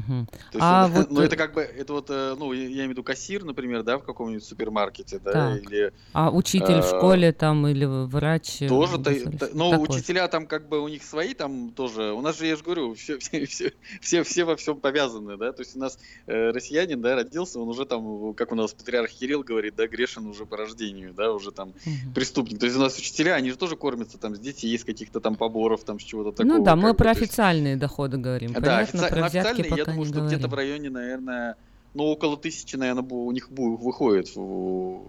есть 0.52 0.58
А 0.60 0.86
это, 0.88 0.94
вот, 1.00 1.10
ну, 1.10 1.20
э, 1.22 1.24
это 1.24 1.36
как 1.36 1.54
бы, 1.54 1.60
это 1.60 1.92
вот, 1.92 2.06
э, 2.08 2.36
ну, 2.38 2.52
я 2.52 2.66
имею 2.66 2.86
в 2.86 2.90
виду 2.90 3.02
кассир, 3.02 3.44
например, 3.44 3.82
да, 3.82 3.98
в 3.98 4.04
каком-нибудь 4.04 4.44
супермаркете, 4.44 5.18
да, 5.18 5.32
Так. 5.32 5.62
или... 5.62 5.92
А 6.12 6.30
учитель 6.30 6.80
в 6.80 6.84
э, 6.84 6.88
школе 6.88 7.32
там 7.32 7.66
или 7.66 7.84
врач? 7.84 8.62
э, 8.62 8.68
Тоже, 8.68 8.96
в 8.96 9.02
та- 9.02 9.10
та- 9.38 9.48
ну, 9.52 9.70
Такой. 9.72 9.88
учителя 9.96 10.28
там 10.28 10.46
как 10.46 10.68
бы 10.68 10.80
у 10.80 10.86
них 10.88 11.02
свои 11.02 11.34
там 11.34 11.70
тоже. 11.70 12.12
У 12.12 12.20
нас 12.20 12.38
же, 12.38 12.46
я 12.46 12.56
же 12.56 12.62
говорю, 12.62 12.94
все, 12.94 13.18
все, 13.18 13.44
все, 13.46 13.72
все, 14.00 14.22
все 14.22 14.44
во 14.44 14.54
всем 14.56 14.78
повязаны, 14.80 15.36
да. 15.36 15.52
То 15.52 15.62
есть 15.62 15.74
у 15.76 15.80
нас 15.80 15.98
э, 16.26 16.50
россиянин, 16.52 17.00
да, 17.02 17.16
родился, 17.16 17.58
он 17.58 17.68
уже 17.68 17.84
там, 17.84 18.34
как 18.34 18.52
у 18.52 18.54
нас 18.54 18.72
патриарх 18.72 19.10
Кирилл 19.10 19.42
говорит, 19.42 19.74
да, 19.76 19.88
грешен 19.88 20.26
уже 20.26 20.46
по 20.46 20.56
рождению, 20.56 21.12
да, 21.12 21.32
уже 21.32 21.50
там 21.50 21.74
преступник. 22.14 22.58
То 22.58 22.66
есть 22.66 22.76
у 22.76 22.80
нас 22.80 22.98
учителя, 22.98 23.34
они 23.34 23.50
же 23.50 23.56
тоже 23.56 23.76
кормятся 23.76 24.18
там 24.18 24.34
с 24.34 24.38
детей, 24.38 24.76
с 24.78 24.84
каких-то 24.84 25.20
там 25.20 25.36
поборов, 25.36 25.84
там 25.84 25.98
с 26.00 26.02
чего-то 26.02 26.32
такого. 26.32 26.58
Ну 26.58 26.64
да, 26.64 26.76
мы 26.76 26.94
про 26.94 27.10
есть- 27.10 27.22
официальные 27.22 27.76
доходы 27.76 28.16
говорим. 28.16 28.52
Да, 28.52 28.60
Понятно, 28.60 28.98
офици- 29.00 29.08
про 29.08 29.20
на 29.20 29.28
взятки 29.28 29.60
официальные, 29.60 29.78
я 29.78 29.84
думаю, 29.84 30.06
что 30.06 30.26
где-то 30.26 30.48
в 30.48 30.54
районе, 30.54 30.90
наверное, 30.90 31.56
ну, 31.94 32.04
около 32.04 32.36
тысячи, 32.36 32.76
наверное, 32.76 33.04
у 33.04 33.30
них 33.32 33.48
выходит 33.50 34.34
в, 34.34 35.02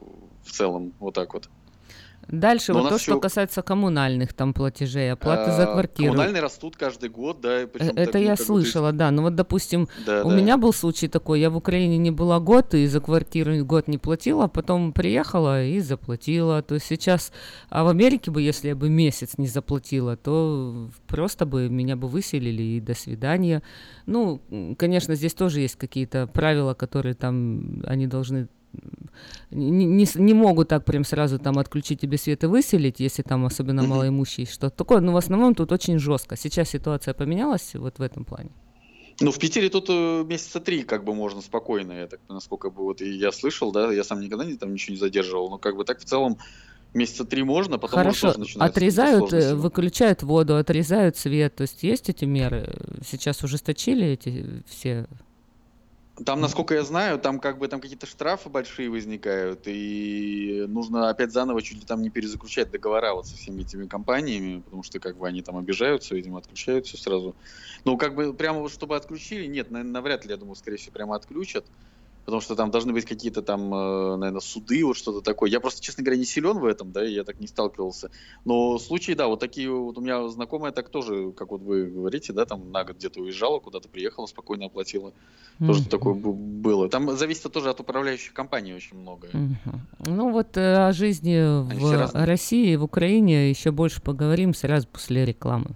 в 0.43 0.51
целом, 0.51 0.93
вот 0.99 1.13
так 1.13 1.33
вот. 1.33 1.49
Дальше 2.27 2.73
Но 2.73 2.79
вот 2.81 2.89
то, 2.89 2.97
что 2.97 3.11
ещё- 3.11 3.19
касается 3.19 3.61
коммунальных 3.61 4.33
там 4.33 4.53
платежей, 4.53 5.11
оплаты 5.11 5.51
за 5.51 5.63
А, 5.63 5.73
квартиру. 5.73 6.11
Коммунальные 6.13 6.41
растут 6.41 6.75
каждый 6.77 7.09
год, 7.09 7.41
да, 7.41 7.51
Это 7.59 8.11
так, 8.11 8.21
я 8.21 8.35
слышала, 8.35 8.91
да. 8.91 9.11
Ну 9.11 9.21
вот, 9.23 9.35
допустим, 9.35 9.87
Да, 10.05 10.23
у 10.23 10.29
да. 10.29 10.35
меня 10.35 10.57
был 10.57 10.73
случай 10.73 11.07
такой, 11.07 11.39
я 11.41 11.49
в 11.49 11.57
Украине 11.57 11.97
не 11.97 12.11
была 12.11 12.39
год, 12.39 12.73
и 12.73 12.87
за 12.87 12.99
квартиру 12.99 13.65
год 13.65 13.87
не 13.87 13.97
платила, 13.97 14.45
а 14.45 14.47
потом 14.47 14.93
приехала 14.93 15.63
и 15.65 15.79
заплатила. 15.79 16.61
То 16.61 16.75
есть 16.75 16.87
сейчас, 16.87 17.31
а 17.69 17.83
в 17.83 17.87
Америке 17.89 18.31
бы, 18.31 18.41
если 18.41 18.69
я 18.69 18.75
бы 18.75 18.89
месяц 18.89 19.37
не 19.37 19.47
заплатила, 19.47 20.15
то 20.15 20.89
просто 21.07 21.45
бы 21.45 21.69
меня 21.69 21.95
бы 21.95 22.07
выселили 22.07 22.63
и 22.63 22.79
до 22.79 22.93
свидания. 22.95 23.61
Ну, 24.05 24.41
конечно, 24.77 25.15
здесь 25.15 25.33
тоже 25.33 25.59
есть 25.61 25.75
какие-то 25.75 26.27
правила, 26.27 26.73
которые 26.73 27.13
там, 27.15 27.83
они 27.85 28.07
должны 28.07 28.47
не, 29.51 29.85
не 29.85 30.07
не 30.15 30.33
могут 30.33 30.69
так 30.69 30.85
прям 30.85 31.03
сразу 31.03 31.39
там 31.39 31.57
отключить 31.59 32.01
тебе 32.01 32.17
свет 32.17 32.43
и 32.43 32.47
выселить, 32.47 32.99
если 32.99 33.21
там 33.21 33.45
особенно 33.45 33.83
малоимущий 33.83 34.45
что-то 34.45 34.75
такое. 34.75 35.01
Но 35.01 35.13
в 35.13 35.17
основном 35.17 35.55
тут 35.55 35.71
очень 35.71 35.99
жестко. 35.99 36.35
Сейчас 36.35 36.69
ситуация 36.69 37.13
поменялась 37.13 37.75
вот 37.75 37.99
в 37.99 38.01
этом 38.01 38.25
плане. 38.25 38.51
Ну, 39.21 39.31
в 39.31 39.37
Питере 39.37 39.69
тут 39.69 39.85
э, 39.89 40.23
месяца 40.23 40.59
три 40.59 40.83
как 40.83 41.03
бы 41.03 41.13
можно 41.13 41.41
спокойно, 41.41 41.91
я 41.91 42.07
так, 42.07 42.19
насколько 42.29 42.71
бы 42.71 42.83
вот 42.83 43.01
и 43.01 43.11
я 43.11 43.31
слышал, 43.31 43.71
да, 43.71 43.91
я 43.93 44.03
сам 44.03 44.19
никогда 44.21 44.43
не, 44.43 44.57
там 44.57 44.73
ничего 44.73 44.93
не 44.93 44.99
задерживал, 44.99 45.51
но 45.51 45.59
как 45.59 45.75
бы 45.75 45.85
так 45.85 45.99
в 45.99 46.03
целом 46.03 46.39
месяца 46.93 47.23
три 47.23 47.43
можно, 47.43 47.77
потом 47.77 47.99
Хорошо, 47.99 48.33
тоже 48.33 48.57
отрезают, 48.57 49.31
э, 49.33 49.55
выключают 49.55 50.23
воду, 50.23 50.55
отрезают 50.55 51.15
свет. 51.17 51.55
То 51.55 51.61
есть 51.61 51.83
есть 51.83 52.09
эти 52.09 52.25
меры? 52.25 52.75
Сейчас 53.05 53.43
ужесточили 53.43 54.07
эти 54.07 54.63
все? 54.67 55.07
Там, 56.25 56.41
насколько 56.41 56.75
я 56.75 56.83
знаю, 56.83 57.17
там 57.17 57.39
как 57.39 57.57
бы 57.57 57.67
там 57.67 57.81
какие-то 57.81 58.05
штрафы 58.05 58.47
большие 58.49 58.87
возникают, 58.87 59.63
и 59.65 60.63
нужно 60.67 61.09
опять 61.09 61.31
заново 61.31 61.63
чуть 61.63 61.79
ли 61.79 61.85
там 61.85 62.03
не 62.03 62.11
перезаключать 62.11 62.69
договора 62.69 63.15
вот 63.15 63.25
со 63.25 63.35
всеми 63.35 63.63
этими 63.63 63.87
компаниями, 63.87 64.61
потому 64.61 64.83
что 64.83 64.99
как 64.99 65.17
бы 65.17 65.27
они 65.27 65.41
там 65.41 65.57
обижаются, 65.57 66.13
видимо, 66.13 66.37
отключают 66.37 66.85
все 66.85 66.97
сразу. 66.97 67.35
Ну, 67.83 67.97
как 67.97 68.13
бы 68.13 68.35
прямо 68.35 68.59
вот 68.59 68.71
чтобы 68.71 68.95
отключили, 68.95 69.47
нет, 69.47 69.71
на- 69.71 69.83
навряд 69.83 70.23
ли, 70.23 70.31
я 70.31 70.37
думаю, 70.37 70.55
скорее 70.55 70.77
всего, 70.77 70.93
прямо 70.93 71.15
отключат. 71.15 71.71
Потому 72.25 72.41
что 72.41 72.55
там 72.55 72.71
должны 72.71 72.93
быть 72.93 73.05
какие-то 73.05 73.41
там, 73.41 73.69
наверное, 73.69 74.39
суды, 74.39 74.83
вот 74.85 74.95
что-то 74.95 75.21
такое. 75.21 75.49
Я 75.49 75.59
просто, 75.59 75.81
честно 75.81 76.03
говоря, 76.03 76.19
не 76.19 76.25
силен 76.25 76.59
в 76.59 76.65
этом, 76.65 76.91
да, 76.91 77.03
я 77.03 77.23
так 77.23 77.39
не 77.39 77.47
сталкивался. 77.47 78.09
Но 78.45 78.79
случаи, 78.79 79.11
да, 79.11 79.27
вот 79.27 79.39
такие 79.39 79.69
вот 79.69 79.97
у 79.97 80.01
меня 80.01 80.27
знакомая 80.29 80.71
так 80.71 80.89
тоже, 80.89 81.33
как 81.33 81.51
вот 81.51 81.61
вы 81.61 81.85
говорите, 81.87 82.31
да, 82.31 82.45
там 82.45 82.71
на 82.71 82.85
год 82.85 82.95
где-то 82.95 83.19
уезжала, 83.19 83.59
куда-то 83.59 83.89
приехала, 83.89 84.25
спокойно 84.25 84.67
оплатила. 84.67 85.13
Тоже 85.59 85.81
Мгм. 85.81 85.89
такое 85.89 86.13
было. 86.13 86.89
Там 86.89 87.15
зависит 87.15 87.51
тоже 87.51 87.69
от 87.69 87.79
управляющих 87.79 88.33
компаний 88.33 88.73
очень 88.73 88.97
многое. 88.97 89.31
Мгм. 89.33 89.87
Ну 89.99 90.31
вот 90.31 90.57
э, 90.57 90.87
о 90.87 90.93
жизни 90.93 91.35
Они 91.69 91.79
в. 91.79 92.25
России 92.25 92.71
и 92.71 92.75
в 92.77 92.83
Украине 92.83 93.49
еще 93.49 93.71
больше 93.71 94.01
поговорим 94.01 94.53
сразу 94.53 94.87
после 94.87 95.25
рекламы. 95.25 95.75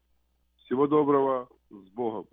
Всего 0.59 0.87
доброго, 0.87 1.49
с 1.71 1.89
Богом. 1.91 2.27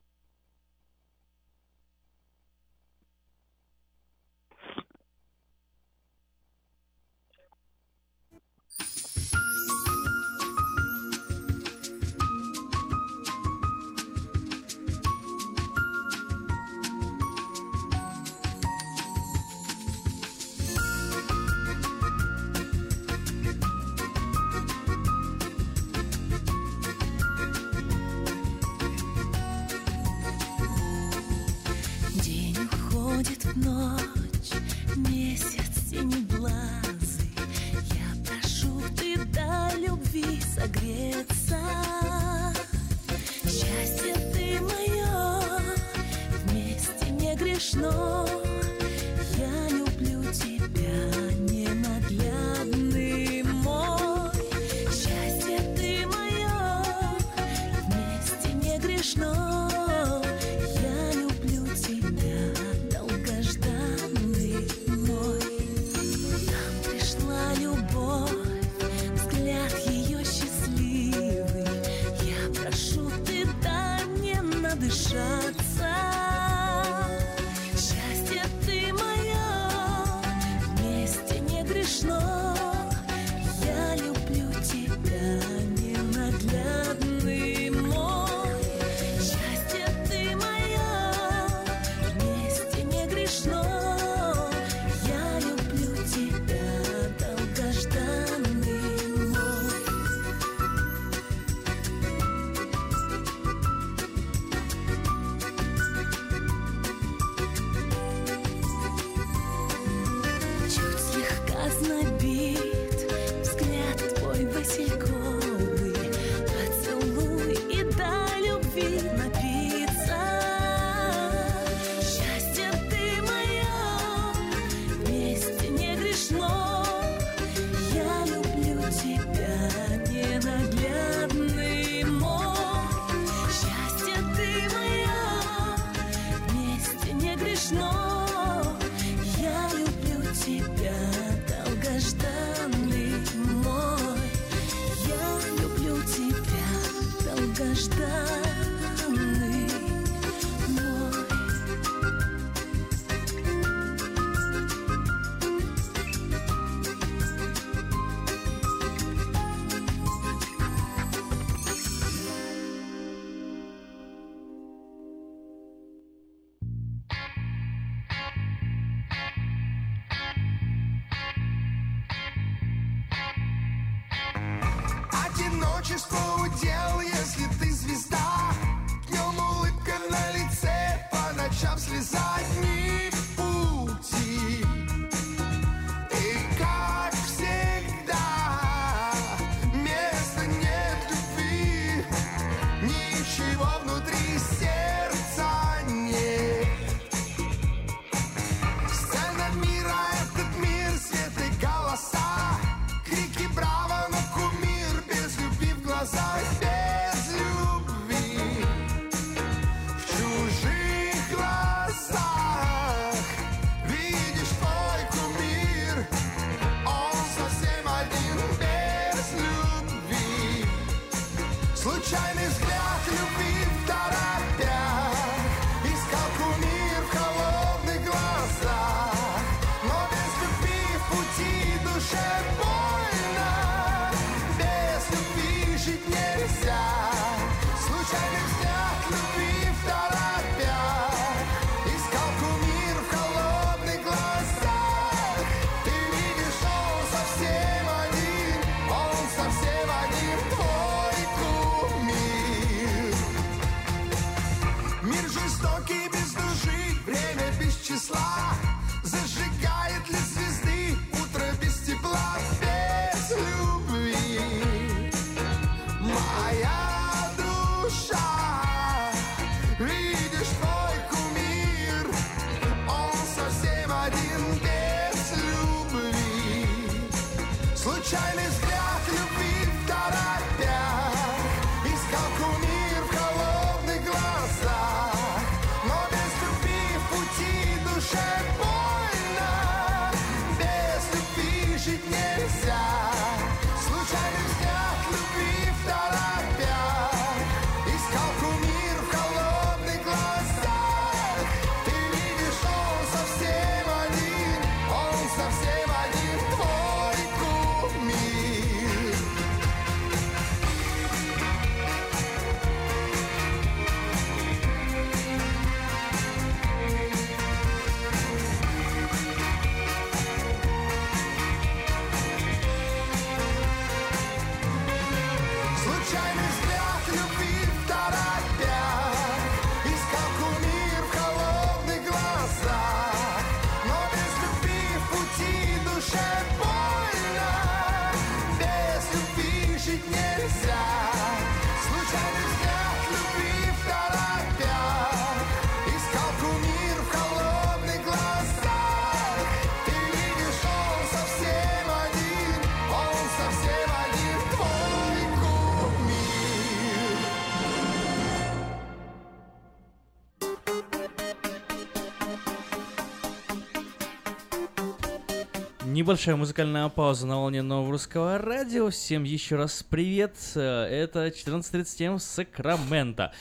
Небольшая 365.97 366.35
музыкальная 366.35 366.87
пауза 366.89 367.25
на 367.25 367.37
волне 367.37 367.63
нового 367.63 367.93
русского 367.93 368.37
радио. 368.37 368.91
Всем 368.91 369.23
еще 369.23 369.55
раз 369.55 369.81
привет. 369.81 370.35
Это 370.53 371.33
14.37 371.35 372.19
Сакраменто. 372.19 373.33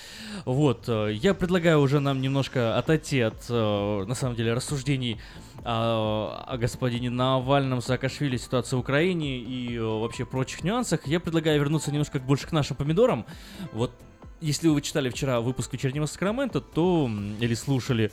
Вот, 0.46 0.88
э, 0.88 1.12
я 1.12 1.34
предлагаю 1.34 1.80
уже 1.80 2.00
нам 2.00 2.22
немножко 2.22 2.78
отойти 2.78 3.20
от, 3.20 3.44
э, 3.50 4.04
на 4.08 4.14
самом 4.14 4.36
деле, 4.36 4.54
рассуждений 4.54 5.20
о, 5.66 6.46
о 6.46 6.56
господине 6.56 7.10
Навальном, 7.10 7.82
Саакашвили, 7.82 8.38
ситуации 8.38 8.76
в 8.76 8.78
Украине 8.78 9.36
и 9.36 9.76
э, 9.76 9.82
вообще 9.82 10.24
прочих 10.24 10.64
нюансах. 10.64 11.06
Я 11.06 11.20
предлагаю 11.20 11.60
вернуться 11.60 11.90
немножко 11.90 12.18
больше 12.20 12.46
к 12.46 12.52
нашим 12.52 12.74
помидорам. 12.74 13.26
Вот, 13.74 13.92
если 14.40 14.68
вы 14.68 14.80
читали 14.80 15.10
вчера 15.10 15.42
выпуск 15.42 15.74
вечернего 15.74 16.06
Сакрамента, 16.06 16.62
то, 16.62 17.10
или 17.38 17.52
слушали 17.52 18.10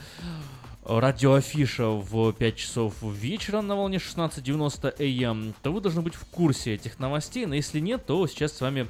радиоафиша 0.86 1.88
в 1.88 2.34
5 2.34 2.56
часов 2.56 2.94
вечера 3.02 3.62
на 3.62 3.76
волне 3.76 3.98
16.90 3.98 5.26
АМ, 5.26 5.54
то 5.62 5.72
вы 5.72 5.82
должны 5.82 6.02
быть 6.02 6.16
в 6.16 6.26
курсе 6.26 6.74
этих 6.76 7.00
новостей, 7.00 7.46
но 7.46 7.56
если 7.56 7.80
нет, 7.80 8.06
то 8.06 8.26
сейчас 8.28 8.54
с 8.54 8.62
вами 8.62 8.88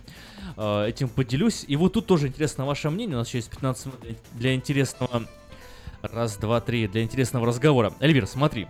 э, 0.57 0.86
этим 0.88 1.10
поделюсь. 1.10 1.65
И 1.68 1.76
вот 1.76 1.94
тут 1.94 2.06
тоже 2.07 2.28
интересно 2.28 2.65
ваше 2.65 2.90
мнение, 2.90 3.15
у 3.15 3.20
нас 3.20 3.28
еще 3.28 3.38
есть 3.40 3.49
15 3.49 3.86
минут 3.86 3.99
для- 4.34 4.53
интересного... 4.56 5.28
Раз, 6.02 6.36
два, 6.36 6.60
три, 6.60 6.88
для 6.90 7.02
интересного 7.02 7.48
разговора. 7.48 7.94
Эльвир, 8.02 8.28
смотри. 8.28 8.68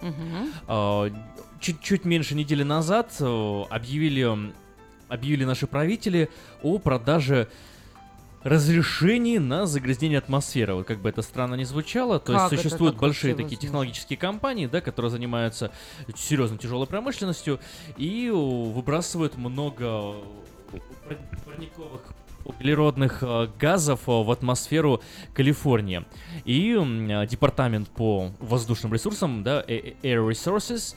Мгм. 0.00 0.52
А, 0.68 1.10
Чуть-чуть 1.60 2.04
меньше 2.04 2.36
недели 2.36 2.62
назад 2.62 3.10
э, 3.18 3.62
объявили, 3.68 4.52
объявили 5.08 5.44
наши 5.44 5.66
правители 5.66 6.28
о 6.62 6.78
продаже 6.78 7.48
разрешений 8.42 9.38
на 9.38 9.66
загрязнение 9.66 10.18
атмосферы. 10.18 10.74
Вот 10.74 10.86
как 10.86 11.00
бы 11.00 11.08
это 11.08 11.22
странно 11.22 11.54
не 11.54 11.64
звучало, 11.64 12.18
то 12.18 12.32
Как 12.32 12.52
есть 12.52 12.62
существуют 12.62 12.96
большие 12.96 13.34
такие 13.34 13.44
возможно? 13.44 13.62
технологические 13.62 14.16
компании, 14.16 14.66
да, 14.66 14.80
которые 14.80 15.10
занимаются 15.10 15.70
серьезно 16.16 16.58
тяжелой 16.58 16.86
промышленностью 16.86 17.60
и 17.96 18.30
выбрасывают 18.30 19.36
много 19.36 20.14
пар- 21.08 21.18
парниковых 21.44 22.02
углеродных 22.44 23.22
э, 23.22 23.48
газов 23.58 24.00
э, 24.08 24.10
в 24.10 24.30
атмосферу 24.30 25.02
Калифорнии. 25.34 26.04
И 26.44 26.74
э, 26.74 27.26
департамент 27.26 27.88
по 27.88 28.30
воздушным 28.40 28.94
ресурсам, 28.94 29.42
да, 29.42 29.62
Air 29.62 30.28
Resources, 30.28 30.94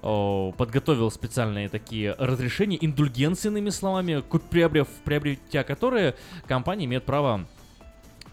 подготовил 0.00 1.10
специальные 1.10 1.68
такие 1.68 2.14
разрешения, 2.18 2.78
индульгенции, 2.80 3.48
иными 3.48 3.70
словами, 3.70 4.22
приобрев, 4.50 4.88
приобретя 5.04 5.64
которые 5.64 6.14
компания 6.46 6.84
имеет 6.84 7.04
право 7.04 7.46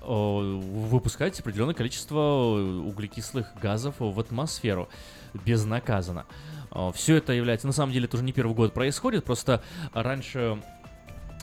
выпускать 0.01 1.39
определенное 1.39 1.73
количество 1.73 2.19
углекислых 2.85 3.53
газов 3.61 3.95
в 3.99 4.19
атмосферу 4.19 4.89
безнаказанно. 5.45 6.25
Все 6.93 7.15
это 7.15 7.33
является, 7.33 7.67
на 7.67 7.73
самом 7.73 7.93
деле, 7.93 8.05
это 8.05 8.17
уже 8.17 8.25
не 8.25 8.33
первый 8.33 8.53
год 8.53 8.73
происходит, 8.73 9.23
просто 9.23 9.63
раньше 9.93 10.61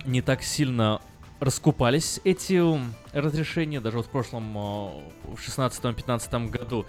не 0.05 0.21
так 0.23 0.43
сильно 0.43 1.01
раскупались 1.41 2.21
эти 2.25 2.63
разрешения, 3.13 3.81
даже 3.81 3.97
вот 3.97 4.07
в 4.07 4.11
прошлом, 4.11 4.53
в 4.53 5.37
16-15 5.39 6.51
году 6.51 6.85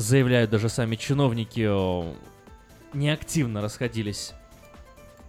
заявляют 0.00 0.50
даже 0.50 0.68
сами 0.68 0.96
чиновники, 0.96 1.68
неактивно 2.94 3.60
расходились 3.60 4.32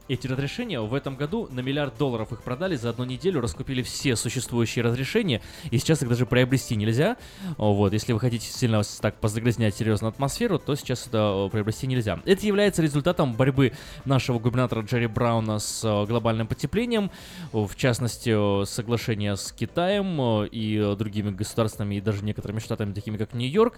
эти 0.10 0.28
разрешения. 0.28 0.82
В 0.82 0.94
этом 0.94 1.16
году 1.16 1.48
на 1.52 1.62
миллиард 1.62 1.98
долларов 1.98 2.34
их 2.34 2.42
продали, 2.42 2.76
за 2.76 2.90
одну 2.90 3.06
неделю 3.06 3.40
раскупили 3.42 3.82
все 3.84 4.16
существующие 4.16 4.84
разрешения, 4.84 5.42
и 5.72 5.78
сейчас 5.78 6.02
их 6.02 6.10
даже 6.10 6.26
приобрести 6.26 6.76
нельзя. 6.76 7.16
Вот, 7.58 7.94
если 7.94 8.12
вы 8.12 8.20
хотите 8.20 8.48
сильно 8.48 8.82
так 9.02 9.16
позагрязнять 9.16 9.76
серьезно 9.76 10.08
атмосферу, 10.08 10.60
то 10.60 10.76
сейчас 10.76 11.08
это 11.08 11.46
э, 11.48 11.50
приобрести 11.52 11.88
нельзя. 11.88 12.20
Это 12.26 12.46
является 12.46 12.82
результатом 12.82 13.34
борьбы 13.34 13.74
нашего 14.06 14.40
губернатора 14.40 14.82
Джерри 14.82 15.08
Брауна 15.08 15.60
с 15.60 15.84
э, 15.84 16.06
глобальным 16.06 16.48
потеплением, 16.48 17.12
в 17.52 17.76
частности, 17.76 18.62
э, 18.62 18.66
соглашение 18.66 19.38
с 19.38 19.52
Китаем 19.52 20.44
и 20.46 20.96
другими 20.98 21.30
государствами, 21.30 21.96
и 21.96 22.02
даже 22.02 22.24
некоторыми 22.24 22.60
штатами, 22.60 22.94
такими 22.94 23.18
как 23.18 23.34
Нью-Йорк. 23.34 23.78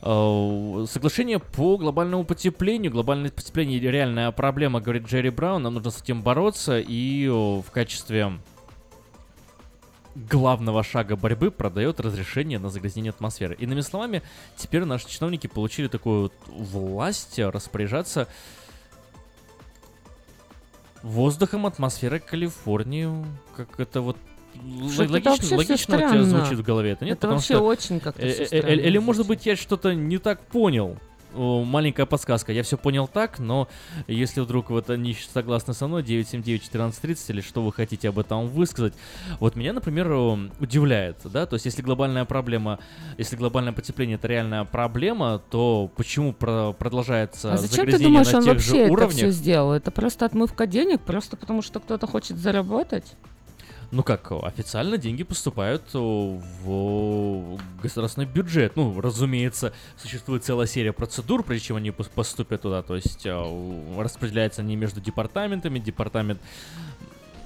Соглашение 0.00 1.38
по 1.38 1.76
глобальному 1.76 2.24
потеплению. 2.24 2.90
Глобальное 2.92 3.30
потепление 3.30 3.78
реальная 3.80 4.30
проблема, 4.30 4.80
говорит 4.80 5.06
Джерри 5.06 5.30
Браун. 5.30 5.57
Нам 5.58 5.74
нужно 5.74 5.90
с 5.90 6.02
этим 6.02 6.22
бороться. 6.22 6.78
И 6.78 7.26
э, 7.26 7.30
в 7.30 7.70
качестве 7.70 8.32
главного 10.14 10.82
шага 10.82 11.16
борьбы 11.16 11.50
продает 11.50 12.00
разрешение 12.00 12.58
на 12.58 12.70
загрязнение 12.70 13.10
атмосферы. 13.10 13.54
Иными 13.58 13.80
словами, 13.82 14.22
теперь 14.56 14.84
наши 14.84 15.08
чиновники 15.08 15.46
получили 15.46 15.88
такую 15.88 16.22
вот 16.22 16.32
власть 16.46 17.38
распоряжаться 17.38 18.26
воздухом 21.02 21.66
атмосферы 21.66 22.18
Калифорнии. 22.18 23.08
Как 23.56 23.78
это 23.78 24.00
вот 24.00 24.16
Что 24.92 25.04
логично, 25.04 25.56
логично 25.56 25.96
у 25.96 26.00
тебя 26.10 26.24
звучит 26.24 26.58
в 26.58 26.62
голове? 26.62 26.92
Это 26.92 27.04
нет? 27.04 27.12
Это 27.12 27.20
Потому 27.20 27.34
вообще 27.34 27.54
что- 27.54 27.64
очень 27.64 28.00
как-то 28.00 28.22
Э, 28.22 28.30
э, 28.30 28.46
э, 28.50 28.74
Или, 28.74 28.98
может 28.98 29.26
быть, 29.26 29.46
я 29.46 29.56
что-то 29.56 29.94
не 29.94 30.18
так 30.18 30.40
понял. 30.46 30.98
Маленькая 31.38 32.06
подсказка. 32.06 32.52
Я 32.52 32.62
все 32.62 32.76
понял 32.76 33.06
так, 33.06 33.38
но 33.38 33.68
если 34.06 34.40
вдруг 34.40 34.70
вы 34.70 34.80
это 34.80 34.96
не 34.96 35.14
согласны 35.14 35.74
со 35.74 35.86
мной, 35.86 36.02
979-1430, 36.02 37.16
или 37.28 37.40
что 37.40 37.62
вы 37.62 37.72
хотите 37.72 38.08
об 38.08 38.18
этом 38.18 38.48
высказать, 38.48 38.94
вот 39.40 39.56
меня, 39.56 39.72
например, 39.72 40.10
удивляет, 40.60 41.16
да, 41.24 41.46
то 41.46 41.54
есть 41.54 41.66
если 41.66 41.82
глобальная 41.82 42.24
проблема, 42.24 42.78
если 43.16 43.36
глобальное 43.36 43.72
потепление 43.72 44.16
это 44.16 44.28
реальная 44.28 44.64
проблема, 44.64 45.40
то 45.50 45.90
почему 45.96 46.32
про- 46.32 46.72
продолжается 46.72 47.52
А 47.52 47.56
зачем 47.56 47.86
ты 47.86 47.98
думаешь, 47.98 48.30
на 48.32 48.38
он 48.38 48.44
тех 48.44 48.54
вообще 48.54 48.70
же 48.70 48.78
это 48.92 49.08
все 49.08 49.30
сделал? 49.30 49.72
Это 49.72 49.90
просто 49.90 50.26
отмывка 50.26 50.66
денег, 50.66 51.00
просто 51.00 51.36
потому 51.36 51.62
что 51.62 51.80
кто-то 51.80 52.06
хочет 52.06 52.36
заработать? 52.38 53.04
Ну 53.90 54.02
как, 54.02 54.30
официально 54.32 54.98
деньги 54.98 55.22
поступают 55.22 55.82
в 55.94 57.58
государственный 57.82 58.26
бюджет. 58.26 58.76
Ну, 58.76 59.00
разумеется, 59.00 59.72
существует 59.96 60.44
целая 60.44 60.66
серия 60.66 60.92
процедур, 60.92 61.42
прежде 61.42 61.68
чем 61.68 61.76
они 61.76 61.88
пос- 61.88 62.10
поступят 62.14 62.60
туда. 62.62 62.82
То 62.82 62.96
есть 62.96 63.26
у- 63.26 63.98
распределяются 63.98 64.60
они 64.60 64.76
между 64.76 65.00
департаментами. 65.00 65.78
Департамент 65.78 66.38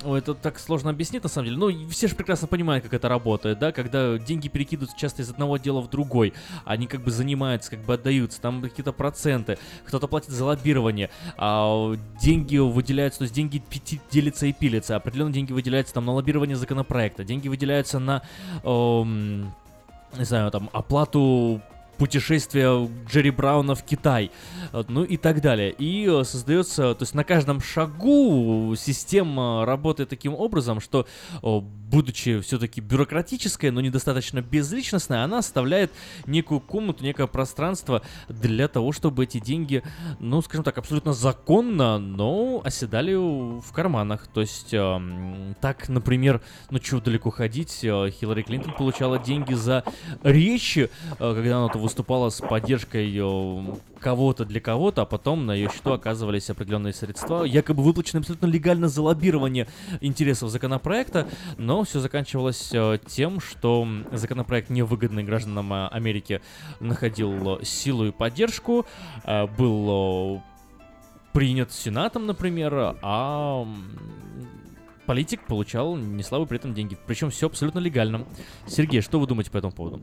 Ой, 0.04 0.18
это 0.18 0.34
так 0.34 0.58
сложно 0.58 0.90
объяснить, 0.90 1.22
на 1.22 1.28
самом 1.28 1.46
деле. 1.46 1.58
Ну, 1.58 1.88
все 1.88 2.08
же 2.08 2.14
прекрасно 2.14 2.48
понимают, 2.48 2.84
как 2.84 2.94
это 2.94 3.08
работает, 3.08 3.58
да, 3.58 3.72
когда 3.72 4.18
деньги 4.18 4.48
перекидываются 4.48 4.98
часто 4.98 5.22
из 5.22 5.30
одного 5.30 5.54
отдела 5.54 5.80
в 5.80 5.88
другой, 5.88 6.32
они 6.64 6.86
как 6.86 7.02
бы 7.02 7.10
занимаются, 7.10 7.70
как 7.70 7.80
бы 7.80 7.94
отдаются, 7.94 8.40
там 8.40 8.62
какие-то 8.62 8.92
проценты, 8.92 9.58
кто-то 9.84 10.08
платит 10.08 10.30
за 10.30 10.44
лоббирование, 10.44 11.10
а 11.36 11.94
деньги 12.20 12.56
выделяются, 12.56 13.20
то 13.20 13.24
есть 13.24 13.34
деньги 13.34 13.62
делятся 14.10 14.46
и 14.46 14.52
пилятся, 14.52 14.96
определенные 14.96 15.34
деньги 15.34 15.52
выделяются 15.52 15.94
там 15.94 16.06
на 16.06 16.12
лоббирование 16.12 16.56
законопроекта, 16.56 17.24
деньги 17.24 17.48
выделяются 17.48 17.98
на, 17.98 18.22
эм, 18.64 19.54
не 20.18 20.24
знаю, 20.24 20.50
там, 20.50 20.68
оплату 20.72 21.62
путешествия 21.98 22.88
Джерри 23.08 23.30
Брауна 23.30 23.74
в 23.74 23.84
Китай, 23.84 24.30
э, 24.72 24.82
ну 24.88 25.04
и 25.04 25.16
так 25.16 25.40
далее. 25.40 25.70
И 25.78 26.06
э, 26.08 26.24
создается, 26.24 26.94
то 26.94 27.02
есть 27.02 27.14
на 27.14 27.24
каждом 27.24 27.60
шагу 27.60 28.74
система 28.76 29.64
работает 29.66 30.08
таким 30.08 30.34
образом, 30.34 30.80
что, 30.80 31.06
э, 31.42 31.60
будучи 31.60 32.40
все-таки 32.40 32.80
бюрократической, 32.80 33.70
но 33.70 33.80
недостаточно 33.80 34.40
безличностной, 34.40 35.22
она 35.22 35.38
оставляет 35.38 35.92
некую 36.26 36.60
комнату, 36.60 37.04
некое 37.04 37.26
пространство 37.26 38.02
для 38.28 38.68
того, 38.68 38.92
чтобы 38.92 39.24
эти 39.24 39.38
деньги, 39.38 39.82
ну, 40.18 40.40
скажем 40.42 40.64
так, 40.64 40.78
абсолютно 40.78 41.12
законно, 41.12 41.98
но 41.98 42.62
оседали 42.64 43.14
в 43.14 43.72
карманах. 43.72 44.26
То 44.26 44.40
есть, 44.40 44.72
эм, 44.72 45.54
так, 45.60 45.88
например, 45.88 46.40
ну, 46.70 46.78
чего 46.78 47.00
далеко 47.00 47.30
ходить, 47.30 47.80
э, 47.82 48.10
Хиллари 48.10 48.42
Клинтон 48.42 48.74
получала 48.74 49.18
деньги 49.18 49.54
за 49.54 49.84
речи, 50.22 50.90
э, 51.18 51.34
когда 51.34 51.58
она 51.58 51.68
выступала 51.82 52.30
с 52.30 52.40
поддержкой 52.40 53.12
э, 53.14 53.74
кого-то 54.00 54.44
для 54.44 54.60
кого-то, 54.60 55.02
а 55.02 55.04
потом 55.04 55.46
на 55.46 55.52
ее 55.52 55.68
счету 55.68 55.92
оказывались 55.92 56.48
определенные 56.48 56.92
средства, 56.92 57.44
якобы 57.44 57.82
выплачены 57.82 58.20
абсолютно 58.20 58.46
легально 58.46 58.88
за 58.88 59.02
лоббирование 59.02 59.68
интересов 60.00 60.50
законопроекта, 60.50 61.28
но 61.58 61.84
все 61.84 62.00
заканчивалось 62.00 62.70
э, 62.72 62.98
тем, 63.06 63.40
что 63.40 63.86
законопроект 64.12 64.70
невыгодный 64.70 65.24
гражданам 65.24 65.72
э, 65.72 65.88
Америки 65.88 66.40
находил 66.80 67.60
силу 67.62 68.06
и 68.06 68.10
поддержку, 68.12 68.86
был 69.58 70.42
принят 71.32 71.72
Сенатом, 71.72 72.26
например, 72.26 72.96
а 73.02 73.66
политик 75.06 75.44
получал 75.46 75.96
неслабые 75.96 76.48
при 76.48 76.58
этом 76.58 76.74
деньги. 76.74 76.96
Причем 77.06 77.30
все 77.30 77.46
абсолютно 77.46 77.78
легально. 77.78 78.26
Сергей, 78.66 79.00
что 79.00 79.18
вы 79.18 79.26
думаете 79.26 79.50
по 79.50 79.58
этому 79.58 79.72
поводу? 79.72 80.00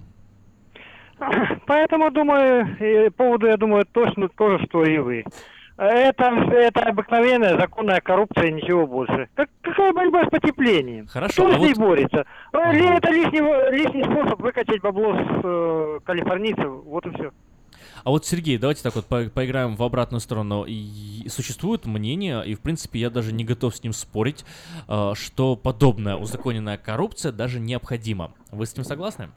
Поэтому, 1.65 2.11
думаю, 2.11 3.11
поводу, 3.13 3.47
я 3.47 3.57
думаю, 3.57 3.85
точно 3.85 4.29
то 4.29 4.57
же, 4.57 4.65
что 4.65 4.83
и 4.83 4.97
вы. 4.97 5.23
Это, 5.77 6.25
это 6.51 6.81
обыкновенная 6.83 7.57
законная 7.57 8.01
коррупция, 8.01 8.51
ничего 8.51 8.85
больше. 8.85 9.29
Как, 9.35 9.49
какая 9.61 9.93
борьба 9.93 10.25
с 10.25 10.29
потеплением? 10.29 11.07
Хорошо, 11.07 11.45
Кто 11.45 11.55
а 11.55 11.57
с 11.57 11.61
ней 11.61 11.73
вот- 11.73 11.77
борется? 11.77 12.25
А, 12.51 12.73
ли- 12.73 12.85
Это 12.85 13.09
лишний, 13.11 13.39
лишний 13.71 14.03
способ 14.03 14.41
выкачать 14.41 14.81
бабло 14.81 15.13
с 15.15 15.39
э, 15.41 15.99
калифорнийцев, 16.03 16.83
вот 16.83 17.05
и 17.05 17.11
все. 17.11 17.31
А 18.03 18.09
вот, 18.09 18.25
Сергей, 18.25 18.57
давайте 18.57 18.83
так 18.83 18.95
вот 18.95 19.05
по- 19.05 19.29
поиграем 19.29 19.75
в 19.77 19.83
обратную 19.83 20.19
сторону. 20.19 20.65
И 20.67 21.25
существует 21.29 21.85
мнение, 21.85 22.45
и 22.45 22.55
в 22.55 22.59
принципе 22.61 22.99
я 22.99 23.09
даже 23.09 23.31
не 23.31 23.45
готов 23.45 23.73
с 23.73 23.81
ним 23.81 23.93
спорить, 23.93 24.43
э, 24.89 25.11
что 25.15 25.55
подобная 25.55 26.17
узаконенная 26.17 26.77
коррупция 26.77 27.31
даже 27.31 27.61
необходима. 27.61 28.33
Вы 28.51 28.65
с 28.65 28.73
этим 28.73 28.83
согласны? 28.83 29.29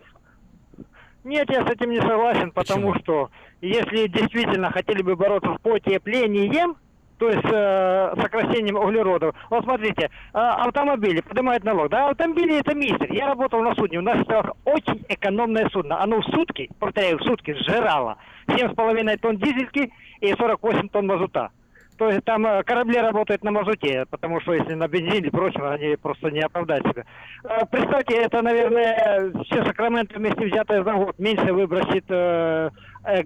Нет, 1.25 1.51
я 1.51 1.65
с 1.65 1.71
этим 1.71 1.91
не 1.91 2.01
согласен, 2.01 2.51
потому 2.51 2.95
что 2.97 3.31
если 3.61 4.09
действительно 4.09 4.71
хотели 4.73 5.03
бы 5.03 5.15
бороться 5.15 5.55
с 5.55 5.61
потеплением, 5.61 6.77
то 7.19 7.31
есть 7.31 7.45
э, 7.45 8.15
сокращением 8.21 8.75
углеродов. 8.75 9.37
Вот 9.49 9.63
смотрите, 9.63 10.07
э, 10.07 10.11
автомобили 10.37 11.21
поднимают 11.21 11.63
налог. 11.63 11.89
Да, 11.89 12.09
автомобили 12.09 12.59
это 12.59 12.75
мистер. 12.75 13.13
Я 13.13 13.29
работал 13.29 13.63
на 13.63 13.77
судне. 13.77 13.99
У 13.99 14.03
нас 14.03 14.19
это 14.23 14.55
очень 14.65 15.05
экономное 15.09 15.69
судно. 15.69 16.03
Оно 16.03 16.21
в 16.21 16.25
сутки, 16.25 16.69
повторяю, 16.81 17.19
в 17.19 17.23
сутки 17.23 17.55
сжирало 17.55 18.17
7,5 18.49 19.19
тонн 19.19 19.37
дизельки 19.37 19.93
и 20.21 20.35
48 20.35 20.89
тонн 20.89 21.07
мазута. 21.07 21.51
То 21.99 22.11
есть 22.11 22.25
там 22.25 22.47
э, 22.47 22.63
корабли 22.65 22.99
работают 22.99 23.45
на 23.45 23.51
мазуте, 23.51 24.07
потому 24.11 24.41
что 24.41 24.55
если 24.55 24.75
на 24.75 24.89
бензине 24.89 25.29
и 25.29 25.31
они 25.61 25.97
просто 25.97 26.31
не 26.31 26.41
оправдают 26.41 26.87
себя. 26.87 27.05
Э, 27.45 27.65
Представьте, 27.71 28.15
это, 28.17 28.43
наверное, 28.43 29.33
все 29.45 29.65
Сакраменто 29.65 30.19
вместе 30.19 30.47
взятое 30.47 30.83
за 30.83 30.93
год 30.93 31.19
меньше 31.19 31.53
выбросит 31.53 32.05
э, 32.09 32.71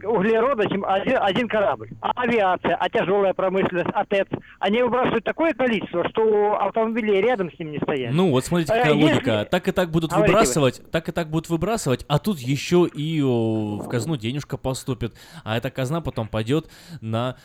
углерода, 0.04 0.68
чем 0.68 0.84
один, 0.84 1.18
один 1.20 1.48
корабль. 1.48 1.90
А 2.00 2.10
авиация, 2.22 2.76
а 2.76 2.88
тяжелая 2.88 3.34
промышленность, 3.34 3.90
а 3.92 4.04
ТЭЦ, 4.04 4.28
они 4.58 4.82
выбрасывают 4.82 5.24
такое 5.24 5.52
количество, 5.52 6.08
что 6.08 6.56
автомобили 6.58 7.16
рядом 7.16 7.52
с 7.52 7.58
ним 7.58 7.72
не 7.72 7.78
стоят. 7.78 8.12
Ну, 8.14 8.30
вот 8.30 8.44
смотрите, 8.44 8.72
Э, 8.72 8.78
какая 8.78 8.94
если- 8.94 9.12
логика. 9.14 9.48
Так 9.50 9.68
и 9.68 9.72
так 9.72 9.90
будут 9.90 10.10
Говорите 10.10 10.32
вы. 10.32 10.38
выбрасывать, 10.38 10.82
так 10.90 11.08
и 11.08 11.12
так 11.12 11.28
будут 11.30 11.48
выбрасывать, 11.50 12.04
а 12.08 12.18
тут 12.18 12.38
еще 12.38 12.86
и 12.92 13.22
о, 13.22 13.78
в 13.78 13.88
казну 13.88 14.16
денежка 14.16 14.56
поступит. 14.56 15.14
А 15.44 15.56
эта 15.56 15.70
казна 15.70 16.00
потом 16.00 16.28
пойдет 16.28 16.68
на 17.00 17.36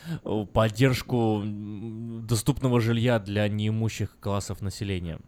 поддержку 0.52 1.42
доступного 1.44 2.80
жилья 2.80 3.18
для 3.18 3.48
неимущих 3.48 4.16
классов 4.20 4.60
населения. 4.62 5.18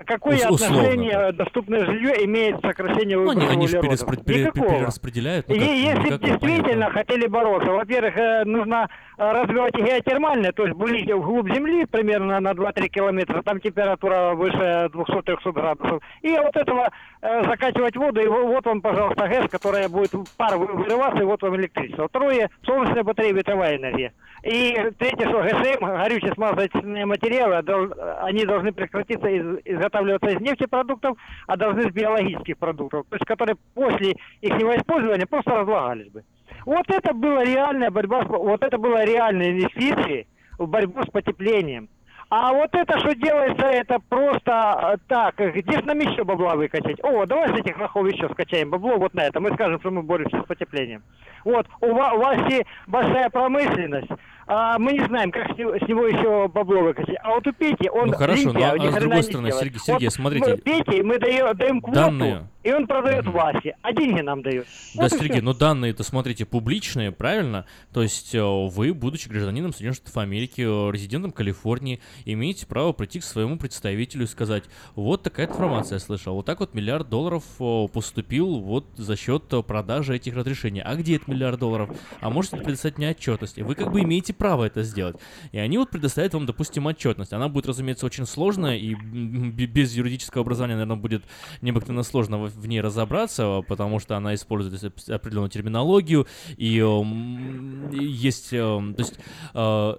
А 0.00 0.04
какое 0.04 0.36
Ус- 0.36 0.50
условно, 0.62 0.78
отношение 0.80 1.32
доступное 1.32 1.84
жилье 1.84 2.24
имеет 2.24 2.56
к 2.62 2.66
сокращению 2.66 3.20
Ну, 3.20 3.30
они, 3.32 3.40
выброса 3.40 3.52
они 3.52 3.68
же 3.68 3.78
углеродов? 3.78 4.08
перераспро- 4.08 4.24
пере- 4.24 4.44
Никакого. 4.44 4.70
перераспределяют. 4.70 5.48
ну, 5.48 5.54
как- 5.54 5.64
ну, 5.64 5.72
если 5.72 6.08
как, 6.08 6.20
действительно 6.22 6.90
хотели 6.90 7.26
бороться, 7.26 7.70
во-первых, 7.72 8.16
э, 8.16 8.44
нужно 8.46 8.88
э, 9.18 9.32
развивать 9.32 9.74
геотермальное, 9.74 10.52
то 10.52 10.64
есть 10.64 10.74
были 10.74 11.12
вглубь 11.12 11.52
земли, 11.54 11.84
примерно 11.84 12.40
на 12.40 12.54
2-3 12.54 12.88
километра, 12.88 13.42
там 13.42 13.60
температура 13.60 14.32
выше 14.34 14.88
200-300 14.94 15.52
градусов. 15.52 16.02
И 16.22 16.30
вот 16.30 16.56
этого 16.56 16.88
э, 17.20 17.44
закачивать 17.44 17.94
воду, 17.98 18.22
и 18.22 18.26
во- 18.26 18.44
вот 18.44 18.64
вам, 18.64 18.80
пожалуйста, 18.80 19.28
ГЭС, 19.28 19.50
которая 19.50 19.90
будет 19.90 20.12
пар 20.38 20.56
вы- 20.56 20.72
вырываться, 20.72 21.20
и 21.20 21.26
вот 21.26 21.42
вам 21.42 21.54
электричество. 21.56 22.08
Второе, 22.08 22.48
солнечная 22.64 23.04
батарея, 23.04 23.34
ветровая 23.34 23.76
энергия. 23.76 24.14
И 24.42 24.74
третье, 24.98 25.28
что 25.28 25.42
ГСМ, 25.42 25.84
горючие 25.84 26.32
смазочные 26.32 27.04
материалы, 27.04 27.60
дол- 27.62 27.92
они 28.22 28.46
должны 28.46 28.72
прекратиться 28.72 29.28
из- 29.28 29.58
изготавливаться 29.90 30.30
из 30.30 30.40
нефтепродуктов, 30.40 31.18
а 31.46 31.56
должны 31.56 31.82
с 31.82 31.92
биологических 31.92 32.58
продуктов, 32.58 33.06
то 33.08 33.16
есть 33.16 33.26
которые 33.26 33.56
после 33.74 34.16
их 34.40 34.52
использования 34.52 35.26
просто 35.26 35.50
разлагались 35.50 36.10
бы. 36.10 36.24
Вот 36.66 36.86
это 36.88 37.14
была 37.14 37.44
реальная 37.44 37.90
борьба, 37.90 38.22
вот 38.24 38.62
это 38.62 38.78
была 38.78 39.04
реальная 39.04 39.50
инвестиции 39.50 40.26
в 40.58 40.66
борьбу 40.66 41.02
с 41.02 41.10
потеплением. 41.10 41.88
А 42.28 42.52
вот 42.52 42.72
это, 42.74 42.96
что 43.00 43.12
делается, 43.12 43.66
это 43.66 43.98
просто 44.08 44.92
э, 44.94 44.96
так, 45.08 45.34
где 45.36 45.78
же 45.78 45.84
нам 45.84 45.98
еще 45.98 46.22
бабла 46.22 46.54
выкачать? 46.54 47.02
О, 47.02 47.26
давай 47.26 47.48
с 47.48 47.58
этих 47.58 47.76
лохов 47.76 48.06
еще 48.06 48.28
скачаем 48.28 48.70
бабло 48.70 48.98
вот 48.98 49.14
на 49.14 49.22
это, 49.22 49.40
мы 49.40 49.52
скажем, 49.54 49.80
что 49.80 49.90
мы 49.90 50.04
боремся 50.04 50.40
с 50.40 50.46
потеплением. 50.46 51.02
Вот, 51.44 51.66
у 51.80 51.92
вас, 51.92 52.14
у 52.14 52.18
вас 52.18 52.52
и 52.52 52.64
большая 52.86 53.30
промышленность, 53.30 54.10
а 54.52 54.78
мы 54.78 54.92
не 54.92 55.06
знаем, 55.06 55.30
как 55.30 55.54
с 55.54 55.56
него, 55.58 55.76
с 55.76 55.82
него 55.88 56.06
еще 56.06 56.48
бабло 56.48 56.80
выкачать. 56.82 57.16
А 57.22 57.30
вот 57.30 57.46
у 57.46 57.52
Пети, 57.52 57.88
он 57.88 58.08
Ну, 58.08 58.12
хорошо, 58.14 58.50
лентяй, 58.50 58.76
ну, 58.78 58.82
а 58.82 58.86
ни 58.86 58.90
с 58.90 58.94
другой 58.96 59.22
стороны. 59.22 59.50
Сергей- 59.52 59.78
Сергей, 59.78 60.06
Вот 60.08 60.14
смотрите. 60.14 60.50
мы 60.50 60.56
Пете 60.58 61.02
мы 61.04 61.18
даем, 61.18 61.56
даем 61.56 61.80
квоту, 61.80 61.94
Данные. 62.00 62.48
и 62.64 62.72
он 62.72 62.86
продает 62.88 63.26
Васе, 63.26 63.76
а 63.82 63.92
деньги 63.92 64.20
нам 64.20 64.42
дает. 64.42 64.66
Да, 64.94 65.02
Вот 65.02 65.12
Сергей, 65.12 65.36
всё. 65.36 65.42
ну 65.44 65.54
данные-то, 65.54 66.02
смотрите, 66.02 66.44
публичные, 66.46 67.12
правильно? 67.12 67.64
То 67.92 68.02
есть 68.02 68.34
э, 68.34 68.42
вы, 68.42 68.92
будучи 68.92 69.28
гражданином 69.28 69.72
Соединенных 69.72 69.96
Штатов 69.98 70.16
Америки, 70.18 70.62
э, 70.62 70.92
резидентом 70.92 71.30
Калифорнии, 71.30 72.00
имеете 72.24 72.66
право 72.66 72.92
прийти 72.92 73.20
к 73.20 73.24
своему 73.24 73.56
представителю 73.56 74.24
и 74.24 74.26
сказать, 74.26 74.64
вот 74.96 75.22
такая 75.22 75.46
информация 75.46 75.96
я 75.96 76.00
слышал, 76.00 76.34
вот 76.34 76.46
так 76.46 76.58
вот 76.60 76.74
миллиард 76.74 77.08
долларов 77.08 77.44
э, 77.60 77.86
поступил 77.92 78.58
вот 78.60 78.86
за 78.96 79.16
счет 79.16 79.44
продажи 79.66 80.16
этих 80.16 80.34
разрешений. 80.34 80.82
А 80.84 80.94
где 80.96 81.16
этот 81.16 81.28
миллиард 81.28 81.60
долларов? 81.60 81.90
А 82.20 82.30
можете 82.30 82.56
предоставить 82.56 82.98
мне 82.98 83.10
отчетность? 83.10 83.58
Вы 83.58 83.74
как 83.74 83.92
бы 83.92 84.00
имеете 84.02 84.32
право 84.40 84.64
это 84.64 84.82
сделать. 84.82 85.16
И 85.52 85.58
они 85.58 85.76
вот 85.76 85.90
предоставят 85.90 86.32
вам, 86.32 86.46
допустим, 86.46 86.86
отчетность. 86.86 87.34
Она 87.34 87.48
будет, 87.50 87.66
разумеется, 87.66 88.06
очень 88.06 88.24
сложная, 88.24 88.76
и 88.78 88.94
без 88.94 89.94
юридического 89.94 90.40
образования, 90.40 90.76
наверное, 90.76 90.96
будет 90.96 91.24
необыкновенно 91.60 92.02
сложно 92.02 92.38
в 92.38 92.66
ней 92.66 92.80
разобраться, 92.80 93.62
потому 93.68 93.98
что 94.00 94.16
она 94.16 94.34
использует 94.34 94.82
оп- 94.82 95.10
определенную 95.10 95.50
терминологию, 95.50 96.26
и 96.56 96.78
эм, 96.78 97.90
есть, 97.92 98.54
эм, 98.54 98.94
то 98.94 99.02
есть, 99.02 99.18
э, 99.52 99.94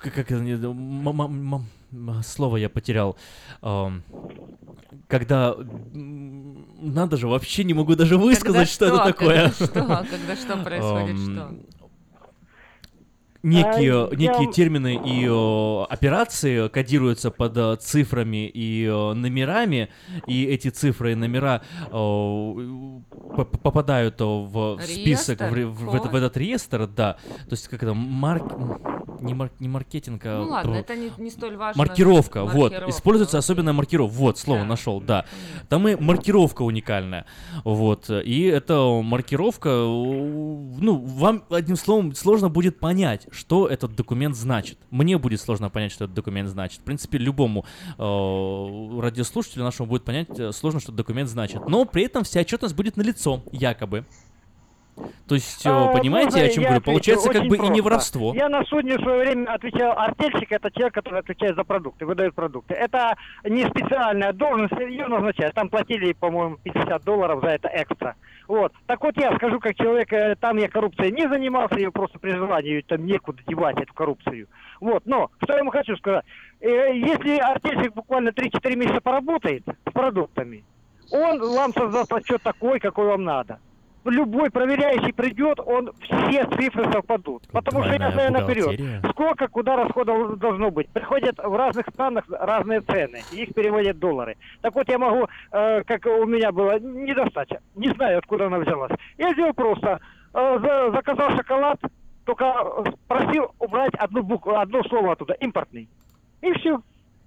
как, 0.00 0.30
это, 0.32 0.76
слово 2.24 2.56
я 2.56 2.68
потерял, 2.68 3.16
Эм, 3.62 4.02
когда 5.08 5.54
надо 5.92 7.16
же, 7.16 7.28
вообще 7.28 7.64
не 7.64 7.74
могу 7.74 7.94
даже 7.94 8.16
высказать, 8.16 8.68
что, 8.68 8.86
это 8.86 8.96
что? 8.96 9.04
такое. 9.04 9.50
Когда 9.50 9.66
что? 9.66 10.06
Когда 10.10 10.36
что 10.36 10.56
происходит, 10.64 11.18
что? 11.18 11.54
Некие, 13.44 13.92
А, 14.06 14.08
некие 14.14 14.46
я- 14.46 14.52
термины 14.52 14.94
и 15.04 15.26
э, 15.28 15.84
операции 15.92 16.68
кодируются 16.68 17.30
под 17.30 17.56
э, 17.56 17.76
цифрами 17.80 18.48
и 18.48 18.84
э, 18.86 19.12
номерами, 19.14 19.88
и 20.26 20.44
эти 20.46 20.68
цифры 20.70 21.12
и 21.12 21.14
номера 21.14 21.62
п- 23.36 23.44
попадают 23.62 24.20
э, 24.20 24.24
в 24.24 24.78
список, 24.82 25.40
в, 25.40 25.52
в 25.52 25.84
в 25.84 25.90
Код? 25.90 26.14
этот 26.14 26.36
реестр, 26.36 26.86
да. 26.86 27.12
То 27.48 27.52
есть 27.52 27.68
как 27.68 27.82
это, 27.82 27.94
марк... 27.94 28.44
не, 29.20 29.34
мар- 29.34 29.52
не 29.58 29.68
маркетинг, 29.68 30.22
а... 30.24 30.42
Ну 30.42 30.50
ладно, 30.50 30.74
это 30.74 30.96
не, 30.96 31.10
не 31.18 31.30
столь 31.30 31.56
важно. 31.56 31.78
Маркировка, 31.78 32.44
вот, 32.44 32.72
Маркировка, 32.72 32.90
используется 32.90 33.38
окей. 33.38 33.44
особенная 33.44 33.72
маркировка, 33.72 34.14
вот, 34.14 34.38
слово 34.38 34.64
нашел, 34.64 35.00
да. 35.00 35.24
Там 35.68 35.88
и 35.88 35.96
маркировка 35.96 36.62
уникальная, 36.62 37.26
вот, 37.64 38.10
и 38.10 38.42
эта 38.44 38.78
маркировка, 39.02 39.68
ну, 39.68 40.96
вам, 41.04 41.44
одним 41.50 41.76
словом, 41.76 42.14
сложно 42.14 42.48
будет 42.48 42.78
понять, 42.78 43.26
что 43.30 43.66
этот 43.66 43.94
документ 43.94 44.36
значит. 44.36 44.78
Мне 44.90 45.18
будет 45.18 45.40
сложно 45.40 45.70
понять, 45.70 45.92
что 45.92 46.04
этот 46.04 46.14
документ 46.14 46.48
значит. 46.48 46.80
В 46.80 46.84
принципе, 46.84 47.18
любому 47.18 47.64
э, 47.98 49.00
радиослушателю 49.00 49.64
нашему 49.64 49.88
будет 49.88 50.04
понять 50.04 50.28
э, 50.38 50.52
сложно, 50.52 50.80
что 50.80 50.92
документ 50.92 51.28
значит. 51.28 51.68
Но 51.68 51.84
при 51.84 52.04
этом 52.04 52.24
вся 52.24 52.40
отчетность 52.40 52.74
будет 52.74 52.96
налицо, 52.96 53.42
якобы. 53.52 54.06
То 55.26 55.34
есть, 55.34 55.64
э, 55.64 55.70
А, 55.70 55.88
понимаете, 55.88 56.36
можно 56.36 56.42
о 56.42 56.48
чем 56.50 56.64
говорю? 56.64 56.80
Получается, 56.82 57.30
как 57.32 57.46
бы 57.46 57.56
и 57.56 57.60
не 57.60 57.80
просто. 57.80 57.82
воровство. 57.82 58.34
Я 58.34 58.48
на 58.48 58.64
судне 58.64 58.96
в 58.98 59.02
свое 59.02 59.20
время 59.20 59.52
отвечал, 59.52 59.98
артельщик 59.98 60.52
это 60.52 60.70
человек, 60.70 60.94
который 60.94 61.20
отвечает 61.20 61.56
за 61.56 61.64
продукты, 61.64 62.04
выдает 62.06 62.34
продукты. 62.34 62.74
Это 62.74 63.16
не 63.44 63.64
специальная 63.64 64.32
должность, 64.32 64.74
ее 64.78 65.06
назначают. 65.06 65.54
Там 65.54 65.68
платили, 65.70 66.12
по-моему, 66.12 66.58
50 66.62 67.02
долларов 67.04 67.42
за 67.42 67.48
это 67.50 67.70
экстра. 67.72 68.16
Вот. 68.46 68.72
Так 68.86 69.02
вот 69.02 69.16
я 69.16 69.34
скажу, 69.36 69.58
как 69.60 69.74
человек, 69.76 70.12
э, 70.12 70.36
там 70.38 70.58
я 70.58 70.68
коррупцией 70.68 71.12
не 71.12 71.26
занимался, 71.28 71.76
ее 71.76 71.90
просто 71.90 72.18
при 72.18 72.32
желании 72.32 72.82
там 72.82 73.06
некуда 73.06 73.42
девать 73.46 73.78
эту 73.78 73.94
коррупцию. 73.94 74.48
Вот. 74.80 75.06
Но, 75.06 75.30
что 75.42 75.54
я 75.54 75.60
ему 75.60 75.70
хочу 75.70 75.96
сказать. 75.96 76.24
Э, 76.60 76.94
Если 76.94 77.38
артельщик 77.38 77.94
буквально 77.94 78.28
3-4 78.28 78.76
месяца 78.76 79.00
поработает 79.00 79.64
с 79.66 79.92
продуктами, 79.92 80.64
он 81.10 81.40
вам 81.40 81.72
создаст 81.72 82.12
отчет 82.12 82.42
такой, 82.42 82.78
какой 82.78 83.06
вам 83.06 83.24
надо 83.24 83.58
любой 84.10 84.50
проверяющий 84.50 85.12
придет, 85.12 85.60
он 85.60 85.90
все 86.02 86.44
цифры 86.56 86.90
совпадут. 86.92 87.46
Потому 87.52 87.82
что 87.82 87.92
я 87.92 87.98
Двойная 87.98 88.12
знаю 88.12 88.32
наперед, 88.32 89.10
сколько 89.10 89.48
куда 89.48 89.76
расходов 89.76 90.38
должно 90.38 90.70
быть. 90.70 90.88
Приходят 90.88 91.36
в 91.38 91.56
разных 91.56 91.86
странах 91.88 92.24
разные 92.28 92.80
цены, 92.82 93.22
и 93.32 93.42
их 93.44 93.54
переводят 93.54 93.96
в 93.96 94.00
доллары. 94.00 94.36
Так 94.62 94.74
вот 94.74 94.88
я 94.88 94.98
могу, 94.98 95.26
э, 95.52 95.82
как 95.84 96.06
у 96.06 96.24
меня 96.26 96.52
было, 96.52 96.78
недостача, 96.78 97.60
не 97.74 97.88
знаю, 97.94 98.18
откуда 98.18 98.46
она 98.46 98.58
взялась. 98.58 98.92
Я 99.18 99.32
сделал 99.32 99.52
просто, 99.54 100.00
э, 100.34 100.58
за- 100.60 100.90
заказал 100.92 101.30
шоколад, 101.36 101.78
только 102.24 102.54
просил 103.08 103.50
убрать 103.58 103.94
одну 103.96 104.22
букву, 104.22 104.56
одно 104.56 104.82
слово 104.84 105.12
оттуда, 105.12 105.34
импортный. 105.34 105.88
И 106.42 106.52
все. 106.54 106.80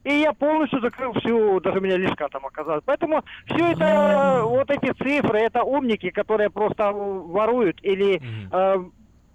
И 0.08 0.22
я 0.22 0.32
полностью 0.32 0.80
закрыл 0.80 1.12
всю, 1.16 1.60
даже 1.60 1.80
у 1.80 1.82
меня 1.82 1.98
лишка 1.98 2.30
там 2.30 2.46
оказалась. 2.46 2.82
Поэтому 2.86 3.26
все 3.46 3.74
это, 3.74 4.42
вот 4.46 4.70
эти 4.70 4.94
цифры, 4.94 5.40
это 5.40 5.64
умники, 5.64 6.12
которые 6.12 6.50
просто 6.50 6.94
воруют 6.94 7.80
или 7.84 8.16
э, 8.16 8.50
То 8.50 8.90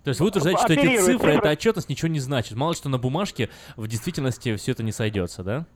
есть 0.06 0.20
вы 0.20 0.28
утверждаете, 0.28 0.62
что 0.62 0.72
эти 0.72 0.96
цифры, 0.96 1.12
цифры. 1.12 1.32
эта 1.32 1.50
отчетность 1.50 1.90
ничего 1.90 2.08
не 2.08 2.20
значит. 2.20 2.56
Мало 2.56 2.74
что 2.74 2.88
на 2.88 2.96
бумажке, 2.96 3.50
в 3.76 3.86
действительности 3.86 4.56
все 4.56 4.72
это 4.72 4.82
не 4.82 4.92
сойдется, 4.92 5.44
да? 5.44 5.66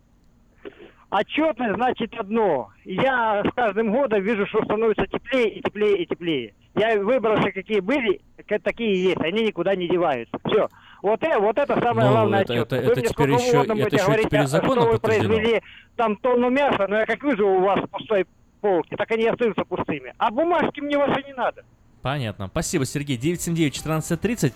Отчетность 1.10 1.74
значит 1.74 2.14
одно. 2.14 2.70
Я 2.86 3.44
с 3.44 3.54
каждым 3.54 3.92
годом 3.92 4.22
вижу, 4.22 4.46
что 4.46 4.64
становится 4.64 5.06
теплее 5.06 5.50
и 5.50 5.60
теплее 5.60 6.02
и 6.04 6.06
теплее. 6.06 6.54
Я 6.74 6.98
выбросы 6.98 7.52
какие 7.52 7.80
были, 7.80 8.22
такие 8.62 8.94
и 8.94 8.98
есть, 9.08 9.20
они 9.20 9.44
никуда 9.44 9.74
не 9.74 9.88
деваются. 9.88 10.38
Все. 10.46 10.68
Вот, 11.02 11.22
э, 11.22 11.38
вот 11.38 11.58
это 11.58 11.74
самое 11.80 12.08
Ну, 12.08 12.12
главное 12.12 12.42
это- 12.42 12.54
это- 12.54 12.76
это 12.76 13.00
теперь 13.02 13.30
еще- 13.30 13.62
это 13.62 13.74
еще 13.74 14.04
говорить, 14.06 14.26
теперь 14.26 14.40
а 14.40 14.46
законом 14.46 14.82
что 14.84 14.92
вы 14.92 14.98
произвели 14.98 15.62
там 15.96 16.16
тонну 16.16 16.50
мяса, 16.50 16.86
но 16.88 16.98
я 16.98 17.06
как 17.06 17.22
вижу 17.22 17.46
у 17.48 17.60
вас 17.60 17.80
пустой 17.90 18.26
полки, 18.60 18.94
так 18.96 19.10
они 19.12 19.26
остаются 19.26 19.64
пустыми. 19.64 20.12
А 20.18 20.30
бумажки 20.30 20.80
мне 20.80 20.96
ваши 20.98 21.22
не 21.22 21.34
надо. 21.34 21.62
Понятно. 22.06 22.46
Спасибо, 22.46 22.86
Сергей. 22.86 23.16
979-1430. 23.16 24.52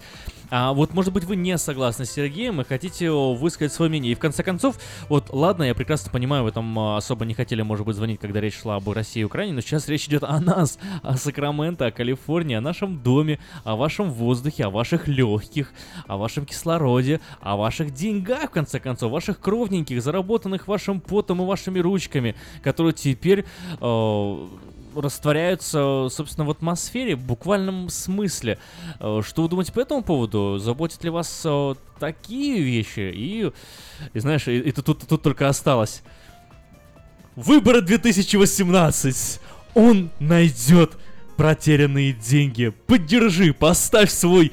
А 0.51 0.73
вот, 0.73 0.95
может 0.95 1.13
быть, 1.13 1.25
вы 1.25 1.35
не 1.35 1.59
согласны 1.59 2.05
с 2.05 2.13
Сергеем 2.13 2.61
и 2.61 2.65
хотите 2.65 3.11
высказать 3.11 3.73
свое 3.73 3.89
мнение. 3.89 4.13
И 4.13 4.15
в 4.15 4.21
конце 4.21 4.45
концов, 4.45 4.79
вот, 5.09 5.31
ладно, 5.31 5.65
я 5.65 5.75
прекрасно 5.75 6.13
понимаю, 6.13 6.45
вы 6.45 6.53
там 6.53 6.79
а, 6.79 6.97
особо 6.97 7.25
не 7.25 7.35
хотели, 7.35 7.63
может 7.63 7.85
быть, 7.85 7.97
звонить, 7.97 8.21
когда 8.21 8.41
речь 8.41 8.57
шла 8.57 8.77
об 8.77 8.89
России 8.89 9.23
и 9.23 9.25
Украине, 9.25 9.55
но 9.55 9.63
сейчас 9.63 9.89
речь 9.89 10.07
идет 10.07 10.23
о 10.23 10.39
нас, 10.39 10.79
о 11.03 11.17
Сакраменто, 11.17 11.87
о 11.87 11.91
Калифорнии, 11.91 12.55
о 12.55 12.61
нашем 12.61 13.03
доме, 13.03 13.41
о 13.65 13.75
вашем 13.75 14.13
воздухе, 14.13 14.67
о 14.67 14.71
ваших 14.71 15.09
легких, 15.09 15.73
о 16.07 16.19
вашем 16.19 16.47
кислороде, 16.47 17.21
о 17.41 17.57
ваших 17.57 17.93
деньгах, 17.93 18.51
в 18.51 18.53
конце 18.53 18.79
концов, 18.79 19.11
ваших 19.11 19.41
кровненьких, 19.41 20.01
заработанных 20.01 20.69
вашим 20.69 21.01
потом 21.01 21.43
и 21.43 21.45
вашими 21.45 21.81
ручками, 21.81 22.37
которые 22.63 22.93
теперь 22.93 23.45
э, 23.81 24.47
растворяются, 24.95 26.09
собственно, 26.11 26.47
в 26.47 26.51
атмосфере 26.51 27.17
в 27.17 27.25
буквальном 27.25 27.89
смысле. 27.89 28.59
Э, 28.99 29.21
Что 29.25 29.43
вы 29.43 29.49
думаете 29.49 29.73
по 29.73 29.81
этому 29.81 30.03
поводу? 30.03 30.59
Заботят 30.59 31.03
ли 31.05 31.11
вас 31.11 31.43
э, 31.45 31.75
такие 31.99 32.61
вещи? 32.63 33.11
И, 33.15 33.51
и 34.13 34.19
знаешь, 34.19 34.49
и 34.49 34.71
тут, 34.73 35.07
тут 35.07 35.23
только 35.23 35.49
осталось. 35.49 36.03
Выборы 37.37 37.81
2018. 37.81 39.41
Он 39.75 40.11
найдет 40.19 40.99
протерянные 41.37 42.13
деньги. 42.13 42.69
Поддержи, 42.87 43.55
поставь 43.55 44.11
свой 44.11 44.53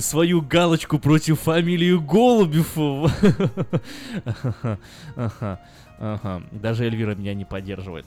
свою 0.00 0.40
галочку 0.40 0.98
против 0.98 1.40
фамилии 1.40 1.96
Голубев. 1.96 2.72
Ага, 5.16 5.60
ага. 5.98 6.42
Даже 6.52 6.86
Эльвира 6.86 7.14
меня 7.14 7.34
не 7.34 7.44
поддерживает. 7.44 8.06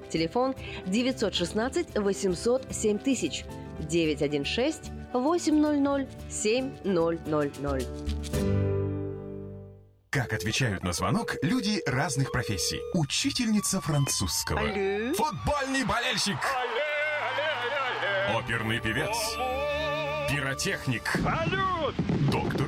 Телефон 0.11 0.55
916 0.87 1.97
800 1.97 2.65
7000 2.69 3.45
916 3.79 4.91
800 5.13 6.07
7000. 6.29 7.87
Как 10.09 10.33
отвечают 10.33 10.83
на 10.83 10.91
звонок 10.91 11.37
люди 11.41 11.81
разных 11.85 12.33
профессий. 12.33 12.81
Учительница 12.93 13.79
французского. 13.79 14.59
Алле. 14.59 15.13
Футбольный 15.13 15.85
болельщик. 15.85 16.37
Оперный 18.35 18.81
певец. 18.81 19.15
Пиротехник. 20.29 21.03
Салют! 21.23 21.95
Доктор. 22.29 22.67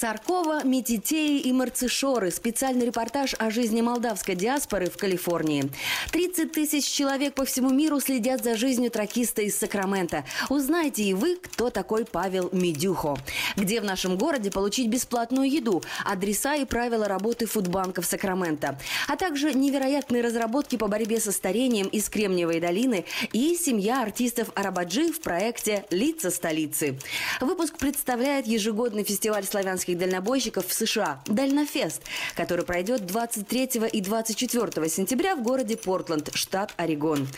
Саркова, 0.00 0.64
Метитеи 0.64 1.40
и 1.40 1.52
Марцишоры. 1.52 2.30
Специальный 2.30 2.86
репортаж 2.86 3.34
о 3.38 3.50
жизни 3.50 3.82
молдавской 3.82 4.34
диаспоры 4.34 4.88
в 4.88 4.96
Калифорнии. 4.96 5.70
30 6.10 6.50
тысяч 6.52 6.86
человек 6.86 7.34
по 7.34 7.44
всему 7.44 7.68
миру 7.68 8.00
следят 8.00 8.42
за 8.42 8.56
жизнью 8.56 8.90
тракиста 8.90 9.42
из 9.42 9.58
Сакрамента. 9.58 10.24
Узнайте 10.48 11.02
и 11.02 11.12
вы, 11.12 11.36
кто 11.36 11.68
такой 11.68 12.06
Павел 12.06 12.48
Медюхо. 12.50 13.18
Где 13.56 13.82
в 13.82 13.84
нашем 13.84 14.16
городе 14.16 14.50
получить 14.50 14.88
бесплатную 14.88 15.50
еду, 15.50 15.82
адреса 16.06 16.54
и 16.54 16.64
правила 16.64 17.06
работы 17.06 17.44
фудбанков 17.44 18.06
Сакрамента. 18.06 18.78
А 19.06 19.16
также 19.16 19.52
невероятные 19.52 20.22
разработки 20.22 20.76
по 20.76 20.88
борьбе 20.88 21.20
со 21.20 21.30
старением 21.30 21.88
из 21.88 22.08
Кремниевой 22.08 22.58
долины 22.60 23.04
и 23.34 23.54
семья 23.54 24.00
артистов 24.00 24.48
Арабаджи 24.54 25.12
в 25.12 25.20
проекте 25.20 25.84
«Лица 25.90 26.30
столицы». 26.30 26.98
Выпуск 27.42 27.76
представляет 27.76 28.46
ежегодный 28.46 29.04
фестиваль 29.04 29.44
славянских 29.44 29.89
дальнобойщиков 29.94 30.66
в 30.66 30.72
США 30.72 31.20
«Дальнофест», 31.26 32.02
который 32.34 32.64
пройдет 32.64 33.06
23 33.06 33.70
и 33.92 34.00
24 34.00 34.88
сентября 34.88 35.36
в 35.36 35.42
городе 35.42 35.76
Портленд, 35.76 36.30
штат 36.34 36.72
Орегон. 36.76 37.28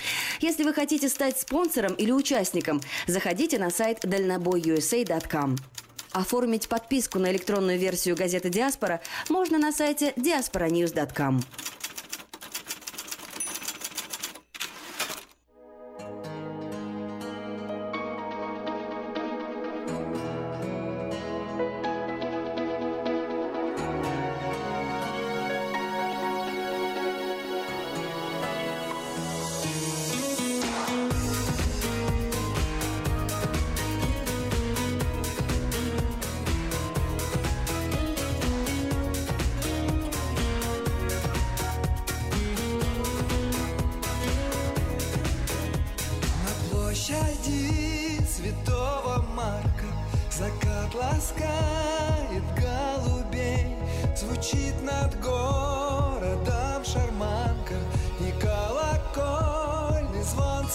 Если 0.41 0.65
вы 0.65 0.73
хотите 0.73 1.09
стать 1.09 1.39
спонсором 1.39 1.95
или 1.95 2.11
участником, 2.11 2.81
заходите 3.07 3.59
на 3.59 3.71
сайт 3.71 4.01
дальнобойusa.com. 4.05 5.57
Оформить 6.13 6.69
подписку 6.69 7.19
на 7.19 7.31
электронную 7.33 7.79
версию 7.79 8.17
газеты 8.17 8.51
«Диаспора» 8.51 9.01
можно 9.31 9.59
на 9.59 9.73
сайте 9.73 10.13
diasporanews.com. 10.17 11.43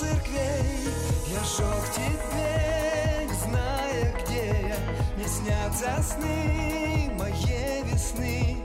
церквей. 0.07 0.87
Я 1.27 1.43
шел 1.43 1.81
к 1.81 1.91
тебе, 1.93 3.27
зная, 3.43 4.13
где 4.21 4.45
я. 4.69 4.79
Не 5.17 5.27
снятся 5.27 6.01
сны 6.03 7.11
моей 7.17 7.83
весны. 7.83 8.57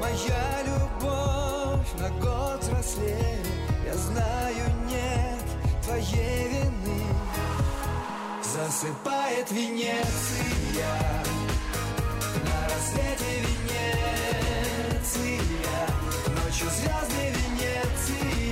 Моя 0.00 0.62
любовь 0.66 1.92
на 1.98 2.08
год 2.20 2.62
взрослее 2.62 3.38
Я 3.84 3.94
знаю, 3.94 4.64
нет 4.86 5.44
твоей 5.84 6.48
вины. 6.48 7.04
Засыпает 8.42 9.50
Венеция. 9.50 10.44
На 12.44 12.68
рассвете 12.68 13.40
Венеция. 13.40 15.40
Ночью 16.28 16.68
звезды 16.70 17.24
Венеция 17.30 18.45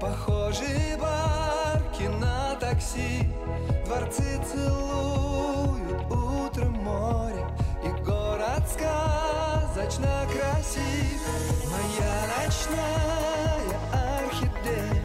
Похожие 0.00 0.96
барки 0.96 2.04
на 2.20 2.54
такси. 2.60 3.28
Дворцы 3.84 4.40
целуют 4.52 6.02
утром 6.08 6.72
море 6.84 7.44
И 7.82 7.88
город 8.04 8.62
сказочно 8.72 10.24
красив. 10.30 11.20
Моя 11.64 12.28
ночная 12.36 13.58
орхидея 14.22 15.02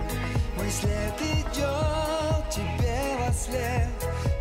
Мой 0.57 0.69
след 0.69 1.19
идет 1.21 2.49
тебе 2.51 3.17
во 3.19 3.33
след. 3.33 3.89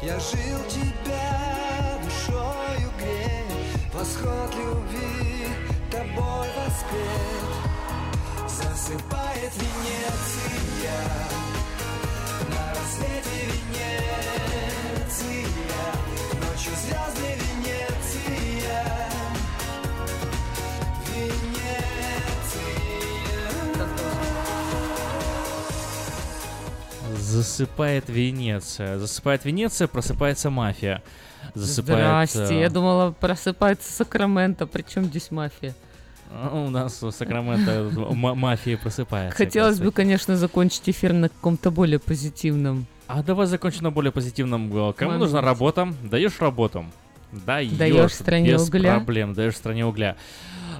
Я 0.02 0.18
жил 0.20 0.58
тебя 0.68 1.98
душою 2.04 2.90
грея 2.98 3.46
Восход 3.94 4.54
любви 4.54 5.46
тобой 5.90 6.48
воспет 6.58 7.72
Засыпает 8.73 9.53
Венеция 9.57 10.97
На 12.49 12.70
рассвете 12.70 13.44
Венеция 13.44 15.44
Ночью 16.40 16.73
звезды 16.81 17.28
Венеция 17.36 18.97
Венеция 21.07 22.81
Засыпает 27.19 28.09
Венеция. 28.09 28.99
Засыпает 28.99 29.44
Венеция, 29.44 29.86
просыпается 29.86 30.49
мафия. 30.49 31.03
Засыпает... 31.55 32.31
Здрасте, 32.31 32.55
э, 32.55 32.61
я 32.61 32.70
думала, 32.70 33.11
просыпается 33.11 33.93
Сакраменто, 33.93 34.66
причем 34.66 35.05
здесь 35.05 35.31
мафия? 35.31 35.74
А, 36.34 36.64
У 36.66 36.70
нас 36.70 37.02
в 37.02 37.10
Сакраменто 37.10 37.90
ма- 38.14 38.34
мафия 38.34 38.76
просыпается. 38.76 39.36
Хотелось 39.36 39.78
бы, 39.80 39.92
конечно, 39.92 40.36
закончить 40.36 40.88
эфир 40.88 41.12
на 41.12 41.28
каком-то 41.28 41.70
более 41.70 41.98
позитивном. 41.98 42.86
А 43.06 43.22
давай 43.22 43.46
закончим 43.46 43.82
на 43.84 43.90
более 43.90 44.12
позитивном. 44.12 44.70
э, 44.90 44.92
Кому 44.94 45.12
нужна 45.18 45.40
работа? 45.40 45.92
Даешь 46.02 46.40
работу. 46.40 46.84
Даешь. 47.32 47.72
Даёшь 47.72 48.12
стране 48.12 48.52
без 48.52 48.68
угля. 48.68 48.94
проблем. 48.96 49.34
Даешь 49.34 49.56
стране 49.56 49.84
угля. 49.86 50.16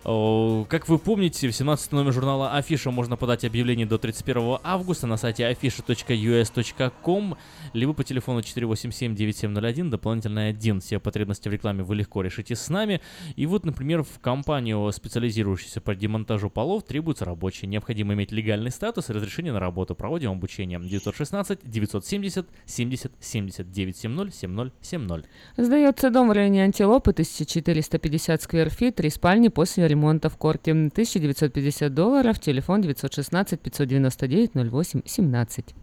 Как 0.05 0.89
вы 0.89 0.99
помните, 0.99 1.49
в 1.49 1.55
17 1.55 1.93
номер 1.93 2.13
журнала 2.13 2.57
Афиша 2.57 2.91
можно 2.91 3.17
подать 3.17 3.45
объявление 3.45 3.87
до 3.87 3.99
31 3.99 4.59
августа 4.63 5.07
на 5.07 5.17
сайте 5.17 5.45
afisha.us.com, 5.45 7.37
либо 7.73 7.93
по 7.93 8.03
телефону 8.03 8.41
487-9701, 8.41 9.91
дополнительно 9.91 10.47
1. 10.47 10.81
Все 10.81 10.99
потребности 10.99 11.49
в 11.49 11.53
рекламе 11.53 11.85
вы 11.85 11.95
легко 11.95 12.23
решите 12.23 12.57
с 12.57 12.69
нами. 12.69 13.01
И 13.37 13.47
вот, 13.47 13.65
например, 13.65 14.03
в 14.03 14.19
компанию, 14.21 14.91
специализирующуюся 14.93 15.81
по 15.81 15.95
демонтажу 15.95 16.51
полов, 16.51 16.83
требуются 16.83 17.25
рабочие. 17.25 17.69
Необходимо 17.69 18.15
иметь 18.15 18.33
легальный 18.33 18.71
статус 18.71 19.09
и 19.09 19.13
разрешение 19.13 19.53
на 19.53 19.61
работу. 19.61 19.95
Проводим 19.95 20.33
обучение. 20.33 20.81
916-970-70-70 20.81 23.63
970-70-70. 23.63 25.25
Сдается 25.57 26.11
дом 26.11 26.29
в 26.29 26.33
районе 26.33 26.65
Антилопы, 26.65 27.11
1450 27.11 28.43
скверфит, 28.43 28.97
три 28.97 29.11
спальни 29.11 29.49
после 29.49 29.87
ремонта 29.93 30.29
в 30.29 30.37
корте, 30.37 30.73
1950 30.73 31.95
долларов, 31.95 32.39
телефон 32.39 32.81
916 32.81 33.61
599 33.61 34.73
08 34.73 35.03
17. 35.05 35.75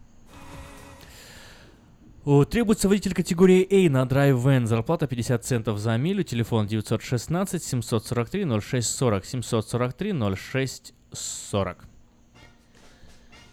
О, 2.25 2.43
Требуется 2.43 2.89
водитель 2.89 3.13
категории 3.13 3.65
A 3.71 3.89
на 3.89 4.03
Drive 4.03 4.43
Van. 4.43 4.65
Зарплата 4.65 5.07
50 5.07 5.45
центов 5.45 5.79
за 5.79 5.97
милю. 5.97 6.23
Телефон 6.23 6.67
916 6.67 7.63
743 7.63 8.45
0640 8.61 9.25
743 9.25 10.13
0640. 10.35 11.77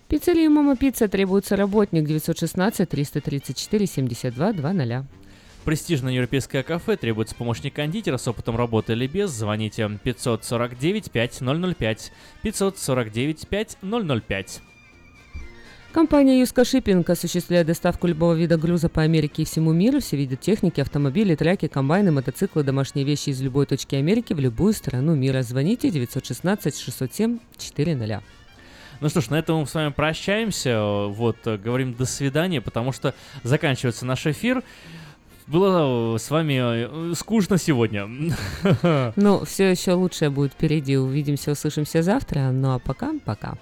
Пиццерия 0.09 0.51
Мама 0.51 0.77
Пицца 0.77 1.09
требуется 1.09 1.57
работник 1.57 2.05
916 2.07 2.89
334 2.89 3.87
72 3.87 4.53
00. 4.53 5.05
Престижное 5.67 6.13
европейское 6.13 6.63
кафе 6.63 6.97
требуется 6.97 7.35
помощник 7.35 7.75
кондитера 7.75 8.19
с 8.19 8.29
опытом 8.29 8.57
работы 8.57 8.93
или 8.93 9.09
без. 9.09 9.31
Звоните 9.33 9.91
549 10.01 11.11
5005 11.11 12.13
549 12.43 13.49
5005. 13.49 14.63
Компания 15.91 16.39
Юска 16.39 16.65
Шиппинг 16.65 17.11
осуществляет 17.11 17.67
доставку 17.67 18.07
любого 18.07 18.35
вида 18.35 18.57
груза 18.57 18.89
по 18.89 19.03
Америке 19.03 19.43
и 19.43 19.45
всему 19.45 19.73
миру, 19.73 19.99
все 19.99 20.17
виды 20.17 20.37
техники, 20.37 20.81
автомобили, 20.81 21.35
треки, 21.35 21.67
комбайны, 21.67 22.13
мотоциклы, 22.13 22.63
домашние 22.63 23.05
вещи 23.05 23.31
из 23.31 23.43
любой 23.43 23.67
точки 23.67 23.97
Америки 23.97 24.35
в 24.35 24.39
любую 24.39 24.73
страну 24.73 25.17
мира. 25.17 25.43
Звоните 25.43 25.91
916 25.91 26.79
607 26.79 27.41
400. 27.59 28.23
Ну 29.01 29.09
что 29.09 29.21
ж, 29.21 29.31
на 29.31 29.39
этом 29.41 29.61
мы 29.61 29.67
с 29.67 29.75
вами 29.75 29.91
прощаемся. 29.91 30.81
Вот, 31.09 31.39
э, 31.45 31.57
говорим 31.57 31.93
до 31.95 32.07
свидания, 32.07 32.61
потому 32.61 32.93
что 32.93 33.15
заканчивается 33.43 34.07
наш 34.07 34.27
эфир. 34.27 34.63
Было 35.47 36.17
э, 36.17 36.19
с 36.19 36.31
вами 36.31 37.11
э, 37.11 37.15
скучно 37.15 37.59
сегодня. 37.59 38.09
Ну, 39.17 39.45
все 39.45 39.71
еще 39.71 39.93
лучшее 39.93 40.31
будет 40.31 40.53
впереди. 40.53 40.97
Увидимся, 40.97 41.53
услышимся 41.53 42.03
завтра. 42.03 42.51
Ну 42.51 42.75
а 42.75 42.79
пока, 42.79 43.13
пока. 43.25 43.57